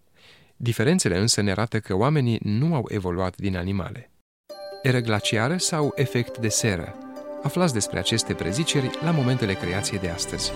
Diferențele 0.56 1.18
însă 1.18 1.42
ne 1.42 1.52
arată 1.52 1.80
că 1.80 1.96
oamenii 1.96 2.40
nu 2.44 2.76
au 2.76 2.86
evoluat 2.88 3.36
din 3.38 3.58
animale. 3.58 4.12
Eră 4.82 5.00
glaciară 5.00 5.58
sau 5.58 5.92
efect 5.96 6.38
de 6.38 6.48
seră? 6.48 6.96
Aflați 7.44 7.74
despre 7.74 8.00
aceste 8.00 8.34
preziceri 8.34 8.90
la 9.04 9.12
momentele 9.12 9.54
creației 9.54 10.00
de 10.00 10.10
astăzi. 10.10 10.52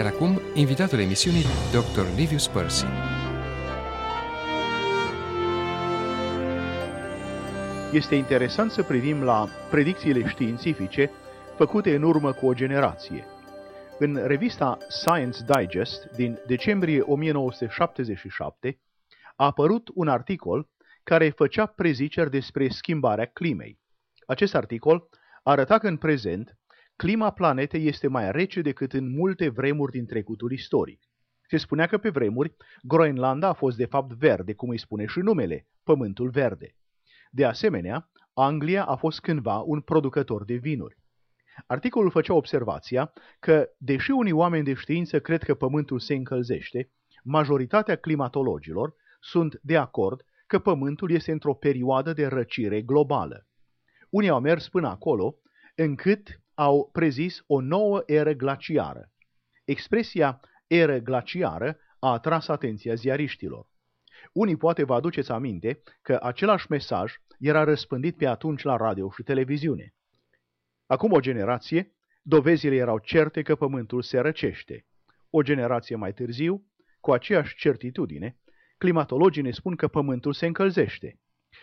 Iar 0.00 0.12
acum, 0.12 0.40
invitatul 0.54 0.98
emisiunii, 0.98 1.44
Dr. 1.72 2.16
Livius 2.16 2.48
Percy. 2.48 2.84
Este 7.92 8.14
interesant 8.14 8.70
să 8.70 8.82
privim 8.82 9.22
la 9.22 9.48
predicțiile 9.70 10.28
științifice 10.28 11.10
făcute 11.56 11.94
în 11.94 12.02
urmă 12.02 12.32
cu 12.32 12.46
o 12.46 12.54
generație– 12.54 13.24
în 13.98 14.26
revista 14.26 14.78
Science 14.88 15.38
Digest 15.44 16.04
din 16.04 16.38
decembrie 16.46 17.00
1977 17.00 18.80
a 19.36 19.44
apărut 19.44 19.90
un 19.94 20.08
articol 20.08 20.68
care 21.02 21.30
făcea 21.30 21.66
preziceri 21.66 22.30
despre 22.30 22.68
schimbarea 22.68 23.24
climei. 23.24 23.78
Acest 24.26 24.54
articol 24.54 25.08
arăta 25.42 25.78
că 25.78 25.88
în 25.88 25.96
prezent 25.96 26.58
clima 27.00 27.30
planetei 27.30 27.86
este 27.86 28.08
mai 28.08 28.32
rece 28.32 28.60
decât 28.60 28.92
în 28.92 29.10
multe 29.10 29.48
vremuri 29.48 29.92
din 29.92 30.06
trecutul 30.06 30.52
istoric. 30.52 31.02
Se 31.48 31.56
spunea 31.56 31.86
că 31.86 31.98
pe 31.98 32.08
vremuri 32.10 32.56
Groenlanda 32.82 33.48
a 33.48 33.52
fost 33.52 33.76
de 33.76 33.84
fapt 33.84 34.12
verde, 34.12 34.54
cum 34.54 34.68
îi 34.68 34.78
spune 34.78 35.06
și 35.06 35.18
numele, 35.18 35.66
pământul 35.82 36.28
verde. 36.28 36.74
De 37.30 37.44
asemenea, 37.44 38.10
Anglia 38.34 38.84
a 38.84 38.96
fost 38.96 39.20
cândva 39.20 39.58
un 39.58 39.80
producător 39.80 40.44
de 40.44 40.54
vinuri. 40.54 40.96
Articolul 41.66 42.10
făcea 42.10 42.34
observația 42.34 43.12
că, 43.38 43.68
deși 43.78 44.10
unii 44.10 44.32
oameni 44.32 44.64
de 44.64 44.74
știință 44.74 45.20
cred 45.20 45.42
că 45.42 45.54
Pământul 45.54 45.98
se 45.98 46.14
încălzește, 46.14 46.90
majoritatea 47.22 47.96
climatologilor 47.96 48.94
sunt 49.20 49.58
de 49.62 49.76
acord 49.76 50.24
că 50.46 50.58
Pământul 50.58 51.10
este 51.10 51.32
într-o 51.32 51.54
perioadă 51.54 52.12
de 52.12 52.26
răcire 52.26 52.82
globală. 52.82 53.46
Unii 54.10 54.28
au 54.28 54.40
mers 54.40 54.68
până 54.68 54.88
acolo, 54.88 55.34
încât 55.74 56.39
au 56.60 56.90
prezis 56.92 57.42
o 57.46 57.60
nouă 57.60 58.02
eră 58.06 58.32
glaciară. 58.32 59.12
Expresia 59.64 60.40
eră 60.66 60.98
glaciară 60.98 61.78
a 61.98 62.12
atras 62.12 62.48
atenția 62.48 62.94
ziariștilor. 62.94 63.66
Unii 64.32 64.56
poate 64.56 64.84
vă 64.84 64.94
aduceți 64.94 65.30
aminte 65.30 65.82
că 66.02 66.18
același 66.22 66.66
mesaj 66.70 67.14
era 67.38 67.64
răspândit 67.64 68.16
pe 68.16 68.26
atunci 68.26 68.62
la 68.62 68.76
radio 68.76 69.10
și 69.10 69.22
televiziune. 69.22 69.94
Acum 70.86 71.12
o 71.12 71.20
generație, 71.20 71.94
dovezile 72.22 72.74
erau 72.74 72.98
certe 72.98 73.42
că 73.42 73.54
pământul 73.56 74.02
se 74.02 74.18
răcește. 74.18 74.86
O 75.30 75.42
generație 75.42 75.96
mai 75.96 76.12
târziu, 76.12 76.66
cu 77.00 77.12
aceeași 77.12 77.56
certitudine, 77.56 78.38
climatologii 78.78 79.42
ne 79.42 79.50
spun 79.50 79.76
că 79.76 79.88
pământul 79.88 80.32
se 80.32 80.46
încălzește. 80.46 81.20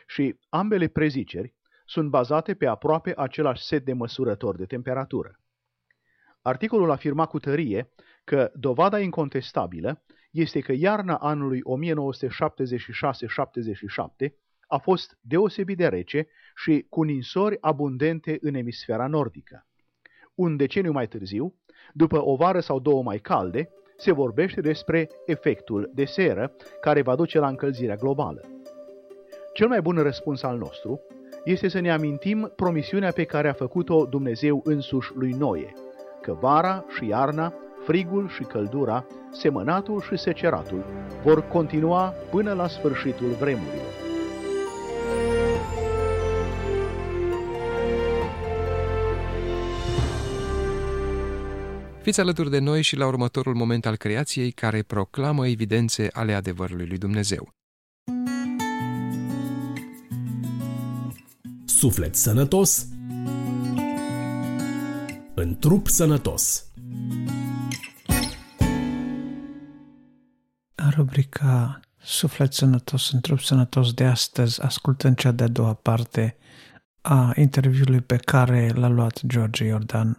Și 0.07 0.39
ambele 0.49 0.87
preziceri 0.87 1.55
sunt 1.87 2.09
bazate 2.09 2.53
pe 2.53 2.65
aproape 2.65 3.13
același 3.15 3.63
set 3.63 3.85
de 3.85 3.93
măsurători 3.93 4.57
de 4.57 4.65
temperatură. 4.65 5.39
Articolul 6.41 6.91
afirma 6.91 7.25
cu 7.25 7.39
tărie 7.39 7.89
că 8.23 8.51
dovada 8.53 8.99
incontestabilă 8.99 10.03
este 10.31 10.59
că 10.59 10.73
iarna 10.75 11.15
anului 11.15 11.61
1976-77 11.61 11.65
a 14.67 14.77
fost 14.77 15.17
deosebit 15.21 15.77
de 15.77 15.87
rece 15.87 16.27
și 16.55 16.85
cu 16.89 17.03
ninsori 17.03 17.57
abundente 17.61 18.37
în 18.41 18.53
emisfera 18.53 19.07
nordică. 19.07 19.67
Un 20.35 20.57
deceniu 20.57 20.91
mai 20.91 21.07
târziu, 21.07 21.55
după 21.93 22.25
o 22.25 22.35
vară 22.35 22.59
sau 22.59 22.79
două 22.79 23.03
mai 23.03 23.17
calde, 23.19 23.69
se 23.97 24.11
vorbește 24.11 24.61
despre 24.61 25.09
efectul 25.25 25.91
de 25.93 26.05
seră 26.05 26.55
care 26.81 27.01
va 27.01 27.15
duce 27.15 27.39
la 27.39 27.47
încălzirea 27.47 27.95
globală. 27.95 28.41
Cel 29.53 29.67
mai 29.67 29.81
bun 29.81 29.97
răspuns 29.97 30.43
al 30.43 30.57
nostru 30.57 31.01
este 31.47 31.67
să 31.67 31.79
ne 31.79 31.91
amintim 31.91 32.51
promisiunea 32.55 33.11
pe 33.11 33.23
care 33.23 33.49
a 33.49 33.53
făcut-o 33.53 34.05
Dumnezeu 34.05 34.61
însuși 34.63 35.11
lui 35.15 35.31
Noe, 35.31 35.73
că 36.21 36.37
vara 36.41 36.85
și 36.97 37.07
iarna, 37.07 37.53
frigul 37.85 38.29
și 38.29 38.43
căldura, 38.43 39.05
semănatul 39.31 40.01
și 40.01 40.17
seceratul 40.17 40.85
vor 41.23 41.47
continua 41.47 42.13
până 42.31 42.53
la 42.53 42.67
sfârșitul 42.67 43.27
vremurilor. 43.27 43.91
Fiți 52.01 52.19
alături 52.19 52.49
de 52.49 52.59
noi 52.59 52.81
și 52.81 52.95
la 52.95 53.07
următorul 53.07 53.53
moment 53.53 53.85
al 53.85 53.95
creației 53.95 54.51
care 54.51 54.81
proclamă 54.81 55.47
evidențe 55.47 56.07
ale 56.11 56.33
adevărului 56.33 56.87
lui 56.87 56.97
Dumnezeu. 56.97 57.56
Suflet 61.79 62.15
sănătos 62.15 62.87
în 65.35 65.57
trup 65.59 65.87
sănătos. 65.87 66.71
În 70.75 70.89
rubrica 70.95 71.79
Suflet 71.97 72.53
sănătos 72.53 73.11
în 73.11 73.19
trup 73.21 73.39
sănătos 73.39 73.93
de 73.93 74.03
astăzi 74.03 74.61
ascultăm 74.61 75.13
cea 75.13 75.31
de-a 75.31 75.47
doua 75.47 75.73
parte 75.73 76.37
a 77.01 77.31
interviului 77.35 78.01
pe 78.01 78.15
care 78.15 78.69
l-a 78.69 78.87
luat 78.87 79.25
George 79.25 79.63
Iordan 79.63 80.17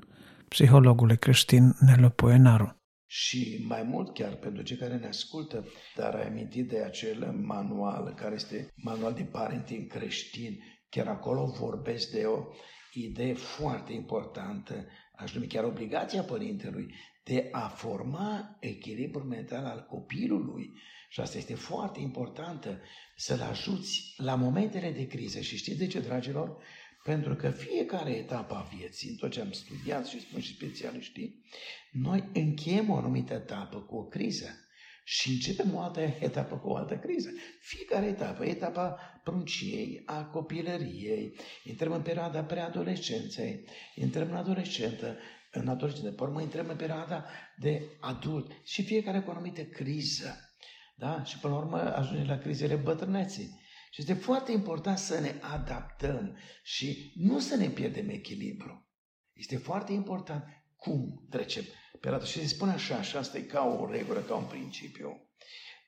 psihologului 0.48 1.18
creștin 1.18 1.76
Nelu 1.80 2.10
Poenaru. 2.10 2.76
Și 3.06 3.64
mai 3.68 3.82
mult 3.82 4.14
chiar 4.14 4.34
pentru 4.34 4.62
cei 4.62 4.76
care 4.76 4.96
ne 4.96 5.06
ascultă, 5.06 5.64
dar 5.96 6.14
ai 6.14 6.26
amintit 6.26 6.68
de 6.68 6.82
acel 6.82 7.32
manual 7.42 8.14
care 8.16 8.34
este 8.34 8.68
manual 8.74 9.14
de 9.14 9.22
parenting 9.22 9.86
creștin. 9.86 10.58
Chiar 10.88 11.06
acolo 11.06 11.46
vorbesc 11.46 12.10
de 12.10 12.24
o 12.24 12.44
idee 12.92 13.34
foarte 13.34 13.92
importantă, 13.92 14.86
aș 15.12 15.32
numi 15.34 15.46
chiar 15.46 15.64
obligația 15.64 16.22
părintelui, 16.22 16.94
de 17.24 17.48
a 17.52 17.68
forma 17.68 18.56
echilibrul 18.60 19.24
mental 19.24 19.64
al 19.64 19.86
copilului. 19.90 20.72
Și 21.08 21.20
asta 21.20 21.38
este 21.38 21.54
foarte 21.54 22.00
importantă, 22.00 22.80
să-l 23.16 23.40
ajuți 23.40 24.14
la 24.16 24.34
momentele 24.34 24.90
de 24.90 25.06
criză. 25.06 25.40
Și 25.40 25.56
știți 25.56 25.78
de 25.78 25.86
ce, 25.86 26.00
dragilor? 26.00 26.62
Pentru 27.04 27.34
că 27.34 27.50
fiecare 27.50 28.10
etapă 28.10 28.54
a 28.54 28.68
vieții, 28.76 29.10
în 29.10 29.16
tot 29.16 29.30
ce 29.30 29.40
am 29.40 29.52
studiat 29.52 30.06
și 30.06 30.20
spun 30.20 30.40
și 30.40 30.54
specialiștii, 30.54 31.44
noi 31.92 32.28
încheiem 32.32 32.90
o 32.90 32.96
anumită 32.96 33.32
etapă 33.32 33.80
cu 33.80 33.96
o 33.96 34.04
criză 34.04 34.67
și 35.10 35.30
începem 35.30 35.74
o 35.74 35.80
altă 35.80 36.00
etapă 36.00 36.56
cu 36.56 36.68
o 36.68 36.76
altă 36.76 36.96
criză. 36.96 37.28
Fiecare 37.60 38.06
etapă, 38.06 38.44
etapa 38.44 38.98
prunciei, 39.24 40.02
a 40.06 40.24
copilăriei, 40.24 41.36
intrăm 41.64 41.92
în 41.92 42.02
perioada 42.02 42.44
preadolescenței, 42.44 43.64
intrăm 43.94 44.30
în 44.30 44.36
adolescentă, 44.36 45.18
în 45.52 45.68
adolescentă, 45.68 46.10
pe 46.10 46.22
urmă 46.22 46.40
intrăm 46.40 46.68
în 46.68 46.76
perioada 46.76 47.24
de 47.56 47.82
adult 48.00 48.52
și 48.64 48.84
fiecare 48.84 49.20
cu 49.20 49.28
o 49.28 49.32
anumită 49.32 49.62
criză. 49.62 50.36
Da? 50.96 51.24
Și 51.24 51.38
până 51.38 51.52
la 51.52 51.58
urmă 51.58 51.96
ajungem 51.96 52.26
la 52.26 52.38
crizele 52.38 52.74
bătrâneții. 52.74 53.60
Și 53.90 54.00
este 54.00 54.14
foarte 54.14 54.52
important 54.52 54.98
să 54.98 55.20
ne 55.20 55.34
adaptăm 55.40 56.38
și 56.62 57.12
nu 57.14 57.38
să 57.38 57.56
ne 57.56 57.68
pierdem 57.68 58.08
echilibru. 58.08 58.88
Este 59.32 59.56
foarte 59.56 59.92
important 59.92 60.44
cum 60.78 61.26
trecem 61.30 61.64
perioada. 62.00 62.24
Și 62.24 62.40
se 62.40 62.46
spune 62.46 62.72
așa, 62.72 63.02
și 63.02 63.16
asta 63.16 63.38
e 63.38 63.40
ca 63.40 63.64
o 63.80 63.90
regulă, 63.90 64.20
ca 64.20 64.34
un 64.34 64.44
principiu. 64.44 65.28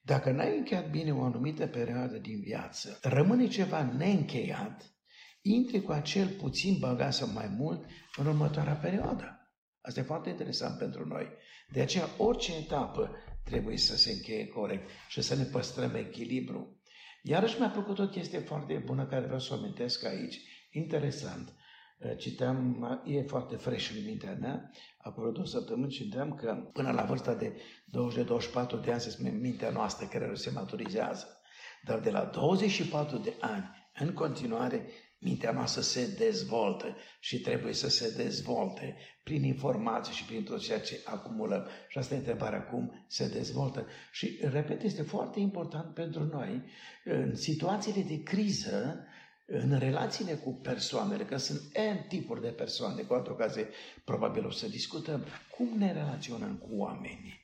Dacă 0.03 0.31
n-ai 0.31 0.57
încheiat 0.57 0.91
bine 0.91 1.13
o 1.13 1.23
anumită 1.23 1.67
perioadă 1.67 2.19
din 2.19 2.41
viață, 2.41 2.99
rămâne 3.03 3.49
ceva 3.49 3.83
neîncheiat, 3.83 4.95
intri 5.43 5.83
cu 5.83 5.93
acel 5.93 6.29
puțin 6.29 6.79
băgat 6.79 7.15
sau 7.15 7.29
mai 7.33 7.49
mult 7.49 7.85
în 8.17 8.27
următoarea 8.27 8.75
perioadă. 8.75 9.35
Asta 9.81 10.01
e 10.01 10.03
foarte 10.03 10.31
interesant 10.31 10.79
pentru 10.79 11.07
noi. 11.07 11.29
De 11.73 11.81
aceea, 11.81 12.09
orice 12.19 12.57
etapă 12.57 13.11
trebuie 13.45 13.77
să 13.77 13.97
se 13.97 14.13
încheie 14.13 14.47
corect 14.47 14.91
și 15.09 15.23
să 15.23 15.35
ne 15.35 15.43
păstrăm 15.43 15.95
echilibru. 15.95 16.81
Iarăși 17.23 17.59
mi-a 17.59 17.69
plăcut 17.69 17.99
o 17.99 18.09
chestie 18.09 18.39
foarte 18.39 18.83
bună 18.87 19.07
care 19.07 19.25
vreau 19.25 19.41
să 19.41 19.55
o 19.55 19.57
amintesc 19.57 20.05
aici. 20.05 20.41
Interesant. 20.71 21.55
Uh, 22.05 22.17
citeam, 22.17 23.01
e 23.07 23.23
foarte 23.23 23.57
fresh 23.57 23.91
în 23.97 24.05
mintea 24.05 24.37
mea, 24.41 24.71
acolo 24.99 25.31
două 25.31 25.47
săptămâni 25.47 25.93
și 25.93 26.03
citeam 26.03 26.35
că 26.35 26.69
până 26.73 26.91
la 26.91 27.03
vârsta 27.05 27.35
de 27.35 27.53
20-24 27.53 28.85
de 28.85 28.91
ani 28.93 29.01
se 29.01 29.11
spune 29.11 29.31
mintea 29.31 29.71
noastră 29.71 30.07
care 30.07 30.35
se 30.35 30.51
maturizează. 30.51 31.27
Dar 31.85 31.99
de 32.01 32.11
la 32.11 32.25
24 32.25 33.17
de 33.19 33.35
ani, 33.41 33.71
în 33.95 34.13
continuare, 34.13 34.87
mintea 35.19 35.53
noastră 35.53 35.81
se 35.81 36.15
dezvoltă 36.19 36.97
și 37.21 37.41
trebuie 37.41 37.73
să 37.73 37.89
se 37.89 38.15
dezvolte 38.17 38.97
prin 39.23 39.45
informații 39.45 40.15
și 40.15 40.25
prin 40.25 40.45
tot 40.45 40.61
ceea 40.61 40.81
ce 40.81 41.01
acumulăm. 41.05 41.67
Și 41.89 41.99
asta 41.99 42.15
e 42.15 42.19
întrebarea, 42.19 42.63
cum 42.63 43.05
se 43.07 43.29
dezvoltă. 43.29 43.87
Și, 44.13 44.39
repet, 44.43 44.83
este 44.83 45.03
foarte 45.03 45.41
important 45.41 45.95
pentru 45.95 46.25
noi, 46.25 46.63
în 47.05 47.35
situațiile 47.35 48.03
de 48.03 48.23
criză, 48.23 49.05
în 49.53 49.79
relațiile 49.79 50.35
cu 50.35 50.53
persoanele, 50.53 51.25
că 51.25 51.37
sunt 51.37 51.61
N 51.61 52.09
tipuri 52.09 52.41
de 52.41 52.49
persoane, 52.49 53.03
cu 53.03 53.15
altă 53.15 53.31
ocazie 53.31 53.69
probabil 54.05 54.47
o 54.47 54.51
să 54.51 54.69
discutăm, 54.69 55.25
cum 55.57 55.79
ne 55.79 55.93
relaționăm 55.93 56.57
cu 56.57 56.69
oamenii. 56.77 57.41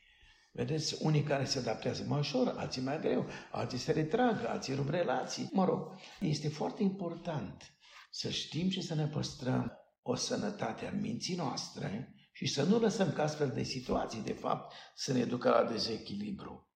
Vedeți, 0.52 0.96
unii 1.04 1.22
care 1.22 1.44
se 1.44 1.58
adaptează 1.58 2.04
mai 2.08 2.18
ușor, 2.18 2.54
alții 2.56 2.82
mai 2.82 3.00
greu, 3.00 3.26
alții 3.50 3.78
se 3.78 3.92
retrag, 3.92 4.44
alții 4.44 4.74
rup 4.74 4.88
relații. 4.88 5.50
Mă 5.52 5.64
rog, 5.64 5.94
este 6.20 6.48
foarte 6.48 6.82
important 6.82 7.74
să 8.10 8.30
știm 8.30 8.68
și 8.68 8.82
să 8.82 8.94
ne 8.94 9.06
păstrăm 9.06 9.72
o 10.02 10.14
sănătate 10.14 10.86
a 10.86 10.90
minții 10.90 11.36
noastre 11.36 12.14
și 12.32 12.46
să 12.46 12.62
nu 12.62 12.78
lăsăm 12.78 13.12
ca 13.12 13.22
astfel 13.22 13.50
de 13.54 13.62
situații, 13.62 14.22
de 14.22 14.32
fapt, 14.32 14.74
să 14.94 15.12
ne 15.12 15.24
ducă 15.24 15.48
la 15.48 15.64
dezechilibru. 15.64 16.70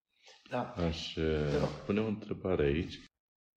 Da. 0.50 0.74
Aș 0.76 1.16
eh, 1.16 1.68
pune 1.86 2.00
o 2.00 2.06
întrebare 2.06 2.64
aici 2.64 3.09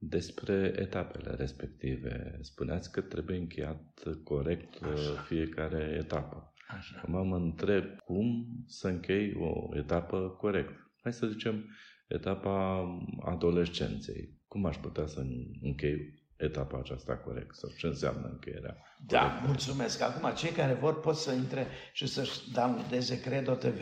despre 0.09 0.73
etapele 0.75 1.35
respective. 1.35 2.37
Spuneați 2.41 2.91
că 2.91 3.01
trebuie 3.01 3.37
încheiat 3.37 4.03
corect 4.23 4.75
eh, 4.75 4.91
Așa. 4.91 5.21
fiecare 5.21 5.97
etapă. 5.99 6.53
Așa. 6.67 6.95
Acum 6.97 7.27
mă 7.27 7.35
întreb 7.35 7.83
cum 8.05 8.45
să 8.67 8.87
închei 8.87 9.33
o 9.37 9.77
etapă 9.77 10.35
corect. 10.37 10.91
Hai 11.01 11.13
să 11.13 11.27
zicem 11.27 11.69
etapa 12.07 12.85
adolescenței. 13.25 14.41
Cum 14.47 14.65
aș 14.65 14.77
putea 14.77 15.05
să 15.05 15.25
închei 15.61 16.23
etapa 16.35 16.77
aceasta 16.77 17.17
corect 17.17 17.55
sau 17.55 17.69
ce 17.77 17.87
înseamnă 17.87 18.27
încheierea. 18.31 18.77
Da, 19.05 19.19
corectă. 19.19 19.47
mulțumesc. 19.47 20.01
Acum, 20.01 20.33
cei 20.35 20.51
care 20.51 20.73
vor 20.73 20.99
pot 20.99 21.15
să 21.15 21.31
intre 21.31 21.67
și 21.93 22.07
să-și 22.07 22.51
downloadeze 22.51 23.21
Credo 23.21 23.53
TV 23.53 23.79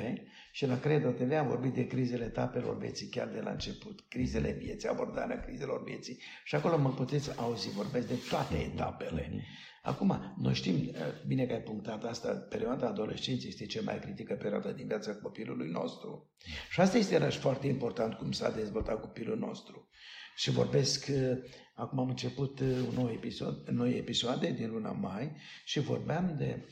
Și 0.52 0.66
la 0.66 0.80
Credo 0.80 1.10
TV 1.10 1.32
am 1.32 1.48
vorbit 1.48 1.74
de 1.74 1.88
crizele 1.88 2.24
etapelor 2.24 2.78
vieții 2.78 3.08
chiar 3.08 3.28
de 3.28 3.40
la 3.40 3.52
început. 3.52 4.06
Crizele 4.08 4.52
vieții, 4.52 4.90
abordarea 4.90 5.40
crizelor 5.40 5.84
vieții. 5.84 6.20
Și 6.44 6.56
acolo 6.56 6.78
mă 6.78 6.90
puteți 6.90 7.38
auzi, 7.40 7.70
vorbesc 7.70 8.08
de 8.08 8.16
toate 8.30 8.56
etapele. 8.56 9.44
Acum, 9.84 10.34
noi 10.38 10.54
știm, 10.54 10.76
eh, 10.76 11.02
bine 11.28 11.46
că 11.46 11.54
ai 11.54 11.62
punctat 11.62 12.04
asta, 12.04 12.34
perioada 12.50 12.88
adolescenței 12.88 13.50
este 13.50 13.66
cea 13.66 13.82
mai 13.82 14.00
critică 14.00 14.34
perioadă 14.34 14.72
din 14.72 14.88
viața 14.88 15.16
copilului 15.16 15.70
nostru. 15.70 16.32
Și 16.70 16.82
asta 16.82 16.98
este 16.98 17.14
iarăși 17.14 17.38
foarte 17.38 17.68
important 17.68 18.14
cum 18.14 18.32
s-a 18.32 18.52
dezvoltat 18.52 19.02
copilul 19.02 19.38
nostru. 19.38 19.90
Și 20.36 20.52
vorbesc, 20.52 21.08
eh, 21.08 21.38
acum 21.76 22.00
am 22.00 22.10
început 22.10 22.60
eh, 22.60 22.68
un 22.88 22.94
nou 22.96 23.10
episod, 23.10 23.68
noi 23.68 23.98
episoade 23.98 24.52
din 24.52 24.70
luna 24.72 24.92
mai 24.92 25.36
și 25.66 25.80
vorbeam 25.80 26.36
de, 26.38 26.66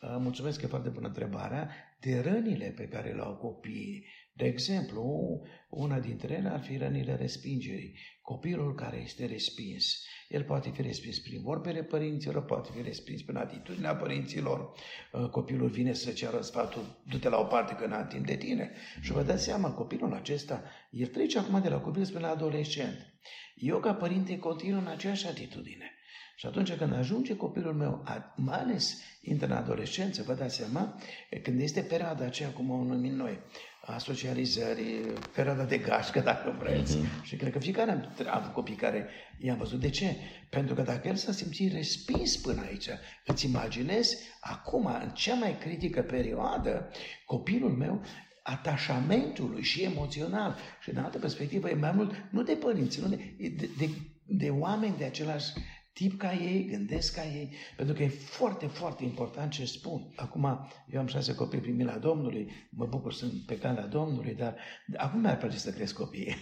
mulțumesc 0.00 0.58
că 0.58 0.64
e 0.64 0.68
foarte 0.68 0.88
bună 0.88 1.06
întrebarea, 1.06 1.70
de 2.00 2.20
rănile 2.20 2.72
pe 2.76 2.88
care 2.88 3.12
le 3.12 3.22
au 3.22 3.36
copiii. 3.36 4.06
De 4.32 4.44
exemplu, 4.44 5.40
una 5.68 6.00
dintre 6.00 6.34
ele 6.34 6.48
ar 6.48 6.62
fi 6.62 6.76
rănile 6.76 7.14
respingerii. 7.14 7.98
Copilul 8.22 8.74
care 8.74 8.96
este 8.96 9.26
respins, 9.26 10.04
el 10.28 10.44
poate 10.44 10.70
fi 10.70 10.82
respins 10.82 11.18
prin 11.18 11.42
vorbele 11.42 11.82
părinților, 11.82 12.44
poate 12.44 12.70
fi 12.74 12.82
respins 12.82 13.22
prin 13.22 13.36
atitudinea 13.36 13.96
părinților. 13.96 14.72
Uh, 15.12 15.28
copilul 15.30 15.68
vine 15.68 15.92
să 15.92 16.12
ceară 16.12 16.40
sfatul, 16.40 17.02
du-te 17.08 17.28
la 17.28 17.38
o 17.38 17.44
parte 17.44 17.74
că 17.74 17.86
n-am 17.86 18.06
timp 18.06 18.26
de 18.26 18.36
tine. 18.36 18.72
Și 19.00 19.12
vă 19.12 19.22
dați 19.22 19.44
seama, 19.44 19.72
copilul 19.72 20.12
acesta, 20.12 20.62
el 20.90 21.06
trece 21.06 21.38
acum 21.38 21.62
de 21.62 21.68
la 21.68 21.80
copil 21.80 22.04
spre 22.04 22.20
la 22.20 22.30
adolescent. 22.30 23.14
Eu, 23.54 23.80
ca 23.80 23.94
părinte, 23.94 24.38
continuu 24.38 24.80
în 24.80 24.86
aceeași 24.86 25.26
atitudine. 25.26 25.95
Și 26.38 26.46
atunci 26.46 26.72
când 26.72 26.94
ajunge 26.94 27.36
copilul 27.36 27.74
meu, 27.74 28.04
mai 28.34 28.58
ales 28.58 29.02
intră 29.20 29.46
în 29.46 29.52
adolescență, 29.52 30.22
vă 30.22 30.34
dați 30.34 30.56
seama, 30.56 30.98
când 31.42 31.60
este 31.60 31.80
perioada 31.80 32.24
aceea, 32.24 32.48
cum 32.48 32.70
o 32.70 32.82
numim 32.82 33.14
noi, 33.14 33.40
a 33.86 33.98
socializării, 33.98 35.00
perioada 35.34 35.64
de 35.64 35.78
gașcă, 35.78 36.20
dacă 36.20 36.56
vreți. 36.58 36.98
Mm-hmm. 36.98 37.22
Și 37.22 37.36
cred 37.36 37.52
că 37.52 37.58
fiecare 37.58 37.90
am 37.90 38.10
avut 38.30 38.52
copii 38.52 38.74
care 38.74 39.08
i-am 39.38 39.56
văzut. 39.56 39.80
De 39.80 39.90
ce? 39.90 40.16
Pentru 40.50 40.74
că 40.74 40.82
dacă 40.82 41.08
el 41.08 41.14
s-a 41.14 41.32
simțit 41.32 41.72
respins 41.72 42.36
până 42.36 42.62
aici, 42.68 42.88
îți 43.26 43.46
imaginezi, 43.46 44.16
acum, 44.40 44.86
în 44.86 45.10
cea 45.14 45.34
mai 45.34 45.58
critică 45.58 46.02
perioadă, 46.02 46.90
copilul 47.24 47.70
meu 47.70 48.02
atașamentului 48.42 49.62
și 49.62 49.82
emoțional 49.82 50.56
și 50.80 50.90
în 50.90 50.96
altă 50.96 51.18
perspectivă 51.18 51.68
e 51.68 51.74
mai 51.74 51.92
mult 51.92 52.14
nu 52.30 52.42
de 52.42 52.52
părinți, 52.52 53.00
nu 53.00 53.08
de, 53.08 53.34
de, 53.38 53.68
de, 53.78 53.88
de 54.26 54.48
oameni 54.50 54.96
de 54.98 55.04
același 55.04 55.52
tip 55.98 56.18
ca 56.18 56.32
ei, 56.32 56.66
gândesc 56.70 57.14
ca 57.14 57.24
ei, 57.24 57.52
pentru 57.76 57.94
că 57.94 58.02
e 58.02 58.08
foarte, 58.08 58.66
foarte 58.66 59.04
important 59.04 59.50
ce 59.50 59.64
spun. 59.64 60.12
Acum, 60.16 60.68
eu 60.92 61.00
am 61.00 61.06
șase 61.06 61.34
copii 61.34 61.60
primi 61.60 61.84
la 61.84 61.98
Domnului, 61.98 62.50
mă 62.70 62.86
bucur, 62.86 63.12
sunt 63.12 63.32
pe 63.46 63.58
calea 63.58 63.86
Domnului, 63.86 64.34
dar 64.34 64.56
acum 64.96 65.20
mi-ar 65.20 65.36
place 65.36 65.58
să 65.58 65.70
cresc 65.70 65.94
copii. 65.94 66.36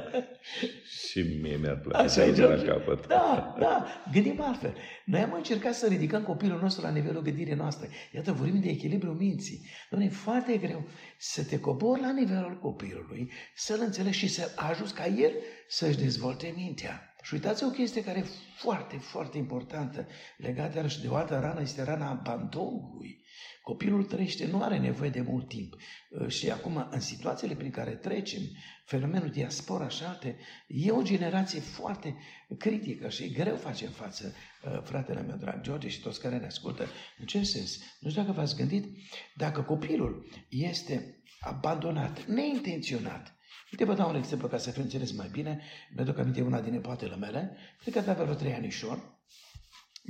și 1.08 1.20
mie 1.42 1.56
mi-ar 1.56 1.78
place 1.78 2.08
să 2.08 2.46
la 2.46 2.72
capăt. 2.72 3.06
Da, 3.06 3.56
da, 3.58 3.86
gândim 4.12 4.40
altfel. 4.40 4.74
Noi 5.04 5.20
am 5.20 5.32
încercat 5.32 5.74
să 5.74 5.86
ridicăm 5.86 6.22
copilul 6.22 6.60
nostru 6.60 6.82
la 6.82 6.90
nivelul 6.90 7.22
gândirii 7.22 7.54
noastre. 7.54 7.88
Iată, 8.14 8.32
vorbim 8.32 8.60
de 8.60 8.68
echilibru 8.68 9.12
minții. 9.12 9.66
Nu 9.90 10.02
e 10.02 10.08
foarte 10.08 10.56
greu 10.56 10.88
să 11.18 11.44
te 11.44 11.60
cobori 11.60 12.00
la 12.00 12.12
nivelul 12.12 12.58
copilului, 12.58 13.30
să-l 13.54 13.80
înțelegi 13.80 14.18
și 14.18 14.28
să 14.28 14.52
ajuți 14.56 14.94
ca 14.94 15.06
el 15.06 15.32
să-și 15.68 15.98
dezvolte 15.98 16.52
mintea. 16.56 17.09
Și 17.22 17.34
uitați 17.34 17.64
o 17.64 17.70
chestie 17.70 18.04
care 18.04 18.18
e 18.18 18.26
foarte, 18.56 18.96
foarte 18.96 19.38
importantă, 19.38 20.06
legată 20.36 20.88
și 20.88 21.00
de 21.00 21.08
o 21.08 21.14
altă 21.14 21.38
rană, 21.38 21.60
este 21.60 21.82
rana 21.82 22.10
abandonului. 22.10 23.24
Copilul 23.62 24.04
trăiește, 24.04 24.46
nu 24.46 24.62
are 24.62 24.78
nevoie 24.78 25.10
de 25.10 25.20
mult 25.20 25.48
timp. 25.48 25.74
Uh, 26.10 26.28
și 26.28 26.50
acum, 26.50 26.88
în 26.90 27.00
situațiile 27.00 27.54
prin 27.54 27.70
care 27.70 27.90
trecem, 27.90 28.42
fenomenul 28.84 29.30
diaspora 29.30 29.88
și 29.88 30.02
alte, 30.02 30.36
e 30.66 30.90
o 30.90 31.02
generație 31.02 31.60
foarte 31.60 32.16
critică 32.58 33.08
și 33.08 33.22
e 33.22 33.28
greu 33.28 33.56
facem 33.56 33.90
față, 33.90 34.34
uh, 34.64 34.80
fratele 34.82 35.22
meu 35.22 35.36
drag 35.36 35.60
George 35.60 35.88
și 35.88 36.00
toți 36.00 36.20
care 36.20 36.38
ne 36.38 36.46
ascultă. 36.46 36.86
În 37.18 37.26
ce 37.26 37.42
sens? 37.42 37.78
Nu 38.00 38.10
știu 38.10 38.22
dacă 38.22 38.34
v-ați 38.34 38.56
gândit, 38.56 38.86
dacă 39.34 39.62
copilul 39.62 40.28
este 40.48 41.22
abandonat, 41.40 42.24
neintenționat, 42.24 43.39
Uite, 43.70 43.84
vă 43.84 43.94
dau 43.94 44.08
un 44.08 44.16
exemplu 44.16 44.48
ca 44.48 44.58
să 44.58 44.70
fiu 44.70 44.82
înțeles 44.82 45.12
mai 45.12 45.28
bine. 45.32 45.60
Mi-aduc 45.94 46.18
aminte 46.18 46.42
una 46.42 46.60
din 46.60 46.72
nepoatele 46.72 47.16
mele, 47.16 47.56
cred 47.80 47.92
că 47.92 47.98
avea 47.98 48.14
vreo 48.14 48.34
trei 48.34 48.54
anișori, 48.54 49.00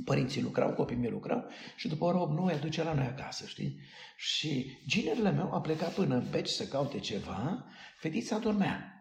Părinții 0.05 0.41
lucrau, 0.41 0.73
copiii 0.73 0.99
mei 0.99 1.09
lucrau 1.09 1.49
și 1.75 1.87
după 1.87 2.03
ora 2.03 2.21
8 2.21 2.37
noi 2.37 2.53
aduce 2.53 2.83
la 2.83 2.93
noi 2.93 3.05
acasă, 3.05 3.45
știi? 3.45 3.79
Și 4.17 4.77
ginerele 4.87 5.31
meu 5.31 5.53
a 5.53 5.61
plecat 5.61 5.93
până 5.93 6.15
în 6.15 6.25
peci 6.25 6.47
să 6.47 6.67
caute 6.67 6.99
ceva, 6.99 7.65
fetița 7.99 8.37
dormea. 8.37 8.95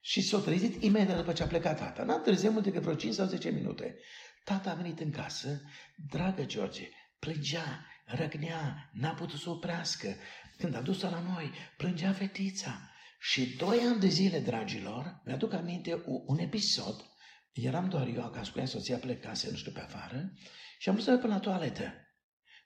Și 0.00 0.20
s-a 0.20 0.38
trezit 0.38 0.82
imediat 0.82 1.16
după 1.16 1.32
ce 1.32 1.42
a 1.42 1.46
plecat 1.46 1.78
tata. 1.78 2.02
N-am 2.02 2.22
târziat 2.22 2.52
mult 2.52 2.64
decât 2.64 2.82
vreo 2.82 2.94
5 2.94 3.14
sau 3.14 3.26
10 3.26 3.50
minute. 3.50 3.96
Tata 4.44 4.70
a 4.70 4.74
venit 4.74 5.00
în 5.00 5.10
casă, 5.10 5.62
dragă 6.10 6.44
George, 6.44 6.88
plângea, 7.18 7.86
răgnea, 8.04 8.90
n-a 8.92 9.10
putut 9.10 9.38
să 9.38 9.50
oprească. 9.50 10.16
Când 10.58 10.74
a 10.74 10.80
dus 10.80 11.00
la 11.00 11.22
noi, 11.34 11.50
plângea 11.76 12.12
fetița. 12.12 12.90
Și 13.18 13.56
doi 13.56 13.78
ani 13.78 14.00
de 14.00 14.08
zile, 14.08 14.38
dragilor, 14.38 15.22
mi-aduc 15.24 15.52
aminte 15.52 16.02
un 16.26 16.38
episod, 16.38 17.04
eram 17.52 17.88
doar 17.88 18.06
eu 18.06 18.24
acasă 18.24 18.50
cu 18.52 18.58
ea, 18.58 18.66
soția 18.66 18.96
plecase, 18.96 19.50
nu 19.50 19.56
știu, 19.56 19.72
pe 19.72 19.80
afară, 19.80 20.32
și 20.78 20.88
am 20.88 20.94
vrut 20.94 21.06
să 21.06 21.10
merg 21.10 21.22
până 21.22 21.34
la 21.34 21.40
toaletă. 21.40 22.06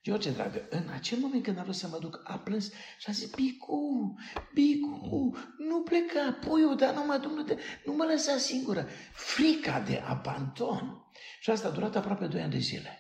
George, 0.03 0.31
dragă, 0.31 0.67
în 0.71 0.89
acel 0.89 1.19
moment 1.19 1.43
când 1.43 1.59
a 1.59 1.63
vrut 1.63 1.75
să 1.75 1.89
mă 1.89 1.99
duc, 1.99 2.21
a 2.25 2.39
plâns 2.39 2.71
și 2.99 3.07
a 3.07 3.13
zis, 3.13 3.31
Bicu, 3.31 4.15
Bicu, 4.55 5.37
nu 5.59 5.83
pleca, 5.83 6.39
puiul, 6.41 6.77
dar 6.77 6.95
nu 6.95 7.05
mă, 7.05 7.21
nu, 7.23 7.45
nu 7.85 7.93
mă 7.93 8.05
lăsa 8.05 8.37
singură. 8.37 8.89
Frica 9.13 9.81
de 9.81 9.97
abandon. 9.97 11.05
Și 11.41 11.51
asta 11.51 11.69
a 11.69 11.71
durat 11.71 11.97
aproape 11.97 12.27
doi 12.27 12.41
ani 12.41 12.53
de 12.53 12.59
zile. 12.59 13.00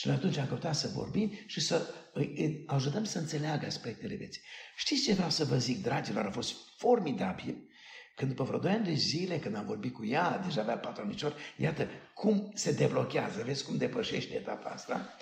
Și 0.00 0.06
noi 0.06 0.16
atunci 0.16 0.36
am 0.36 0.46
căutat 0.46 0.74
să 0.74 0.90
vorbim 0.94 1.32
și 1.46 1.60
să 1.60 1.94
îi 2.12 2.62
ajutăm 2.66 3.04
să 3.04 3.18
înțeleagă 3.18 3.66
aspectele 3.66 4.14
vieții. 4.14 4.42
Știți 4.76 5.02
ce 5.02 5.12
vreau 5.12 5.30
să 5.30 5.44
vă 5.44 5.56
zic, 5.56 5.82
dragilor? 5.82 6.24
A 6.24 6.30
fost 6.30 6.54
formidabil 6.76 7.68
când 8.16 8.30
după 8.30 8.44
vreo 8.44 8.58
doi 8.58 8.70
ani 8.70 8.84
de 8.84 8.92
zile, 8.92 9.38
când 9.38 9.56
am 9.56 9.66
vorbit 9.66 9.94
cu 9.94 10.04
ea, 10.06 10.38
deja 10.38 10.60
avea 10.60 10.78
patru 10.78 11.02
aniciori, 11.02 11.34
iată 11.56 11.88
cum 12.14 12.50
se 12.54 12.72
deblochează, 12.72 13.42
vezi 13.44 13.64
cum 13.64 13.76
depășește 13.76 14.34
etapa 14.34 14.68
asta. 14.70 15.16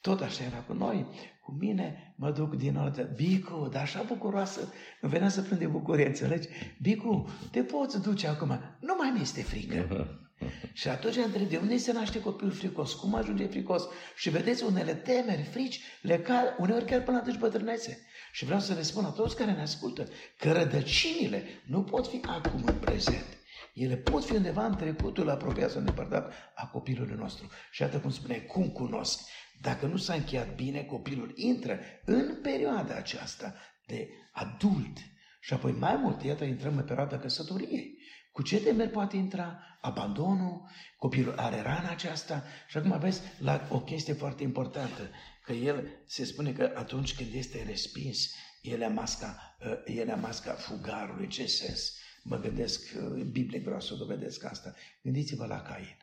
Tot 0.00 0.20
așa 0.20 0.44
era 0.44 0.58
cu 0.58 0.72
noi. 0.72 1.06
Cu 1.42 1.52
mine 1.52 2.14
mă 2.16 2.30
duc 2.30 2.54
din 2.54 2.76
altă. 2.76 3.02
Bicu, 3.02 3.68
dar 3.72 3.82
așa 3.82 4.02
bucuroasă, 4.02 4.72
îmi 5.00 5.12
venea 5.12 5.28
să 5.28 5.42
plâng 5.42 5.60
de 5.60 5.66
bucurie, 5.66 6.06
înțelegi? 6.06 6.48
Bicu, 6.82 7.28
te 7.50 7.62
poți 7.62 8.02
duce 8.02 8.26
acum. 8.26 8.60
Nu 8.80 8.94
mai 8.98 9.10
mi 9.10 9.20
este 9.20 9.42
frică. 9.42 9.86
Și 10.72 10.88
atunci 10.88 11.16
întreb, 11.16 11.48
de 11.48 11.56
unde 11.56 11.76
se 11.76 11.92
naște 11.92 12.20
copilul 12.20 12.52
fricos? 12.52 12.92
Cum 12.92 13.14
ajunge 13.14 13.46
fricos? 13.46 13.82
Și 14.16 14.30
vedeți, 14.30 14.64
unele 14.64 14.94
temeri, 14.94 15.42
frici, 15.42 15.80
le 16.02 16.18
cal, 16.18 16.56
uneori 16.58 16.84
chiar 16.84 17.02
până 17.02 17.22
la 17.26 17.34
bătrânețe. 17.38 17.98
Și 18.32 18.44
vreau 18.44 18.60
să 18.60 18.74
le 18.74 18.82
spun 18.82 19.02
la 19.02 19.10
toți 19.10 19.36
care 19.36 19.52
ne 19.52 19.60
ascultă 19.60 20.08
că 20.38 20.52
rădăcinile 20.52 21.44
nu 21.66 21.82
pot 21.82 22.06
fi 22.06 22.20
acum 22.26 22.62
în 22.64 22.74
prezent. 22.74 23.26
Ele 23.74 23.96
pot 23.96 24.24
fi 24.24 24.32
undeva 24.32 24.66
în 24.66 24.76
trecutul 24.76 25.30
apropiat 25.30 25.70
sau 25.70 25.78
îndepărtat 25.78 26.32
a 26.54 26.66
copilului 26.66 27.16
nostru. 27.16 27.50
Și 27.70 27.82
iată 27.82 27.98
cum 27.98 28.10
spune, 28.10 28.36
cum 28.36 28.68
cunosc. 28.68 29.20
Dacă 29.60 29.86
nu 29.86 29.96
s-a 29.96 30.14
încheiat 30.14 30.54
bine, 30.54 30.82
copilul 30.82 31.32
intră 31.34 31.78
în 32.04 32.38
perioada 32.42 32.94
aceasta 32.94 33.54
de 33.86 34.08
adult. 34.32 34.98
Și 35.40 35.52
apoi 35.52 35.72
mai 35.72 35.96
mult, 35.96 36.22
iată, 36.22 36.44
intrăm 36.44 36.76
în 36.76 36.84
perioada 36.84 37.18
căsătoriei. 37.18 37.98
Cu 38.32 38.42
ce 38.42 38.60
temeri 38.60 38.90
poate 38.90 39.16
intra? 39.16 39.64
Abandonul, 39.80 40.68
copilul 40.96 41.34
are 41.34 41.60
rana 41.60 41.90
aceasta 41.90 42.44
și 42.68 42.76
acum 42.76 42.92
aveți 42.92 43.20
la 43.38 43.68
o 43.70 43.80
chestie 43.80 44.12
foarte 44.12 44.42
importantă, 44.42 45.10
că 45.44 45.52
el 45.52 45.88
se 46.06 46.24
spune 46.24 46.52
că 46.52 46.72
atunci 46.74 47.14
când 47.14 47.34
este 47.34 47.62
respins, 47.62 48.34
el 48.62 48.80
e 48.80 48.88
masca, 48.88 49.56
uh, 49.60 49.96
el 49.96 50.08
e 50.08 50.14
masca 50.14 50.52
fugarului. 50.52 51.28
Ce 51.28 51.46
sens? 51.46 51.94
Mă 52.22 52.36
gândesc, 52.36 52.80
uh, 52.96 53.02
în 53.02 53.30
Biblie 53.30 53.60
vreau 53.60 53.80
să 53.80 53.94
dovedesc 53.94 54.44
asta. 54.44 54.74
Gândiți-vă 55.02 55.46
la 55.46 55.62
Cain. 55.62 55.96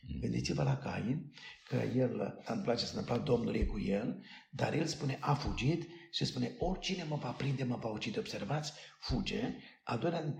Mm. 0.00 0.20
Gândiți-vă 0.20 0.62
la 0.62 0.76
Cain, 0.76 1.32
că 1.68 1.76
el, 1.76 2.42
îmi 2.44 2.62
place 2.62 2.84
să 2.84 2.96
ne 2.96 3.02
plac 3.02 3.22
Domnului 3.22 3.66
cu 3.66 3.80
el, 3.80 4.24
dar 4.50 4.72
el 4.72 4.86
spune, 4.86 5.18
a 5.20 5.34
fugit 5.34 5.88
și 6.10 6.24
spune, 6.24 6.54
oricine 6.58 7.04
mă 7.08 7.16
va 7.16 7.30
prinde, 7.30 7.64
mă 7.64 7.76
va 7.76 7.88
ucide. 7.88 8.18
Observați, 8.18 8.72
fuge, 8.98 9.54
a 9.84 9.96
doilea 9.96 10.34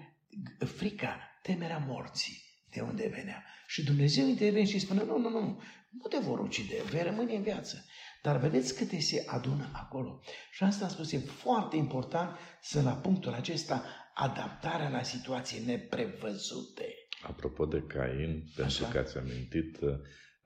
frica, 0.58 1.18
temerea 1.42 1.78
morții, 1.78 2.42
de 2.70 2.80
unde 2.80 3.08
venea. 3.08 3.44
Și 3.66 3.84
Dumnezeu 3.84 4.26
intervine 4.26 4.66
și 4.66 4.78
spune, 4.78 5.04
nu, 5.04 5.18
nu, 5.18 5.28
nu, 5.28 5.60
nu 5.90 6.08
te 6.08 6.18
vor 6.18 6.38
ucide, 6.38 6.74
vei 6.90 7.02
rămâne 7.02 7.34
în 7.34 7.42
viață. 7.42 7.84
Dar 8.22 8.38
vedeți 8.38 8.76
câte 8.76 9.00
se 9.00 9.24
adună 9.26 9.70
acolo. 9.72 10.20
Și 10.50 10.62
asta 10.62 10.84
am 10.84 10.90
spus, 10.90 11.12
e 11.12 11.18
foarte 11.18 11.76
important 11.76 12.36
să 12.60 12.82
la 12.82 12.92
punctul 12.92 13.32
acesta 13.32 13.84
adaptarea 14.14 14.88
la 14.88 15.02
situații 15.02 15.64
neprevăzute. 15.64 16.84
Apropo 17.22 17.66
de 17.66 17.82
Cain, 17.82 18.44
pentru 18.56 18.84
că 18.92 18.98
ați 18.98 19.18
amintit, 19.18 19.78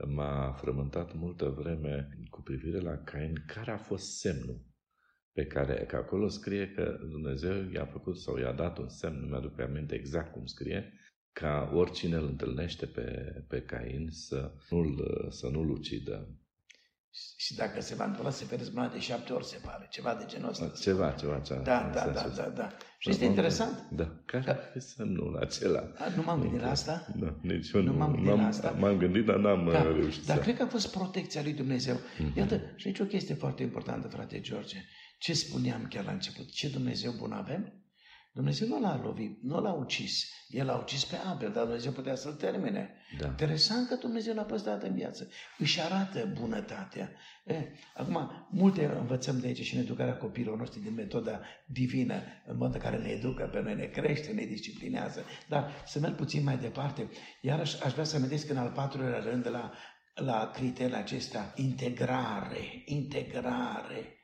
m-a 0.07 0.53
frământat 0.61 1.15
multă 1.15 1.49
vreme 1.59 2.09
cu 2.31 2.43
privire 2.43 2.81
la 2.81 2.97
Cain, 2.97 3.45
care 3.47 3.71
a 3.71 3.79
fost 3.79 4.19
semnul 4.19 4.67
pe 5.39 5.47
care, 5.47 5.85
că 5.89 5.97
acolo 5.97 6.29
scrie 6.29 6.69
că 6.69 6.99
Dumnezeu 7.11 7.71
i-a 7.73 7.85
făcut 7.85 8.19
sau 8.19 8.39
i-a 8.39 8.53
dat 8.53 8.79
un 8.79 8.89
semn, 8.89 9.21
nu 9.21 9.27
mi-aduc 9.27 9.55
pe 9.55 9.63
aminte 9.63 9.95
exact 9.95 10.33
cum 10.33 10.47
scrie, 10.47 10.93
ca 11.33 11.71
oricine 11.75 12.17
îl 12.17 12.27
întâlnește 12.27 12.87
pe, 12.87 13.05
pe 13.49 13.63
Cain 13.63 14.09
să 14.11 14.53
nu-l, 14.71 15.27
să 15.31 15.49
nu-l 15.49 15.71
ucidă. 15.71 16.29
Și 17.37 17.55
dacă 17.55 17.81
se 17.81 17.95
va 17.95 18.05
întâmpla, 18.05 18.31
se 18.31 18.45
vede 18.45 18.63
răzbuna 18.63 18.89
de 18.89 18.99
șapte 18.99 19.33
ori, 19.33 19.45
se 19.45 19.59
pare. 19.65 19.87
Ceva 19.91 20.15
de 20.15 20.25
genul 20.27 20.49
ăsta. 20.49 20.73
Ceva, 20.81 21.11
ceva, 21.11 21.39
ceva. 21.39 21.61
Da, 21.61 21.91
da, 21.95 22.11
da, 22.15 22.33
da, 22.37 22.49
da. 22.49 22.77
Și 22.99 23.11
este 23.11 23.25
interesant. 23.25 23.89
Da, 23.91 24.23
care 24.25 24.51
ar 24.51 24.59
fi 24.73 24.81
semnul 24.81 25.37
acela? 25.37 25.79
A, 25.79 26.15
nu 26.17 26.23
m-am 26.23 26.41
gândit 26.41 26.61
la 26.61 26.71
asta. 26.71 27.07
Da, 27.17 27.35
nici 27.43 27.71
eu 27.71 27.83
nu, 27.83 27.93
nu 27.93 27.99
m-am 27.99 28.15
gândit 28.15 28.37
la 28.37 28.47
asta. 28.47 28.71
M-am 28.71 28.97
gândit, 28.99 29.25
dar 29.25 29.37
n-am 29.37 29.69
da, 29.73 29.83
reușit 29.83 30.27
Dar 30.27 30.37
să... 30.37 30.43
cred 30.43 30.57
că 30.57 30.63
a 30.63 30.67
fost 30.67 30.93
protecția 30.93 31.43
lui 31.43 31.53
Dumnezeu. 31.53 31.97
Mhm. 32.19 32.39
Iată, 32.39 32.61
și 32.77 32.87
aici 32.87 32.99
o 32.99 33.05
chestie 33.05 33.35
foarte 33.35 33.63
importantă, 33.63 34.09
frate 34.09 34.41
George. 34.41 34.77
Ce 35.19 35.33
spuneam 35.33 35.87
chiar 35.87 36.05
la 36.05 36.13
început? 36.13 36.51
Ce 36.51 36.69
Dumnezeu 36.69 37.13
bun 37.13 37.33
avem? 37.33 37.73
Dumnezeu 38.33 38.69
nu 38.69 38.81
l-a 38.81 39.01
lovit, 39.03 39.43
nu 39.43 39.61
l-a 39.61 39.73
ucis. 39.73 40.33
El 40.49 40.67
l-a 40.67 40.77
ucis 40.77 41.05
pe 41.05 41.17
Abel, 41.27 41.53
dar 41.53 41.65
Dumnezeu 41.65 41.93
putea 41.93 42.15
să-l 42.15 42.33
termine. 42.33 42.95
Da. 43.19 43.27
Interesant 43.27 43.89
că 43.89 43.95
Dumnezeu 43.95 44.35
l-a 44.35 44.43
păstrat 44.43 44.83
în 44.83 44.95
viață. 44.95 45.31
Își 45.59 45.81
arată 45.81 46.33
bunătatea. 46.41 47.13
E, 47.47 47.55
acum, 47.95 48.47
multe 48.51 48.85
învățăm 48.85 49.39
de 49.39 49.47
aici 49.47 49.61
și 49.63 49.75
în 49.75 49.81
educarea 49.81 50.17
copiilor 50.17 50.59
noștri 50.59 50.83
din 50.83 50.95
metoda 50.95 51.41
divină, 51.67 52.23
în 52.47 52.57
mod 52.57 52.75
în 52.75 52.81
care 52.81 52.97
ne 52.97 53.09
educă 53.09 53.45
pe 53.53 53.61
noi, 53.61 53.75
ne 53.75 53.85
crește, 53.85 54.33
ne 54.33 54.45
disciplinează. 54.45 55.25
Dar 55.49 55.71
să 55.87 55.99
merg 55.99 56.15
puțin 56.15 56.43
mai 56.43 56.59
departe. 56.59 57.09
Iarăși 57.41 57.83
aș 57.83 57.93
vrea 57.93 58.05
să 58.05 58.17
amintesc 58.17 58.51
în 58.51 58.57
al 58.57 58.71
patrulea 58.71 59.19
rând 59.19 59.49
la, 59.49 59.73
la 60.15 60.51
criteriile 60.55 60.99
acestea, 60.99 61.53
integrare, 61.57 62.83
integrare. 62.85 64.18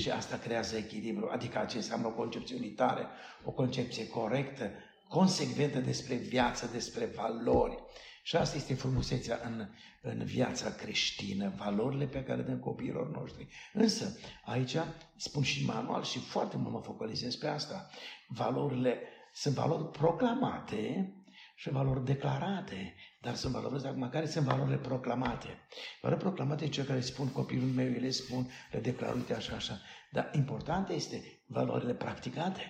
Și 0.00 0.10
asta 0.10 0.36
creează 0.36 0.76
echilibru, 0.76 1.28
adică 1.32 1.66
ce 1.68 1.76
înseamnă 1.76 2.06
o 2.06 2.10
concepție 2.10 2.56
unitară, 2.56 3.10
o 3.44 3.50
concepție 3.50 4.08
corectă, 4.08 4.70
consecventă 5.08 5.78
despre 5.78 6.14
viață, 6.14 6.68
despre 6.72 7.04
valori. 7.04 7.78
Și 8.22 8.36
asta 8.36 8.56
este 8.56 8.74
frumusețea 8.74 9.40
în, 9.44 9.68
în 10.02 10.24
viața 10.24 10.70
creștină, 10.70 11.52
valorile 11.56 12.06
pe 12.06 12.22
care 12.22 12.38
le 12.38 12.46
dăm 12.46 12.58
copiilor 12.58 13.10
noștri. 13.10 13.48
Însă, 13.72 14.18
aici 14.44 14.76
spun 15.16 15.42
și 15.42 15.64
manual 15.64 16.02
și 16.02 16.18
foarte 16.18 16.56
mult 16.56 16.72
mă 16.72 16.80
focalizez 16.80 17.34
pe 17.34 17.46
asta. 17.46 17.90
Valorile 18.28 18.98
sunt 19.32 19.54
valori 19.54 19.90
proclamate 19.90 21.14
și 21.54 21.70
valori 21.70 22.04
declarate, 22.04 22.94
dar 23.26 23.34
sunt 23.34 23.52
valori 23.52 23.86
acum 23.86 24.08
care 24.08 24.26
sunt 24.26 24.44
valorile 24.44 24.76
proclamate. 24.76 25.48
Valori 26.00 26.20
proclamate 26.20 26.68
cei 26.68 26.84
care 26.84 27.00
spun 27.00 27.28
copilul 27.28 27.68
meu, 27.68 27.86
ele 27.86 28.10
spun, 28.10 28.50
le 28.72 28.80
declar, 28.80 29.14
uite 29.14 29.34
așa, 29.34 29.54
așa. 29.54 29.80
Dar 30.10 30.30
important 30.34 30.88
este 30.88 31.44
valorile 31.46 31.94
practicate. 31.94 32.60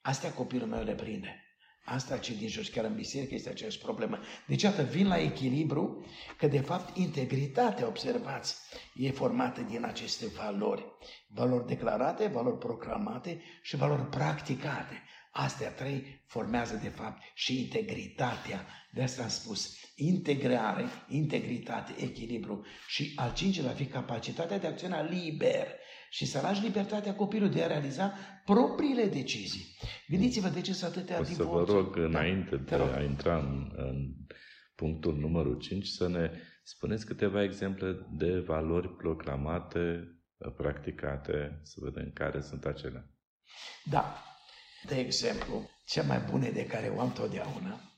Astea 0.00 0.32
copilul 0.32 0.68
meu 0.68 0.82
le 0.82 0.94
prinde. 0.94 1.42
Asta 1.84 2.18
ce 2.18 2.34
din 2.34 2.48
jos, 2.48 2.68
chiar 2.68 2.84
în 2.84 2.94
biserică, 2.94 3.34
este 3.34 3.48
aceeași 3.48 3.78
problemă. 3.78 4.18
Deci, 4.46 4.62
iată, 4.62 4.82
vin 4.82 5.06
la 5.06 5.18
echilibru 5.18 6.04
că, 6.38 6.46
de 6.46 6.60
fapt, 6.60 6.96
integritatea, 6.96 7.86
observați, 7.86 8.56
e 8.94 9.10
formată 9.10 9.60
din 9.60 9.84
aceste 9.84 10.26
valori. 10.26 10.84
Valori 11.28 11.66
declarate, 11.66 12.26
valori 12.26 12.58
proclamate 12.58 13.42
și 13.62 13.76
valori 13.76 14.06
practicate. 14.06 15.02
Astea 15.32 15.70
trei 15.70 16.22
formează, 16.26 16.78
de 16.82 16.88
fapt, 16.88 17.22
și 17.34 17.60
integritatea. 17.60 18.66
De 18.92 19.02
asta 19.02 19.22
am 19.22 19.28
spus, 19.28 19.76
integrare, 19.96 20.84
integritate, 21.08 21.94
echilibru. 22.02 22.64
Și 22.88 23.12
al 23.16 23.32
cincilea 23.32 23.70
va 23.70 23.76
fi 23.76 23.86
capacitatea 23.86 24.58
de 24.58 24.66
a 24.66 24.70
acționa 24.70 25.02
liber 25.02 25.66
și 26.10 26.26
să 26.26 26.40
lași 26.40 26.62
libertatea 26.62 27.14
copilului 27.14 27.54
de 27.54 27.62
a 27.62 27.66
realiza 27.66 28.12
propriile 28.44 29.06
decizii. 29.06 29.76
Gândiți-vă 30.08 30.48
de 30.48 30.60
ce 30.60 30.72
sunt 30.72 30.90
atâtea 30.96 31.20
O 31.20 31.22
să 31.24 31.30
divorțuri. 31.30 31.72
vă 31.72 31.78
rog, 31.78 31.96
înainte 31.96 32.56
de 32.56 32.76
rog. 32.76 32.88
a 32.88 33.02
intra 33.02 33.38
în, 33.38 33.72
în 33.76 34.14
punctul 34.74 35.16
numărul 35.16 35.58
5, 35.58 35.86
să 35.86 36.08
ne 36.08 36.30
spuneți 36.62 37.06
câteva 37.06 37.42
exemple 37.42 38.06
de 38.10 38.38
valori 38.38 38.96
proclamate, 38.96 40.12
practicate, 40.56 41.60
să 41.62 41.76
vedem 41.82 42.10
care 42.14 42.40
sunt 42.40 42.64
acelea. 42.64 43.10
Da. 43.84 44.22
De 44.86 44.98
exemplu, 44.98 45.70
cea 45.86 46.02
mai 46.02 46.18
bune 46.18 46.50
de 46.50 46.66
care 46.66 46.88
o 46.88 47.00
am 47.00 47.12
totdeauna, 47.12 47.88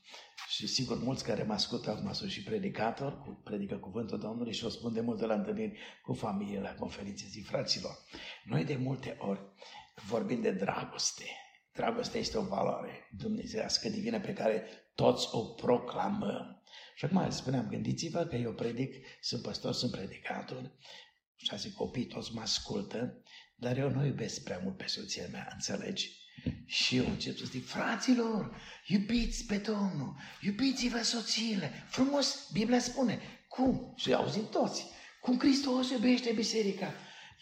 și 0.51 0.67
sigur 0.67 0.97
mulți 1.03 1.23
care 1.23 1.43
mă 1.43 1.53
ascultă 1.53 1.89
acum 1.89 2.13
sunt 2.13 2.31
și 2.31 2.43
predicatori, 2.43 3.19
cu- 3.21 3.41
predică 3.43 3.77
cuvântul 3.77 4.19
Domnului 4.19 4.53
și 4.53 4.65
o 4.65 4.69
spun 4.69 4.93
de 4.93 5.01
multe 5.01 5.25
la 5.25 5.33
întâlniri 5.33 5.77
cu 6.03 6.13
familie, 6.13 6.59
la 6.59 6.73
conferințe 6.73 7.25
zi 7.29 7.39
fraților. 7.39 7.97
Noi 8.43 8.63
de 8.65 8.75
multe 8.75 9.15
ori 9.19 9.39
vorbim 10.07 10.41
de 10.41 10.51
dragoste. 10.51 11.25
Dragostea 11.73 12.19
este 12.19 12.37
o 12.37 12.43
valoare 12.43 13.07
dumnezească, 13.17 13.89
divină, 13.89 14.19
pe 14.19 14.33
care 14.33 14.63
toți 14.95 15.27
o 15.31 15.39
proclamăm. 15.39 16.63
Și 16.95 17.05
acum 17.05 17.29
spuneam, 17.29 17.67
gândiți-vă 17.67 18.25
că 18.25 18.35
eu 18.35 18.53
predic, 18.53 19.05
sunt 19.21 19.41
păstor, 19.41 19.73
sunt 19.73 19.91
predicator, 19.91 20.71
șase 21.35 21.73
copii, 21.73 22.05
toți 22.05 22.33
mă 22.33 22.41
ascultă, 22.41 23.23
dar 23.55 23.77
eu 23.77 23.89
nu 23.89 24.05
iubesc 24.05 24.43
prea 24.43 24.59
mult 24.63 24.77
pe 24.77 24.87
soția 24.87 25.27
mea, 25.31 25.49
înțelegi? 25.53 26.20
Și 26.65 26.95
eu 26.97 27.05
încep 27.05 27.37
să 27.37 27.45
zic, 27.45 27.67
fraților, 27.67 28.61
iubiți 28.87 29.45
pe 29.45 29.57
Domnul, 29.57 30.15
iubiți-vă 30.41 31.01
soțiile. 31.03 31.71
Frumos, 31.89 32.49
Biblia 32.53 32.79
spune. 32.79 33.19
Cum? 33.47 33.93
Și 33.97 34.13
auzim 34.13 34.47
toți. 34.51 34.85
Cum 35.21 35.39
Hristos 35.39 35.89
iubește 35.89 36.31
biserica. 36.31 36.93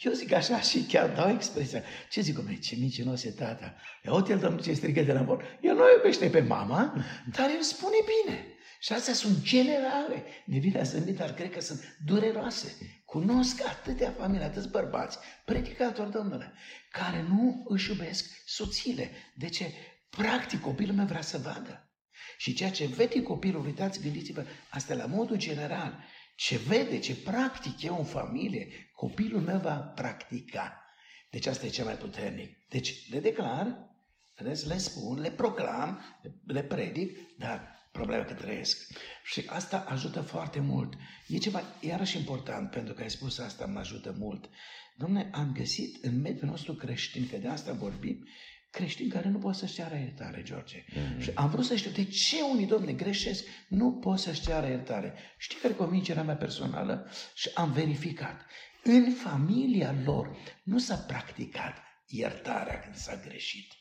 Eu 0.02 0.12
zic 0.12 0.32
așa 0.32 0.62
și 0.62 0.82
chiar 0.84 1.10
dau 1.10 1.30
expresia. 1.30 1.84
Ce 2.10 2.22
zic, 2.22 2.38
omule, 2.38 2.58
ce 2.58 2.76
mincinos 2.76 3.24
e 3.24 3.32
tata. 3.32 3.76
Ia 4.06 4.14
uite 4.14 4.32
el, 4.32 4.40
domnul, 4.40 4.62
ce 4.62 4.74
strigă 4.74 5.02
de 5.02 5.14
la 5.14 5.22
bor. 5.22 5.60
El 5.62 5.76
nu 5.76 5.84
iubește 5.96 6.30
pe 6.30 6.40
mama, 6.40 7.06
dar 7.36 7.50
el 7.50 7.62
spune 7.62 7.96
bine. 8.06 8.46
Și 8.80 8.94
astea 8.94 9.14
sunt 9.14 9.42
generale. 9.42 10.24
Ne 10.46 10.60
vine 10.60 10.84
să 10.84 10.98
gândi, 10.98 11.12
dar 11.12 11.34
cred 11.34 11.52
că 11.52 11.62
sunt 11.62 11.98
dureroase. 12.06 12.99
Cunosc 13.10 13.62
atâtea 13.66 14.12
familii, 14.12 14.46
atâți 14.46 14.70
bărbați, 14.70 15.18
predicatori, 15.46 16.12
domnule, 16.12 16.54
care 16.92 17.22
nu 17.22 17.66
își 17.68 17.90
iubesc 17.90 18.44
soțiile. 18.46 19.12
De 19.36 19.50
ce? 19.50 19.74
Practic, 20.10 20.62
copilul 20.62 20.96
meu 20.96 21.06
vrea 21.06 21.22
să 21.22 21.38
vadă. 21.38 21.90
Și 22.38 22.54
ceea 22.54 22.72
ce 22.72 22.86
vede 22.86 23.22
copilul, 23.22 23.66
uitați, 23.66 24.02
gândiți-vă, 24.02 24.46
asta 24.70 24.94
la 24.94 25.06
modul 25.06 25.38
general, 25.38 26.04
ce 26.36 26.58
vede, 26.58 27.00
ce 27.00 27.16
practic 27.16 27.82
eu 27.82 27.98
în 27.98 28.06
familie, 28.06 28.90
copilul 28.96 29.42
meu 29.42 29.60
va 29.60 29.76
practica. 29.76 30.84
Deci 31.30 31.46
asta 31.46 31.66
e 31.66 31.70
cea 31.70 31.84
mai 31.84 31.98
puternic. 31.98 32.68
Deci 32.68 33.10
le 33.12 33.20
declar, 33.20 33.90
vedeți, 34.38 34.68
le 34.68 34.78
spun, 34.78 35.20
le 35.20 35.32
proclam, 35.32 36.02
le 36.46 36.64
predic, 36.64 37.38
dar 37.38 37.79
problema 37.92 38.24
că 38.24 38.34
trăiesc. 38.34 38.88
Și 39.24 39.44
asta 39.46 39.86
ajută 39.88 40.22
foarte 40.22 40.60
mult. 40.60 40.94
E 41.28 41.38
ceva 41.38 41.62
iarăși 41.82 42.18
important, 42.18 42.70
pentru 42.70 42.94
că 42.94 43.02
ai 43.02 43.10
spus 43.10 43.38
asta, 43.38 43.66
mă 43.66 43.80
ajută 43.80 44.16
mult. 44.18 44.50
Domne, 44.96 45.30
am 45.34 45.52
găsit 45.54 46.04
în 46.04 46.22
mediul 46.22 46.50
nostru 46.50 46.74
creștin, 46.74 47.28
că 47.28 47.38
de 47.38 47.48
asta 47.48 47.74
vorbim, 47.74 48.28
creștini 48.72 49.10
care 49.10 49.30
nu 49.30 49.38
pot 49.38 49.56
să-și 49.56 49.74
ceară 49.74 49.96
iertare, 49.96 50.44
George. 50.44 50.84
Mm-hmm. 50.84 51.20
Și 51.20 51.32
am 51.34 51.50
vrut 51.50 51.66
să 51.66 51.76
știu 51.76 51.92
de 51.92 52.04
ce 52.04 52.36
unii, 52.52 52.66
domne, 52.66 52.94
greșesc, 52.94 53.46
nu 53.68 53.92
pot 53.92 54.20
să-și 54.20 54.42
ceară 54.42 54.68
iertare. 54.68 55.14
Știi 55.38 55.58
care 55.58 55.74
e 55.74 55.78
convingerea 55.78 56.24
mea 56.24 56.36
personală? 56.36 57.12
Și 57.36 57.50
am 57.54 57.72
verificat. 57.72 58.46
În 58.84 59.12
familia 59.12 59.96
lor 60.04 60.38
nu 60.64 60.78
s-a 60.78 60.96
practicat 60.96 61.78
iertarea 62.08 62.80
când 62.80 62.96
s-a 62.96 63.16
greșit. 63.28 63.74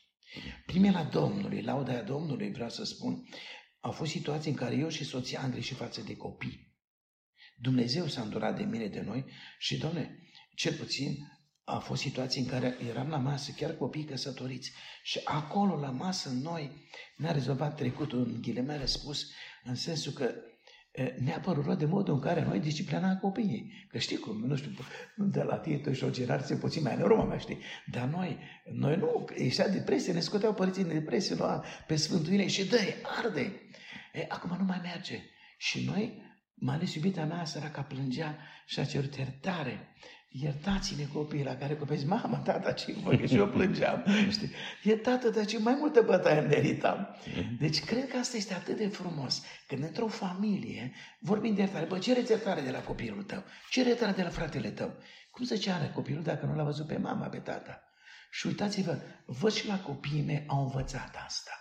Primele 0.65 1.07
Domnului, 1.11 1.61
lauda 1.61 2.01
Domnului, 2.01 2.51
vreau 2.51 2.69
să 2.69 2.83
spun, 2.85 3.27
au 3.79 3.91
fost 3.91 4.11
situații 4.11 4.51
în 4.51 4.57
care 4.57 4.75
eu 4.75 4.89
și 4.89 5.03
soția 5.03 5.41
am 5.41 5.51
greșit 5.51 5.77
față 5.77 6.01
de 6.01 6.15
copii. 6.15 6.77
Dumnezeu 7.55 8.07
s-a 8.07 8.21
îndurat 8.21 8.57
de 8.57 8.63
mine, 8.63 8.87
de 8.87 9.01
noi 9.01 9.25
și, 9.57 9.77
Doamne, 9.77 10.19
cel 10.55 10.73
puțin 10.73 11.17
a 11.63 11.79
fost 11.79 12.01
situații 12.01 12.41
în 12.41 12.47
care 12.47 12.77
eram 12.87 13.07
la 13.07 13.17
masă, 13.17 13.51
chiar 13.51 13.77
copii 13.77 14.03
căsătoriți 14.03 14.71
și 15.03 15.19
acolo 15.23 15.79
la 15.79 15.89
masă 15.89 16.29
noi 16.29 16.87
ne-a 17.17 17.31
rezolvat 17.31 17.75
trecutul 17.75 18.19
în 18.19 18.41
ghilimele 18.41 18.85
spus, 18.85 19.31
în 19.63 19.75
sensul 19.75 20.11
că 20.11 20.23
e, 20.23 20.48
ne-a 21.19 21.39
părut 21.39 21.65
rău 21.65 21.75
de 21.75 21.85
modul 21.85 22.13
în 22.13 22.19
care 22.19 22.43
noi 22.43 22.59
disciplinam 22.59 23.17
copiii. 23.17 23.87
Că 23.91 23.97
știi 23.97 24.17
cum, 24.17 24.43
nu 24.47 24.55
știu, 24.55 24.71
de 25.15 25.41
la 25.41 25.57
tine 25.57 25.93
și 25.93 26.03
o 26.03 26.09
generație 26.09 26.55
puțin 26.55 26.81
mai 26.83 26.95
în 26.95 27.07
Roma, 27.07 27.23
mai 27.23 27.39
știi. 27.39 27.57
Dar 27.91 28.07
noi, 28.07 28.37
noi 28.71 28.95
nu, 28.95 29.25
ieșea 29.37 29.69
depresie, 29.69 30.13
ne 30.13 30.19
scoteau 30.19 30.53
părinții 30.53 30.83
în 30.83 30.93
depresie, 30.93 31.35
lua 31.35 31.63
pe 31.87 31.95
sfântuire 31.95 32.45
și 32.45 32.67
dă 32.67 32.77
arde. 33.17 33.61
E, 34.13 34.25
acum 34.27 34.57
nu 34.57 34.63
mai 34.63 34.79
merge. 34.83 35.21
Și 35.57 35.85
noi, 35.85 36.21
mai 36.53 36.75
ales 36.75 36.95
iubita 36.95 37.25
mea, 37.25 37.45
săraca 37.45 37.81
plângea 37.81 38.37
și 38.65 38.79
a 38.79 38.85
cerut 38.85 39.15
iertare. 39.15 39.95
Iertați-ne 40.31 41.03
copiii 41.13 41.43
la 41.43 41.55
care 41.55 41.75
copii 41.75 42.05
mama, 42.05 42.37
tata, 42.37 42.71
ce 42.71 42.95
că 43.03 43.25
și 43.25 43.35
eu 43.35 43.47
plângeam, 43.47 44.05
știi? 44.35 44.51
E 44.83 44.95
tată, 44.95 45.29
dar 45.29 45.45
ce 45.45 45.59
mai 45.59 45.75
multă 45.79 46.01
bătaie 46.01 46.39
meritam. 46.39 47.15
Deci 47.59 47.83
cred 47.83 48.09
că 48.09 48.17
asta 48.17 48.37
este 48.37 48.53
atât 48.53 48.77
de 48.77 48.87
frumos. 48.87 49.43
Când 49.67 49.83
într-o 49.83 50.07
familie 50.07 50.93
vorbim 51.19 51.53
de 51.53 51.61
iertare, 51.61 51.85
bă, 51.85 51.97
cereți 51.97 52.31
iertare 52.31 52.61
de 52.61 52.71
la 52.71 52.79
copilul 52.79 53.23
tău, 53.23 53.43
cere 53.69 53.87
iertare 53.87 54.11
de 54.11 54.23
la 54.23 54.29
fratele 54.29 54.69
tău. 54.69 54.95
Cum 55.31 55.45
să 55.45 55.57
ceară 55.57 55.91
copilul 55.93 56.23
dacă 56.23 56.45
nu 56.45 56.55
l-a 56.55 56.63
văzut 56.63 56.87
pe 56.87 56.97
mama, 56.97 57.27
pe 57.27 57.37
tata? 57.37 57.83
Și 58.31 58.47
uitați-vă, 58.47 59.01
văd 59.25 59.51
și 59.51 59.67
la 59.67 59.79
copiii 59.79 60.23
mei 60.23 60.43
au 60.47 60.61
învățat 60.61 61.15
asta. 61.25 61.51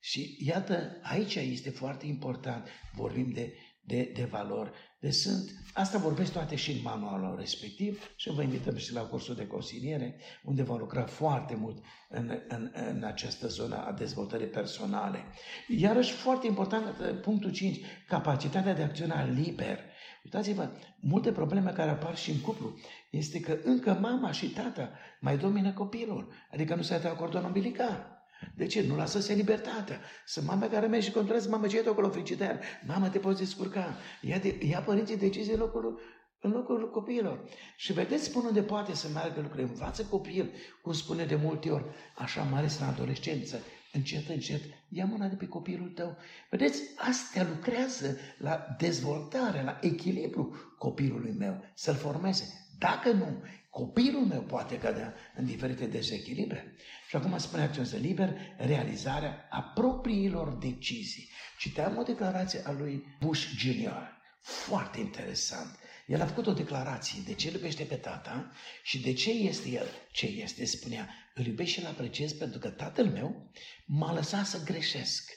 Și 0.00 0.36
iată, 0.38 0.98
aici 1.02 1.34
este 1.34 1.70
foarte 1.70 2.06
important, 2.06 2.68
vorbim 2.94 3.30
de, 3.32 3.54
de, 3.80 4.10
de 4.14 4.24
valori, 4.24 4.70
de 5.02 5.10
sunt, 5.10 5.50
asta 5.74 5.98
vorbesc 5.98 6.32
toate 6.32 6.56
și 6.56 6.70
în 6.70 6.78
manualul 6.82 7.36
respectiv 7.38 8.10
și 8.16 8.32
vă 8.32 8.42
invităm 8.42 8.76
și 8.76 8.92
la 8.92 9.00
cursul 9.00 9.34
de 9.34 9.46
consiliere, 9.46 10.16
unde 10.44 10.62
vom 10.62 10.78
lucra 10.78 11.04
foarte 11.04 11.54
mult 11.54 11.84
în, 12.08 12.38
în, 12.48 12.72
în 12.90 13.02
această 13.04 13.46
zonă 13.46 13.76
a 13.76 13.92
dezvoltării 13.92 14.46
personale. 14.46 15.24
Iarăși, 15.68 16.12
foarte 16.12 16.46
important, 16.46 16.86
punctul 17.22 17.52
5, 17.52 17.78
capacitatea 18.08 18.74
de 18.74 18.82
a 18.82 18.84
acționa 18.84 19.24
liber. 19.24 19.78
Uitați-vă, 20.24 20.70
multe 21.00 21.32
probleme 21.32 21.70
care 21.70 21.90
apar 21.90 22.16
și 22.16 22.30
în 22.30 22.40
cuplu 22.40 22.78
este 23.10 23.40
că 23.40 23.58
încă 23.64 23.98
mama 24.00 24.32
și 24.32 24.50
tata 24.50 24.90
mai 25.20 25.38
domină 25.38 25.72
copilul, 25.72 26.32
adică 26.52 26.74
nu 26.74 26.82
se 26.82 26.98
dă 26.98 27.08
acordon 27.08 27.44
umbilical. 27.44 28.11
De 28.54 28.66
ce? 28.66 28.82
Nu 28.82 28.96
lasă-se 28.96 29.34
libertatea. 29.34 30.00
Sunt 30.26 30.46
mame 30.46 30.66
care 30.66 30.86
merg 30.86 31.02
și 31.02 31.10
controlează, 31.10 31.48
mamă, 31.48 31.66
ce 31.66 31.76
e 31.78 31.88
acolo 31.88 32.10
frigider? 32.10 32.60
Mamă, 32.86 33.08
te 33.08 33.18
poți 33.18 33.38
descurca. 33.38 33.96
Ia, 34.20 34.38
de, 34.38 34.58
ia 34.68 34.80
părinții 34.80 35.16
decizii 35.16 35.52
în 35.52 35.58
locul, 35.58 36.00
în 36.40 36.50
locul 36.50 36.90
copiilor. 36.90 37.44
Și 37.76 37.92
vedeți 37.92 38.32
până 38.32 38.46
unde 38.46 38.62
poate 38.62 38.94
să 38.94 39.08
meargă 39.12 39.40
lucrurile. 39.40 39.68
Învață 39.68 40.04
copil, 40.04 40.50
cum 40.82 40.92
spune 40.92 41.24
de 41.24 41.34
multe 41.34 41.70
ori, 41.70 41.84
așa 42.16 42.42
mai 42.42 42.58
ales 42.58 42.78
în 42.78 42.86
adolescență, 42.86 43.60
încet, 43.92 44.28
încet, 44.28 44.62
ia 44.88 45.04
mâna 45.04 45.26
de 45.26 45.34
pe 45.34 45.46
copilul 45.46 45.88
tău. 45.88 46.16
Vedeți, 46.50 46.82
astea 46.96 47.46
lucrează 47.48 48.16
la 48.38 48.66
dezvoltare, 48.78 49.62
la 49.62 49.78
echilibru 49.80 50.74
copilului 50.78 51.34
meu, 51.38 51.64
să-l 51.74 51.94
formeze. 51.94 52.44
Dacă 52.78 53.12
nu, 53.12 53.42
copilul 53.72 54.24
meu 54.24 54.42
poate 54.42 54.78
cădea 54.78 55.14
în 55.34 55.44
diferite 55.44 55.86
dezechilibre. 55.86 56.74
Și 57.08 57.16
acum 57.16 57.38
spune 57.38 57.62
acționează 57.62 57.96
liber 57.96 58.36
realizarea 58.58 59.48
a 59.50 59.60
propriilor 59.62 60.54
decizii. 60.54 61.28
Citeam 61.58 61.96
o 61.96 62.02
declarație 62.02 62.62
a 62.64 62.70
lui 62.70 63.04
Bush 63.20 63.46
Jr. 63.56 63.92
Foarte 64.40 65.00
interesant. 65.00 65.78
El 66.06 66.20
a 66.20 66.26
făcut 66.26 66.46
o 66.46 66.52
declarație 66.52 67.22
de 67.26 67.34
ce 67.34 67.48
îl 67.48 67.54
iubește 67.54 67.84
pe 67.84 67.94
tata 67.94 68.52
și 68.82 69.00
de 69.00 69.12
ce 69.12 69.30
este 69.30 69.68
el 69.68 69.86
ce 70.12 70.26
este. 70.26 70.64
Spunea, 70.64 71.08
îl 71.34 71.46
iubesc 71.46 71.70
și 71.70 71.80
îl 71.80 71.86
apreciez 71.86 72.32
pentru 72.32 72.58
că 72.58 72.70
tatăl 72.70 73.06
meu 73.06 73.50
m-a 73.86 74.12
lăsat 74.12 74.46
să 74.46 74.62
greșesc. 74.64 75.30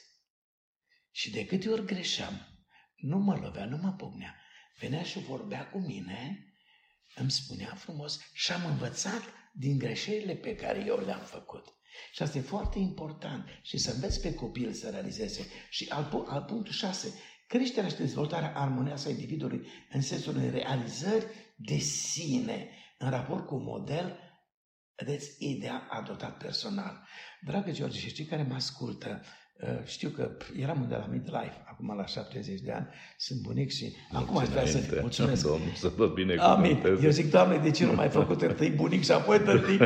Și 1.10 1.30
de 1.30 1.46
câte 1.46 1.68
ori 1.68 1.84
greșeam, 1.84 2.46
nu 2.96 3.18
mă 3.18 3.38
lovea, 3.42 3.64
nu 3.64 3.76
mă 3.76 3.92
pocnea. 3.92 4.34
Venea 4.78 5.02
și 5.02 5.18
vorbea 5.18 5.68
cu 5.68 5.78
mine 5.78 6.45
îmi 7.18 7.30
spunea 7.30 7.74
frumos 7.74 8.20
și 8.32 8.52
am 8.52 8.66
învățat 8.66 9.22
din 9.52 9.78
greșelile 9.78 10.34
pe 10.34 10.54
care 10.54 10.84
eu 10.86 11.04
le-am 11.04 11.20
făcut. 11.24 11.64
Și 12.12 12.22
asta 12.22 12.38
e 12.38 12.40
foarte 12.40 12.78
important 12.78 13.48
și 13.62 13.78
să 13.78 13.92
înveți 13.92 14.20
pe 14.20 14.34
copil 14.34 14.72
să 14.72 14.90
realizeze. 14.90 15.46
Și 15.70 15.86
al, 15.88 16.24
al 16.28 16.42
punctul 16.42 16.72
6, 16.72 17.14
creșterea 17.46 17.88
și 17.88 17.96
dezvoltarea 17.96 18.56
armonioasă 18.56 19.08
a 19.08 19.10
individului 19.10 19.66
în 19.90 20.00
sensul 20.00 20.36
unei 20.36 20.50
realizări 20.50 21.26
de 21.56 21.76
sine 21.76 22.68
în 22.98 23.10
raport 23.10 23.46
cu 23.46 23.54
un 23.54 23.62
model 23.62 24.18
vedeți, 24.94 25.36
ideea 25.38 25.86
adoptat 25.90 26.36
personal. 26.36 27.06
Dragă 27.40 27.70
George, 27.70 27.98
și 27.98 28.08
știi 28.08 28.24
care 28.24 28.42
mă 28.42 28.54
ascultă, 28.54 29.22
Uh, 29.22 29.45
știu 29.84 30.08
că 30.08 30.36
eram 30.56 30.86
de 30.88 30.94
la 30.94 31.06
midlife, 31.06 31.64
acum 31.64 31.96
la 31.96 32.06
70 32.06 32.60
de 32.60 32.72
ani, 32.72 32.88
sunt 33.16 33.40
bunic 33.40 33.70
și 33.70 33.96
acum 34.12 34.36
aș 34.36 34.48
vrea 34.48 34.66
să 34.66 34.98
mulțumesc. 35.00 35.42
Domnul 35.42 35.72
să 35.74 35.88
vă 35.88 36.14
Amin. 36.38 36.82
Eu 37.02 37.10
zic, 37.10 37.30
Doamne, 37.30 37.58
de 37.58 37.70
ce 37.70 37.84
nu 37.84 37.92
mai 37.92 38.08
făcut 38.08 38.42
întâi 38.42 38.70
bunic 38.70 39.04
și 39.04 39.12
apoi 39.12 39.40
tătic? 39.40 39.78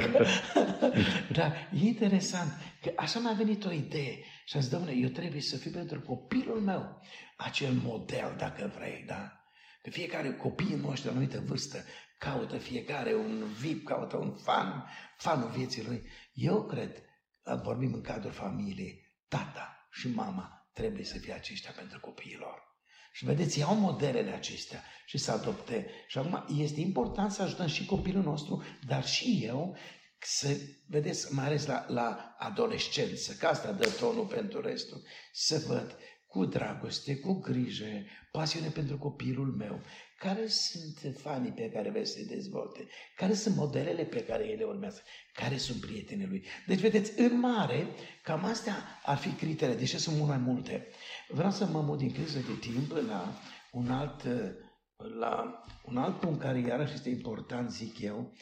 Dar 1.36 1.68
e 1.82 1.86
interesant 1.86 2.52
că 2.82 2.92
așa 2.96 3.18
mi-a 3.18 3.34
venit 3.36 3.64
o 3.64 3.72
idee 3.72 4.18
și 4.44 4.56
am 4.56 4.60
zis, 4.60 4.70
Doamne, 4.70 4.92
eu 4.92 5.08
trebuie 5.08 5.40
să 5.40 5.56
fiu 5.56 5.70
pentru 5.70 6.00
copilul 6.00 6.60
meu 6.60 7.00
acel 7.36 7.72
model, 7.84 8.34
dacă 8.38 8.72
vrei, 8.76 9.04
da? 9.06 9.44
Că 9.82 9.90
fiecare 9.90 10.32
copii 10.32 10.80
noștri 10.82 11.02
de 11.02 11.08
anumită 11.10 11.42
vârstă 11.46 11.78
caută 12.18 12.56
fiecare 12.56 13.14
un 13.14 13.44
VIP, 13.60 13.84
caută 13.84 14.16
un 14.16 14.34
fan, 14.34 14.84
fanul 15.16 15.50
vieții 15.50 15.84
lui. 15.86 16.02
Eu 16.32 16.64
cred, 16.64 17.02
vorbim 17.62 17.92
în 17.94 18.00
cadrul 18.00 18.32
familiei, 18.32 19.09
tata 19.30 19.88
și 19.90 20.08
mama 20.08 20.70
trebuie 20.72 21.04
să 21.04 21.18
fie 21.18 21.32
aceștia 21.32 21.72
pentru 21.76 22.00
copiilor. 22.00 22.68
Și 23.12 23.24
vedeți, 23.24 23.58
iau 23.58 23.74
modelele 23.74 24.30
acestea 24.30 24.82
și 25.06 25.18
să 25.18 25.32
adopte. 25.32 25.90
Și 26.06 26.18
acum 26.18 26.44
este 26.58 26.80
important 26.80 27.32
să 27.32 27.42
ajutăm 27.42 27.66
și 27.66 27.86
copilul 27.86 28.22
nostru, 28.22 28.62
dar 28.86 29.06
și 29.06 29.40
eu 29.42 29.76
să, 30.20 30.56
vedeți, 30.86 31.34
mai 31.34 31.44
ales 31.44 31.66
la, 31.66 31.84
la 31.88 32.34
adolescență, 32.38 33.32
că 33.32 33.46
asta 33.46 33.72
dă 33.72 33.88
tonul 33.98 34.26
pentru 34.26 34.60
restul, 34.60 35.02
să 35.32 35.64
văd 35.66 35.96
cu 36.26 36.44
dragoste, 36.44 37.16
cu 37.16 37.32
grijă, 37.32 38.04
pasiune 38.30 38.68
pentru 38.68 38.98
copilul 38.98 39.46
meu, 39.46 39.80
care 40.24 40.46
sunt 40.46 41.14
fanii 41.16 41.50
pe 41.50 41.70
care 41.70 41.90
vreți 41.90 42.12
să-i 42.12 42.24
dezvolte, 42.24 42.86
care 43.16 43.34
sunt 43.34 43.56
modelele 43.56 44.04
pe 44.04 44.24
care 44.24 44.44
ele 44.44 44.64
urmează, 44.64 45.00
care 45.32 45.56
sunt 45.56 45.80
prietenii 45.80 46.26
lui. 46.26 46.44
Deci, 46.66 46.78
vedeți, 46.78 47.20
în 47.20 47.38
mare, 47.38 47.86
cam 48.22 48.44
astea 48.44 48.74
ar 49.04 49.16
fi 49.16 49.28
criteriile, 49.28 49.80
deși 49.80 49.98
sunt 49.98 50.16
mult 50.16 50.28
mai 50.28 50.38
multe. 50.38 50.86
Vreau 51.28 51.50
să 51.50 51.66
mă 51.66 51.80
mut 51.80 51.98
din 51.98 52.12
criză 52.12 52.38
de 52.38 52.52
timp 52.60 52.90
la 52.90 53.32
un 53.72 53.90
alt, 53.90 54.22
la 55.18 55.62
un 55.84 55.96
alt 55.96 56.20
punct 56.20 56.40
care 56.40 56.58
iarăși 56.58 56.94
este 56.94 57.08
important, 57.08 57.70
zic 57.70 58.00
eu, 58.00 58.32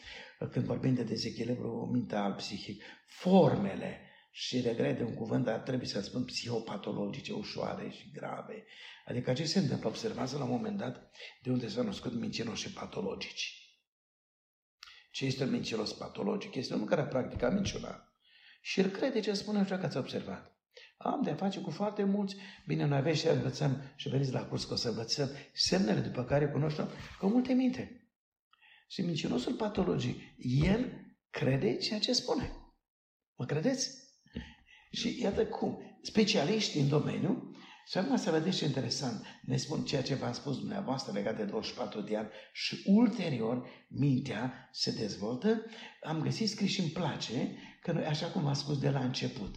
când 0.50 0.64
vorbim 0.64 0.94
de 0.94 1.02
dezechilibru 1.02 1.88
mental, 1.92 2.32
psihic, 2.32 2.82
formele 3.06 4.07
și 4.30 4.60
regret 4.60 4.96
de 4.96 5.04
un 5.04 5.14
cuvânt, 5.14 5.44
dar 5.44 5.58
trebuie 5.58 5.88
să 5.88 6.00
spun 6.00 6.24
psihopatologice 6.24 7.32
ușoare 7.32 7.90
și 7.90 8.10
grave. 8.10 8.64
Adică 9.06 9.32
ce 9.32 9.44
se 9.44 9.58
întâmplă? 9.58 9.88
Observați 9.88 10.34
la 10.34 10.44
un 10.44 10.50
moment 10.50 10.78
dat 10.78 11.10
de 11.42 11.50
unde 11.50 11.68
s-au 11.68 11.84
născut 11.84 12.12
mincinoși 12.12 12.72
patologici. 12.72 13.68
Ce 15.10 15.24
este 15.24 15.44
un 15.44 15.50
mincinos 15.50 15.92
patologic? 15.92 16.54
Este 16.54 16.74
unul 16.74 16.86
care 16.86 17.00
a 17.00 17.06
practicat 17.06 17.54
minciuna. 17.54 18.12
Și 18.60 18.80
el 18.80 18.90
crede 18.90 19.20
ce 19.20 19.32
spune 19.32 19.58
așa 19.58 19.78
că 19.78 19.86
ați 19.86 19.96
observat. 19.96 20.58
Am 20.96 21.22
de-a 21.22 21.34
face 21.34 21.60
cu 21.60 21.70
foarte 21.70 22.04
mulți. 22.04 22.36
Bine, 22.66 22.84
noi 22.84 22.98
avem 22.98 23.14
și 23.14 23.26
învățăm 23.26 23.92
și 23.96 24.08
veniți 24.08 24.32
la 24.32 24.46
curs 24.46 24.64
că 24.64 24.72
o 24.72 24.76
să 24.76 24.88
învățăm 24.88 25.30
semnele 25.52 26.00
după 26.00 26.24
care 26.24 26.48
cunoaștem 26.48 26.88
cu 27.18 27.26
multe 27.26 27.52
minte. 27.52 28.10
Și 28.88 29.00
mincinosul 29.02 29.54
patologic, 29.54 30.20
el 30.62 31.06
crede 31.30 31.76
ceea 31.76 31.98
ce 31.98 32.12
spune. 32.12 32.52
Mă 33.34 33.44
credeți? 33.44 34.07
Și 34.90 35.20
iată 35.22 35.46
cum, 35.46 35.98
specialiști 36.02 36.78
în 36.78 36.88
domeniu, 36.88 37.52
și 37.88 37.98
acum 37.98 38.16
să 38.16 38.30
vedeți 38.30 38.56
ce 38.56 38.64
interesant, 38.64 39.24
ne 39.42 39.56
spun 39.56 39.84
ceea 39.84 40.02
ce 40.02 40.14
v-am 40.14 40.32
spus 40.32 40.58
dumneavoastră 40.58 41.12
legat 41.12 41.36
de 41.36 41.44
24 41.44 42.00
de 42.00 42.16
ani 42.16 42.28
și 42.52 42.82
ulterior 42.84 43.68
mintea 43.88 44.68
se 44.72 44.90
dezvoltă, 44.90 45.64
am 46.02 46.20
găsit 46.20 46.48
scris 46.48 46.70
și 46.70 46.80
îmi 46.80 46.88
place 46.88 47.56
că 47.82 47.92
noi, 47.92 48.04
așa 48.04 48.26
cum 48.26 48.46
am 48.46 48.54
spus 48.54 48.78
de 48.78 48.90
la 48.90 49.00
început, 49.00 49.54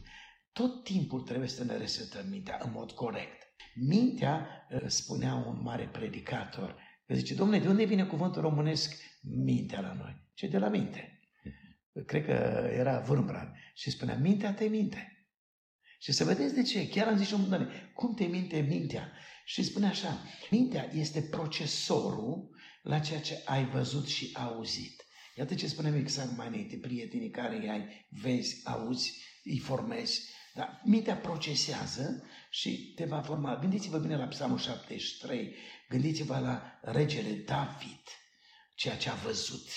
tot 0.52 0.84
timpul 0.84 1.22
trebuie 1.22 1.50
să 1.50 1.64
ne 1.64 1.78
resetăm 1.78 2.28
mintea 2.30 2.60
în 2.64 2.72
mod 2.74 2.92
corect. 2.92 3.42
Mintea, 3.76 4.48
ă, 4.84 4.88
spunea 4.88 5.34
un 5.36 5.62
mare 5.62 5.90
predicator, 5.92 6.76
că 7.06 7.14
zice, 7.14 7.34
domnule, 7.34 7.60
de 7.60 7.68
unde 7.68 7.84
vine 7.84 8.06
cuvântul 8.06 8.42
românesc 8.42 8.96
mintea 9.22 9.82
la 9.82 9.94
noi? 9.94 10.30
Ce 10.34 10.48
de 10.48 10.58
la 10.58 10.68
minte. 10.68 11.20
Cred 12.06 12.26
că 12.26 12.68
era 12.74 13.00
Vârmbrand 13.00 13.50
și 13.74 13.90
spunea, 13.90 14.16
mintea 14.16 14.54
te 14.54 14.66
minte. 14.66 15.21
Și 16.02 16.12
să 16.12 16.24
vedeți 16.24 16.54
de 16.54 16.64
ce. 16.64 16.88
Chiar 16.88 17.08
am 17.08 17.18
zis 17.18 17.28
și 17.28 17.34
un 17.34 17.72
cum 17.94 18.14
te 18.14 18.24
minte 18.24 18.60
mintea? 18.60 19.12
Și 19.46 19.64
spune 19.64 19.88
așa, 19.88 20.24
mintea 20.50 20.90
este 20.94 21.22
procesorul 21.22 22.50
la 22.82 23.00
ceea 23.00 23.20
ce 23.20 23.42
ai 23.46 23.66
văzut 23.66 24.08
și 24.08 24.30
auzit. 24.34 25.06
Iată 25.36 25.56
ce 25.56 25.68
spunem 25.68 25.96
exact 25.96 26.38
mai 26.38 26.48
înainte, 26.48 26.78
prietenii 26.78 27.30
care 27.30 27.56
îi 27.56 27.70
ai, 27.70 28.08
vezi, 28.10 28.62
auzi, 28.64 29.22
îi 29.44 29.60
formezi. 29.60 30.30
Dar 30.54 30.82
mintea 30.86 31.16
procesează 31.16 32.24
și 32.50 32.94
te 32.96 33.06
va 33.06 33.22
forma. 33.22 33.58
Gândiți-vă 33.60 33.98
bine 33.98 34.18
la 34.18 34.28
Psalmul 34.28 34.58
73, 34.58 35.56
gândiți-vă 35.90 36.40
la 36.40 36.80
regele 36.82 37.32
David, 37.32 38.02
ceea 38.76 38.98
ce 38.98 39.10
a 39.10 39.14
văzut. 39.14 39.70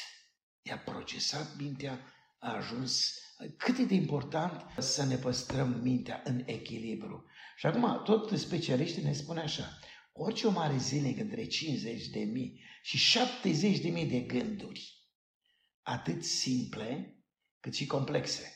I-a 0.62 0.78
procesat 0.78 1.56
mintea, 1.56 2.00
a 2.38 2.56
ajuns 2.56 3.18
cât 3.56 3.78
e 3.78 3.84
de 3.84 3.94
important 3.94 4.64
să 4.78 5.04
ne 5.04 5.16
păstrăm 5.16 5.80
mintea 5.82 6.22
în 6.24 6.42
echilibru. 6.46 7.24
Și 7.56 7.66
acum, 7.66 8.02
tot 8.04 8.38
specialiștii 8.38 9.02
ne 9.02 9.12
spune 9.12 9.40
așa, 9.40 9.78
Orice 10.16 10.46
om 10.46 10.58
are 10.58 10.76
zilnic 10.76 11.18
între 11.18 11.46
50 11.46 12.06
de 12.06 12.18
mii 12.18 12.60
și 12.82 12.96
70 12.96 13.78
de 13.78 13.88
mii 13.88 14.06
de 14.06 14.20
gânduri, 14.20 15.08
atât 15.82 16.24
simple 16.24 17.18
cât 17.60 17.74
și 17.74 17.86
complexe. 17.86 18.52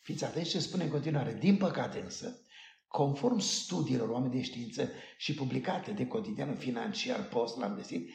Fiți 0.00 0.24
atenți 0.24 0.50
ce 0.50 0.58
spune 0.58 0.84
în 0.84 0.90
continuare. 0.90 1.34
Din 1.34 1.56
păcate 1.56 2.00
însă, 2.00 2.40
conform 2.86 3.38
studiilor 3.38 4.08
oameni 4.08 4.34
de 4.34 4.42
știință 4.42 4.90
și 5.16 5.34
publicate 5.34 5.92
de 5.92 6.06
cotidianul 6.06 6.56
financiar 6.56 7.28
Post, 7.28 7.56
l-am 7.56 7.74
găsit, 7.74 8.10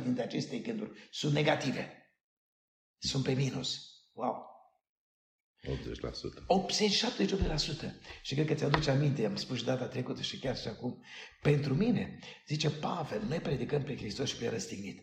70-80% 0.00 0.02
dintre 0.02 0.22
aceste 0.22 0.58
gânduri 0.58 1.08
sunt 1.10 1.32
negative. 1.32 2.10
Sunt 2.98 3.24
pe 3.24 3.32
minus. 3.32 3.95
Wow! 4.16 4.54
80%. 5.66 5.68
80-70%. 5.68 5.68
Și 8.22 8.34
cred 8.34 8.46
că 8.46 8.54
ți-aduce 8.54 8.90
aminte, 8.90 9.26
am 9.26 9.36
spus 9.36 9.56
și 9.56 9.64
data 9.64 9.86
trecută 9.86 10.22
și 10.22 10.38
chiar 10.38 10.56
și 10.56 10.68
acum. 10.68 11.02
Pentru 11.42 11.74
mine, 11.74 12.18
zice 12.46 12.70
Pavel, 12.70 13.22
noi 13.22 13.40
predicăm 13.40 13.82
pe 13.82 13.96
Hristos 13.96 14.28
și 14.28 14.36
pe 14.36 14.48
răstignit. 14.48 15.00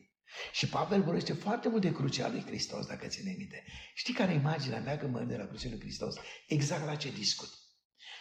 Și 0.52 0.68
Pavel 0.68 1.04
vorbește 1.04 1.34
foarte 1.34 1.70
mult 1.70 1.82
de 1.82 1.92
crucea 1.92 2.30
lui 2.30 2.44
Hristos, 2.46 2.86
dacă 2.86 3.08
ține 3.08 3.36
minte. 3.38 3.64
Știi 3.94 4.14
care 4.14 4.32
e 4.32 4.36
imaginea 4.36 4.80
mea 4.80 4.98
când 4.98 5.14
mă 5.14 5.20
de 5.20 5.38
la 5.38 5.46
crucea 5.46 5.70
lui 5.70 5.80
Hristos? 5.80 6.16
Exact 6.48 6.86
la 6.86 6.96
ce 6.96 7.12
discut. 7.12 7.50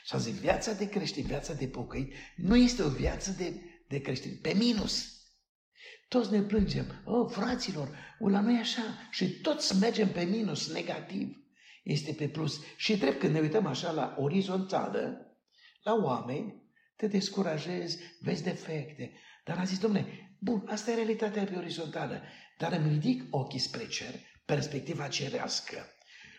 Și 0.05 0.21
zic, 0.21 0.35
viața 0.35 0.73
de 0.73 0.89
creștin, 0.89 1.25
viața 1.25 1.53
de 1.53 1.69
pocăit, 1.69 2.15
nu 2.37 2.57
este 2.57 2.83
o 2.83 2.89
viață 2.89 3.31
de, 3.31 3.61
de 3.89 4.01
creștin, 4.01 4.39
pe 4.43 4.53
minus. 4.53 5.22
Toți 6.13 6.33
ne 6.33 6.41
plângem, 6.41 7.03
oh, 7.05 7.31
fraților, 7.31 7.99
la 8.19 8.41
noi 8.41 8.59
așa, 8.59 8.83
și 9.11 9.29
toți 9.29 9.79
mergem 9.79 10.09
pe 10.09 10.23
minus, 10.23 10.73
negativ 10.73 11.37
este 11.83 12.13
pe 12.13 12.29
plus. 12.29 12.61
Și 12.77 12.97
drept 12.97 13.19
când 13.19 13.33
ne 13.33 13.41
uităm 13.41 13.67
așa 13.67 13.91
la 13.91 14.15
orizontală, 14.19 15.27
la 15.83 15.95
oameni, 15.95 16.63
te 16.97 17.07
descurajezi, 17.07 17.99
vezi 18.21 18.43
defecte. 18.43 19.13
Dar 19.45 19.59
a 19.59 19.65
zis, 19.65 19.79
domne, 19.79 20.35
bun, 20.39 20.65
asta 20.69 20.91
e 20.91 20.95
realitatea 20.95 21.45
pe 21.45 21.57
orizontală, 21.57 22.23
dar 22.59 22.73
îmi 22.73 22.89
ridic 22.89 23.23
ochii 23.31 23.59
spre 23.59 23.87
cer, 23.87 24.15
perspectiva 24.45 25.09
cerească. 25.09 25.87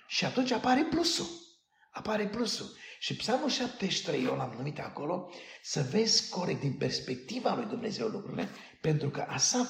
Și 0.07 0.25
atunci 0.25 0.51
apare 0.51 0.83
plusul. 0.83 1.27
Apare 1.93 2.27
plusul. 2.27 2.75
Și 2.99 3.15
Psalmul 3.15 3.49
73, 3.49 4.23
eu 4.23 4.35
l-am 4.35 4.53
numit 4.57 4.79
acolo, 4.79 5.29
să 5.61 5.81
vezi 5.81 6.29
corect 6.29 6.59
din 6.59 6.73
perspectiva 6.73 7.55
lui 7.55 7.65
Dumnezeu 7.65 8.07
lucrurile, 8.07 8.47
pentru 8.81 9.09
că 9.09 9.25
Asaf 9.27 9.69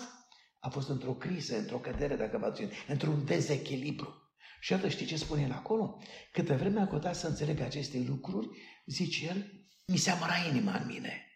a 0.60 0.70
fost 0.70 0.90
într-o 0.90 1.14
criză, 1.14 1.58
într-o 1.58 1.78
cădere, 1.80 2.16
dacă 2.16 2.38
vă 2.38 2.46
aduceți, 2.46 2.76
într-un 2.88 3.26
dezechilibru. 3.26 4.32
Și 4.60 4.72
iată, 4.72 4.90
știi 4.90 5.06
ce 5.06 5.18
spune 5.18 5.42
el 5.42 5.52
acolo? 5.52 6.02
Câte 6.32 6.54
vreme 6.56 6.82
a 6.82 6.88
căutat 6.88 7.16
să 7.16 7.28
înțeleg 7.28 7.60
aceste 7.60 8.04
lucruri, 8.08 8.50
zice 8.86 9.26
el, 9.26 9.52
mi 9.86 9.98
se 9.98 10.10
amăra 10.10 10.36
inima 10.50 10.78
în 10.78 10.86
mine. 10.86 11.28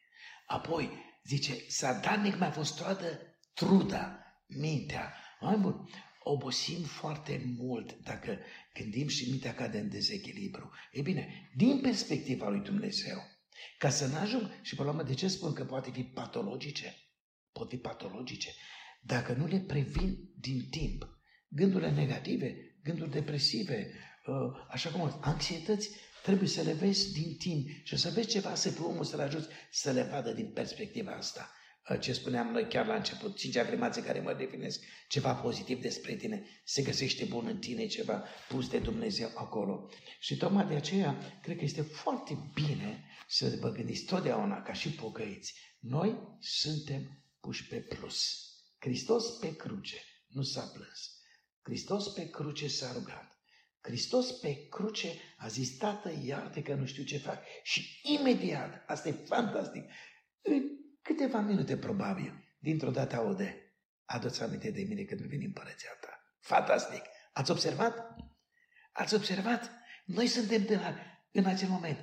Apoi, 0.46 0.92
zice, 1.24 1.54
sadarnic 1.68 2.40
mi-a 2.40 2.52
fost 2.52 2.78
toată 2.78 3.20
truda, 3.54 4.20
mintea. 4.48 5.14
Mai 5.40 5.58
bun, 5.58 5.90
obosim 6.32 6.84
foarte 6.84 7.56
mult 7.58 7.98
dacă 8.04 8.38
gândim 8.74 9.08
și 9.08 9.30
mintea 9.30 9.54
cade 9.54 9.80
în 9.80 9.90
dezechilibru. 9.90 10.72
Ei 10.92 11.02
bine, 11.02 11.50
din 11.56 11.80
perspectiva 11.82 12.50
lui 12.50 12.64
Dumnezeu, 12.64 13.18
ca 13.78 13.90
să 13.90 14.06
nu 14.06 14.18
ajung, 14.18 14.50
și 14.62 14.76
pe 14.76 14.84
la 14.84 14.90
urmă, 14.90 15.04
de 15.04 15.14
ce 15.14 15.28
spun 15.28 15.54
că 15.54 15.66
poate 15.66 15.92
fi 15.92 16.04
patologice? 16.04 16.96
Pot 17.52 17.70
fi 17.70 17.78
patologice. 17.78 18.50
Dacă 19.02 19.34
nu 19.34 19.48
le 19.48 19.60
previn 19.60 20.18
din 20.40 20.70
timp, 20.70 21.08
gândurile 21.48 21.92
negative 21.92 22.56
gânduri 22.84 23.12
depresive, 23.12 23.92
uh, 24.26 24.66
așa 24.70 24.90
cum 24.90 25.20
anxietăți, 25.22 25.90
trebuie 26.24 26.48
să 26.50 26.62
le 26.62 26.74
vezi 26.74 27.14
din 27.14 27.38
timp 27.38 27.68
și 27.84 27.98
să 27.98 28.10
vezi 28.10 28.28
ceva, 28.28 28.56
să 28.56 28.72
pe 28.72 28.82
omul 28.82 29.04
să 29.04 29.16
le 29.16 29.22
ajuți 29.22 29.48
să 29.72 29.92
le 29.92 30.04
vadă 30.04 30.32
din 30.32 30.52
perspectiva 30.52 31.12
asta. 31.12 31.52
Uh, 31.90 32.00
ce 32.00 32.14
spuneam 32.14 32.52
noi 32.52 32.68
chiar 32.68 32.86
la 32.86 32.96
început, 32.96 33.38
cinci 33.38 33.56
afirmații 33.56 34.02
care 34.02 34.20
mă 34.20 34.34
definesc, 34.34 34.84
ceva 35.08 35.34
pozitiv 35.34 35.82
despre 35.82 36.16
tine, 36.16 36.46
se 36.64 36.82
găsește 36.82 37.26
bun 37.26 37.46
în 37.46 37.58
tine, 37.58 37.88
ceva 37.88 38.24
pus 38.48 38.70
de 38.70 38.80
Dumnezeu 38.80 39.32
acolo. 39.36 39.90
Și 40.20 40.38
tocmai 40.38 40.68
de 40.68 40.76
aceea, 40.76 41.40
cred 41.42 41.58
că 41.58 41.64
este 41.64 41.82
foarte 41.82 42.52
bine 42.54 43.06
să 43.28 43.58
vă 43.60 43.72
gândiți 43.72 44.04
totdeauna, 44.04 44.62
ca 44.62 44.74
și 44.74 44.90
pocăiți, 44.90 45.54
noi 45.80 46.38
suntem 46.40 47.24
puși 47.40 47.68
pe 47.68 47.76
plus. 47.76 48.46
Hristos 48.80 49.38
pe 49.38 49.56
cruce 49.56 49.98
nu 50.28 50.42
s-a 50.42 50.62
plâns. 50.62 51.22
Hristos 51.62 52.08
pe 52.08 52.30
cruce 52.30 52.68
s-a 52.68 52.92
rugat. 52.94 53.40
Hristos 53.82 54.32
pe 54.32 54.68
cruce 54.70 55.08
a 55.38 55.48
zis, 55.48 55.78
Tată, 55.78 56.12
iartă 56.24 56.62
că 56.62 56.74
nu 56.74 56.86
știu 56.86 57.04
ce 57.04 57.18
fac. 57.18 57.44
Și 57.64 58.02
imediat, 58.20 58.84
asta 58.88 59.10
e 59.10 59.12
fantastic, 59.12 59.84
în 60.42 60.77
câteva 61.08 61.40
minute 61.40 61.78
probabil, 61.78 62.34
dintr-o 62.60 62.92
dată 62.92 63.16
aude, 63.16 63.76
adu-ți 64.06 64.44
aminte 64.44 64.72
de 64.72 64.82
mine 64.82 65.02
când 65.02 65.22
vin 65.22 65.42
împărăția 65.46 65.90
ta. 66.02 66.10
Fantastic! 66.40 67.02
Ați 67.34 67.52
observat? 67.52 68.16
Ați 68.92 69.14
observat? 69.14 69.72
Noi 70.06 70.28
suntem 70.28 70.64
de 70.66 70.76
la, 70.76 70.96
în 71.32 71.46
acel 71.46 71.70
moment, 71.70 71.98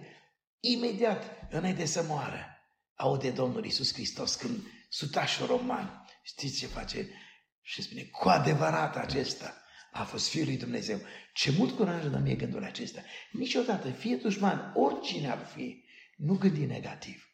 imediat, 0.60 1.48
înainte 1.50 1.84
să 1.84 2.02
moară, 2.02 2.46
aude 2.94 3.30
Domnul 3.30 3.64
Iisus 3.64 3.92
Hristos 3.92 4.34
când 4.34 4.58
sutașul 4.88 5.46
roman, 5.46 6.04
știți 6.22 6.58
ce 6.58 6.66
face? 6.66 7.08
Și 7.62 7.82
spune, 7.82 8.02
cu 8.02 8.28
adevărat 8.28 8.96
acesta 8.96 9.62
a 9.92 10.04
fost 10.04 10.28
Fiul 10.28 10.44
lui 10.44 10.56
Dumnezeu. 10.56 10.98
Ce 11.32 11.50
mult 11.50 11.76
curaj 11.76 12.06
dă 12.06 12.18
mie 12.18 12.34
gândul 12.34 12.64
acesta. 12.64 13.02
Niciodată, 13.32 13.90
fie 13.90 14.16
dușman, 14.16 14.72
oricine 14.74 15.30
ar 15.30 15.46
fi, 15.46 15.84
nu 16.16 16.34
gândi 16.34 16.64
negativ. 16.64 17.33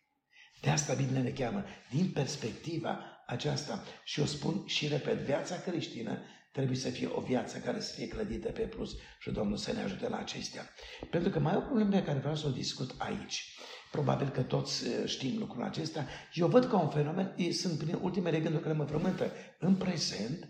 De 0.61 0.70
asta 0.70 0.95
Biblia 0.95 1.23
ne 1.23 1.31
cheamă 1.31 1.65
din 1.91 2.11
perspectiva 2.11 3.01
aceasta 3.27 3.85
și 4.05 4.20
o 4.20 4.24
spun 4.24 4.62
și 4.66 4.89
repet, 4.89 5.19
viața 5.19 5.61
creștină 5.61 6.19
trebuie 6.53 6.77
să 6.77 6.89
fie 6.89 7.09
o 7.12 7.20
viață 7.20 7.59
care 7.59 7.81
să 7.81 7.95
fie 7.95 8.09
clădită 8.09 8.49
pe 8.49 8.61
plus 8.62 8.97
și 9.20 9.31
Domnul 9.31 9.57
să 9.57 9.73
ne 9.73 9.82
ajute 9.82 10.09
la 10.09 10.19
acestea. 10.19 10.69
Pentru 11.11 11.31
că 11.31 11.39
mai 11.39 11.53
e 11.53 11.57
o 11.57 11.61
problemă 11.61 11.91
pe 11.91 12.03
care 12.03 12.19
vreau 12.19 12.35
să 12.37 12.47
o 12.47 12.51
discut 12.51 12.95
aici. 12.99 13.55
Probabil 13.91 14.28
că 14.28 14.43
toți 14.43 14.87
uh, 14.87 14.93
știm 15.07 15.39
lucrul 15.39 15.62
acesta. 15.62 16.07
Eu 16.35 16.49
văd 16.49 16.65
ca 16.65 16.78
un 16.78 16.89
fenomen, 16.89 17.35
sunt 17.53 17.78
prin 17.78 17.99
ultimele 18.01 18.41
gânduri 18.41 18.62
care 18.62 18.74
mă 18.74 18.85
frământă 18.85 19.32
în 19.59 19.77
prezent, 19.77 20.49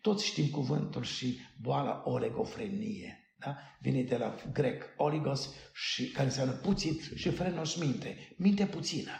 toți 0.00 0.26
știm 0.26 0.48
cuvântul 0.48 1.02
și 1.02 1.40
boala 1.60 2.02
oligofrenie. 2.04 3.34
Da? 3.38 3.56
Vine 3.80 4.02
de 4.02 4.16
la 4.16 4.34
grec 4.52 4.82
oligos, 4.96 5.54
și, 5.74 6.10
care 6.10 6.26
înseamnă 6.26 6.52
puțin, 6.52 7.00
și 7.14 7.30
frenos 7.30 7.76
minte. 7.76 8.34
Minte 8.36 8.66
puțină. 8.66 9.10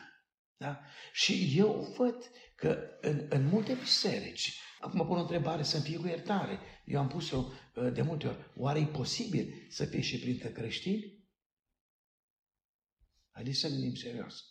Da? 0.62 0.80
Și 1.12 1.52
eu 1.56 1.94
văd 1.96 2.30
că 2.56 2.78
în, 3.00 3.26
în 3.30 3.46
multe 3.46 3.74
biserici, 3.74 4.60
acum 4.80 5.06
pun 5.06 5.16
o 5.16 5.20
întrebare 5.20 5.62
să-mi 5.62 5.82
fie 5.82 5.96
cu 5.96 6.06
iertare, 6.06 6.58
eu 6.84 7.00
am 7.00 7.08
pus-o 7.08 7.52
uh, 7.74 7.92
de 7.92 8.02
multe 8.02 8.26
ori, 8.26 8.50
oare 8.56 8.78
e 8.78 8.84
posibil 8.84 9.66
să 9.68 9.84
fie 9.84 10.00
și 10.00 10.18
printre 10.18 10.52
creștini? 10.52 11.20
Haideți 13.30 13.58
să 13.58 13.68
gândim 13.68 13.94
serios. 13.94 14.44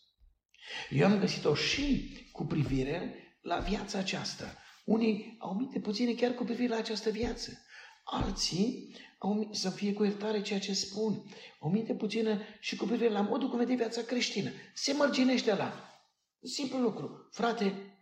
Eu 0.90 1.06
am 1.06 1.20
găsit-o 1.20 1.56
și 1.56 2.18
cu 2.32 2.46
privire 2.46 3.16
la 3.42 3.58
viața 3.60 3.98
aceasta. 3.98 4.58
Unii 4.86 5.36
au 5.40 5.54
minte 5.54 5.80
puține 5.80 6.14
chiar 6.14 6.34
cu 6.34 6.44
privire 6.44 6.68
la 6.68 6.78
această 6.78 7.10
viață. 7.10 7.66
Alții 8.04 8.96
au, 9.18 9.50
să 9.52 9.70
fie 9.70 9.94
cu 9.94 10.04
iertare 10.04 10.42
ceea 10.42 10.60
ce 10.60 10.74
spun. 10.74 11.24
O 11.60 11.70
minte 11.70 11.96
puțină 11.96 12.42
și 12.60 12.76
cu 12.76 12.86
privire 12.86 13.10
la 13.10 13.22
modul 13.22 13.50
cum 13.50 13.58
vede 13.58 13.76
viața 13.76 14.02
creștină. 14.02 14.52
Se 14.74 14.94
mărginește 14.94 15.56
la. 15.56 15.91
Simplu 16.44 16.80
lucru. 16.80 17.28
Frate, 17.32 17.96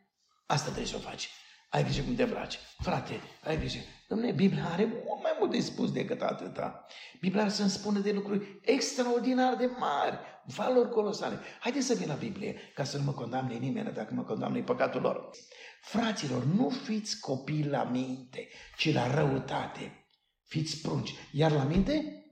asta 0.45 0.65
trebuie 0.65 0.87
să 0.87 0.95
o 0.95 0.99
faci. 0.99 1.29
Ai 1.69 1.83
grijă 1.83 2.01
cum 2.01 2.15
te 2.15 2.23
îmbraci. 2.23 2.59
Frate, 2.77 3.21
ai 3.43 3.57
grijă. 3.57 3.79
Dom'le, 3.79 4.35
Biblia 4.35 4.69
are 4.71 4.85
mult 4.85 5.21
mai 5.21 5.35
mult 5.39 5.51
de 5.51 5.59
spus 5.59 5.91
decât 5.91 6.21
atâta. 6.21 6.85
Biblia 7.19 7.41
are 7.41 7.51
să-mi 7.51 7.69
spună 7.69 7.99
de 7.99 8.11
lucruri 8.11 8.59
extraordinar 8.61 9.55
de 9.55 9.65
mari, 9.65 10.19
valori 10.45 10.89
colosale. 10.89 11.39
Haideți 11.59 11.85
să 11.85 11.93
vin 11.93 12.07
la 12.07 12.13
Biblie, 12.13 12.71
ca 12.73 12.83
să 12.83 12.97
nu 12.97 13.03
mă 13.03 13.11
condamne 13.11 13.53
nimeni, 13.53 13.93
dacă 13.93 14.13
mă 14.13 14.23
condamne 14.23 14.61
păcatul 14.61 15.01
lor. 15.01 15.29
Fraților, 15.81 16.43
nu 16.43 16.69
fiți 16.69 17.19
copii 17.19 17.65
la 17.65 17.83
minte, 17.83 18.47
ci 18.77 18.93
la 18.93 19.13
răutate. 19.15 20.05
Fiți 20.43 20.81
prunci. 20.81 21.13
Iar 21.31 21.51
la 21.51 21.63
minte, 21.63 22.23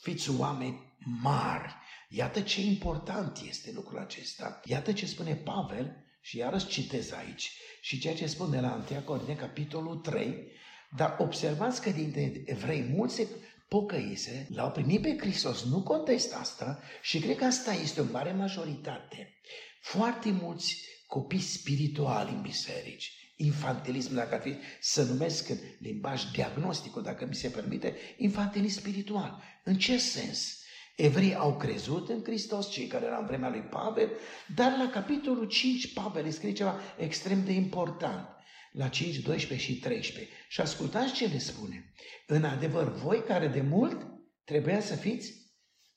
fiți 0.00 0.30
oameni 0.38 0.96
mari. 1.22 1.74
Iată 2.12 2.40
ce 2.40 2.60
important 2.60 3.38
este 3.48 3.72
lucrul 3.74 3.98
acesta. 3.98 4.60
Iată 4.64 4.92
ce 4.92 5.06
spune 5.06 5.34
Pavel 5.34 6.04
și 6.20 6.36
iarăși 6.36 6.66
citez 6.66 7.12
aici. 7.12 7.52
Și 7.80 7.98
ceea 7.98 8.14
ce 8.14 8.26
spune 8.26 8.60
la 8.60 8.84
1 8.90 9.00
Corinteni, 9.00 9.38
capitolul 9.38 9.96
3, 9.96 10.52
dar 10.96 11.16
observați 11.18 11.82
că 11.82 11.90
dintre 11.90 12.42
evrei 12.44 12.82
mulți 12.82 13.14
se 13.14 13.28
pocăise, 13.68 14.46
l-au 14.50 14.70
primit 14.70 15.02
pe 15.02 15.16
Hristos, 15.18 15.64
nu 15.64 15.82
contest 15.82 16.34
asta 16.34 16.82
și 17.02 17.18
cred 17.18 17.36
că 17.36 17.44
asta 17.44 17.72
este 17.72 18.00
o 18.00 18.04
mare 18.10 18.32
majoritate. 18.32 19.38
Foarte 19.80 20.30
mulți 20.30 20.76
copii 21.06 21.40
spirituali 21.40 22.30
în 22.30 22.42
biserici, 22.42 23.32
infantilism, 23.36 24.14
dacă 24.14 24.34
ar 24.34 24.40
fi 24.40 24.56
să 24.80 25.02
numesc 25.02 25.48
în 25.48 25.58
limbaj 25.78 26.22
diagnosticul, 26.32 27.02
dacă 27.02 27.26
mi 27.26 27.34
se 27.34 27.48
permite, 27.48 27.96
infantilism 28.16 28.78
spiritual. 28.78 29.42
În 29.64 29.78
ce 29.78 29.98
sens? 29.98 30.59
Evreii 31.02 31.34
au 31.34 31.56
crezut 31.56 32.08
în 32.08 32.22
Hristos, 32.22 32.70
cei 32.70 32.86
care 32.86 33.04
erau 33.04 33.20
în 33.20 33.26
vremea 33.26 33.50
lui 33.50 33.60
Pavel, 33.60 34.10
dar 34.54 34.76
la 34.76 34.90
capitolul 34.90 35.46
5 35.46 35.92
Pavel 35.92 36.24
îi 36.24 36.32
scrie 36.32 36.52
ceva 36.52 36.80
extrem 36.96 37.44
de 37.44 37.52
important. 37.52 38.28
La 38.72 38.88
5, 38.88 39.18
12 39.18 39.72
și 39.72 39.78
13. 39.78 40.34
Și 40.48 40.60
ascultați 40.60 41.12
ce 41.12 41.26
le 41.26 41.38
spune. 41.38 41.92
În 42.26 42.44
adevăr, 42.44 42.92
voi 42.92 43.22
care 43.22 43.46
de 43.46 43.60
mult 43.60 44.06
trebuia 44.44 44.80
să 44.80 44.94
fiți 44.94 45.32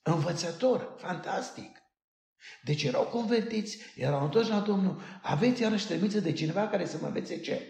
învățător. 0.01 0.95
Fantastic. 0.97 1.81
Deci 2.63 2.83
erau 2.83 3.03
convertiți, 3.03 3.77
erau 3.95 4.23
întorși 4.23 4.49
la 4.49 4.59
Domnul, 4.59 5.01
aveți 5.21 5.61
iarăși 5.61 5.85
trebuință 5.85 6.19
de 6.19 6.33
cineva 6.33 6.67
care 6.67 6.85
să 6.85 6.97
mă 7.01 7.07
învețe 7.07 7.39
ce? 7.39 7.61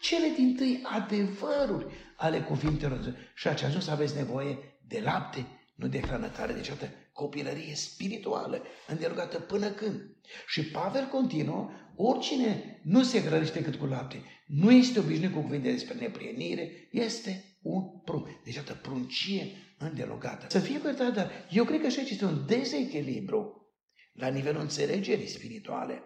Cele 0.00 0.32
din 0.36 0.56
tâi 0.56 0.80
adevăruri 0.84 1.86
ale 2.16 2.40
cuvintelor. 2.40 3.16
Și 3.34 3.48
ați 3.48 3.64
ajuns 3.64 3.84
să 3.84 3.90
aveți 3.90 4.16
nevoie 4.16 4.58
de 4.86 5.00
lapte, 5.00 5.46
nu 5.82 5.88
de 5.88 6.00
hrană 6.00 6.28
tare. 6.28 6.52
Deci, 6.52 6.70
atât, 6.70 6.88
copilărie 7.12 7.74
spirituală, 7.74 8.62
îndelugată 8.86 9.38
până 9.38 9.70
când. 9.70 10.00
Și 10.46 10.64
Pavel 10.64 11.06
continuă, 11.06 11.70
oricine 11.96 12.80
nu 12.84 13.02
se 13.02 13.20
hrănește 13.20 13.58
decât 13.58 13.74
cu 13.74 13.86
lapte, 13.86 14.22
nu 14.46 14.72
este 14.72 14.98
obișnuit 14.98 15.32
cu 15.32 15.40
cuvinte 15.40 15.70
despre 15.70 15.94
neprienire, 15.94 16.88
este 16.90 17.44
un 17.62 17.82
prunc. 18.04 18.26
Deci, 18.44 18.56
atât, 18.56 18.76
pruncie 18.76 19.46
îndelugată. 19.78 20.46
Să 20.48 20.58
fie 20.58 20.78
cu 20.78 20.88
dar 21.14 21.30
eu 21.50 21.64
cred 21.64 21.80
că 21.80 21.88
și 21.88 21.98
aici 21.98 22.10
este 22.10 22.24
un 22.24 22.44
dezechilibru 22.46 23.56
la 24.12 24.28
nivelul 24.28 24.60
înțelegerii 24.60 25.26
spirituale 25.26 26.02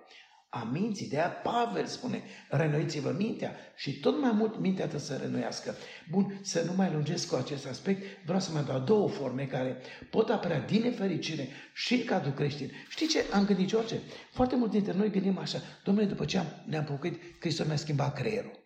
a 0.61 0.69
minții. 0.73 1.09
De 1.09 1.17
aia 1.17 1.29
Pavel 1.29 1.87
spune, 1.87 2.23
renoiți-vă 2.49 3.15
mintea 3.19 3.57
și 3.77 4.01
tot 4.01 4.21
mai 4.21 4.31
mult 4.33 4.59
mintea 4.59 4.87
trebuie 4.87 5.09
să 5.09 5.21
renoiască. 5.23 5.75
Bun, 6.11 6.39
să 6.43 6.63
nu 6.67 6.73
mai 6.77 6.91
lungesc 6.93 7.29
cu 7.29 7.35
acest 7.35 7.67
aspect, 7.67 8.03
vreau 8.25 8.41
să 8.41 8.53
mai 8.53 8.65
dau 8.65 8.81
două 8.81 9.09
forme 9.09 9.47
care 9.47 9.77
pot 10.11 10.31
apărea 10.31 10.61
din 10.61 10.83
nefericire 10.83 11.49
și 11.75 11.95
în 11.95 12.05
cadrul 12.05 12.33
creștin. 12.33 12.71
Știi 12.89 13.07
ce 13.07 13.25
am 13.33 13.45
gândit, 13.45 13.69
George? 13.69 13.97
Foarte 14.33 14.57
mult 14.57 14.71
dintre 14.71 14.93
noi 14.93 15.11
gândim 15.11 15.39
așa, 15.39 15.59
domnule, 15.85 16.07
după 16.07 16.25
ce 16.25 16.39
am, 16.39 16.47
ne-am 16.67 16.85
pocăit, 16.85 17.21
Hristos 17.41 17.67
mi-a 17.67 17.77
schimbat 17.77 18.15
creierul. 18.15 18.65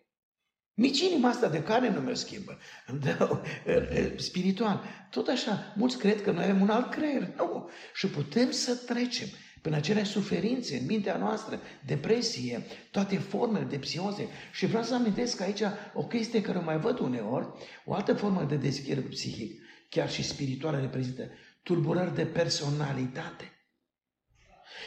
Nici 0.73 0.99
inima 0.99 1.29
asta 1.29 1.49
de 1.49 1.63
care 1.63 1.89
nu 1.89 1.99
mi-o 1.99 2.13
schimbă. 2.13 2.57
Spiritual. 4.27 4.83
Tot 5.09 5.27
așa, 5.27 5.73
mulți 5.75 5.97
cred 5.97 6.21
că 6.21 6.31
noi 6.31 6.43
avem 6.43 6.61
un 6.61 6.69
alt 6.69 6.91
creier. 6.91 7.33
Nu. 7.37 7.69
Și 7.93 8.07
putem 8.07 8.51
să 8.51 8.75
trecem 8.75 9.27
prin 9.61 9.73
acele 9.73 10.03
suferințe 10.03 10.77
în 10.77 10.85
mintea 10.85 11.17
noastră, 11.17 11.59
depresie, 11.85 12.65
toate 12.91 13.17
formele 13.17 13.65
de 13.65 13.77
psihoze. 13.77 14.27
Și 14.51 14.65
vreau 14.65 14.83
să 14.83 14.95
amintesc 14.95 15.41
aici 15.41 15.61
o 15.93 16.03
chestie 16.03 16.41
care 16.41 16.57
o 16.57 16.63
mai 16.63 16.79
văd 16.79 16.99
uneori, 16.99 17.47
o 17.85 17.93
altă 17.93 18.13
formă 18.13 18.43
de 18.43 18.55
deschidere 18.55 19.01
psihic, 19.01 19.61
chiar 19.89 20.11
și 20.11 20.23
spirituală, 20.23 20.79
reprezintă 20.79 21.29
tulburări 21.63 22.15
de 22.15 22.25
personalitate. 22.25 23.51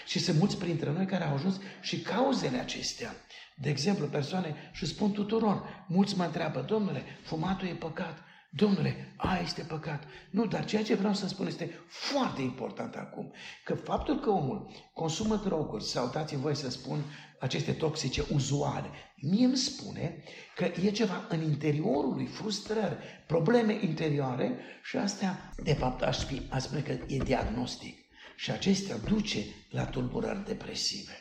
Și 0.07 0.19
sunt 0.19 0.39
mulți 0.39 0.59
printre 0.59 0.91
noi 0.91 1.07
care 1.07 1.25
au 1.25 1.35
ajuns 1.35 1.61
și 1.81 2.01
cauzele 2.01 2.59
acestea. 2.59 3.15
De 3.57 3.69
exemplu, 3.69 4.07
persoane 4.07 4.71
și 4.73 4.87
spun 4.87 5.13
tuturor, 5.13 5.85
mulți 5.89 6.17
mă 6.17 6.25
întreabă, 6.25 6.65
domnule, 6.69 7.05
fumatul 7.23 7.69
e 7.69 7.73
păcat, 7.75 8.19
Domnule, 8.57 9.15
a 9.17 9.39
este 9.39 9.63
păcat. 9.63 10.05
Nu, 10.31 10.47
dar 10.47 10.65
ceea 10.65 10.83
ce 10.83 10.95
vreau 10.95 11.15
să 11.15 11.29
spun 11.29 11.47
este 11.47 11.79
foarte 11.89 12.43
important 12.43 12.95
acum. 12.95 13.33
Că 13.65 13.75
faptul 13.75 14.21
că 14.21 14.31
omul 14.31 14.71
consumă 14.93 15.37
droguri 15.37 15.85
sau 15.85 16.11
dați-mi 16.11 16.41
voi 16.41 16.57
să 16.57 16.71
spun 16.71 17.05
aceste 17.41 17.73
toxice 17.73 18.25
uzuale, 18.33 18.89
mie 19.17 19.45
îmi 19.45 19.57
spune 19.57 20.23
că 20.57 20.65
e 20.65 20.91
ceva 20.91 21.27
în 21.29 21.43
interiorul 21.43 22.15
lui, 22.15 22.27
frustrări, 22.27 22.97
probleme 23.27 23.79
interioare 23.83 24.59
și 24.83 24.97
astea, 24.97 25.53
de 25.63 25.75
fapt, 25.75 26.03
aș, 26.03 26.25
fi, 26.25 26.43
aș 26.51 26.63
spune 26.63 26.81
că 26.81 26.93
e 27.07 27.17
diagnostic. 27.17 27.99
Și 28.37 28.51
acestea 28.51 28.97
duce 28.97 29.45
la 29.71 29.85
tulburări 29.85 30.45
depresive. 30.45 31.19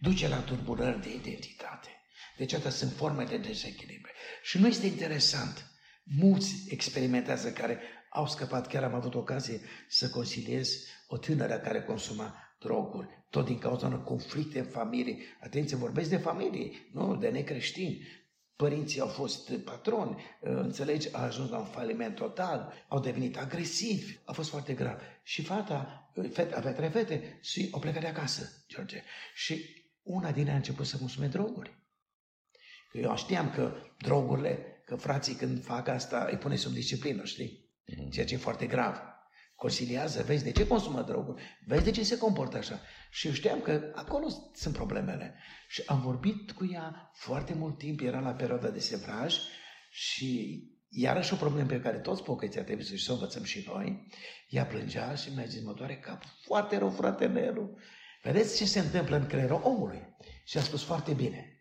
Duce 0.00 0.28
la 0.28 0.38
tulburări 0.38 1.02
de 1.02 1.14
identitate. 1.14 1.88
Deci, 2.36 2.52
atât 2.52 2.72
sunt 2.72 2.92
forme 2.92 3.24
de 3.24 3.36
dezechilibre. 3.36 4.12
Și 4.42 4.58
nu 4.58 4.66
este 4.66 4.86
interesant 4.86 5.75
Mulți 6.14 6.54
experimentează 6.68 7.52
care 7.52 7.78
au 8.10 8.26
scăpat. 8.26 8.66
Chiar 8.66 8.82
am 8.82 8.94
avut 8.94 9.14
ocazie 9.14 9.60
să 9.88 10.10
consiliez 10.10 10.84
o 11.06 11.16
tânără 11.16 11.58
care 11.58 11.82
consuma 11.82 12.34
droguri, 12.58 13.08
tot 13.30 13.44
din 13.44 13.58
cauza 13.58 13.86
unor 13.86 14.02
conflicte 14.04 14.58
în 14.58 14.64
familie. 14.64 15.16
Atenție, 15.40 15.76
vorbesc 15.76 16.10
de 16.10 16.16
familie, 16.16 16.70
nu 16.92 17.16
de 17.16 17.28
necreștini. 17.28 18.06
Părinții 18.56 19.00
au 19.00 19.06
fost 19.06 19.52
patroni, 19.52 20.22
înțelegi, 20.40 21.14
a 21.14 21.22
ajuns 21.22 21.50
la 21.50 21.58
un 21.58 21.64
faliment 21.64 22.14
total, 22.14 22.72
au 22.88 23.00
devenit 23.00 23.36
agresivi, 23.36 24.18
a 24.24 24.32
fost 24.32 24.48
foarte 24.50 24.74
grav. 24.74 25.00
Și 25.22 25.42
fata, 25.42 26.10
fete, 26.32 26.54
avea 26.54 26.72
trei 26.72 26.90
fete 26.90 27.38
și 27.42 27.68
au 27.72 27.80
plecat 27.80 28.00
de 28.00 28.06
acasă, 28.06 28.64
George. 28.68 29.02
Și 29.34 29.84
una 30.02 30.30
din 30.32 30.46
ea 30.46 30.52
a 30.52 30.56
început 30.56 30.86
să 30.86 30.96
consume 30.96 31.26
droguri. 31.26 31.76
Eu 32.92 33.16
știam 33.16 33.50
că 33.50 33.76
drogurile 33.98 34.75
că 34.86 34.96
frații 34.96 35.34
când 35.34 35.64
fac 35.64 35.88
asta 35.88 36.26
îi 36.30 36.38
pune 36.38 36.56
sub 36.56 36.72
disciplină, 36.72 37.24
știi? 37.24 37.70
Mm. 37.96 38.10
Ceea 38.10 38.26
ce 38.26 38.34
e 38.34 38.38
foarte 38.38 38.66
grav. 38.66 38.96
Consiliază, 39.54 40.22
vezi 40.22 40.44
de 40.44 40.52
ce 40.52 40.66
consumă 40.66 41.02
droguri, 41.02 41.42
vezi 41.66 41.84
de 41.84 41.90
ce 41.90 42.04
se 42.04 42.18
comportă 42.18 42.56
așa. 42.56 42.80
Și 43.10 43.26
eu 43.26 43.32
știam 43.32 43.60
că 43.60 43.92
acolo 43.94 44.26
sunt 44.54 44.74
problemele. 44.74 45.34
Și 45.68 45.82
am 45.86 46.00
vorbit 46.00 46.52
cu 46.52 46.68
ea 46.72 47.10
foarte 47.14 47.54
mult 47.54 47.78
timp, 47.78 48.00
era 48.00 48.20
la 48.20 48.32
perioada 48.32 48.68
de 48.68 48.78
sevraj 48.78 49.34
și 49.90 50.60
iarăși 50.88 51.32
o 51.32 51.36
problemă 51.36 51.68
pe 51.68 51.80
care 51.80 51.98
toți 51.98 52.22
pocăiții 52.22 52.62
trebuie 52.62 52.86
să-și 52.86 53.04
să 53.04 53.10
o 53.10 53.14
învățăm 53.14 53.44
și 53.44 53.64
noi. 53.66 54.06
Ea 54.48 54.66
plângea 54.66 55.14
și 55.14 55.30
mi-a 55.34 55.44
zis, 55.44 55.62
mă 55.62 55.72
doare 55.72 55.96
cap 55.96 56.22
foarte 56.44 56.78
rău, 56.78 56.90
frate 56.90 57.26
Nelu. 57.26 57.78
Vedeți 58.22 58.56
ce 58.56 58.64
se 58.64 58.78
întâmplă 58.78 59.16
în 59.16 59.26
creierul 59.26 59.60
omului? 59.64 60.16
Și 60.44 60.58
a 60.58 60.60
spus 60.60 60.82
foarte 60.82 61.12
bine. 61.12 61.55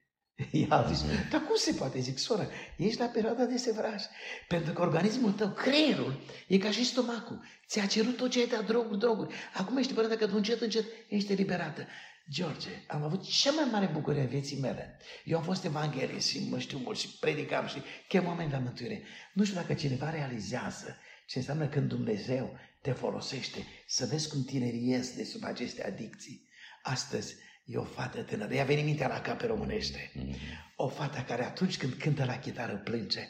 Ea 0.52 0.76
a 0.76 0.92
zis, 0.92 1.04
dar 1.30 1.42
cum 1.42 1.56
se 1.56 1.74
poate? 1.74 2.00
Zic, 2.00 2.18
soră, 2.18 2.50
ești 2.78 3.00
la 3.00 3.06
perioada 3.06 3.46
de 3.46 3.58
sevraj. 3.58 4.04
Pentru 4.48 4.74
că 4.74 4.82
organismul 4.82 5.32
tău, 5.32 5.50
creierul, 5.50 6.22
e 6.48 6.58
ca 6.58 6.72
și 6.72 6.86
stomacul. 6.86 7.44
Ți-a 7.68 7.86
cerut 7.86 8.18
tot 8.18 8.30
ce 8.30 8.40
ai 8.40 8.48
dat 8.48 8.66
droguri, 8.66 9.00
droguri. 9.00 9.34
Acum 9.54 9.78
ești 9.78 9.94
părere 9.94 10.16
că 10.16 10.26
încet, 10.26 10.62
încet 10.62 10.86
ești 11.08 11.32
eliberată. 11.32 11.88
George, 12.30 12.70
am 12.88 13.04
avut 13.04 13.24
cea 13.24 13.52
mai 13.52 13.68
mare 13.72 13.90
bucurie 13.94 14.22
a 14.22 14.26
vieții 14.26 14.60
mele. 14.60 14.98
Eu 15.24 15.38
am 15.38 15.44
fost 15.44 15.66
evanghelist 15.66 16.28
și 16.28 16.48
mă 16.50 16.60
știu 16.60 16.78
mult 16.78 16.98
și 16.98 17.18
predicam 17.20 17.68
și 17.68 17.82
chem 18.08 18.26
oameni 18.26 18.52
la 18.52 18.58
mântuire. 18.58 19.04
Nu 19.34 19.44
știu 19.44 19.56
dacă 19.56 19.74
cineva 19.74 20.10
realizează 20.10 20.98
ce 21.28 21.38
înseamnă 21.38 21.68
când 21.68 21.90
Dumnezeu 21.90 22.58
te 22.82 22.92
folosește 22.92 23.66
să 23.88 24.06
vezi 24.06 24.30
cum 24.30 24.44
tinerii 24.44 24.90
ies 24.90 25.16
de 25.16 25.24
sub 25.24 25.44
aceste 25.44 25.86
adicții. 25.86 26.48
Astăzi, 26.84 27.36
E 27.66 27.78
o 27.78 27.84
fată 27.84 28.22
tânără, 28.22 28.54
i-a 28.54 28.64
venit 28.64 28.86
mintea 28.86 29.08
la 29.08 29.22
cap 29.22 29.38
pe 29.38 29.46
românește. 29.46 30.12
Mm-hmm. 30.16 30.74
O 30.76 30.88
fată 30.88 31.24
care 31.28 31.44
atunci 31.44 31.78
când 31.78 31.94
cântă 31.94 32.26
la 32.26 32.40
chitară 32.40 32.76
plânge, 32.76 33.28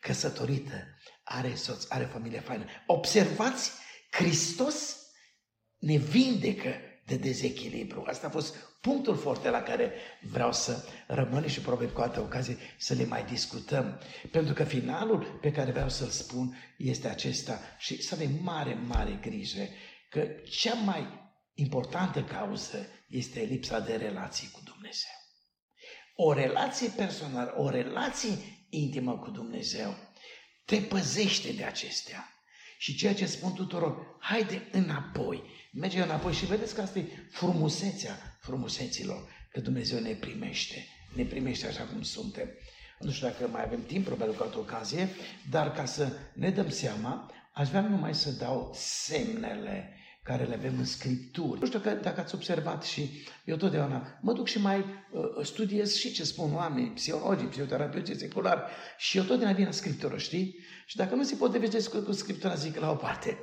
căsătorită, 0.00 0.84
are 1.24 1.54
soț, 1.54 1.90
are 1.90 2.04
familie 2.04 2.40
faină. 2.40 2.64
Observați, 2.86 3.70
Hristos 4.10 4.96
ne 5.78 5.96
vindecă 5.96 6.74
de 7.06 7.16
dezechilibru. 7.16 8.04
Asta 8.06 8.26
a 8.26 8.30
fost 8.30 8.56
punctul 8.80 9.16
foarte 9.16 9.50
la 9.50 9.62
care 9.62 9.92
vreau 10.20 10.52
să 10.52 10.84
rămân 11.06 11.46
și 11.46 11.60
probabil 11.60 11.92
cu 11.92 12.00
altă 12.00 12.20
ocazie 12.20 12.56
să 12.78 12.94
le 12.94 13.04
mai 13.04 13.24
discutăm. 13.24 14.00
Pentru 14.30 14.54
că 14.54 14.64
finalul 14.64 15.38
pe 15.40 15.52
care 15.52 15.70
vreau 15.70 15.88
să-l 15.88 16.08
spun 16.08 16.56
este 16.76 17.08
acesta 17.08 17.60
și 17.78 18.02
să 18.02 18.14
avem 18.14 18.30
mare, 18.42 18.74
mare 18.74 19.18
grijă 19.20 19.68
că 20.10 20.26
cea 20.50 20.74
mai 20.74 21.30
importantă 21.54 22.22
cauză 22.22 22.86
este 23.06 23.40
lipsa 23.40 23.80
de 23.80 23.96
relații 23.96 24.50
cu 24.50 24.60
Dumnezeu. 24.64 25.16
O 26.14 26.32
relație 26.32 26.88
personală, 26.88 27.54
o 27.56 27.68
relație 27.68 28.38
intimă 28.68 29.18
cu 29.18 29.30
Dumnezeu 29.30 29.96
te 30.64 30.76
păzește 30.76 31.52
de 31.52 31.64
acestea. 31.64 32.30
Și 32.78 32.96
ceea 32.96 33.14
ce 33.14 33.26
spun 33.26 33.52
tuturor, 33.52 34.16
haide 34.20 34.68
înapoi, 34.72 35.42
merge 35.72 36.02
înapoi 36.02 36.32
și 36.32 36.46
vedeți 36.46 36.74
că 36.74 36.80
asta 36.80 36.98
e 36.98 37.06
frumusețea 37.30 38.38
frumuseților, 38.40 39.28
că 39.52 39.60
Dumnezeu 39.60 39.98
ne 39.98 40.12
primește, 40.12 40.86
ne 41.14 41.24
primește 41.24 41.66
așa 41.66 41.84
cum 41.84 42.02
suntem. 42.02 42.48
Nu 42.98 43.10
știu 43.10 43.26
dacă 43.26 43.48
mai 43.48 43.62
avem 43.62 43.84
timp, 43.84 44.04
probabil 44.04 44.34
cu 44.34 44.42
altă 44.42 44.58
ocazie, 44.58 45.08
dar 45.50 45.72
ca 45.72 45.84
să 45.84 46.12
ne 46.34 46.50
dăm 46.50 46.70
seama, 46.70 47.32
aș 47.52 47.68
vrea 47.68 47.80
numai 47.80 48.14
să 48.14 48.30
dau 48.30 48.72
semnele 48.74 49.95
care 50.26 50.44
le 50.44 50.54
avem 50.54 50.78
în 50.78 50.84
Scripturi. 50.84 51.60
Nu 51.60 51.66
știu 51.66 51.78
că, 51.78 51.90
dacă 51.90 52.20
ați 52.20 52.34
observat 52.34 52.82
și 52.82 53.10
eu 53.44 53.56
totdeauna 53.56 54.18
mă 54.20 54.32
duc 54.32 54.46
și 54.46 54.60
mai 54.60 54.78
uh, 54.78 55.44
studiez 55.44 55.94
și 55.94 56.12
ce 56.12 56.24
spun 56.24 56.54
oamenii, 56.54 56.90
psihologii, 56.90 57.46
psihoterapeuții 57.46 58.18
seculari 58.18 58.60
și 58.98 59.16
eu 59.16 59.24
totdeauna 59.24 59.56
vin 59.56 59.66
în 59.66 59.72
Scriptură, 59.72 60.16
știi? 60.16 60.56
Și 60.86 60.96
dacă 60.96 61.14
nu 61.14 61.22
se 61.22 61.34
potrivește 61.34 61.88
cu, 61.88 61.98
cu 61.98 62.12
Scriptura, 62.12 62.54
zic 62.54 62.76
la 62.76 62.90
o 62.90 62.94
parte. 62.94 63.38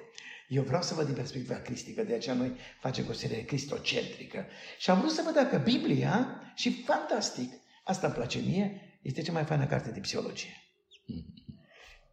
Eu 0.47 0.63
vreau 0.63 0.81
să 0.81 0.93
văd 0.93 1.05
din 1.05 1.15
perspectiva 1.15 1.55
cristică, 1.55 2.03
de 2.03 2.13
aceea 2.13 2.35
noi 2.35 2.55
facem 2.79 3.05
o 3.09 3.13
serie 3.13 3.45
cristocentrică. 3.45 4.45
Și 4.77 4.89
am 4.89 4.99
vrut 4.99 5.11
să 5.11 5.21
văd 5.25 5.33
dacă 5.33 5.57
Biblia, 5.57 6.41
și 6.55 6.83
fantastic, 6.83 7.53
asta 7.83 8.07
îmi 8.07 8.15
place 8.15 8.39
mie, 8.39 8.99
este 9.01 9.21
cea 9.21 9.31
mai 9.31 9.43
faină 9.43 9.65
carte 9.65 9.89
de 9.89 9.99
psihologie. 9.99 10.63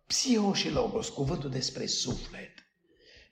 Psiho 0.06 0.54
și 0.54 0.70
logos, 0.70 1.08
cuvântul 1.08 1.50
despre 1.50 1.86
suflet 1.86 2.49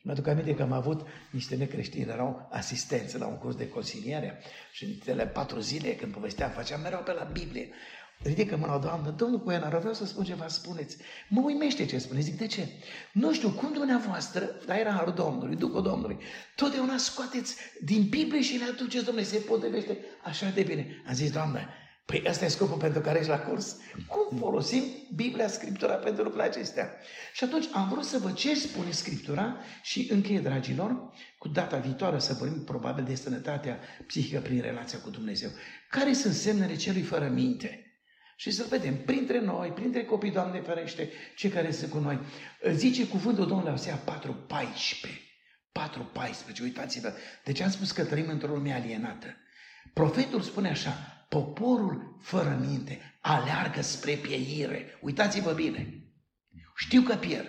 Mă 0.02 0.12
aduc 0.12 0.26
aminte 0.26 0.54
că 0.54 0.62
am 0.62 0.72
avut 0.72 1.06
niște 1.30 1.56
necreștini, 1.56 2.10
erau 2.10 2.48
asistenți 2.50 3.18
la 3.18 3.26
un 3.26 3.38
curs 3.38 3.56
de 3.56 3.68
consiliere 3.68 4.42
și 4.72 4.84
în 4.84 4.92
cele 4.92 5.26
patru 5.26 5.60
zile 5.60 5.94
când 5.94 6.12
povesteam, 6.12 6.50
făceam 6.50 6.80
mereu 6.80 6.98
pe 6.98 7.12
la 7.12 7.24
Biblie. 7.24 7.68
Ridică 8.22 8.56
mâna, 8.56 8.78
Doamnă, 8.78 9.10
domnul 9.10 9.40
Coenar, 9.40 9.78
vreau 9.78 9.94
să 9.94 10.06
spun 10.06 10.24
ceva, 10.24 10.48
spuneți. 10.48 10.96
Mă 11.28 11.40
uimește 11.40 11.86
ce 11.86 11.98
spuneți. 11.98 12.24
Zic, 12.24 12.38
de 12.38 12.46
ce? 12.46 12.68
Nu 13.12 13.32
știu, 13.32 13.50
cum 13.50 13.72
dumneavoastră, 13.72 14.50
dar 14.66 14.78
era 14.78 14.90
harul 14.90 15.12
Domnului, 15.12 15.56
Duhul 15.56 15.82
Domnului, 15.82 16.18
totdeauna 16.56 16.96
scoateți 16.96 17.56
din 17.84 18.06
Biblie 18.08 18.42
și 18.42 18.56
le 18.56 18.64
aduceți, 18.64 19.04
Domnule, 19.04 19.26
se 19.26 19.38
potrivește 19.38 19.98
așa 20.24 20.50
de 20.50 20.62
bine. 20.62 21.02
Am 21.06 21.14
zis, 21.14 21.30
Doamne, 21.30 21.68
Păi 22.10 22.22
ăsta 22.26 22.44
e 22.44 22.48
scopul 22.48 22.76
pentru 22.76 23.00
care 23.00 23.18
ești 23.18 23.30
la 23.30 23.38
curs. 23.38 23.76
Cum 24.06 24.38
folosim 24.38 24.82
Biblia, 25.14 25.48
Scriptura 25.48 25.94
pentru 25.94 26.22
lucrurile 26.22 26.48
acestea? 26.48 26.90
Și 27.32 27.44
atunci 27.44 27.68
am 27.72 27.88
vrut 27.88 28.04
să 28.04 28.18
văd 28.18 28.34
ce 28.34 28.54
spune 28.54 28.90
Scriptura 28.90 29.56
și 29.82 30.08
încheie, 30.10 30.40
dragilor, 30.40 31.12
cu 31.38 31.48
data 31.48 31.76
viitoare 31.76 32.18
să 32.18 32.32
vorbim 32.32 32.64
probabil 32.64 33.04
de 33.04 33.14
sănătatea 33.14 33.78
psihică 34.06 34.40
prin 34.40 34.60
relația 34.60 34.98
cu 34.98 35.10
Dumnezeu. 35.10 35.50
Care 35.90 36.12
sunt 36.12 36.34
semnele 36.34 36.76
celui 36.76 37.02
fără 37.02 37.28
minte? 37.28 38.00
Și 38.36 38.50
să-l 38.50 38.66
vedem 38.68 38.96
printre 38.96 39.40
noi, 39.40 39.68
printre 39.68 40.04
copii, 40.04 40.30
Doamne 40.30 40.60
ferește, 40.60 41.10
cei 41.36 41.50
care 41.50 41.70
sunt 41.70 41.90
cu 41.90 41.98
noi. 41.98 42.18
Zice 42.72 43.06
cuvântul 43.06 43.46
Domnului 43.46 43.72
Osea 43.72 44.04
4.14. 44.04 45.08
4.14, 46.56 46.62
uitați-vă. 46.62 47.12
Deci 47.44 47.60
am 47.60 47.70
spus 47.70 47.92
că 47.92 48.04
trăim 48.04 48.28
într-o 48.28 48.54
lume 48.54 48.72
alienată. 48.72 49.26
Profetul 49.92 50.40
spune 50.40 50.68
așa, 50.68 51.17
Poporul 51.28 52.16
fără 52.20 52.58
minte 52.66 53.18
aleargă 53.20 53.80
spre 53.82 54.14
pieire. 54.14 54.98
Uitați-vă 55.00 55.52
bine. 55.52 56.02
Știu 56.76 57.02
că 57.02 57.14
pierd. 57.14 57.48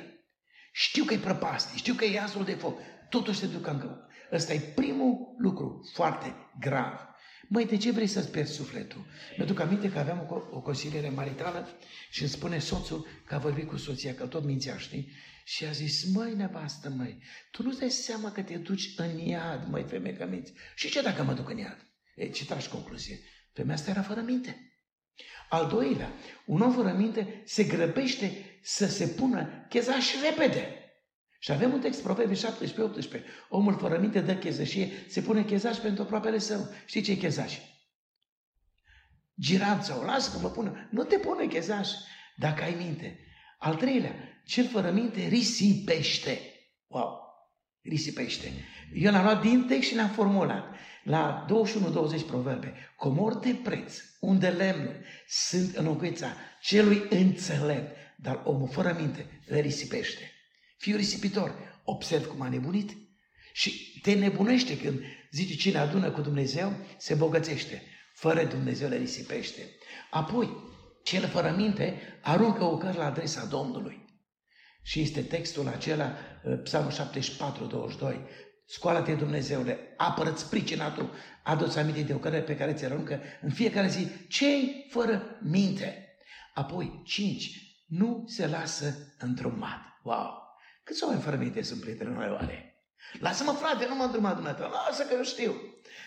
Știu 0.71 1.03
că 1.03 1.13
e 1.13 1.17
prăpastie. 1.17 1.77
Știu 1.77 1.93
că 1.93 2.05
e 2.05 2.11
iazul 2.11 2.43
de 2.43 2.53
foc. 2.53 2.79
Totuși 3.09 3.39
se 3.39 3.47
duc 3.47 3.67
încă. 3.67 4.07
Ăsta 4.31 4.53
e 4.53 4.59
primul 4.59 5.35
lucru 5.37 5.89
foarte 5.93 6.35
grav. 6.59 7.09
Măi, 7.47 7.65
de 7.65 7.77
ce 7.77 7.91
vrei 7.91 8.07
să-ți 8.07 8.31
pierzi 8.31 8.53
sufletul? 8.53 9.05
Mi-aduc 9.37 9.59
aminte 9.59 9.91
că 9.91 9.99
aveam 9.99 10.27
o, 10.29 10.55
o 10.55 10.61
consiliere 10.61 11.09
maritală 11.09 11.67
și 12.09 12.21
îmi 12.21 12.31
spune 12.31 12.59
soțul 12.59 13.07
că 13.25 13.35
a 13.35 13.37
vorbit 13.37 13.67
cu 13.67 13.77
soția, 13.77 14.13
că 14.15 14.25
tot 14.25 14.43
mințea, 14.43 14.77
știi? 14.77 15.11
Și 15.45 15.65
a 15.65 15.71
zis, 15.71 16.05
măi, 16.13 16.33
nevastă, 16.35 16.89
măi, 16.89 17.23
tu 17.51 17.63
nu-ți 17.63 17.79
dai 17.79 17.89
seama 17.89 18.31
că 18.31 18.41
te 18.41 18.57
duci 18.57 18.93
în 18.95 19.17
iad, 19.17 19.67
măi, 19.69 19.83
femeie, 19.83 20.15
că 20.15 20.25
minți. 20.25 20.53
Și 20.75 20.89
ce 20.89 21.01
dacă 21.01 21.23
mă 21.23 21.33
duc 21.33 21.49
în 21.49 21.57
iad? 21.57 21.87
E, 22.15 22.29
ce 22.29 22.45
tragi 22.45 22.67
concluzie? 22.67 23.19
Femeia 23.59 23.77
asta 23.77 23.89
era 23.89 24.01
fără 24.01 24.21
minte. 24.21 24.73
Al 25.49 25.67
doilea, 25.67 26.11
un 26.45 26.61
om 26.61 26.73
fără 26.73 26.91
minte 26.91 27.41
se 27.45 27.63
grăbește 27.63 28.59
să 28.63 28.87
se 28.87 29.07
pună 29.07 29.65
chezaș 29.69 30.07
repede. 30.29 30.73
Și 31.39 31.51
avem 31.51 31.73
un 31.73 31.79
text, 31.79 32.01
Proverbii 32.01 32.37
17-18. 32.37 32.41
Omul 33.49 33.77
fără 33.77 33.97
minte 33.97 34.21
dă 34.21 34.35
chezășie, 34.35 34.91
se 35.07 35.21
pune 35.21 35.43
chezaș 35.43 35.77
pentru 35.77 36.03
aproapele 36.03 36.37
său. 36.37 36.67
Știi 36.85 37.01
ce 37.01 37.11
e 37.11 37.15
chezaș? 37.15 37.57
Giranța, 39.39 39.99
o 39.99 40.03
lasă 40.03 40.31
că 40.31 40.37
mă 40.41 40.49
pună. 40.49 40.87
Nu 40.91 41.03
te 41.03 41.17
pune 41.17 41.45
chezaș 41.45 41.89
dacă 42.35 42.63
ai 42.63 42.73
minte. 42.73 43.19
Al 43.57 43.75
treilea, 43.75 44.15
cel 44.45 44.67
fără 44.67 44.91
minte 44.91 45.27
risipește. 45.27 46.39
Wow! 46.87 47.18
Risipește. 47.89 48.51
Eu 48.93 49.11
l-am 49.11 49.23
luat 49.23 49.41
din 49.41 49.65
text 49.67 49.89
și 49.89 49.95
l-am 49.95 50.09
formulat 50.09 50.75
la 51.03 51.45
21-20 52.21 52.25
proverbe, 52.27 52.73
comor 52.95 53.39
de 53.39 53.55
preț, 53.63 54.01
unde 54.19 54.47
lemnul 54.47 54.95
sunt 55.27 55.75
în 55.75 55.87
ogâța 55.87 56.35
celui 56.61 57.03
înțelept, 57.09 57.95
dar 58.17 58.41
omul 58.43 58.67
fără 58.67 58.95
minte 58.99 59.41
le 59.45 59.59
risipește. 59.59 60.31
Fiu 60.77 60.95
risipitor, 60.95 61.79
observ 61.83 62.25
cum 62.25 62.41
a 62.41 62.49
nebunit 62.49 62.97
și 63.53 63.99
te 64.01 64.13
nebunește 64.13 64.77
când 64.77 64.99
zice 65.31 65.55
cine 65.55 65.77
adună 65.77 66.11
cu 66.11 66.21
Dumnezeu, 66.21 66.73
se 66.97 67.13
bogățește. 67.13 67.83
Fără 68.13 68.43
Dumnezeu 68.43 68.89
le 68.89 68.97
risipește. 68.97 69.61
Apoi, 70.09 70.49
cel 71.03 71.27
fără 71.27 71.53
minte 71.57 72.01
aruncă 72.21 72.63
o 72.63 72.77
căr 72.77 72.95
la 72.95 73.05
adresa 73.05 73.45
Domnului. 73.45 74.05
Și 74.89 75.01
este 75.01 75.21
textul 75.21 75.67
acela, 75.67 76.15
Psalmul 76.63 76.91
74, 76.91 77.65
22. 77.65 78.19
Scoală-te, 78.65 79.13
Dumnezeule, 79.13 79.77
apără-ți 79.97 80.49
pricinatul, 80.49 81.13
adu-ți 81.43 81.79
aminte 81.79 82.01
de 82.01 82.13
o 82.13 82.17
cărere 82.17 82.43
pe 82.43 82.55
care 82.55 82.73
ți 82.73 82.85
aruncă 82.85 83.21
în 83.41 83.49
fiecare 83.49 83.87
zi. 83.87 84.07
Cei 84.27 84.87
fără 84.91 85.37
minte. 85.41 86.17
Apoi, 86.53 87.01
cinci, 87.05 87.49
nu 87.87 88.23
se 88.27 88.47
lasă 88.47 88.95
întrumat. 89.19 89.79
Wow! 90.03 90.57
Câți 90.83 91.03
oameni 91.03 91.21
fără 91.21 91.35
minte 91.35 91.61
sunt 91.61 91.81
printre 91.81 92.07
noi 92.07 92.29
oare? 92.29 92.83
Lasă-mă, 93.19 93.51
frate, 93.51 93.87
nu 93.87 93.95
mă 93.95 94.03
îndruma 94.03 94.33
dumneavoastră, 94.33 94.79
lasă 94.87 95.03
că 95.03 95.13
eu 95.13 95.23
știu. 95.23 95.55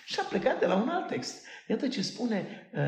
Și 0.07 0.21
a 0.21 0.23
plecat 0.23 0.59
de 0.59 0.67
la 0.67 0.75
un 0.75 0.89
alt 0.89 1.07
text. 1.07 1.45
Iată 1.69 1.89
ce 1.89 2.03
spune 2.03 2.71
uh, 2.73 2.81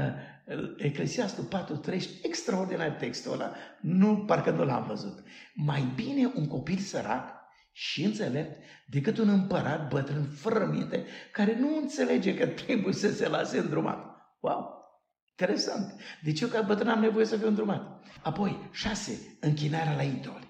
Eclesiastul 0.77 1.49
4.3, 1.93 2.03
extraordinar 2.23 2.91
textul 2.91 3.33
ăla, 3.33 3.55
nu, 3.81 4.17
parcă 4.17 4.51
nu 4.51 4.65
l-am 4.65 4.85
văzut. 4.87 5.23
Mai 5.55 5.93
bine 5.95 6.33
un 6.35 6.47
copil 6.47 6.79
sărac 6.79 7.43
și 7.73 8.05
înțelept 8.05 8.59
decât 8.87 9.19
un 9.19 9.29
împărat 9.29 9.89
bătrân 9.89 10.25
fără 10.25 10.67
minte 10.67 11.07
care 11.33 11.59
nu 11.59 11.77
înțelege 11.77 12.35
că 12.35 12.47
trebuie 12.47 12.95
să 12.95 13.13
se 13.13 13.29
lase 13.29 13.59
îndrumat. 13.59 14.05
Wow! 14.41 14.83
Interesant. 15.31 16.01
Deci 16.23 16.41
eu 16.41 16.49
ca 16.49 16.61
bătrân 16.61 16.89
am 16.89 17.01
nevoie 17.01 17.25
să 17.25 17.37
fiu 17.37 17.47
îndrumat. 17.47 18.03
Apoi, 18.23 18.69
șase, 18.73 19.37
închinarea 19.41 19.97
la 19.97 20.03
idoli. 20.03 20.44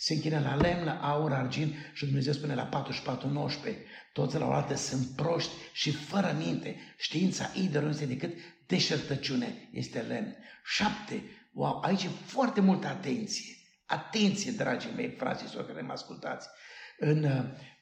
Se 0.00 0.14
închină 0.14 0.40
la 0.40 0.54
lemn, 0.54 0.84
la 0.84 1.00
aur, 1.00 1.32
argint 1.32 1.74
și 1.92 2.04
Dumnezeu 2.04 2.32
spune 2.32 2.54
la 2.54 2.62
44, 2.62 3.28
19. 3.28 3.82
Toți 4.12 4.38
la 4.38 4.46
oaltă 4.46 4.74
sunt 4.74 5.06
proști 5.16 5.50
și 5.72 5.90
fără 5.90 6.36
minte. 6.38 6.76
Știința 6.96 7.50
idolului 7.54 7.92
este 7.92 8.06
decât 8.06 8.34
deșertăciune. 8.66 9.68
Este 9.72 10.00
lemn. 10.00 10.36
Șapte. 10.64 11.22
Wow, 11.52 11.80
aici 11.80 12.02
e 12.02 12.08
foarte 12.08 12.60
multă 12.60 12.86
atenție. 12.86 13.56
Atenție, 13.86 14.52
dragii 14.52 14.92
mei, 14.96 15.14
frații 15.18 15.48
sau 15.48 15.64
care 15.64 15.80
mă 15.80 15.92
ascultați. 15.92 16.48
În, 16.98 17.24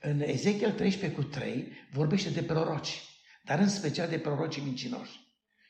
în 0.01 0.20
Ezechiel 0.20 0.72
13 0.72 1.20
cu 1.20 1.26
3 1.26 1.72
vorbește 1.93 2.30
de 2.30 2.43
proroci, 2.43 3.02
dar 3.44 3.59
în 3.59 3.68
special 3.68 4.09
de 4.09 4.18
prorocii 4.18 4.62
mincinoși. 4.62 5.20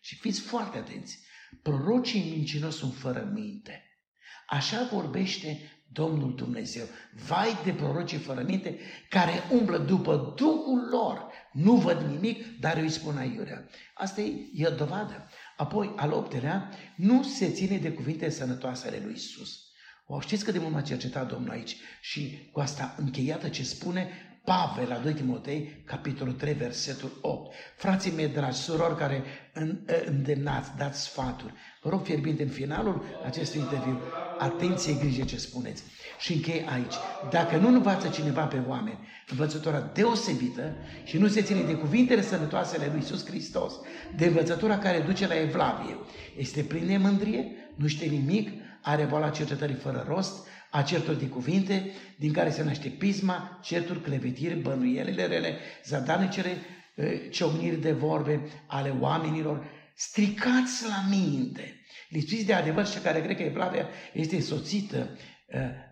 Și 0.01 0.17
fiți 0.17 0.41
foarte 0.41 0.79
atenți. 0.79 1.19
Prorocii 1.63 2.31
mincinoși 2.37 2.77
sunt 2.79 2.95
fără 2.95 3.31
minte. 3.35 3.85
Așa 4.47 4.89
vorbește 4.93 5.76
Domnul 5.93 6.35
Dumnezeu. 6.35 6.85
Vai 7.27 7.59
de 7.65 7.73
prorocii 7.73 8.19
fără 8.19 8.43
minte 8.43 8.79
care 9.09 9.33
umblă 9.53 9.79
după 9.79 10.35
Duhul 10.37 10.89
lor. 10.91 11.27
Nu 11.53 11.75
văd 11.75 12.01
nimic, 12.01 12.61
dar 12.61 12.77
îi 12.77 12.89
spun 12.89 13.17
aiurea. 13.17 13.69
Asta 13.95 14.21
e, 14.21 14.33
e 14.55 14.67
o 14.67 14.75
dovadă. 14.75 15.29
Apoi, 15.57 15.93
al 15.97 16.13
optelea, 16.13 16.71
nu 16.97 17.23
se 17.23 17.51
ține 17.51 17.77
de 17.77 17.93
cuvinte 17.93 18.31
sănătoase 18.31 18.89
ale 18.89 19.01
lui 19.05 19.13
Isus. 19.13 19.61
O, 20.07 20.21
știți 20.21 20.45
cât 20.45 20.53
de 20.53 20.59
mult 20.59 20.73
m-a 20.73 20.81
cercetat 20.81 21.29
Domnul 21.29 21.51
aici? 21.51 21.77
Și 22.01 22.51
cu 22.53 22.61
asta 22.61 22.95
încheiată 22.99 23.49
ce 23.49 23.63
spune 23.63 24.09
Pavel 24.47 24.89
la 24.89 24.97
2 24.97 25.13
Timotei, 25.13 25.83
capitolul 25.85 26.33
3, 26.33 26.53
versetul 26.53 27.19
8. 27.21 27.55
Frații 27.77 28.13
mei 28.13 28.29
dragi, 28.29 28.59
surori 28.59 28.97
care 28.97 29.23
îndemnați, 30.07 30.71
dați 30.77 31.03
sfaturi, 31.03 31.53
vă 31.83 31.91
rog 31.91 32.05
fierbinte 32.05 32.43
în 32.43 32.49
finalul 32.49 33.05
acestui 33.25 33.61
interviu, 33.61 34.01
atenție, 34.39 34.95
grijă 34.95 35.25
ce 35.25 35.37
spuneți. 35.37 35.83
Și 36.19 36.33
închei 36.33 36.67
aici. 36.73 36.95
Dacă 37.31 37.57
nu 37.57 37.69
învață 37.69 38.09
cineva 38.09 38.45
pe 38.45 38.63
oameni 38.69 38.99
învățătura 39.31 39.91
deosebită 39.95 40.75
și 41.05 41.19
nu 41.19 41.29
se 41.29 41.43
ține 41.43 41.63
de 41.63 41.75
cuvintele 41.75 42.23
sănătoase 42.23 42.77
ale 42.77 42.87
lui 42.87 42.97
Iisus 42.97 43.27
Hristos, 43.27 43.73
de 44.17 44.27
învățătura 44.27 44.79
care 44.79 45.01
duce 45.01 45.27
la 45.27 45.41
evlavie, 45.41 45.97
este 46.37 46.63
plin 46.63 46.87
de 46.87 46.97
mândrie, 46.97 47.47
nu 47.75 47.87
știe 47.87 48.09
nimic, 48.09 48.51
are 48.83 49.05
boala 49.05 49.31
cercetării 49.31 49.75
fără 49.75 50.05
rost, 50.09 50.47
a 50.71 50.83
certuri 50.83 51.19
de 51.19 51.27
cuvinte, 51.27 51.91
din 52.17 52.33
care 52.33 52.51
se 52.51 52.63
naște 52.63 52.89
pisma, 52.89 53.61
certuri, 53.63 54.03
clevetiri, 54.03 54.55
bănuielile 54.55 55.27
rele, 55.27 55.59
zadanicele, 55.85 56.57
ciocniri 57.31 57.81
de 57.81 57.93
vorbe 57.93 58.41
ale 58.67 58.95
oamenilor, 59.01 59.65
stricați 59.95 60.89
la 60.89 61.05
minte, 61.09 61.81
lipsiți 62.09 62.47
de 62.47 62.53
adevăr 62.53 62.87
și 62.87 62.99
care 62.99 63.23
cred 63.23 63.37
că 63.37 63.43
Evlavia 63.43 63.89
este 64.13 64.41
soțită 64.41 65.19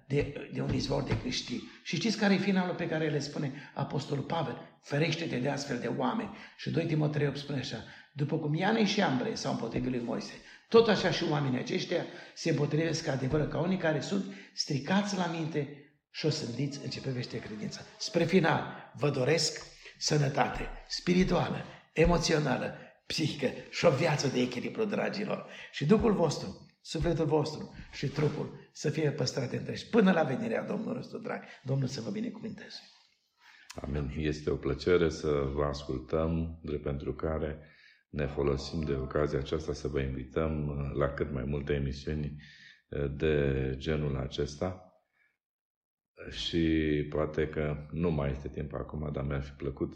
de, 0.06 0.48
de 0.52 0.60
un 0.60 0.74
izvor 0.74 1.02
de 1.02 1.18
creștini. 1.20 1.70
Și 1.82 1.96
știți 1.96 2.18
care 2.18 2.34
e 2.34 2.38
finalul 2.38 2.74
pe 2.74 2.88
care 2.88 3.08
le 3.08 3.18
spune 3.18 3.52
Apostolul 3.74 4.24
Pavel? 4.24 4.78
Ferește-te 4.82 5.36
de 5.36 5.48
astfel 5.48 5.78
de 5.78 5.86
oameni. 5.86 6.30
Și 6.56 6.70
2 6.70 6.84
Timotei 6.84 7.26
8 7.26 7.36
spune 7.36 7.58
așa, 7.58 7.84
după 8.12 8.38
cum 8.38 8.54
Ianei 8.54 8.84
și 8.84 9.02
Ambre 9.02 9.34
s-au 9.34 9.52
împotrivit 9.52 9.90
lui 9.90 10.02
Moise, 10.04 10.32
tot 10.74 10.88
așa 10.88 11.10
și 11.10 11.24
oamenii 11.30 11.58
aceștia 11.58 12.04
se 12.34 12.50
împotrivesc 12.50 13.06
adevărul 13.06 13.46
ca 13.46 13.58
unii 13.58 13.76
care 13.76 14.00
sunt 14.00 14.24
stricați 14.54 15.16
la 15.16 15.26
minte 15.26 15.92
și 16.10 16.26
o 16.26 16.30
sândiți 16.30 16.80
în 16.84 16.90
ce 16.90 17.00
privește 17.00 17.38
credința. 17.38 17.80
Spre 17.98 18.24
final, 18.24 18.92
vă 18.94 19.10
doresc 19.10 19.66
sănătate 19.98 20.68
spirituală, 20.88 21.64
emoțională, 21.92 22.74
psihică 23.06 23.46
și 23.70 23.84
o 23.84 23.90
viață 23.90 24.28
de 24.28 24.40
echilibru, 24.40 24.84
dragilor. 24.84 25.46
Și 25.72 25.86
Duhul 25.86 26.12
vostru 26.12 26.68
sufletul 26.80 27.26
vostru 27.26 27.74
și 27.92 28.06
trupul 28.06 28.68
să 28.72 28.90
fie 28.90 29.10
păstrate 29.10 29.56
între 29.56 29.76
până 29.90 30.12
la 30.12 30.22
venirea 30.22 30.62
Domnului 30.62 30.96
nostru 30.96 31.18
drag. 31.18 31.42
Domnul 31.64 31.88
să 31.88 32.00
vă 32.00 32.10
binecuvânteze. 32.10 32.80
Amin. 33.82 34.12
Este 34.16 34.50
o 34.50 34.56
plăcere 34.56 35.08
să 35.08 35.28
vă 35.54 35.64
ascultăm, 35.64 36.58
de 36.62 36.76
pentru 36.76 37.14
care 37.14 37.58
ne 38.14 38.26
folosim 38.26 38.80
de 38.84 38.94
ocazia 38.94 39.38
aceasta 39.38 39.72
să 39.72 39.88
vă 39.88 40.00
invităm 40.00 40.68
la 40.94 41.08
cât 41.08 41.30
mai 41.32 41.44
multe 41.44 41.72
emisiuni 41.72 42.36
de 43.16 43.74
genul 43.78 44.16
acesta. 44.16 44.88
Și 46.30 47.06
poate 47.10 47.48
că 47.48 47.76
nu 47.90 48.10
mai 48.10 48.30
este 48.30 48.48
timp 48.48 48.72
acum, 48.74 49.10
dar 49.12 49.24
mi-ar 49.24 49.42
fi 49.42 49.52
plăcut 49.52 49.94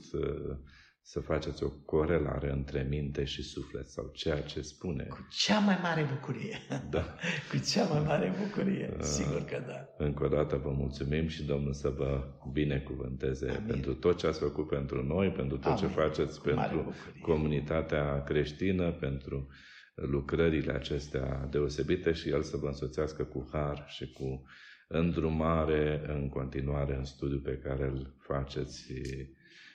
să 1.11 1.21
să 1.21 1.21
faceți 1.21 1.63
o 1.63 1.71
corelare 1.71 2.51
între 2.53 2.87
minte 2.89 3.25
și 3.25 3.43
suflet 3.43 3.89
sau 3.89 4.11
ceea 4.13 4.41
ce 4.43 4.61
spune. 4.61 5.05
Cu 5.05 5.27
cea 5.31 5.59
mai 5.59 5.79
mare 5.83 6.09
bucurie. 6.15 6.59
Da. 6.91 7.01
Cu 7.51 7.57
cea 7.73 7.85
mai 7.85 8.03
mare 8.07 8.33
bucurie, 8.39 8.95
uh, 8.97 9.03
sigur 9.03 9.45
că 9.45 9.63
da. 9.67 10.05
Încă 10.05 10.25
o 10.25 10.29
dată 10.29 10.57
vă 10.57 10.71
mulțumim 10.71 11.29
și 11.29 11.45
Domnul 11.45 11.73
să 11.73 11.89
vă 11.89 12.25
binecuvânteze 12.53 13.49
Amin. 13.49 13.67
pentru 13.67 13.95
tot 13.95 14.19
ce 14.19 14.27
ați 14.27 14.39
făcut 14.39 14.69
pentru 14.69 15.05
noi, 15.07 15.31
pentru 15.31 15.57
tot 15.57 15.73
Amin. 15.73 15.79
ce 15.79 15.87
faceți 15.87 16.43
pentru 16.43 16.95
comunitatea 17.21 18.23
creștină, 18.23 18.93
pentru 18.93 19.49
lucrările 19.95 20.73
acestea 20.73 21.49
deosebite 21.51 22.13
și 22.13 22.29
El 22.29 22.43
să 22.43 22.57
vă 22.57 22.67
însoțească 22.67 23.25
cu 23.25 23.49
har 23.53 23.85
și 23.87 24.13
cu 24.13 24.43
îndrumare 24.89 26.03
în 26.07 26.29
continuare 26.29 26.97
în 26.97 27.05
studiul 27.05 27.41
pe 27.41 27.59
care 27.59 27.85
îl 27.85 28.15
faceți 28.19 28.93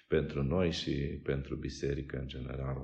pentru 0.07 0.43
noi 0.43 0.71
și 0.71 0.91
pentru 1.23 1.55
biserică 1.55 2.17
în 2.17 2.27
general. 2.27 2.77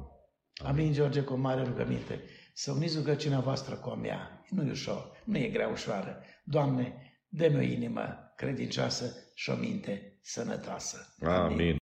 Amin, 0.63 0.81
Amin 0.81 0.93
George, 0.93 1.21
cu 1.21 1.35
mare 1.35 1.63
rugăminte. 1.63 2.21
Să 2.53 2.71
uniți 2.71 2.97
rugăciunea 2.97 3.39
voastră 3.39 3.75
cu 3.75 3.89
a 3.89 3.95
mea. 3.95 4.43
Nu 4.49 4.67
e 4.67 4.71
ușor, 4.71 5.11
nu 5.25 5.37
e 5.37 5.49
grea 5.49 5.67
ușoară. 5.67 6.23
Doamne, 6.43 6.93
dă-mi 7.27 7.55
o 7.55 7.61
inimă 7.61 8.33
credincioasă 8.35 9.31
și 9.35 9.49
o 9.49 9.55
minte 9.55 10.19
sănătoasă. 10.21 11.15
Amin. 11.19 11.53
Amin. 11.53 11.77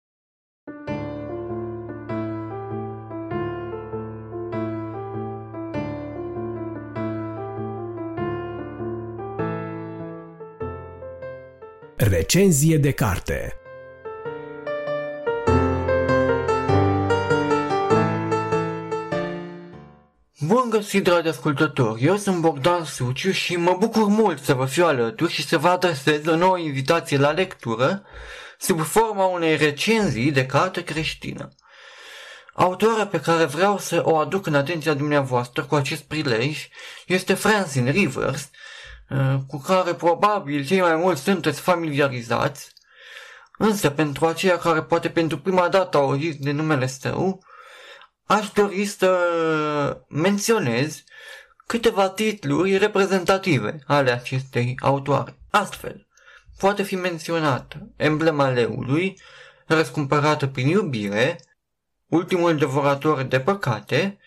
Recenzie 11.96 12.78
de 12.78 12.92
carte 12.92 13.65
găsit, 20.76 21.04
dragi 21.04 21.28
ascultători! 21.28 22.04
Eu 22.04 22.16
sunt 22.16 22.40
Bogdan 22.40 22.84
Suciu 22.84 23.30
și 23.30 23.56
mă 23.56 23.76
bucur 23.78 24.06
mult 24.06 24.42
să 24.42 24.54
vă 24.54 24.66
fiu 24.66 24.84
alături 24.84 25.32
și 25.32 25.46
să 25.46 25.58
vă 25.58 25.68
adresez 25.68 26.26
o 26.26 26.36
nouă 26.36 26.58
invitație 26.58 27.18
la 27.18 27.30
lectură 27.30 28.02
sub 28.58 28.80
forma 28.80 29.24
unei 29.24 29.56
recenzii 29.56 30.32
de 30.32 30.46
carte 30.46 30.82
creștină. 30.82 31.48
Autoarea 32.52 33.06
pe 33.06 33.20
care 33.20 33.44
vreau 33.44 33.78
să 33.78 34.02
o 34.04 34.16
aduc 34.16 34.46
în 34.46 34.54
atenția 34.54 34.94
dumneavoastră 34.94 35.64
cu 35.64 35.74
acest 35.74 36.02
prilej 36.02 36.68
este 37.06 37.34
Francine 37.34 37.90
Rivers, 37.90 38.50
uh, 39.08 39.34
cu 39.46 39.60
care 39.60 39.94
probabil 39.94 40.66
cei 40.66 40.80
mai 40.80 40.96
mulți 40.96 41.22
sunteți 41.22 41.60
familiarizați, 41.60 42.72
însă 43.58 43.90
pentru 43.90 44.26
aceia 44.26 44.58
care 44.58 44.82
poate 44.82 45.08
pentru 45.08 45.38
prima 45.38 45.68
dată 45.68 45.96
au 45.96 46.08
auzit 46.08 46.40
de 46.40 46.50
numele 46.50 46.86
său, 46.86 47.44
aș 48.26 48.50
dori 48.50 48.84
să 48.84 49.18
menționez 50.08 51.04
câteva 51.66 52.08
titluri 52.08 52.76
reprezentative 52.76 53.78
ale 53.86 54.10
acestei 54.10 54.76
autoare. 54.80 55.38
Astfel, 55.50 56.06
poate 56.58 56.82
fi 56.82 56.94
menționată 56.94 57.92
Emblema 57.96 58.48
leului, 58.48 59.20
răscumpărată 59.66 60.46
prin 60.46 60.68
iubire, 60.68 61.40
Ultimul 62.06 62.56
devorator 62.56 63.22
de 63.22 63.40
păcate, 63.40 64.18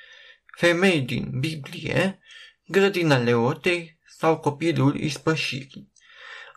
Femei 0.57 1.01
din 1.01 1.31
Biblie, 1.39 2.19
Grădina 2.65 3.17
Leotei 3.17 3.99
sau 4.17 4.37
Copilul 4.37 4.95
ispășirii. 4.95 5.91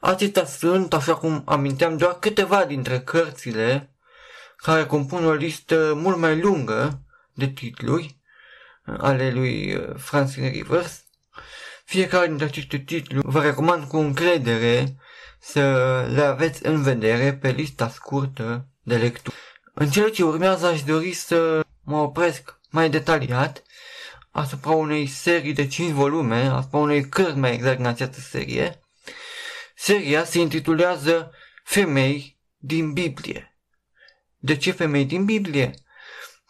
Acestea 0.01 0.45
sunt, 0.45 0.93
așa 0.93 1.15
cum 1.15 1.43
aminteam, 1.47 1.97
doar 1.97 2.19
câteva 2.19 2.65
dintre 2.65 3.01
cărțile 3.01 3.95
care 4.57 4.87
compun 4.87 5.25
o 5.25 5.33
listă 5.33 5.93
mult 5.97 6.17
mai 6.17 6.41
lungă 6.41 7.03
de 7.47 7.53
titluri 7.53 8.21
ale 8.85 9.31
lui 9.31 9.75
uh, 9.75 9.95
Francis 9.97 10.51
Rivers. 10.51 11.05
Fiecare 11.85 12.27
dintre 12.27 12.45
aceste 12.47 12.79
titluri 12.79 13.27
vă 13.27 13.43
recomand 13.43 13.85
cu 13.85 13.97
încredere 13.97 14.97
să 15.41 15.61
le 16.15 16.23
aveți 16.23 16.67
în 16.67 16.83
vedere 16.83 17.35
pe 17.35 17.51
lista 17.51 17.89
scurtă 17.89 18.67
de 18.83 18.97
lectură. 18.97 19.37
În 19.75 19.91
cele 19.91 20.11
ce 20.11 20.25
urmează 20.25 20.67
aș 20.67 20.83
dori 20.83 21.13
să 21.13 21.61
mă 21.85 21.97
opresc 21.97 22.59
mai 22.71 22.91
detaliat 22.91 23.63
asupra 24.31 24.71
unei 24.71 25.07
serii 25.07 25.53
de 25.53 25.67
5 25.67 25.91
volume, 25.91 26.47
asupra 26.47 26.79
unei 26.79 27.09
cărți 27.09 27.39
mai 27.39 27.53
exact 27.53 27.79
în 27.79 27.87
această 27.87 28.21
serie. 28.21 28.81
Seria 29.75 30.25
se 30.25 30.39
intitulează 30.39 31.31
Femei 31.65 32.41
din 32.57 32.93
Biblie. 32.93 33.57
De 34.39 34.57
ce 34.57 34.71
femei 34.71 35.05
din 35.05 35.25
Biblie? 35.25 35.75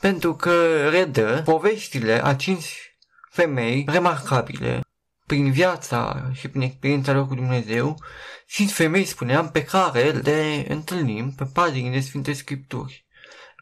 Pentru 0.03 0.35
că 0.35 0.89
redă 0.89 1.43
poveștile 1.45 2.25
a 2.25 2.35
cinci 2.35 2.97
femei 3.31 3.85
remarcabile 3.89 4.81
prin 5.27 5.53
viața 5.53 6.31
și 6.33 6.49
prin 6.49 6.61
experiența 6.61 7.13
lor 7.13 7.27
cu 7.27 7.35
Dumnezeu, 7.35 8.03
cinci 8.47 8.71
femei, 8.71 9.05
spuneam, 9.05 9.51
pe 9.51 9.65
care 9.65 10.11
le 10.11 10.65
întâlnim 10.69 11.33
pe 11.33 11.45
paginile 11.45 12.01
Sfinte 12.01 12.33
Scripturi. 12.33 13.07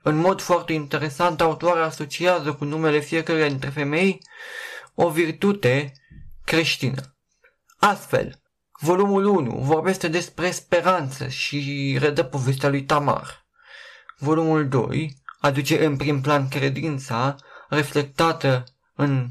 În 0.02 0.17
mod 0.17 0.41
foarte 0.41 0.73
interesant, 0.73 1.41
autoarea 1.41 1.85
asociază 1.85 2.52
cu 2.52 2.65
numele 2.65 2.99
fiecare 2.99 3.49
dintre 3.49 3.70
femei 3.70 4.19
o 4.94 5.10
virtute 5.10 5.93
creștină. 6.44 7.17
Astfel, 7.78 8.43
volumul 8.81 9.25
1 9.25 9.59
vorbește 9.59 10.09
despre 10.09 10.51
speranță 10.51 11.28
și 11.28 11.97
redă 12.01 12.23
povestea 12.23 12.69
lui 12.69 12.85
Tamar. 12.85 13.47
Volumul 14.19 14.69
2 14.69 15.19
aduce 15.41 15.85
în 15.85 15.97
prim 15.97 16.20
plan 16.20 16.49
credința 16.49 17.36
reflectată 17.69 18.65
în 18.94 19.28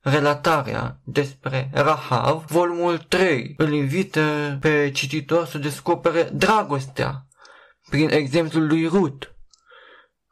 relatarea 0.00 1.00
despre 1.04 1.70
Rahav, 1.72 2.44
volumul 2.46 2.98
3 2.98 3.54
îl 3.56 3.72
invită 3.72 4.56
pe 4.60 4.90
cititor 4.90 5.46
să 5.46 5.58
descopere 5.58 6.22
dragostea 6.22 7.26
prin 7.90 8.08
exemplul 8.08 8.66
lui 8.66 8.86
Rut. 8.86 9.32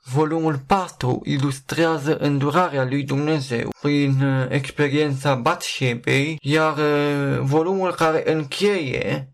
Volumul 0.03 0.59
4 0.59 1.21
ilustrează 1.25 2.17
îndurarea 2.17 2.85
lui 2.85 3.03
Dumnezeu 3.03 3.71
prin 3.81 4.23
uh, 4.23 4.47
experiența 4.49 5.35
Batshebei, 5.35 6.39
iar 6.41 6.77
uh, 6.77 7.39
volumul 7.41 7.95
care 7.95 8.33
încheie 8.33 9.33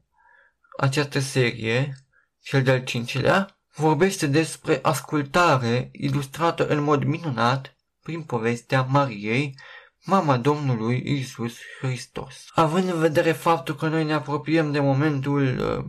această 0.79 1.19
serie, 1.19 1.95
cel 2.43 2.63
de-al 2.63 2.85
cincilea, 2.85 3.62
vorbește 3.75 4.27
despre 4.27 4.79
ascultare 4.83 5.89
ilustrată 5.93 6.67
în 6.67 6.83
mod 6.83 7.05
minunat 7.05 7.77
prin 8.03 8.23
povestea 8.23 8.83
Mariei, 8.83 9.59
mama 10.05 10.37
Domnului 10.37 11.03
Isus 11.05 11.57
Hristos. 11.81 12.45
Având 12.55 12.89
în 12.89 12.99
vedere 12.99 13.33
faptul 13.33 13.75
că 13.75 13.89
noi 13.89 14.05
ne 14.05 14.13
apropiem 14.13 14.73
de 14.73 14.81
momentul 14.81 15.59
uh, 15.59 15.85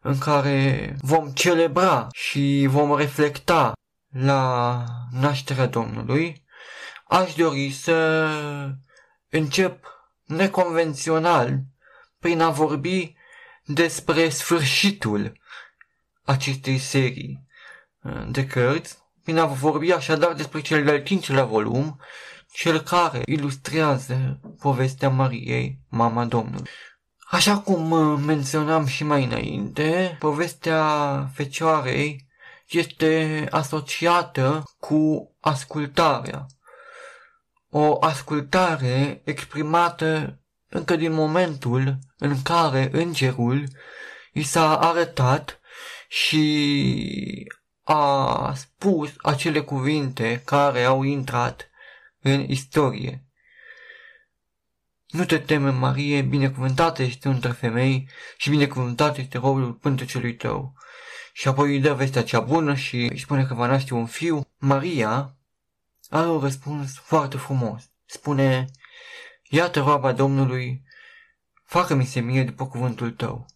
în 0.00 0.18
care 0.18 0.96
vom 1.00 1.28
celebra 1.28 2.06
și 2.12 2.66
vom 2.68 2.96
reflecta 2.96 3.72
la 4.08 4.84
nașterea 5.10 5.66
Domnului, 5.66 6.44
aș 7.06 7.34
dori 7.34 7.70
să 7.70 8.28
încep 9.28 9.86
neconvențional 10.24 11.58
prin 12.18 12.40
a 12.40 12.50
vorbi 12.50 13.16
despre 13.64 14.28
sfârșitul 14.28 15.38
acestei 16.26 16.78
serii 16.78 17.46
uh, 18.02 18.26
de 18.30 18.46
cărți, 18.46 18.98
prin 19.22 19.38
a 19.38 19.46
vorbi 19.46 19.92
așadar 19.92 20.32
despre 20.32 20.60
cel 20.60 20.84
de-al 20.84 21.02
cincilea 21.02 21.44
volum, 21.44 22.00
cel 22.52 22.80
care 22.80 23.22
ilustrează 23.24 24.40
povestea 24.60 25.08
Mariei, 25.08 25.78
mama 25.88 26.24
Domnului. 26.24 26.70
Așa 27.30 27.58
cum 27.58 27.90
uh, 27.90 28.22
menționam 28.26 28.86
și 28.86 29.04
mai 29.04 29.24
înainte, 29.24 30.16
povestea 30.18 31.30
Fecioarei 31.34 32.26
este 32.68 33.46
asociată 33.50 34.62
cu 34.78 35.30
ascultarea. 35.40 36.46
O 37.70 37.96
ascultare 38.00 39.20
exprimată 39.24 40.40
încă 40.68 40.96
din 40.96 41.12
momentul 41.12 41.98
în 42.18 42.42
care 42.42 42.88
îngerul 42.92 43.64
i 44.32 44.42
s-a 44.42 44.78
arătat 44.78 45.60
și 46.08 47.52
a 47.82 48.54
spus 48.54 49.12
acele 49.22 49.60
cuvinte 49.60 50.42
care 50.44 50.84
au 50.84 51.02
intrat 51.02 51.70
în 52.20 52.44
istorie. 52.48 53.24
Nu 55.06 55.24
te 55.24 55.38
teme, 55.38 55.70
Marie, 55.70 56.22
binecuvântată 56.22 57.02
este 57.02 57.28
între 57.28 57.50
femei 57.50 58.08
și 58.36 58.50
binecuvântat 58.50 59.16
este 59.16 59.38
rolul 59.38 59.72
pântecelui 59.72 60.34
tău. 60.34 60.74
Și 61.32 61.48
apoi 61.48 61.70
îi 61.70 61.80
dă 61.80 61.94
vestea 61.94 62.22
cea 62.22 62.40
bună 62.40 62.74
și 62.74 62.96
îi 62.96 63.18
spune 63.18 63.44
că 63.44 63.54
va 63.54 63.66
naște 63.66 63.94
un 63.94 64.06
fiu. 64.06 64.46
Maria 64.58 65.36
are 66.10 66.26
un 66.26 66.40
răspuns 66.40 66.98
foarte 66.98 67.36
frumos. 67.36 67.90
Spune, 68.04 68.66
iată 69.48 69.80
roaba 69.80 70.12
Domnului, 70.12 70.82
facă-mi 71.64 72.06
se 72.06 72.20
mie 72.20 72.44
după 72.44 72.66
cuvântul 72.66 73.10
tău. 73.10 73.46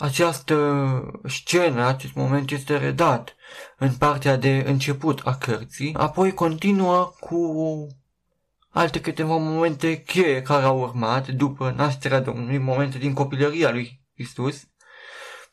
Această 0.00 1.20
scenă, 1.24 1.86
acest 1.86 2.14
moment 2.14 2.50
este 2.50 2.76
redat 2.76 3.36
în 3.78 3.94
partea 3.94 4.36
de 4.36 4.64
început 4.66 5.20
a 5.24 5.34
cărții, 5.34 5.94
apoi 5.94 6.34
continuă 6.34 7.12
cu 7.20 7.36
alte 8.70 9.00
câteva 9.00 9.36
momente 9.36 10.02
cheie 10.02 10.42
care 10.42 10.64
au 10.64 10.80
urmat 10.80 11.28
după 11.28 11.74
nașterea 11.76 12.20
Domnului, 12.20 12.58
momente 12.58 12.98
din 12.98 13.14
copilăria 13.14 13.70
lui 13.70 14.00
Isus, 14.14 14.62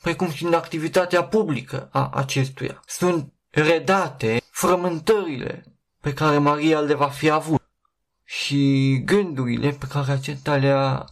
precum 0.01 0.31
și 0.31 0.45
în 0.45 0.53
activitatea 0.53 1.23
publică 1.23 1.89
a 1.91 2.09
acestuia. 2.13 2.81
Sunt 2.85 3.33
redate 3.49 4.41
frământările 4.51 5.77
pe 6.01 6.13
care 6.13 6.37
Maria 6.37 6.79
le 6.79 6.93
va 6.93 7.09
fi 7.09 7.29
avut 7.29 7.61
și 8.23 9.01
gândurile 9.05 9.69
pe 9.69 9.87
care 9.87 10.11
acesta 10.11 10.55
le-a 10.55 11.05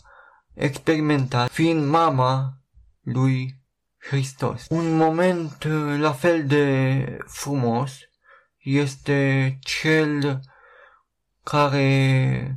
experimentat, 0.53 1.51
fiind 1.51 1.85
mama 1.85 2.59
lui 3.05 3.55
Hristos. 3.97 4.65
Un 4.69 4.95
moment 4.95 5.63
uh, 5.63 5.99
la 5.99 6.11
fel 6.13 6.45
de 6.45 7.17
frumos 7.25 7.91
este 8.57 9.57
cel 9.61 10.39
care 11.43 12.55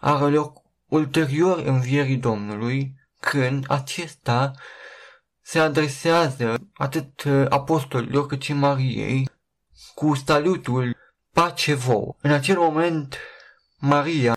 are 0.00 0.28
loc 0.28 0.62
ulterior 0.86 1.58
învierii 1.58 2.16
Domnului, 2.16 2.94
când 3.20 3.64
acesta 3.68 4.52
se 5.40 5.58
adresează 5.58 6.70
atât 6.74 7.22
uh, 7.22 7.46
apostolilor 7.48 8.26
cât 8.26 8.42
și 8.42 8.52
Mariei 8.52 9.28
cu 9.94 10.14
salutul 10.14 10.96
pace 11.32 11.74
vouă. 11.74 12.16
În 12.20 12.30
acel 12.30 12.56
moment, 12.58 13.18
Maria 13.78 14.36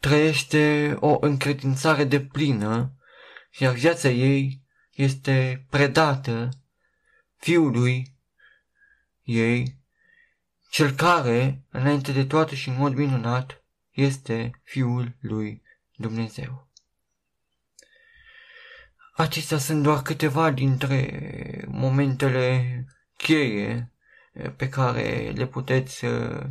trăiește 0.00 0.96
o 1.00 1.16
încredințare 1.20 2.04
de 2.04 2.20
plină, 2.20 2.92
iar 3.58 3.72
viața 3.72 4.08
ei 4.08 4.65
este 4.96 5.66
predată 5.70 6.48
fiului 7.36 8.14
ei, 9.22 9.78
cel 10.70 10.90
care, 10.90 11.62
înainte 11.70 12.12
de 12.12 12.24
toate 12.24 12.54
și 12.54 12.68
în 12.68 12.76
mod 12.76 12.94
minunat, 12.94 13.62
este 13.90 14.60
Fiul 14.62 15.16
lui 15.20 15.62
Dumnezeu. 15.96 16.68
Acestea 19.14 19.58
sunt 19.58 19.82
doar 19.82 20.02
câteva 20.02 20.50
dintre 20.50 21.64
momentele 21.68 22.84
cheie 23.16 23.92
pe 24.56 24.68
care 24.68 25.32
le 25.34 25.46
puteți 25.46 26.04
uh, 26.04 26.46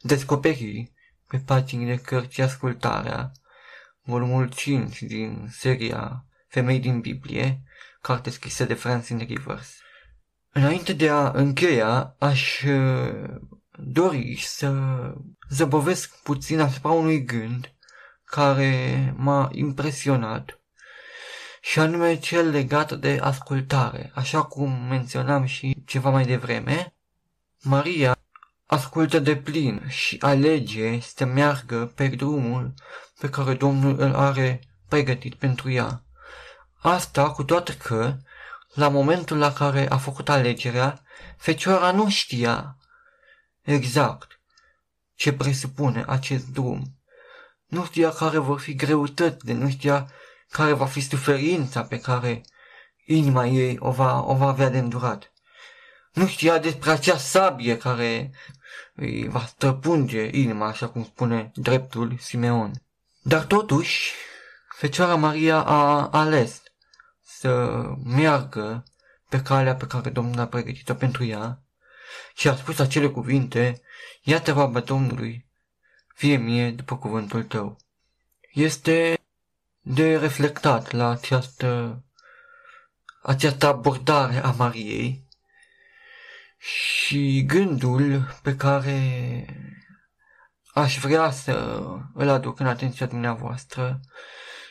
descoperi 0.00 0.92
pe 1.28 1.38
paginile 1.38 1.96
cărții 1.96 2.42
Ascultarea, 2.42 3.32
volumul 4.02 4.50
5 4.50 5.02
din 5.02 5.46
seria 5.50 6.24
Femei 6.48 6.80
din 6.80 7.00
Biblie, 7.00 7.62
carte 8.02 8.30
scrisă 8.30 8.64
de 8.64 8.74
Francine 8.74 9.24
Rivers. 9.24 9.76
Înainte 10.52 10.92
de 10.92 11.08
a 11.08 11.30
încheia, 11.30 12.16
aș 12.18 12.62
uh, 12.62 13.24
dori 13.78 14.42
să 14.46 14.72
zăbovesc 15.48 16.22
puțin 16.22 16.60
asupra 16.60 16.90
unui 16.90 17.24
gând 17.24 17.74
care 18.24 19.14
m-a 19.16 19.48
impresionat 19.52 20.60
și 21.60 21.78
anume 21.78 22.18
cel 22.18 22.48
legat 22.48 22.92
de 22.92 23.18
ascultare. 23.20 24.10
Așa 24.14 24.42
cum 24.42 24.70
menționam 24.88 25.44
și 25.44 25.82
ceva 25.86 26.10
mai 26.10 26.24
devreme, 26.24 26.94
Maria 27.62 28.16
ascultă 28.66 29.18
de 29.18 29.36
plin 29.36 29.82
și 29.88 30.16
alege 30.20 31.00
să 31.00 31.24
meargă 31.24 31.92
pe 31.94 32.08
drumul 32.08 32.74
pe 33.20 33.28
care 33.28 33.54
Domnul 33.54 34.00
îl 34.00 34.14
are 34.14 34.60
pregătit 34.88 35.34
pentru 35.34 35.70
ea. 35.70 36.04
Asta 36.82 37.30
cu 37.30 37.44
toate 37.44 37.76
că, 37.76 38.16
la 38.74 38.88
momentul 38.88 39.38
la 39.38 39.52
care 39.52 39.90
a 39.90 39.96
făcut 39.96 40.28
alegerea, 40.28 41.02
fecioara 41.36 41.90
nu 41.90 42.10
știa 42.10 42.76
exact 43.62 44.40
ce 45.14 45.32
presupune 45.32 46.04
acest 46.06 46.46
drum. 46.46 46.98
Nu 47.66 47.84
știa 47.84 48.10
care 48.10 48.38
vor 48.38 48.60
fi 48.60 48.74
greutățile, 48.74 49.52
nu 49.52 49.70
știa 49.70 50.10
care 50.50 50.72
va 50.72 50.86
fi 50.86 51.00
suferința 51.00 51.82
pe 51.82 52.00
care 52.00 52.42
inima 53.04 53.46
ei 53.46 53.76
o 53.78 53.90
va, 53.90 54.22
o 54.22 54.34
va 54.34 54.48
avea 54.48 54.68
de 54.68 54.78
îndurat. 54.78 55.32
Nu 56.12 56.26
știa 56.26 56.58
despre 56.58 56.90
acea 56.90 57.16
sabie 57.16 57.76
care 57.76 58.30
îi 58.94 59.28
va 59.28 59.44
străpunge 59.46 60.30
inima, 60.32 60.66
așa 60.66 60.88
cum 60.88 61.04
spune 61.04 61.50
dreptul 61.54 62.16
Simeon. 62.18 62.72
Dar 63.22 63.44
totuși, 63.44 64.12
Fecioara 64.76 65.14
Maria 65.14 65.62
a 65.64 66.08
ales 66.08 66.62
să 67.42 67.82
meargă 68.04 68.84
pe 69.28 69.42
calea 69.42 69.74
pe 69.74 69.86
care 69.86 70.10
Domnul 70.10 70.40
a 70.40 70.46
pregătit-o 70.46 70.94
pentru 70.94 71.24
ea 71.24 71.62
și 72.34 72.48
a 72.48 72.56
spus 72.56 72.78
acele 72.78 73.08
cuvinte, 73.08 73.82
Iată 74.22 74.52
roaba 74.52 74.80
Domnului, 74.80 75.46
fie 76.14 76.36
mie 76.36 76.70
după 76.70 76.98
cuvântul 76.98 77.42
tău. 77.42 77.76
Este 78.52 79.18
de 79.80 80.16
reflectat 80.16 80.90
la 80.90 81.10
această, 81.10 82.02
această 83.22 83.66
abordare 83.66 84.42
a 84.42 84.50
Mariei 84.50 85.28
și 86.58 87.44
gândul 87.46 88.38
pe 88.42 88.56
care 88.56 89.46
aș 90.74 90.98
vrea 90.98 91.30
să 91.30 91.82
îl 92.14 92.28
aduc 92.28 92.60
în 92.60 92.66
atenția 92.66 93.06
dumneavoastră 93.06 94.00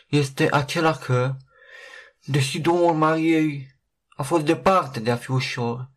este 0.07 0.47
acela 0.51 0.97
că, 0.97 1.35
deși 2.23 2.59
Domnul 2.59 2.93
Mariei 2.93 3.79
a 4.09 4.23
fost 4.23 4.45
departe 4.45 4.99
de 4.99 5.11
a 5.11 5.15
fi 5.15 5.31
ușor, 5.31 5.89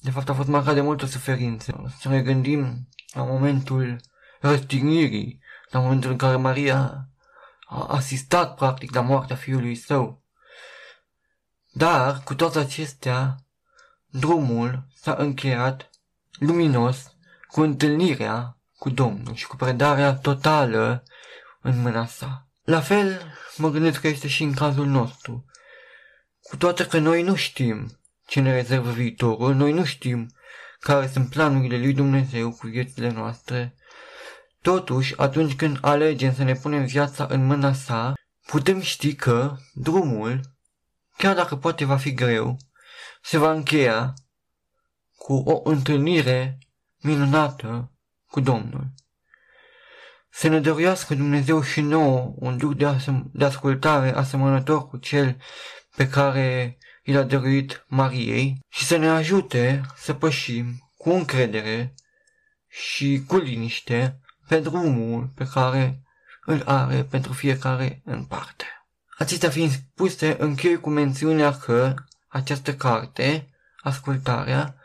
de 0.00 0.10
fapt 0.10 0.28
a 0.28 0.34
fost 0.34 0.48
marcat 0.48 0.74
de 0.74 0.80
multă 0.80 1.06
suferință. 1.06 1.94
Să 1.98 2.08
ne 2.08 2.22
gândim 2.22 2.88
la 3.14 3.22
momentul 3.22 4.00
răstignirii, 4.40 5.40
la 5.70 5.80
momentul 5.80 6.10
în 6.10 6.16
care 6.16 6.36
Maria 6.36 7.08
a 7.66 7.86
asistat 7.86 8.56
practic 8.56 8.94
la 8.94 9.00
moartea 9.00 9.36
fiului 9.36 9.74
său. 9.74 10.22
Dar, 11.72 12.20
cu 12.24 12.34
toate 12.34 12.58
acestea, 12.58 13.36
drumul 14.06 14.86
s-a 14.94 15.14
încheiat 15.18 15.90
luminos 16.38 17.16
cu 17.46 17.60
întâlnirea 17.60 18.56
cu 18.78 18.90
Domnul 18.90 19.34
și 19.34 19.46
cu 19.46 19.56
predarea 19.56 20.14
totală 20.14 21.02
în 21.60 21.80
mâna 21.80 22.06
sa. 22.06 22.45
La 22.66 22.80
fel, 22.80 23.22
mă 23.56 23.70
gândesc 23.70 24.00
că 24.00 24.08
este 24.08 24.28
și 24.28 24.42
în 24.42 24.52
cazul 24.52 24.86
nostru. 24.86 25.44
Cu 26.40 26.56
toate 26.56 26.86
că 26.86 26.98
noi 26.98 27.22
nu 27.22 27.34
știm 27.34 28.00
ce 28.26 28.40
ne 28.40 28.52
rezervă 28.52 28.90
viitorul, 28.90 29.54
noi 29.54 29.72
nu 29.72 29.84
știm 29.84 30.30
care 30.78 31.06
sunt 31.06 31.30
planurile 31.30 31.78
lui 31.78 31.92
Dumnezeu 31.92 32.50
cu 32.50 32.66
viețile 32.66 33.10
noastre, 33.10 33.74
totuși, 34.62 35.16
atunci 35.16 35.54
când 35.54 35.78
alegem 35.80 36.34
să 36.34 36.42
ne 36.42 36.54
punem 36.54 36.84
viața 36.84 37.26
în 37.30 37.44
mâna 37.44 37.72
sa, 37.72 38.14
putem 38.46 38.80
ști 38.80 39.14
că 39.14 39.56
drumul, 39.72 40.40
chiar 41.16 41.34
dacă 41.34 41.56
poate 41.56 41.84
va 41.84 41.96
fi 41.96 42.14
greu, 42.14 42.56
se 43.22 43.38
va 43.38 43.52
încheia 43.52 44.14
cu 45.16 45.34
o 45.34 45.70
întâlnire 45.70 46.58
minunată 47.02 47.92
cu 48.30 48.40
Domnul. 48.40 48.86
Să 50.38 50.48
ne 50.48 50.60
dăruiască 50.60 51.14
Dumnezeu 51.14 51.62
și 51.62 51.80
nouă 51.80 52.34
un 52.36 52.56
duc 52.56 52.74
de, 52.74 52.86
asem- 52.86 53.30
de 53.32 53.44
ascultare 53.44 54.14
asemănător 54.14 54.88
cu 54.88 54.96
cel 54.96 55.36
pe 55.96 56.08
care 56.08 56.78
i 57.02 57.12
l-a 57.12 57.22
dăruit 57.22 57.84
Mariei 57.88 58.60
și 58.68 58.84
să 58.84 58.96
ne 58.96 59.08
ajute 59.08 59.80
să 59.96 60.14
pășim 60.14 60.90
cu 60.96 61.10
încredere 61.10 61.94
și 62.68 63.24
cu 63.26 63.36
liniște 63.36 64.20
pe 64.48 64.60
drumul 64.60 65.32
pe 65.34 65.48
care 65.52 66.02
îl 66.44 66.62
are 66.64 67.04
pentru 67.04 67.32
fiecare 67.32 68.02
în 68.04 68.24
parte. 68.24 68.64
Acestea 69.18 69.50
fiind 69.50 69.70
spuse, 69.70 70.36
închei 70.38 70.80
cu 70.80 70.90
mențiunea 70.90 71.58
că 71.58 71.94
această 72.28 72.74
carte, 72.74 73.48
ascultarea, 73.82 74.76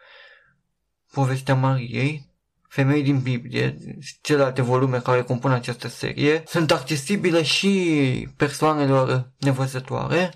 povestea 1.12 1.56
Mariei, 1.56 2.31
femei 2.72 3.04
din 3.04 3.20
Biblie, 3.20 3.78
celelalte 4.22 4.62
volume 4.62 5.00
care 5.00 5.24
compun 5.24 5.52
această 5.52 5.88
serie, 5.88 6.44
sunt 6.46 6.72
accesibile 6.72 7.44
și 7.44 8.28
persoanelor 8.38 9.32
nevăzătoare 9.38 10.34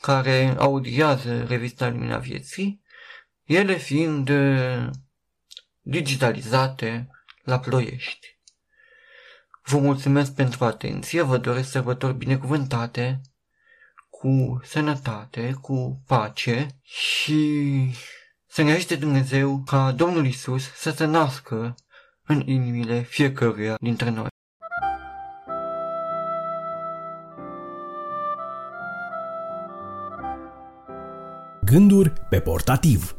care 0.00 0.54
audiază 0.58 1.44
revista 1.44 1.88
Lumina 1.88 2.18
Vieții, 2.18 2.82
ele 3.44 3.76
fiind 3.76 4.30
digitalizate 5.80 7.10
la 7.42 7.58
ploiești. 7.58 8.38
Vă 9.64 9.78
mulțumesc 9.78 10.34
pentru 10.34 10.64
atenție, 10.64 11.22
vă 11.22 11.36
doresc 11.38 11.70
sărbători 11.70 12.14
binecuvântate, 12.14 13.20
cu 14.10 14.60
sănătate, 14.64 15.56
cu 15.60 16.02
pace 16.06 16.66
și 16.82 17.90
să 18.56 18.62
ne 18.62 18.72
ajute 18.72 18.96
Dumnezeu 18.96 19.62
ca 19.66 19.92
Domnul 19.92 20.26
Isus 20.26 20.62
să 20.74 20.90
se 20.90 21.04
nască 21.04 21.74
în 22.26 22.42
inimile 22.46 23.02
fiecăruia 23.02 23.76
dintre 23.80 24.10
noi. 24.10 24.26
Gânduri 31.64 32.12
pe 32.30 32.40
portativ 32.40 33.16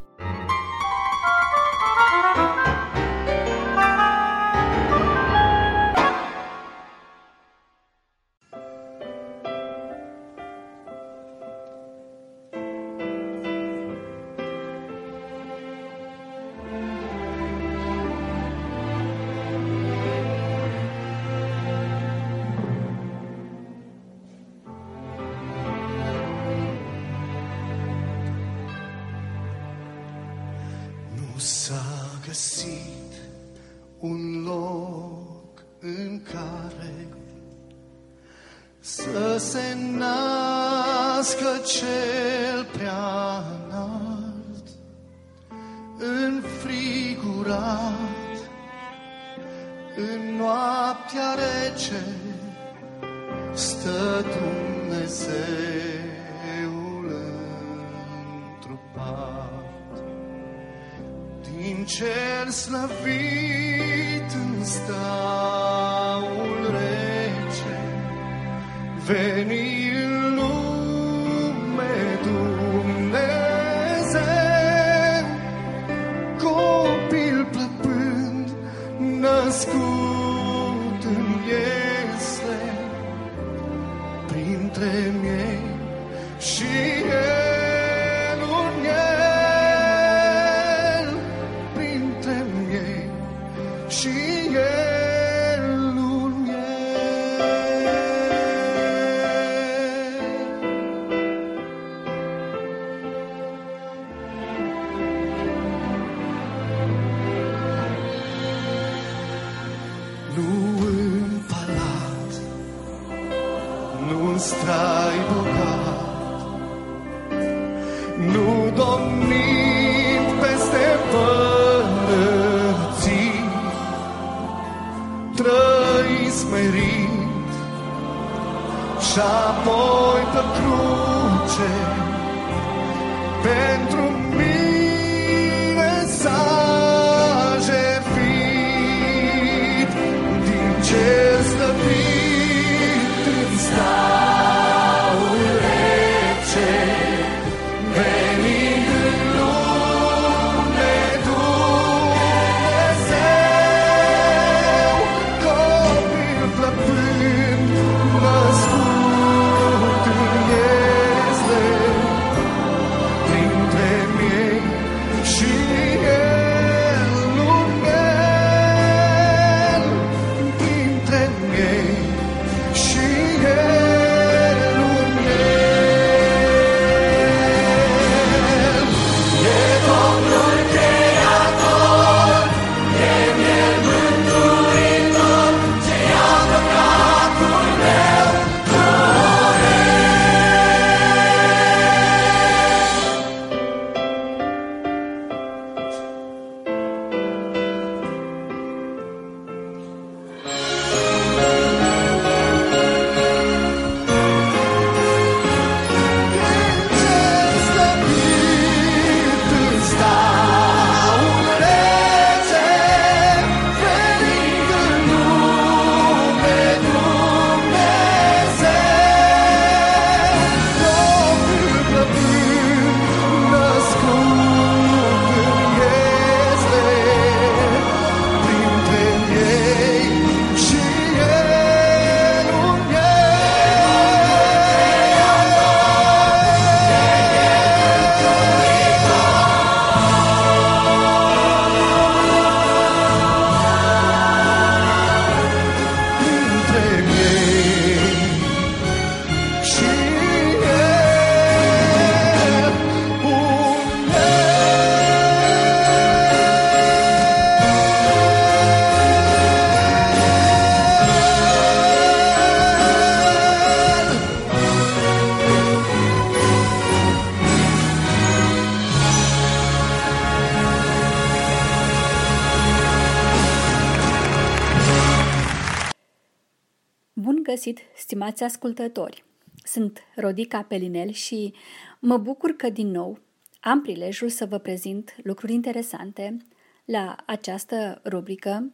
stimați 278.28 278.54
ascultători! 278.54 279.24
Sunt 279.64 279.98
Rodica 280.16 280.62
Pelinel 280.62 281.10
și 281.10 281.54
mă 281.98 282.16
bucur 282.16 282.50
că 282.50 282.70
din 282.70 282.90
nou 282.90 283.18
am 283.60 283.82
prilejul 283.82 284.28
să 284.28 284.46
vă 284.46 284.58
prezint 284.58 285.16
lucruri 285.22 285.52
interesante 285.52 286.36
la 286.84 287.16
această 287.26 288.00
rubrică, 288.04 288.72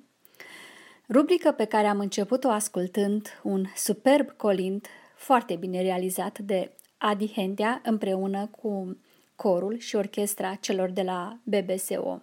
rubrică 1.08 1.52
pe 1.52 1.64
care 1.64 1.86
am 1.86 1.98
început-o 1.98 2.48
ascultând 2.48 3.40
un 3.42 3.64
superb 3.74 4.30
colind 4.36 4.86
foarte 5.16 5.56
bine 5.56 5.82
realizat 5.82 6.38
de 6.38 6.70
Adi 6.98 7.32
Hendea 7.32 7.80
împreună 7.84 8.46
cu 8.46 8.96
corul 9.36 9.78
și 9.78 9.96
orchestra 9.96 10.54
celor 10.54 10.90
de 10.90 11.02
la 11.02 11.38
BBSO. 11.42 12.22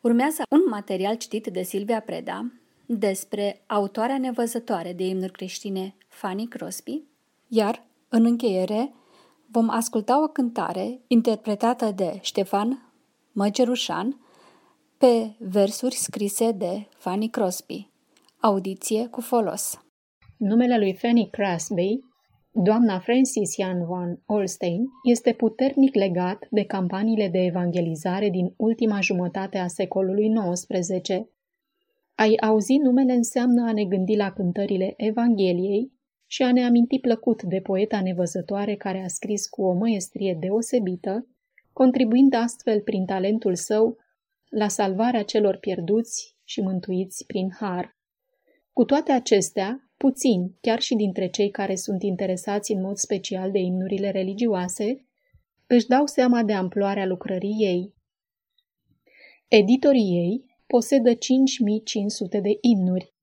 Urmează 0.00 0.42
un 0.48 0.62
material 0.68 1.16
citit 1.16 1.46
de 1.46 1.62
Silvia 1.62 2.00
Preda 2.00 2.50
despre 2.86 3.62
autoarea 3.66 4.18
nevăzătoare 4.18 4.92
de 4.92 5.06
imnuri 5.06 5.32
creștine 5.32 5.94
Fanny 6.08 6.46
Crosby, 6.46 7.02
iar, 7.48 7.86
în 8.08 8.24
încheiere, 8.24 8.92
vom 9.50 9.70
asculta 9.70 10.22
o 10.22 10.26
cântare 10.26 11.00
interpretată 11.06 11.90
de 11.90 12.18
Ștefan 12.22 12.92
Măgerușan 13.32 14.20
pe 14.98 15.30
versuri 15.38 15.94
scrise 15.94 16.50
de 16.50 16.86
Fanny 16.96 17.28
Crosby. 17.28 17.90
Audiție 18.40 19.06
cu 19.06 19.20
folos. 19.20 19.80
Numele 20.36 20.78
lui 20.78 20.94
Fanny 20.94 21.30
Crosby, 21.30 22.00
doamna 22.50 22.98
Francis 22.98 23.54
Jan 23.58 23.86
van 23.86 24.22
Olstein, 24.26 24.84
este 25.04 25.32
puternic 25.32 25.94
legat 25.94 26.46
de 26.50 26.64
campaniile 26.64 27.28
de 27.28 27.38
evangelizare 27.38 28.30
din 28.30 28.54
ultima 28.56 29.00
jumătate 29.00 29.58
a 29.58 29.66
secolului 29.66 30.32
XIX. 30.52 31.28
Ai 32.16 32.34
auzi 32.40 32.76
numele 32.76 33.12
înseamnă 33.12 33.68
a 33.68 33.72
ne 33.72 33.84
gândi 33.84 34.16
la 34.16 34.32
cântările 34.32 34.94
Evangheliei 34.96 35.92
și 36.26 36.42
a 36.42 36.52
ne 36.52 36.64
aminti 36.64 36.98
plăcut 36.98 37.42
de 37.42 37.60
poeta 37.60 38.02
nevăzătoare 38.02 38.74
care 38.76 39.02
a 39.02 39.08
scris 39.08 39.46
cu 39.46 39.62
o 39.62 39.72
măiestrie 39.72 40.36
deosebită, 40.40 41.28
contribuind 41.72 42.34
astfel 42.34 42.80
prin 42.80 43.04
talentul 43.04 43.54
său 43.54 43.96
la 44.48 44.68
salvarea 44.68 45.22
celor 45.22 45.56
pierduți 45.56 46.36
și 46.44 46.60
mântuiți 46.60 47.26
prin 47.26 47.50
har. 47.58 47.96
Cu 48.72 48.84
toate 48.84 49.12
acestea, 49.12 49.90
puțini, 49.96 50.56
chiar 50.60 50.80
și 50.80 50.94
dintre 50.94 51.28
cei 51.28 51.50
care 51.50 51.74
sunt 51.74 52.02
interesați 52.02 52.72
în 52.72 52.80
mod 52.80 52.96
special 52.96 53.50
de 53.50 53.58
imnurile 53.58 54.10
religioase, 54.10 55.06
își 55.66 55.86
dau 55.86 56.06
seama 56.06 56.42
de 56.42 56.52
amploarea 56.52 57.06
lucrării 57.06 57.56
ei. 57.58 57.94
Editorii 59.48 60.16
ei 60.16 60.55
posedă 60.66 61.14
5500 61.14 62.40
de 62.40 62.58
imnuri, 62.60 63.14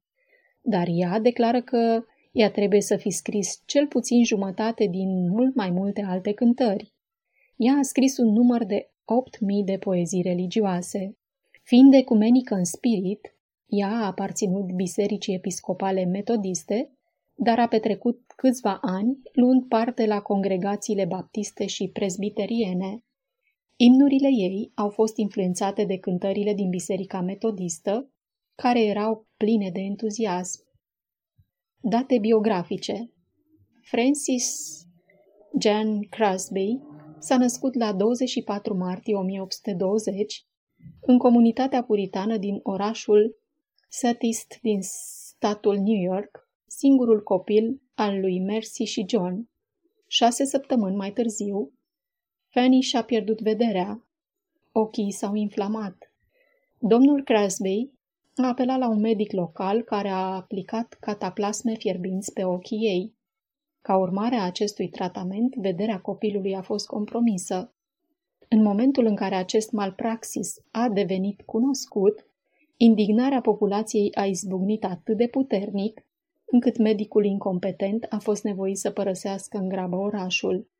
dar 0.61 0.88
ea 0.91 1.19
declară 1.19 1.61
că 1.61 2.03
ea 2.31 2.51
trebuie 2.51 2.81
să 2.81 2.95
fi 2.95 3.09
scris 3.09 3.61
cel 3.65 3.88
puțin 3.88 4.23
jumătate 4.23 4.85
din 4.85 5.30
mult 5.30 5.55
mai 5.55 5.69
multe 5.69 6.01
alte 6.01 6.33
cântări. 6.33 6.93
Ea 7.55 7.73
a 7.73 7.81
scris 7.81 8.17
un 8.17 8.31
număr 8.31 8.65
de 8.65 8.89
8.000 8.89 9.65
de 9.65 9.77
poezii 9.77 10.22
religioase. 10.22 11.17
Fiind 11.63 11.93
ecumenică 11.93 12.53
în 12.53 12.63
spirit, 12.63 13.35
ea 13.65 13.89
a 13.89 14.05
aparținut 14.05 14.72
bisericii 14.72 15.35
episcopale 15.35 16.05
metodiste, 16.05 16.91
dar 17.35 17.59
a 17.59 17.67
petrecut 17.67 18.33
câțiva 18.35 18.77
ani 18.81 19.17
luând 19.33 19.67
parte 19.67 20.05
la 20.05 20.22
congregațiile 20.22 21.05
baptiste 21.05 21.65
și 21.65 21.89
prezbiteriene. 21.89 23.03
Imnurile 23.76 24.27
ei 24.27 24.72
au 24.76 24.90
fost 24.90 25.18
influențate 25.18 25.85
de 25.85 25.98
cântările 25.98 26.53
din 26.53 26.69
biserica 26.69 27.22
metodistă, 27.22 28.11
care 28.56 28.84
erau 28.84 29.27
pline 29.38 29.69
de 29.69 29.80
entuziasm. 29.80 30.61
Date 31.80 32.19
biografice 32.19 33.11
Francis 33.82 34.77
Jan 35.60 36.00
Crosby 36.10 36.80
s-a 37.19 37.38
născut 37.38 37.74
la 37.76 37.93
24 37.93 38.76
martie 38.77 39.16
1820 39.16 40.45
în 41.02 41.18
comunitatea 41.18 41.84
puritană 41.84 42.38
din 42.38 42.60
orașul 42.64 43.35
Satist 43.90 44.60
din 44.61 44.80
statul 44.82 45.76
New 45.76 46.02
York, 46.14 46.50
singurul 46.66 47.24
copil 47.24 47.82
al 47.93 48.19
lui 48.19 48.40
Mercy 48.40 48.84
și 48.84 49.06
John. 49.08 49.50
Șase 50.08 50.45
săptămâni 50.45 50.95
mai 50.95 51.11
târziu, 51.11 51.74
Fanny 52.53 52.82
și-a 52.82 53.03
pierdut 53.03 53.41
vederea. 53.41 54.03
Ochii 54.72 55.11
s-au 55.11 55.33
inflamat. 55.33 56.11
Domnul 56.77 57.23
Crosby 57.23 57.90
a 58.35 58.48
apelat 58.48 58.80
la 58.80 58.90
un 58.90 58.99
medic 58.99 59.32
local 59.32 59.82
care 59.82 60.09
a 60.09 60.35
aplicat 60.35 60.98
cataplasme 60.99 61.75
fierbinți 61.75 62.33
pe 62.33 62.43
ochii 62.43 62.77
ei. 62.77 63.14
Ca 63.82 63.98
urmare 63.98 64.35
a 64.35 64.45
acestui 64.45 64.90
tratament, 64.90 65.56
vederea 65.56 65.99
copilului 65.99 66.56
a 66.56 66.61
fost 66.61 66.88
compromisă. 66.88 67.73
În 68.48 68.61
momentul 68.61 69.06
în 69.06 69.15
care 69.15 69.35
acest 69.35 69.72
malpraxis 69.72 70.56
a 70.72 70.90
devenit 70.90 71.41
cunoscut, 71.45 72.25
indignarea 72.77 73.41
populației 73.41 74.15
a 74.15 74.25
izbucnit 74.25 74.83
atât 74.83 75.17
de 75.17 75.27
puternic, 75.27 76.06
încât 76.45 76.77
medicul 76.77 77.25
incompetent 77.25 78.06
a 78.09 78.17
fost 78.17 78.43
nevoit 78.43 78.77
să 78.77 78.91
părăsească 78.91 79.57
în 79.57 79.69
grabă 79.69 79.95
orașul. 79.95 80.72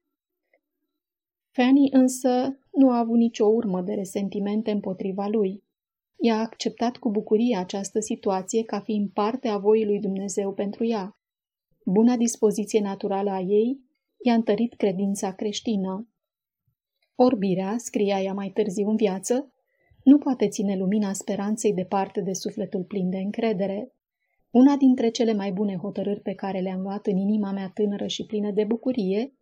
Fanny 1.56 1.90
însă 1.92 2.60
nu 2.72 2.90
a 2.90 2.98
avut 2.98 3.18
nicio 3.18 3.46
urmă 3.46 3.82
de 3.82 3.94
resentimente 3.94 4.72
împotriva 4.72 5.28
lui. 5.28 5.64
Ea 6.18 6.36
a 6.36 6.40
acceptat 6.40 6.98
cu 6.98 7.10
bucurie 7.10 7.58
această 7.58 8.00
situație 8.00 8.64
ca 8.64 8.80
fiind 8.80 9.10
parte 9.10 9.48
a 9.48 9.58
voii 9.58 9.86
lui 9.86 10.00
Dumnezeu 10.00 10.54
pentru 10.54 10.86
ea. 10.86 11.18
Buna 11.86 12.16
dispoziție 12.16 12.80
naturală 12.80 13.30
a 13.32 13.40
ei 13.40 13.80
i-a 14.26 14.34
întărit 14.34 14.74
credința 14.74 15.34
creștină. 15.34 16.08
Orbirea, 17.16 17.76
scria 17.78 18.22
ea 18.22 18.34
mai 18.34 18.50
târziu 18.50 18.90
în 18.90 18.96
viață, 18.96 19.54
nu 20.04 20.18
poate 20.18 20.48
ține 20.48 20.78
lumina 20.78 21.14
speranței 21.14 21.74
departe 21.74 22.22
de 22.22 22.34
sufletul 22.34 22.84
plin 22.84 23.10
de 23.10 23.18
încredere. 23.18 23.94
Una 24.52 24.76
dintre 24.76 25.10
cele 25.10 25.34
mai 25.34 25.52
bune 25.52 25.76
hotărâri 25.76 26.22
pe 26.22 26.34
care 26.34 26.60
le-am 26.60 26.82
luat 26.82 27.08
în 27.08 27.18
inima 27.18 27.52
mea 27.52 27.72
tânără 27.74 28.08
și 28.08 28.26
plină 28.26 28.52
de 28.52 28.64
bucurie 28.64 29.34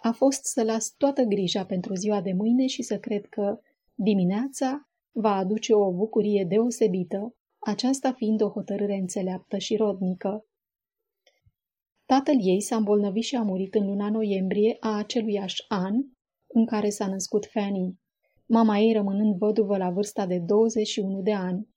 a 0.00 0.12
fost 0.12 0.44
să 0.44 0.62
las 0.62 0.94
toată 0.96 1.22
grija 1.22 1.64
pentru 1.64 1.94
ziua 1.94 2.20
de 2.20 2.32
mâine 2.32 2.66
și 2.66 2.82
să 2.82 2.98
cred 2.98 3.26
că 3.26 3.60
dimineața 3.94 4.88
va 5.12 5.34
aduce 5.34 5.74
o 5.74 5.92
bucurie 5.92 6.44
deosebită, 6.48 7.34
aceasta 7.58 8.12
fiind 8.12 8.42
o 8.42 8.48
hotărâre 8.48 8.94
înțeleaptă 8.94 9.58
și 9.58 9.76
rodnică. 9.76 10.46
Tatăl 12.06 12.36
ei 12.40 12.60
s-a 12.60 12.76
îmbolnăvit 12.76 13.22
și 13.22 13.36
a 13.36 13.42
murit 13.42 13.74
în 13.74 13.86
luna 13.86 14.10
noiembrie 14.10 14.76
a 14.80 14.96
aceluiași 14.96 15.64
an 15.68 15.94
în 16.46 16.66
care 16.66 16.88
s-a 16.88 17.06
născut 17.06 17.46
Fanny, 17.46 17.98
mama 18.46 18.78
ei 18.78 18.92
rămânând 18.92 19.36
văduvă 19.36 19.76
la 19.76 19.90
vârsta 19.90 20.26
de 20.26 20.38
21 20.38 21.20
de 21.22 21.32
ani. 21.32 21.68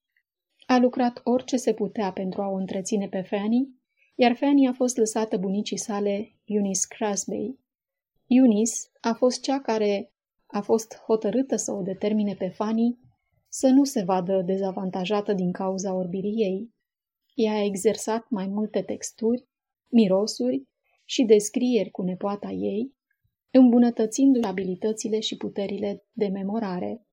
A 0.65 0.77
lucrat 0.77 1.21
orice 1.23 1.57
se 1.57 1.73
putea 1.73 2.11
pentru 2.11 2.41
a 2.41 2.49
o 2.49 2.55
întreține 2.55 3.07
pe 3.07 3.21
Fanny, 3.21 3.69
iar 4.15 4.35
Fanny 4.35 4.67
a 4.67 4.73
fost 4.73 4.97
lăsată 4.97 5.37
bunicii 5.37 5.77
sale, 5.77 6.35
Eunice 6.43 6.87
Crasby. 6.87 7.60
Eunice 8.33 8.73
a 8.99 9.13
fost 9.13 9.41
cea 9.41 9.61
care 9.61 10.11
a 10.47 10.61
fost 10.61 10.95
hotărâtă 10.95 11.55
să 11.55 11.71
o 11.71 11.81
determine 11.81 12.33
pe 12.33 12.47
Fanny 12.47 12.99
să 13.47 13.67
nu 13.67 13.83
se 13.83 14.03
vadă 14.03 14.41
dezavantajată 14.41 15.33
din 15.33 15.51
cauza 15.51 15.93
orbirii 15.93 16.35
ei. 16.35 16.69
Ea 17.33 17.53
a 17.53 17.63
exersat 17.63 18.29
mai 18.29 18.47
multe 18.47 18.81
texturi, 18.81 19.47
mirosuri 19.87 20.63
și 21.05 21.23
descrieri 21.23 21.89
cu 21.89 22.01
nepoata 22.01 22.49
ei, 22.49 22.93
îmbunătățind 23.51 24.45
abilitățile 24.45 25.19
și 25.19 25.37
puterile 25.37 26.03
de 26.11 26.27
memorare. 26.27 27.05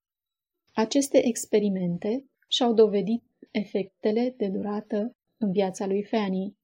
Aceste 0.73 1.27
experimente 1.27 2.25
și-au 2.49 2.75
dovedit 2.75 3.25
efectele 3.51 4.35
de 4.37 4.49
durată 4.49 5.17
în 5.37 5.51
viața 5.53 5.87
lui 5.87 6.05
Fanny. 6.05 6.57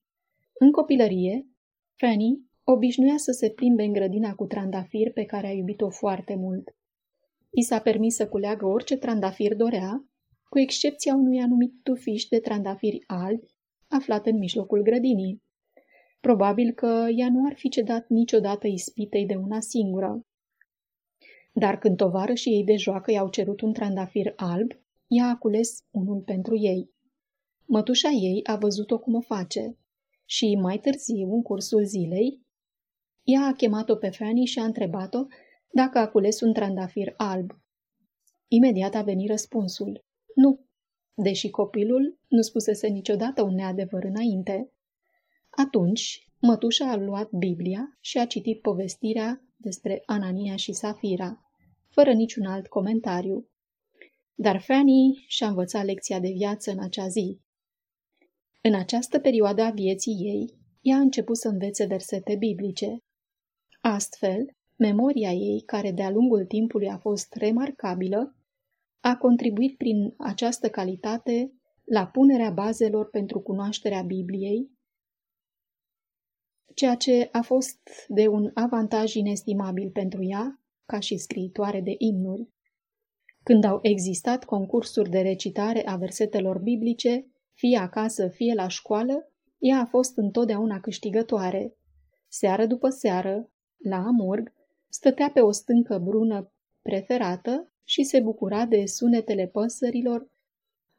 În 0.58 0.70
copilărie, 0.70 1.46
Fanny 1.94 2.52
obișnuia 2.64 3.16
să 3.16 3.32
se 3.32 3.50
plimbe 3.50 3.82
în 3.82 3.92
grădina 3.92 4.34
cu 4.34 4.46
trandafir 4.46 5.12
pe 5.12 5.24
care 5.24 5.46
a 5.46 5.52
iubit-o 5.52 5.90
foarte 5.90 6.34
mult. 6.36 6.76
I 7.50 7.62
s-a 7.62 7.78
permis 7.78 8.14
să 8.14 8.28
culeagă 8.28 8.66
orice 8.66 8.96
trandafir 8.96 9.54
dorea, 9.56 10.08
cu 10.48 10.58
excepția 10.58 11.14
unui 11.14 11.40
anumit 11.40 11.72
tufiș 11.82 12.24
de 12.24 12.38
trandafiri 12.38 13.02
albi, 13.06 13.46
aflat 13.88 14.26
în 14.26 14.38
mijlocul 14.38 14.82
grădinii. 14.82 15.42
Probabil 16.20 16.72
că 16.72 17.06
ea 17.16 17.30
nu 17.30 17.46
ar 17.46 17.54
fi 17.56 17.68
cedat 17.68 18.08
niciodată 18.08 18.66
ispitei 18.66 19.26
de 19.26 19.34
una 19.34 19.60
singură. 19.60 20.26
Dar 21.52 21.78
când 21.78 22.00
și 22.34 22.48
ei 22.48 22.64
de 22.64 22.76
joacă 22.76 23.10
i-au 23.10 23.28
cerut 23.28 23.60
un 23.60 23.72
trandafir 23.72 24.32
alb, 24.36 24.70
ea 25.06 25.26
a 25.28 25.36
cules 25.36 25.84
unul 25.90 26.20
pentru 26.20 26.56
ei. 26.56 26.90
Mătușa 27.66 28.08
ei 28.08 28.40
a 28.44 28.56
văzut-o 28.56 28.98
cum 28.98 29.14
o 29.14 29.20
face 29.20 29.78
și, 30.24 30.58
mai 30.60 30.78
târziu, 30.78 31.32
în 31.32 31.42
cursul 31.42 31.84
zilei, 31.84 32.43
ea 33.24 33.46
a 33.46 33.52
chemat-o 33.52 33.96
pe 33.96 34.10
Fanny 34.10 34.44
și 34.44 34.58
a 34.58 34.64
întrebat-o 34.64 35.26
dacă 35.70 35.98
a 35.98 36.08
cules 36.08 36.40
un 36.40 36.52
trandafir 36.52 37.14
alb. 37.16 37.50
Imediat 38.48 38.94
a 38.94 39.02
venit 39.02 39.28
răspunsul. 39.28 40.04
Nu, 40.34 40.64
deși 41.14 41.50
copilul 41.50 42.18
nu 42.28 42.42
spusese 42.42 42.86
niciodată 42.86 43.42
un 43.42 43.54
neadevăr 43.54 44.04
înainte. 44.04 44.72
Atunci, 45.50 46.28
mătușa 46.40 46.90
a 46.90 46.96
luat 46.96 47.30
Biblia 47.30 47.96
și 48.00 48.18
a 48.18 48.26
citit 48.26 48.60
povestirea 48.60 49.42
despre 49.56 50.02
Anania 50.06 50.56
și 50.56 50.72
Safira, 50.72 51.42
fără 51.88 52.12
niciun 52.12 52.46
alt 52.46 52.66
comentariu. 52.66 53.48
Dar 54.34 54.60
Fanny 54.60 55.24
și-a 55.26 55.48
învățat 55.48 55.84
lecția 55.84 56.20
de 56.20 56.30
viață 56.30 56.70
în 56.70 56.78
acea 56.78 57.08
zi. 57.08 57.40
În 58.60 58.74
această 58.74 59.18
perioadă 59.18 59.62
a 59.62 59.70
vieții 59.70 60.14
ei, 60.14 60.58
ea 60.80 60.96
a 60.96 61.00
început 61.00 61.36
să 61.36 61.48
învețe 61.48 61.84
versete 61.84 62.36
biblice. 62.36 63.03
Astfel, 63.86 64.56
memoria 64.76 65.30
ei, 65.30 65.62
care 65.66 65.92
de-a 65.92 66.10
lungul 66.10 66.44
timpului 66.44 66.88
a 66.88 66.98
fost 66.98 67.34
remarcabilă, 67.34 68.36
a 69.00 69.16
contribuit 69.16 69.76
prin 69.76 70.14
această 70.18 70.70
calitate 70.70 71.52
la 71.84 72.06
punerea 72.06 72.50
bazelor 72.50 73.10
pentru 73.10 73.40
cunoașterea 73.40 74.02
Bibliei, 74.02 74.70
ceea 76.74 76.94
ce 76.94 77.28
a 77.32 77.42
fost 77.42 77.78
de 78.08 78.28
un 78.28 78.50
avantaj 78.54 79.14
inestimabil 79.14 79.90
pentru 79.90 80.22
ea, 80.22 80.60
ca 80.84 80.98
și 80.98 81.16
scriitoare 81.16 81.80
de 81.80 81.94
imnuri. 81.98 82.48
Când 83.42 83.64
au 83.64 83.78
existat 83.82 84.44
concursuri 84.44 85.10
de 85.10 85.20
recitare 85.20 85.86
a 85.86 85.96
versetelor 85.96 86.58
biblice, 86.58 87.26
fie 87.52 87.78
acasă, 87.78 88.28
fie 88.28 88.54
la 88.54 88.68
școală, 88.68 89.32
ea 89.58 89.80
a 89.80 89.86
fost 89.86 90.16
întotdeauna 90.16 90.80
câștigătoare. 90.80 91.76
Seară 92.28 92.66
după 92.66 92.88
seară, 92.88 93.48
la 93.84 93.96
Amurg, 93.96 94.52
stătea 94.88 95.30
pe 95.30 95.40
o 95.40 95.50
stâncă 95.50 95.98
brună 95.98 96.52
preferată 96.82 97.72
și 97.84 98.02
se 98.02 98.20
bucura 98.20 98.66
de 98.66 98.86
sunetele 98.86 99.46
păsărilor, 99.46 100.30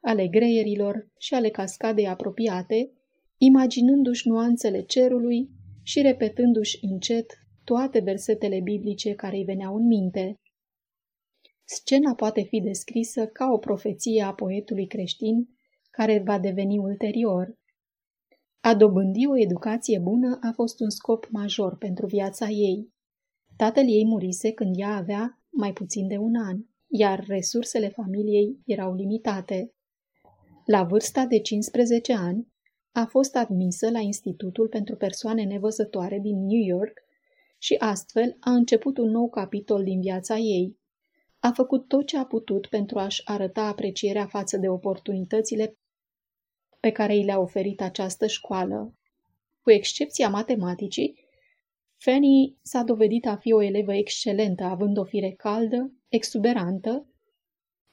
ale 0.00 0.28
greierilor 0.28 1.08
și 1.18 1.34
ale 1.34 1.48
cascadei 1.48 2.08
apropiate, 2.08 2.90
imaginându-și 3.38 4.28
nuanțele 4.28 4.82
cerului 4.82 5.50
și 5.82 6.00
repetându-și 6.00 6.78
încet 6.84 7.32
toate 7.64 8.00
versetele 8.00 8.60
biblice 8.60 9.14
care 9.14 9.36
îi 9.36 9.44
veneau 9.44 9.76
în 9.76 9.86
minte. 9.86 10.40
Scena 11.64 12.14
poate 12.14 12.42
fi 12.42 12.60
descrisă 12.60 13.26
ca 13.26 13.50
o 13.52 13.58
profeție 13.58 14.22
a 14.22 14.34
poetului 14.34 14.86
creștin 14.86 15.48
care 15.90 16.22
va 16.24 16.38
deveni 16.38 16.78
ulterior. 16.78 17.58
A 18.66 18.74
dobândi 18.74 19.26
o 19.26 19.38
educație 19.38 19.98
bună 19.98 20.38
a 20.42 20.50
fost 20.54 20.80
un 20.80 20.90
scop 20.90 21.26
major 21.30 21.76
pentru 21.76 22.06
viața 22.06 22.48
ei. 22.48 22.92
Tatăl 23.56 23.84
ei 23.88 24.04
murise 24.06 24.52
când 24.52 24.74
ea 24.78 24.96
avea 24.96 25.40
mai 25.50 25.72
puțin 25.72 26.08
de 26.08 26.16
un 26.16 26.34
an, 26.34 26.64
iar 26.86 27.24
resursele 27.26 27.88
familiei 27.88 28.60
erau 28.64 28.94
limitate. 28.94 29.74
La 30.64 30.82
vârsta 30.82 31.24
de 31.24 31.40
15 31.40 32.14
ani, 32.14 32.48
a 32.92 33.04
fost 33.04 33.36
admisă 33.36 33.90
la 33.90 33.98
Institutul 33.98 34.68
pentru 34.68 34.96
Persoane 34.96 35.44
Nevăzătoare 35.44 36.18
din 36.18 36.46
New 36.46 36.76
York 36.76 37.02
și 37.58 37.74
astfel 37.74 38.36
a 38.40 38.50
început 38.50 38.98
un 38.98 39.10
nou 39.10 39.28
capitol 39.28 39.82
din 39.82 40.00
viața 40.00 40.36
ei. 40.36 40.78
A 41.38 41.52
făcut 41.52 41.88
tot 41.88 42.06
ce 42.06 42.18
a 42.18 42.24
putut 42.24 42.66
pentru 42.66 42.98
a-și 42.98 43.22
arăta 43.24 43.62
aprecierea 43.62 44.26
față 44.26 44.56
de 44.56 44.68
oportunitățile 44.68 45.78
pe 46.86 46.92
care 46.92 47.16
i 47.16 47.24
le-a 47.24 47.38
oferit 47.38 47.80
această 47.80 48.26
școală. 48.26 48.94
Cu 49.62 49.70
excepția 49.70 50.28
matematicii, 50.28 51.28
Fanny 51.96 52.56
s-a 52.62 52.82
dovedit 52.82 53.26
a 53.26 53.36
fi 53.36 53.52
o 53.52 53.62
elevă 53.62 53.94
excelentă, 53.94 54.64
având 54.64 54.98
o 54.98 55.04
fire 55.04 55.30
caldă, 55.30 55.92
exuberantă, 56.08 57.06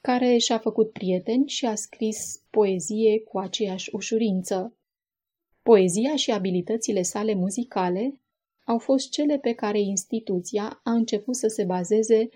care 0.00 0.36
și-a 0.36 0.58
făcut 0.58 0.92
prieteni 0.92 1.48
și 1.48 1.66
a 1.66 1.74
scris 1.74 2.42
poezie 2.50 3.20
cu 3.20 3.38
aceeași 3.38 3.94
ușurință. 3.94 4.76
Poezia 5.62 6.16
și 6.16 6.30
abilitățile 6.30 7.02
sale 7.02 7.34
muzicale 7.34 8.20
au 8.64 8.78
fost 8.78 9.10
cele 9.10 9.38
pe 9.38 9.52
care 9.52 9.80
instituția 9.80 10.80
a 10.82 10.90
început 10.90 11.36
să 11.36 11.48
se 11.48 11.64
bazeze 11.64 12.28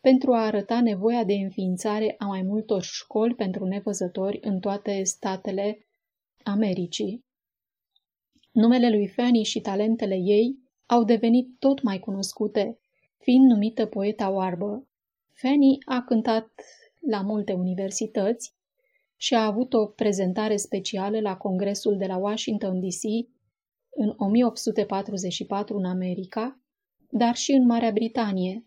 pentru 0.00 0.32
a 0.32 0.44
arăta 0.44 0.80
nevoia 0.80 1.24
de 1.24 1.34
înființare 1.34 2.14
a 2.18 2.24
mai 2.24 2.42
multor 2.42 2.82
școli 2.82 3.34
pentru 3.34 3.64
nevăzători 3.64 4.38
în 4.42 4.60
toate 4.60 5.02
statele 5.02 5.78
Americii. 6.44 7.24
Numele 8.52 8.90
lui 8.90 9.08
Fanny 9.08 9.42
și 9.42 9.60
talentele 9.60 10.14
ei 10.14 10.58
au 10.86 11.04
devenit 11.04 11.58
tot 11.58 11.82
mai 11.82 11.98
cunoscute, 11.98 12.78
fiind 13.18 13.50
numită 13.50 13.86
poeta 13.86 14.30
oarbă. 14.30 14.88
Fanny 15.32 15.78
a 15.84 16.02
cântat 16.02 16.52
la 17.10 17.20
multe 17.20 17.52
universități 17.52 18.54
și 19.16 19.34
a 19.34 19.44
avut 19.44 19.72
o 19.72 19.86
prezentare 19.86 20.56
specială 20.56 21.20
la 21.20 21.36
Congresul 21.36 21.96
de 21.96 22.06
la 22.06 22.16
Washington 22.16 22.80
DC 22.80 23.02
în 23.90 24.14
1844 24.16 25.76
în 25.76 25.84
America, 25.84 26.60
dar 27.10 27.34
și 27.34 27.52
în 27.52 27.66
Marea 27.66 27.90
Britanie. 27.90 28.66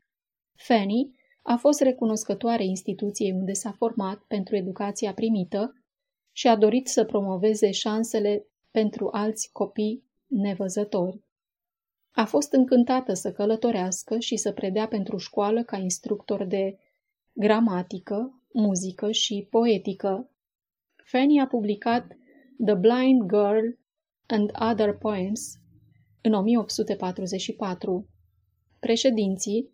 Fanny 0.56 1.15
a 1.41 1.56
fost 1.56 1.81
recunoscătoare 1.81 2.65
instituției 2.65 3.31
unde 3.31 3.53
s-a 3.53 3.72
format 3.72 4.17
pentru 4.27 4.56
educația 4.56 5.14
primită 5.14 5.73
și 6.38 6.48
a 6.48 6.56
dorit 6.56 6.88
să 6.88 7.06
promoveze 7.06 7.72
șansele 7.72 8.48
pentru 8.72 9.09
alți 9.11 9.49
copii 9.51 10.03
nevăzători. 10.27 11.24
A 12.11 12.25
fost 12.25 12.53
încântată 12.53 13.14
să 13.14 13.32
călătorească 13.32 14.19
și 14.19 14.35
să 14.38 14.51
predea 14.51 14.88
pentru 14.88 15.17
școală 15.17 15.64
ca 15.64 15.77
instructor 15.77 16.45
de 16.45 16.77
gramatică, 17.33 18.43
muzică 18.53 19.11
și 19.11 19.48
poetică. 19.49 20.32
Fanny 21.03 21.40
a 21.40 21.48
publicat 21.48 22.17
The 22.66 22.75
Blind 22.75 23.22
Girl 23.30 23.67
and 24.25 24.51
Other 24.72 24.98
Poems 24.98 25.53
în 26.22 26.33
1844. 26.33 28.09
Președinții, 28.80 29.69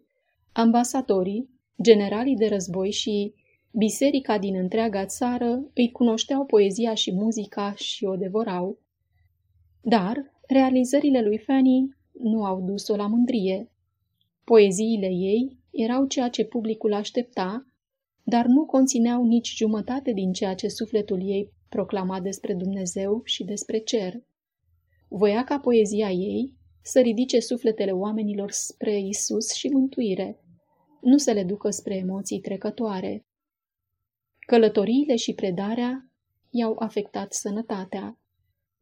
ambasadorii, 0.52 1.50
generalii 1.82 2.36
de 2.36 2.48
război 2.48 2.92
și 2.92 3.34
biserica 3.76 4.38
din 4.38 4.56
întreaga 4.56 5.06
țară 5.06 5.72
îi 5.74 5.92
cunoșteau 5.92 6.46
poezia 6.46 6.94
și 6.94 7.14
muzica 7.14 7.74
și 7.76 8.06
o 8.06 8.16
devorau. 8.16 8.78
Dar 9.82 10.34
realizările 10.48 11.22
lui 11.22 11.38
Fanny 11.38 11.96
nu 12.12 12.44
au 12.44 12.62
dus-o 12.62 12.96
la 12.96 13.08
mândrie. 13.08 13.72
Poeziile 14.44 15.08
ei 15.08 15.58
erau 15.72 16.06
ceea 16.06 16.30
ce 16.30 16.46
publicul 16.46 16.94
aștepta, 16.94 17.66
dar 18.24 18.46
nu 18.46 18.66
conțineau 18.66 19.26
nici 19.26 19.56
jumătate 19.56 20.12
din 20.12 20.32
ceea 20.32 20.56
ce 20.56 20.68
sufletul 20.68 21.30
ei 21.30 21.52
proclama 21.70 22.20
despre 22.20 22.54
Dumnezeu 22.54 23.22
și 23.24 23.44
despre 23.44 23.78
cer. 23.78 24.24
Voia 25.08 25.44
ca 25.44 25.60
poezia 25.60 26.12
ei 26.12 26.54
să 26.82 27.00
ridice 27.00 27.40
sufletele 27.40 27.92
oamenilor 27.92 28.52
spre 28.52 29.00
Isus 29.00 29.52
și 29.52 29.68
mântuire, 29.68 30.40
nu 31.02 31.18
să 31.18 31.32
le 31.32 31.44
ducă 31.44 31.70
spre 31.70 31.96
emoții 31.96 32.40
trecătoare. 32.40 33.26
Călătoriile 34.46 35.16
și 35.16 35.34
predarea 35.34 36.08
i-au 36.50 36.76
afectat 36.80 37.34
sănătatea. 37.34 38.18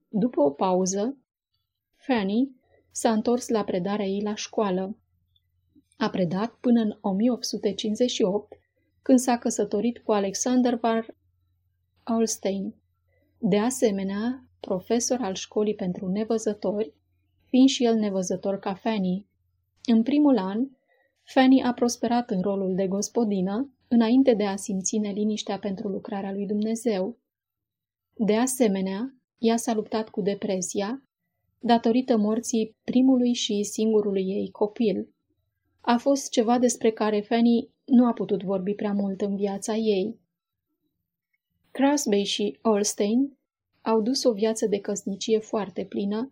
După 0.09 0.41
o 0.41 0.49
pauză, 0.49 1.17
Fanny 1.95 2.55
s-a 2.91 3.11
întors 3.11 3.47
la 3.47 3.63
predarea 3.63 4.05
ei 4.05 4.21
la 4.21 4.35
școală. 4.35 4.97
A 5.97 6.09
predat 6.09 6.51
până 6.51 6.81
în 6.81 6.97
1858, 7.01 8.59
când 9.01 9.19
s-a 9.19 9.37
căsătorit 9.37 9.99
cu 9.99 10.11
Alexander 10.11 10.75
Var 10.75 11.15
Olstein. 12.05 12.75
De 13.37 13.57
asemenea, 13.57 14.45
profesor 14.59 15.19
al 15.21 15.33
școlii 15.33 15.75
pentru 15.75 16.07
nevăzători, 16.07 16.93
fiind 17.47 17.69
și 17.69 17.85
el 17.85 17.95
nevăzător 17.95 18.59
ca 18.59 18.73
Fanny. 18.73 19.25
În 19.85 20.03
primul 20.03 20.37
an, 20.37 20.67
Fanny 21.23 21.63
a 21.63 21.73
prosperat 21.73 22.29
în 22.29 22.41
rolul 22.41 22.75
de 22.75 22.87
gospodină, 22.87 23.69
înainte 23.93 24.33
de 24.33 24.45
a 24.45 24.55
simți 24.55 24.97
neliniștea 24.97 25.59
pentru 25.59 25.87
lucrarea 25.87 26.31
lui 26.31 26.45
Dumnezeu. 26.45 27.17
De 28.13 28.35
asemenea, 28.35 29.15
ea 29.37 29.57
s-a 29.57 29.73
luptat 29.73 30.09
cu 30.09 30.21
depresia, 30.21 31.03
datorită 31.59 32.17
morții 32.17 32.75
primului 32.83 33.33
și 33.33 33.63
singurului 33.63 34.21
ei 34.21 34.49
copil. 34.51 35.07
A 35.81 35.97
fost 35.97 36.29
ceva 36.29 36.59
despre 36.59 36.91
care 36.91 37.19
Fanny 37.19 37.69
nu 37.85 38.05
a 38.05 38.13
putut 38.13 38.43
vorbi 38.43 38.73
prea 38.73 38.93
mult 38.93 39.21
în 39.21 39.35
viața 39.35 39.75
ei. 39.75 40.19
Crosby 41.71 42.23
și 42.23 42.59
Olstein 42.61 43.37
au 43.81 44.01
dus 44.01 44.23
o 44.23 44.33
viață 44.33 44.67
de 44.67 44.79
căsnicie 44.79 45.39
foarte 45.39 45.85
plină, 45.85 46.31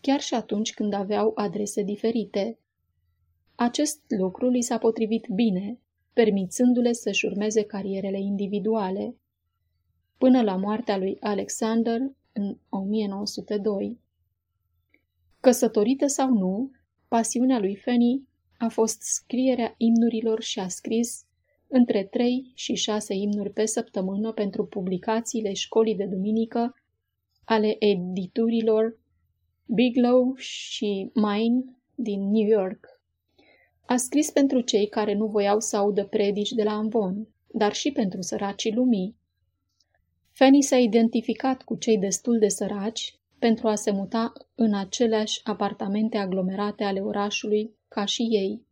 chiar 0.00 0.20
și 0.20 0.34
atunci 0.34 0.74
când 0.74 0.92
aveau 0.92 1.32
adrese 1.34 1.82
diferite. 1.82 2.58
Acest 3.54 4.00
lucru 4.08 4.48
li 4.48 4.60
s-a 4.60 4.78
potrivit 4.78 5.26
bine, 5.34 5.80
permițându-le 6.12 6.92
să-și 6.92 7.26
urmeze 7.26 7.62
carierele 7.62 8.20
individuale, 8.20 9.16
până 10.18 10.42
la 10.42 10.56
moartea 10.56 10.96
lui 10.96 11.16
Alexander 11.20 12.00
în 12.32 12.58
1902. 12.68 13.98
Căsătorită 15.40 16.06
sau 16.06 16.32
nu, 16.32 16.70
pasiunea 17.08 17.58
lui 17.58 17.76
Fanny 17.76 18.28
a 18.58 18.68
fost 18.68 19.02
scrierea 19.02 19.74
imnurilor 19.76 20.42
și 20.42 20.58
a 20.58 20.68
scris 20.68 21.24
între 21.66 22.04
3 22.04 22.52
și 22.54 22.74
6 22.74 23.14
imnuri 23.14 23.50
pe 23.50 23.66
săptămână 23.66 24.32
pentru 24.32 24.66
publicațiile 24.66 25.52
școlii 25.52 25.96
de 25.96 26.04
duminică 26.04 26.74
ale 27.44 27.76
editurilor 27.78 28.98
Bigelow 29.66 30.34
și 30.36 31.10
Mine 31.14 31.64
din 31.94 32.20
New 32.20 32.46
York. 32.46 32.99
A 33.90 33.96
scris 33.96 34.30
pentru 34.30 34.60
cei 34.60 34.88
care 34.88 35.14
nu 35.14 35.26
voiau 35.26 35.60
să 35.60 35.76
audă 35.76 36.04
predici 36.04 36.50
de 36.50 36.62
la 36.62 36.72
Amvon, 36.72 37.28
dar 37.46 37.72
și 37.72 37.92
pentru 37.92 38.20
săracii 38.20 38.74
lumii. 38.74 39.16
Fanny 40.32 40.62
s-a 40.62 40.76
identificat 40.76 41.62
cu 41.62 41.74
cei 41.74 41.98
destul 41.98 42.38
de 42.38 42.48
săraci 42.48 43.18
pentru 43.38 43.68
a 43.68 43.74
se 43.74 43.90
muta 43.90 44.32
în 44.54 44.74
aceleași 44.74 45.40
apartamente 45.44 46.16
aglomerate 46.16 46.84
ale 46.84 47.00
orașului 47.00 47.74
ca 47.88 48.04
și 48.04 48.22
ei. 48.22 48.62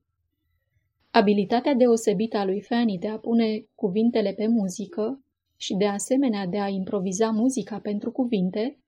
Abilitatea 1.11 1.75
deosebită 1.75 2.37
a 2.37 2.45
lui 2.45 2.61
Fanny 2.61 2.99
de 2.99 3.09
a 3.09 3.19
pune 3.19 3.67
cuvintele 3.75 4.33
pe 4.33 4.47
muzică 4.47 5.23
și 5.57 5.75
de 5.75 5.87
asemenea 5.87 6.47
de 6.47 6.59
a 6.59 6.69
improviza 6.69 7.31
muzica 7.31 7.79
pentru 7.79 8.13
cuvinte 8.13 8.79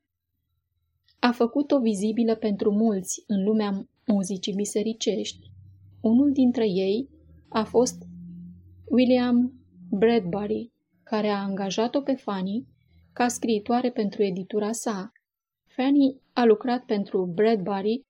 a 1.19 1.33
făcut-o 1.33 1.79
vizibilă 1.79 2.35
pentru 2.35 2.73
mulți 2.73 3.25
în 3.27 3.45
lumea 3.45 3.89
muzicii 4.07 4.55
bisericești. 4.55 5.50
Unul 6.01 6.33
dintre 6.33 6.69
ei 6.69 7.09
a 7.49 7.65
fost 7.65 8.03
William 8.85 9.53
Bradbury, 9.91 10.73
care 11.03 11.29
a 11.29 11.43
angajat-o 11.43 12.01
pe 12.01 12.15
Fanny 12.15 12.67
ca 13.13 13.29
scriitoare 13.29 13.91
pentru 13.91 14.23
editura 14.23 14.73
sa. 14.73 15.13
Fanny 15.67 16.21
a 16.33 16.45
lucrat 16.45 16.85
pentru 16.85 17.27
Bradbury, 17.27 18.07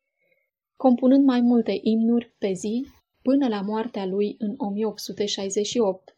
compunând 0.76 1.24
mai 1.24 1.40
multe 1.40 1.78
imnuri 1.82 2.34
pe 2.38 2.52
zi 2.52 2.86
până 3.22 3.48
la 3.48 3.60
moartea 3.60 4.06
lui 4.06 4.34
în 4.38 4.54
1868. 4.56 6.16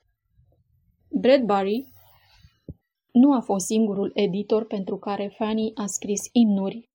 Bradbury 1.09 1.93
nu 3.13 3.33
a 3.33 3.41
fost 3.41 3.67
singurul 3.67 4.11
editor 4.15 4.67
pentru 4.67 4.99
care 4.99 5.35
Fanny 5.37 5.71
a 5.75 5.87
scris 5.87 6.21
imnuri. 6.33 6.91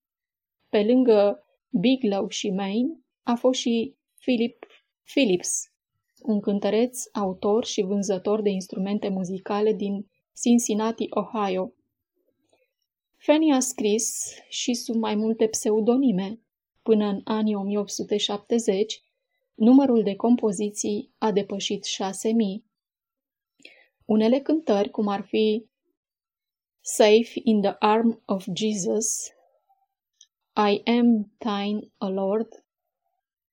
Pe 0.70 0.84
lângă 0.84 1.44
Biglow 1.70 2.28
și 2.28 2.50
Maine 2.50 3.00
a 3.24 3.36
fost 3.36 3.60
și 3.60 3.96
Philip 4.20 4.67
Phillips, 5.08 5.72
un 6.22 6.40
cântăreț, 6.40 7.04
autor 7.12 7.66
și 7.66 7.82
vânzător 7.82 8.42
de 8.42 8.50
instrumente 8.50 9.10
muzicale 9.10 9.74
din 9.74 10.10
Cincinnati, 10.42 11.08
Ohio. 11.10 11.74
Fanny 13.16 13.54
a 13.54 13.60
scris 13.60 14.34
și 14.50 14.74
sub 14.74 14.96
mai 14.96 15.16
multe 15.16 15.48
pseudonime. 15.48 16.40
Până 16.84 17.06
în 17.06 17.22
anii 17.24 17.56
1870, 17.56 19.02
numărul 19.54 20.04
de 20.04 20.16
compoziții 20.16 21.12
a 21.18 21.32
depășit 21.32 21.84
6000. 21.84 22.66
Unele 24.06 24.40
cântări, 24.40 24.90
cum 24.90 25.08
ar 25.08 25.22
fi 25.22 25.66
Safe 26.82 27.32
in 27.44 27.62
the 27.62 27.76
arm 27.80 28.22
of 28.26 28.48
Jesus, 28.54 29.28
I 30.56 30.82
am 30.86 31.32
thine, 31.38 31.92
a 31.98 32.08
Lord, 32.08 32.64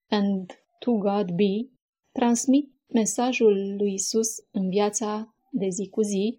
and 0.09 0.64
to 0.85 0.93
God 0.93 1.31
be, 1.31 1.71
transmit 2.13 2.73
mesajul 2.87 3.77
lui 3.77 3.93
Isus 3.93 4.29
în 4.51 4.69
viața 4.69 5.35
de 5.51 5.69
zi 5.69 5.89
cu 5.89 6.03
zi, 6.03 6.39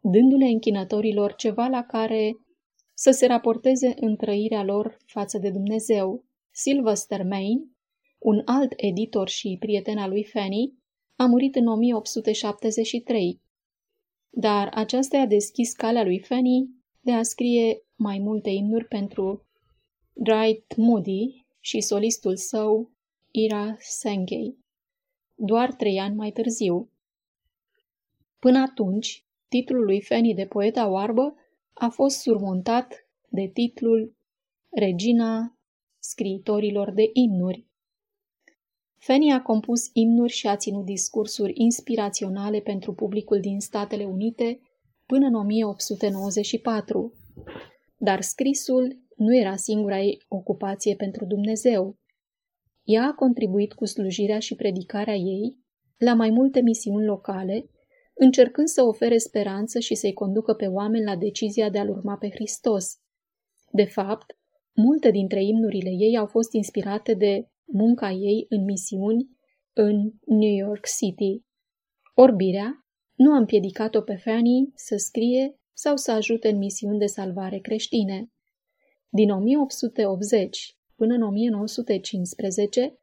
dându-le 0.00 0.44
închinătorilor 0.44 1.34
ceva 1.34 1.66
la 1.66 1.82
care 1.82 2.36
să 2.94 3.10
se 3.10 3.26
raporteze 3.26 3.94
în 4.00 4.16
trăirea 4.16 4.62
lor 4.62 4.96
față 5.06 5.38
de 5.38 5.50
Dumnezeu. 5.50 6.24
Sylvester 6.50 7.24
Maine, 7.24 7.64
un 8.18 8.42
alt 8.44 8.72
editor 8.76 9.28
și 9.28 9.56
prieten 9.60 9.98
al 9.98 10.08
lui 10.08 10.24
Fanny, 10.24 10.74
a 11.16 11.26
murit 11.26 11.54
în 11.56 11.66
1873. 11.66 13.40
Dar 14.30 14.70
aceasta 14.74 15.16
i-a 15.16 15.26
deschis 15.26 15.72
calea 15.72 16.04
lui 16.04 16.20
Fanny 16.20 16.68
de 17.00 17.12
a 17.12 17.22
scrie 17.22 17.82
mai 17.94 18.18
multe 18.18 18.50
imnuri 18.50 18.84
pentru 18.84 19.46
Dwight 20.12 20.76
Moody 20.76 21.46
și 21.60 21.80
solistul 21.80 22.36
său 22.36 22.97
Ira 23.30 23.76
Sengay, 23.78 24.56
doar 25.34 25.72
trei 25.72 25.98
ani 25.98 26.14
mai 26.14 26.30
târziu. 26.30 26.90
Până 28.38 28.58
atunci, 28.58 29.24
titlul 29.48 29.84
lui 29.84 30.02
Fanny 30.02 30.34
de 30.34 30.46
poeta 30.46 30.88
oarbă 30.88 31.34
a 31.72 31.88
fost 31.88 32.20
surmontat 32.20 33.08
de 33.28 33.50
titlul 33.52 34.16
Regina 34.68 35.58
scriitorilor 35.98 36.90
de 36.90 37.10
imnuri. 37.12 37.66
Fanny 38.96 39.32
a 39.32 39.42
compus 39.42 39.90
imnuri 39.92 40.32
și 40.32 40.46
a 40.46 40.56
ținut 40.56 40.84
discursuri 40.84 41.52
inspiraționale 41.54 42.60
pentru 42.60 42.94
publicul 42.94 43.40
din 43.40 43.60
Statele 43.60 44.04
Unite 44.04 44.60
până 45.06 45.26
în 45.26 45.34
1894. 45.34 47.12
Dar 47.96 48.22
scrisul 48.22 48.98
nu 49.16 49.36
era 49.36 49.56
singura 49.56 50.00
ei 50.00 50.22
ocupație 50.28 50.94
pentru 50.94 51.24
Dumnezeu. 51.24 51.97
Ea 52.88 53.02
a 53.02 53.14
contribuit 53.14 53.72
cu 53.72 53.84
slujirea 53.84 54.38
și 54.38 54.54
predicarea 54.54 55.14
ei 55.14 55.56
la 55.96 56.14
mai 56.14 56.30
multe 56.30 56.60
misiuni 56.60 57.04
locale, 57.04 57.70
încercând 58.14 58.66
să 58.66 58.82
ofere 58.82 59.18
speranță 59.18 59.78
și 59.78 59.94
să-i 59.94 60.12
conducă 60.12 60.54
pe 60.54 60.66
oameni 60.66 61.04
la 61.04 61.16
decizia 61.16 61.70
de 61.70 61.78
a-L 61.78 61.88
urma 61.88 62.16
pe 62.16 62.30
Hristos. 62.30 62.96
De 63.72 63.84
fapt, 63.84 64.38
multe 64.74 65.10
dintre 65.10 65.44
imnurile 65.44 65.90
ei 65.90 66.16
au 66.18 66.26
fost 66.26 66.52
inspirate 66.52 67.14
de 67.14 67.48
munca 67.64 68.10
ei 68.10 68.46
în 68.48 68.64
misiuni 68.64 69.28
în 69.72 70.12
New 70.26 70.54
York 70.66 70.86
City. 70.98 71.44
Orbirea 72.14 72.86
nu 73.14 73.32
a 73.32 73.36
împiedicat-o 73.36 74.00
pe 74.00 74.14
Fanny 74.14 74.72
să 74.74 74.96
scrie 74.96 75.60
sau 75.72 75.96
să 75.96 76.12
ajute 76.12 76.48
în 76.48 76.58
misiuni 76.58 76.98
de 76.98 77.06
salvare 77.06 77.58
creștine. 77.58 78.32
Din 79.08 79.30
1880 79.30 80.77
până 80.98 81.14
în 81.14 81.22
1915, 81.22 82.98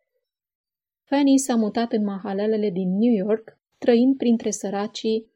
Fanny 1.04 1.38
s-a 1.38 1.56
mutat 1.56 1.92
în 1.92 2.04
mahalelele 2.04 2.70
din 2.70 2.98
New 2.98 3.26
York, 3.26 3.60
trăind 3.78 4.18
printre 4.18 4.52
săracii, 4.52 5.32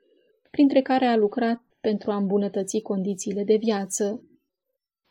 printre 0.52 0.82
care 0.82 1.06
a 1.06 1.16
lucrat 1.16 1.62
pentru 1.80 2.12
a 2.12 2.16
îmbunătăți 2.16 2.80
condițiile 2.80 3.44
de 3.44 3.56
viață. 3.56 4.24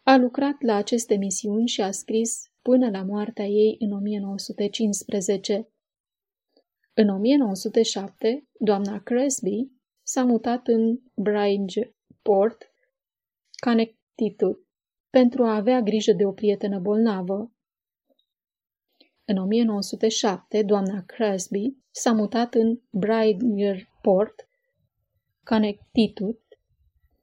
A 0.02 0.16
lucrat 0.16 0.62
la 0.62 0.74
aceste 0.74 1.14
misiuni 1.16 1.68
și 1.68 1.80
a 1.80 1.90
scris 1.90 2.50
până 2.62 2.90
la 2.90 3.02
moartea 3.02 3.44
ei 3.44 3.76
în 3.78 3.92
1915. 3.92 5.68
În 6.94 7.08
1907, 7.08 8.48
doamna 8.58 9.00
Cresby 9.02 9.68
s-a 10.02 10.24
mutat 10.24 10.66
în 10.66 11.00
Bridgeport, 11.14 12.72
Connecticut, 13.64 14.67
pentru 15.10 15.44
a 15.44 15.54
avea 15.54 15.80
grijă 15.80 16.12
de 16.12 16.24
o 16.24 16.32
prietenă 16.32 16.78
bolnavă. 16.78 17.52
În 19.24 19.36
1907, 19.36 20.62
doamna 20.62 21.02
Cresby 21.06 21.76
s-a 21.90 22.12
mutat 22.12 22.54
în 22.54 22.80
Bridgeport, 22.90 24.48
Connecticut, 25.44 26.40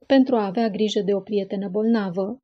pentru 0.06 0.36
a 0.36 0.44
avea 0.44 0.68
grijă 0.68 1.00
de 1.00 1.14
o 1.14 1.20
prietenă 1.20 1.68
bolnavă. 1.68 2.42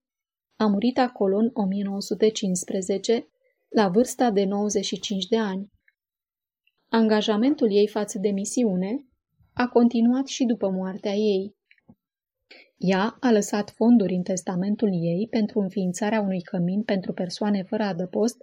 A 0.56 0.66
murit 0.66 0.98
acolo 0.98 1.36
în 1.36 1.50
1915, 1.52 3.28
la 3.68 3.88
vârsta 3.88 4.30
de 4.30 4.44
95 4.44 5.26
de 5.26 5.38
ani. 5.38 5.70
Angajamentul 6.88 7.72
ei 7.72 7.88
față 7.88 8.18
de 8.18 8.30
misiune 8.30 9.06
a 9.54 9.68
continuat 9.68 10.26
și 10.26 10.44
după 10.44 10.70
moartea 10.70 11.12
ei. 11.12 11.56
Ea 12.84 13.16
a 13.20 13.30
lăsat 13.30 13.70
fonduri 13.70 14.14
în 14.14 14.22
testamentul 14.22 14.88
ei 14.92 15.26
pentru 15.30 15.60
înființarea 15.60 16.20
unui 16.20 16.42
cămin 16.42 16.82
pentru 16.82 17.12
persoane 17.12 17.62
fără 17.62 17.82
adăpost 17.82 18.42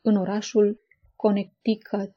în 0.00 0.16
orașul 0.16 0.80
Connecticut. 1.16 2.14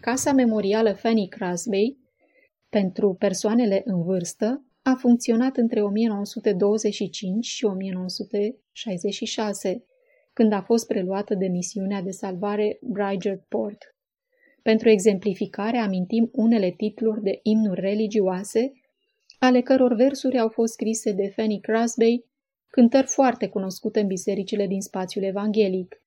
Casa 0.00 0.32
memorială 0.32 0.92
Fanny 0.92 1.28
Crosby 1.28 1.96
pentru 2.68 3.14
persoanele 3.14 3.82
în 3.84 4.02
vârstă 4.02 4.64
a 4.82 4.94
funcționat 4.98 5.56
între 5.56 5.82
1925 5.82 7.46
și 7.46 7.64
1966, 7.64 9.84
când 10.32 10.52
a 10.52 10.62
fost 10.62 10.86
preluată 10.86 11.34
de 11.34 11.46
misiunea 11.46 12.02
de 12.02 12.10
salvare 12.10 12.78
Bridgeport. 12.82 13.93
Pentru 14.70 14.88
exemplificare 14.88 15.76
amintim 15.76 16.30
unele 16.32 16.70
titluri 16.70 17.22
de 17.22 17.40
imnuri 17.42 17.80
religioase, 17.80 18.72
ale 19.38 19.60
căror 19.60 19.94
versuri 19.94 20.38
au 20.38 20.48
fost 20.48 20.72
scrise 20.72 21.12
de 21.12 21.28
Fanny 21.28 21.60
Crosby, 21.60 22.24
cântări 22.68 23.06
foarte 23.06 23.48
cunoscute 23.48 24.00
în 24.00 24.06
bisericile 24.06 24.66
din 24.66 24.80
spațiul 24.80 25.24
evanghelic. 25.24 26.02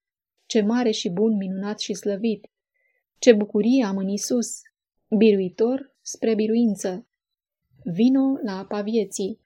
Ce 0.45 0.61
mare 0.61 0.91
și 0.91 1.09
bun, 1.09 1.35
minunat 1.35 1.79
și 1.79 1.93
slăvit! 1.93 2.49
Ce 3.19 3.33
bucurie 3.33 3.85
am 3.85 3.97
în 3.97 4.07
Isus! 4.07 4.61
Biruitor 5.17 5.95
spre 6.01 6.35
biruință! 6.35 7.07
Vino 7.83 8.37
la 8.43 8.57
apa 8.57 8.81
vieții! 8.81 9.39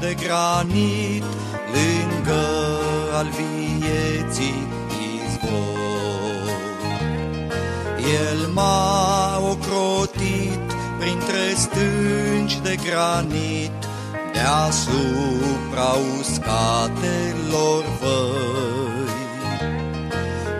De 0.00 0.16
granit 0.24 1.24
Lângă 1.74 2.46
al 3.14 3.26
vieții 3.38 4.66
izvor 5.14 6.50
El 8.20 8.48
m-a 8.52 9.38
ocrotit 9.50 10.68
printre 10.98 11.54
stânci 11.56 12.58
de 12.62 12.76
granit, 12.86 13.72
deasupra 14.32 15.90
uscatelor 16.18 17.84
văi. 18.00 19.16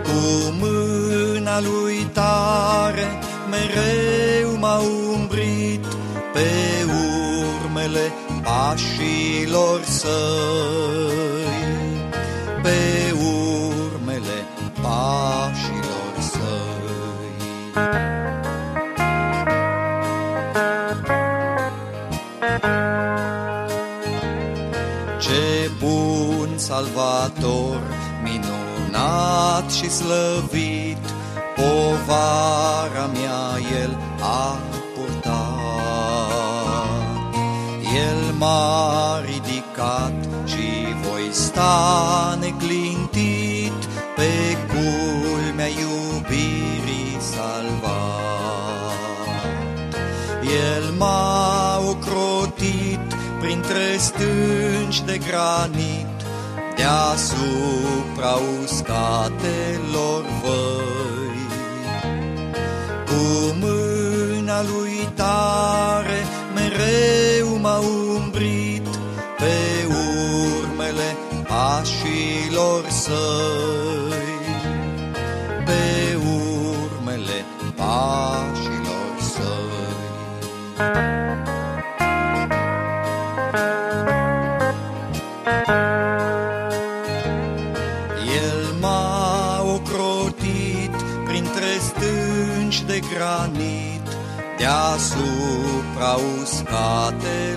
Cu 0.03 0.53
mâna 0.59 1.59
lui 1.59 2.07
tare 2.13 3.07
mereu 3.49 4.57
m-a 4.57 4.79
umbrit 5.13 5.85
pe 6.33 6.49
urmele 7.63 8.11
pașilor 8.43 9.83
săi, 9.83 10.09
pe 12.61 13.13
urmele 13.13 14.45
pașilor 14.81 16.13
săi. 16.19 17.33
Ce 25.19 25.71
bun 25.79 26.49
salvator, 26.55 27.81
minunat 28.23 29.71
și 29.71 29.89
slăvit, 29.89 30.97
povara 31.55 33.05
mea 33.13 33.79
el 33.81 33.97
a 34.21 34.68
El 38.49 38.55
m-a 38.55 39.19
ridicat 39.25 40.27
și 40.45 40.67
voi 41.01 41.29
sta 41.31 42.37
neclintit 42.39 43.85
pe 44.15 44.57
culmea 44.67 45.67
iubirii 45.67 47.17
salvat. 47.19 47.79
El 50.75 50.93
m-a 50.97 51.79
ocrotit 51.89 53.13
printre 53.39 53.97
stânci 53.97 55.01
de 55.05 55.17
granit, 55.27 56.17
deasupra 56.75 58.33
uscatelor 58.63 60.23
văi. 60.41 60.78
Pașilor 72.59 72.89
săi, 72.89 74.37
pe 75.65 76.15
urmele 76.15 77.45
pașilor 77.75 79.15
săi. 79.33 80.07
El 88.35 88.75
m-a 88.79 89.61
ocrotit 89.61 90.95
printre 91.25 91.71
stânci 91.79 92.81
de 92.81 92.99
granit, 93.13 94.07
deasupra 94.57 96.15
uscatelor 96.41 97.48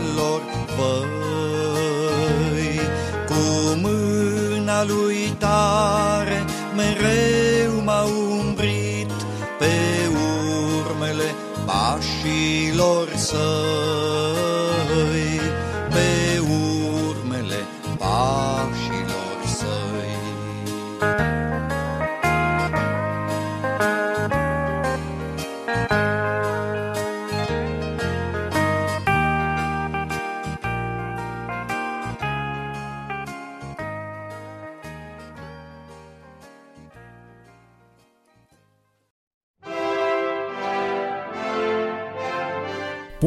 mâna 4.82 4.94
lui 4.94 5.34
tare 5.38 6.44
mereu 6.76 7.80
m-a 7.84 8.02
umbrit 8.02 9.12
pe 9.58 9.74
urmele 10.86 11.34
pașilor 11.66 13.08
săi, 13.16 13.91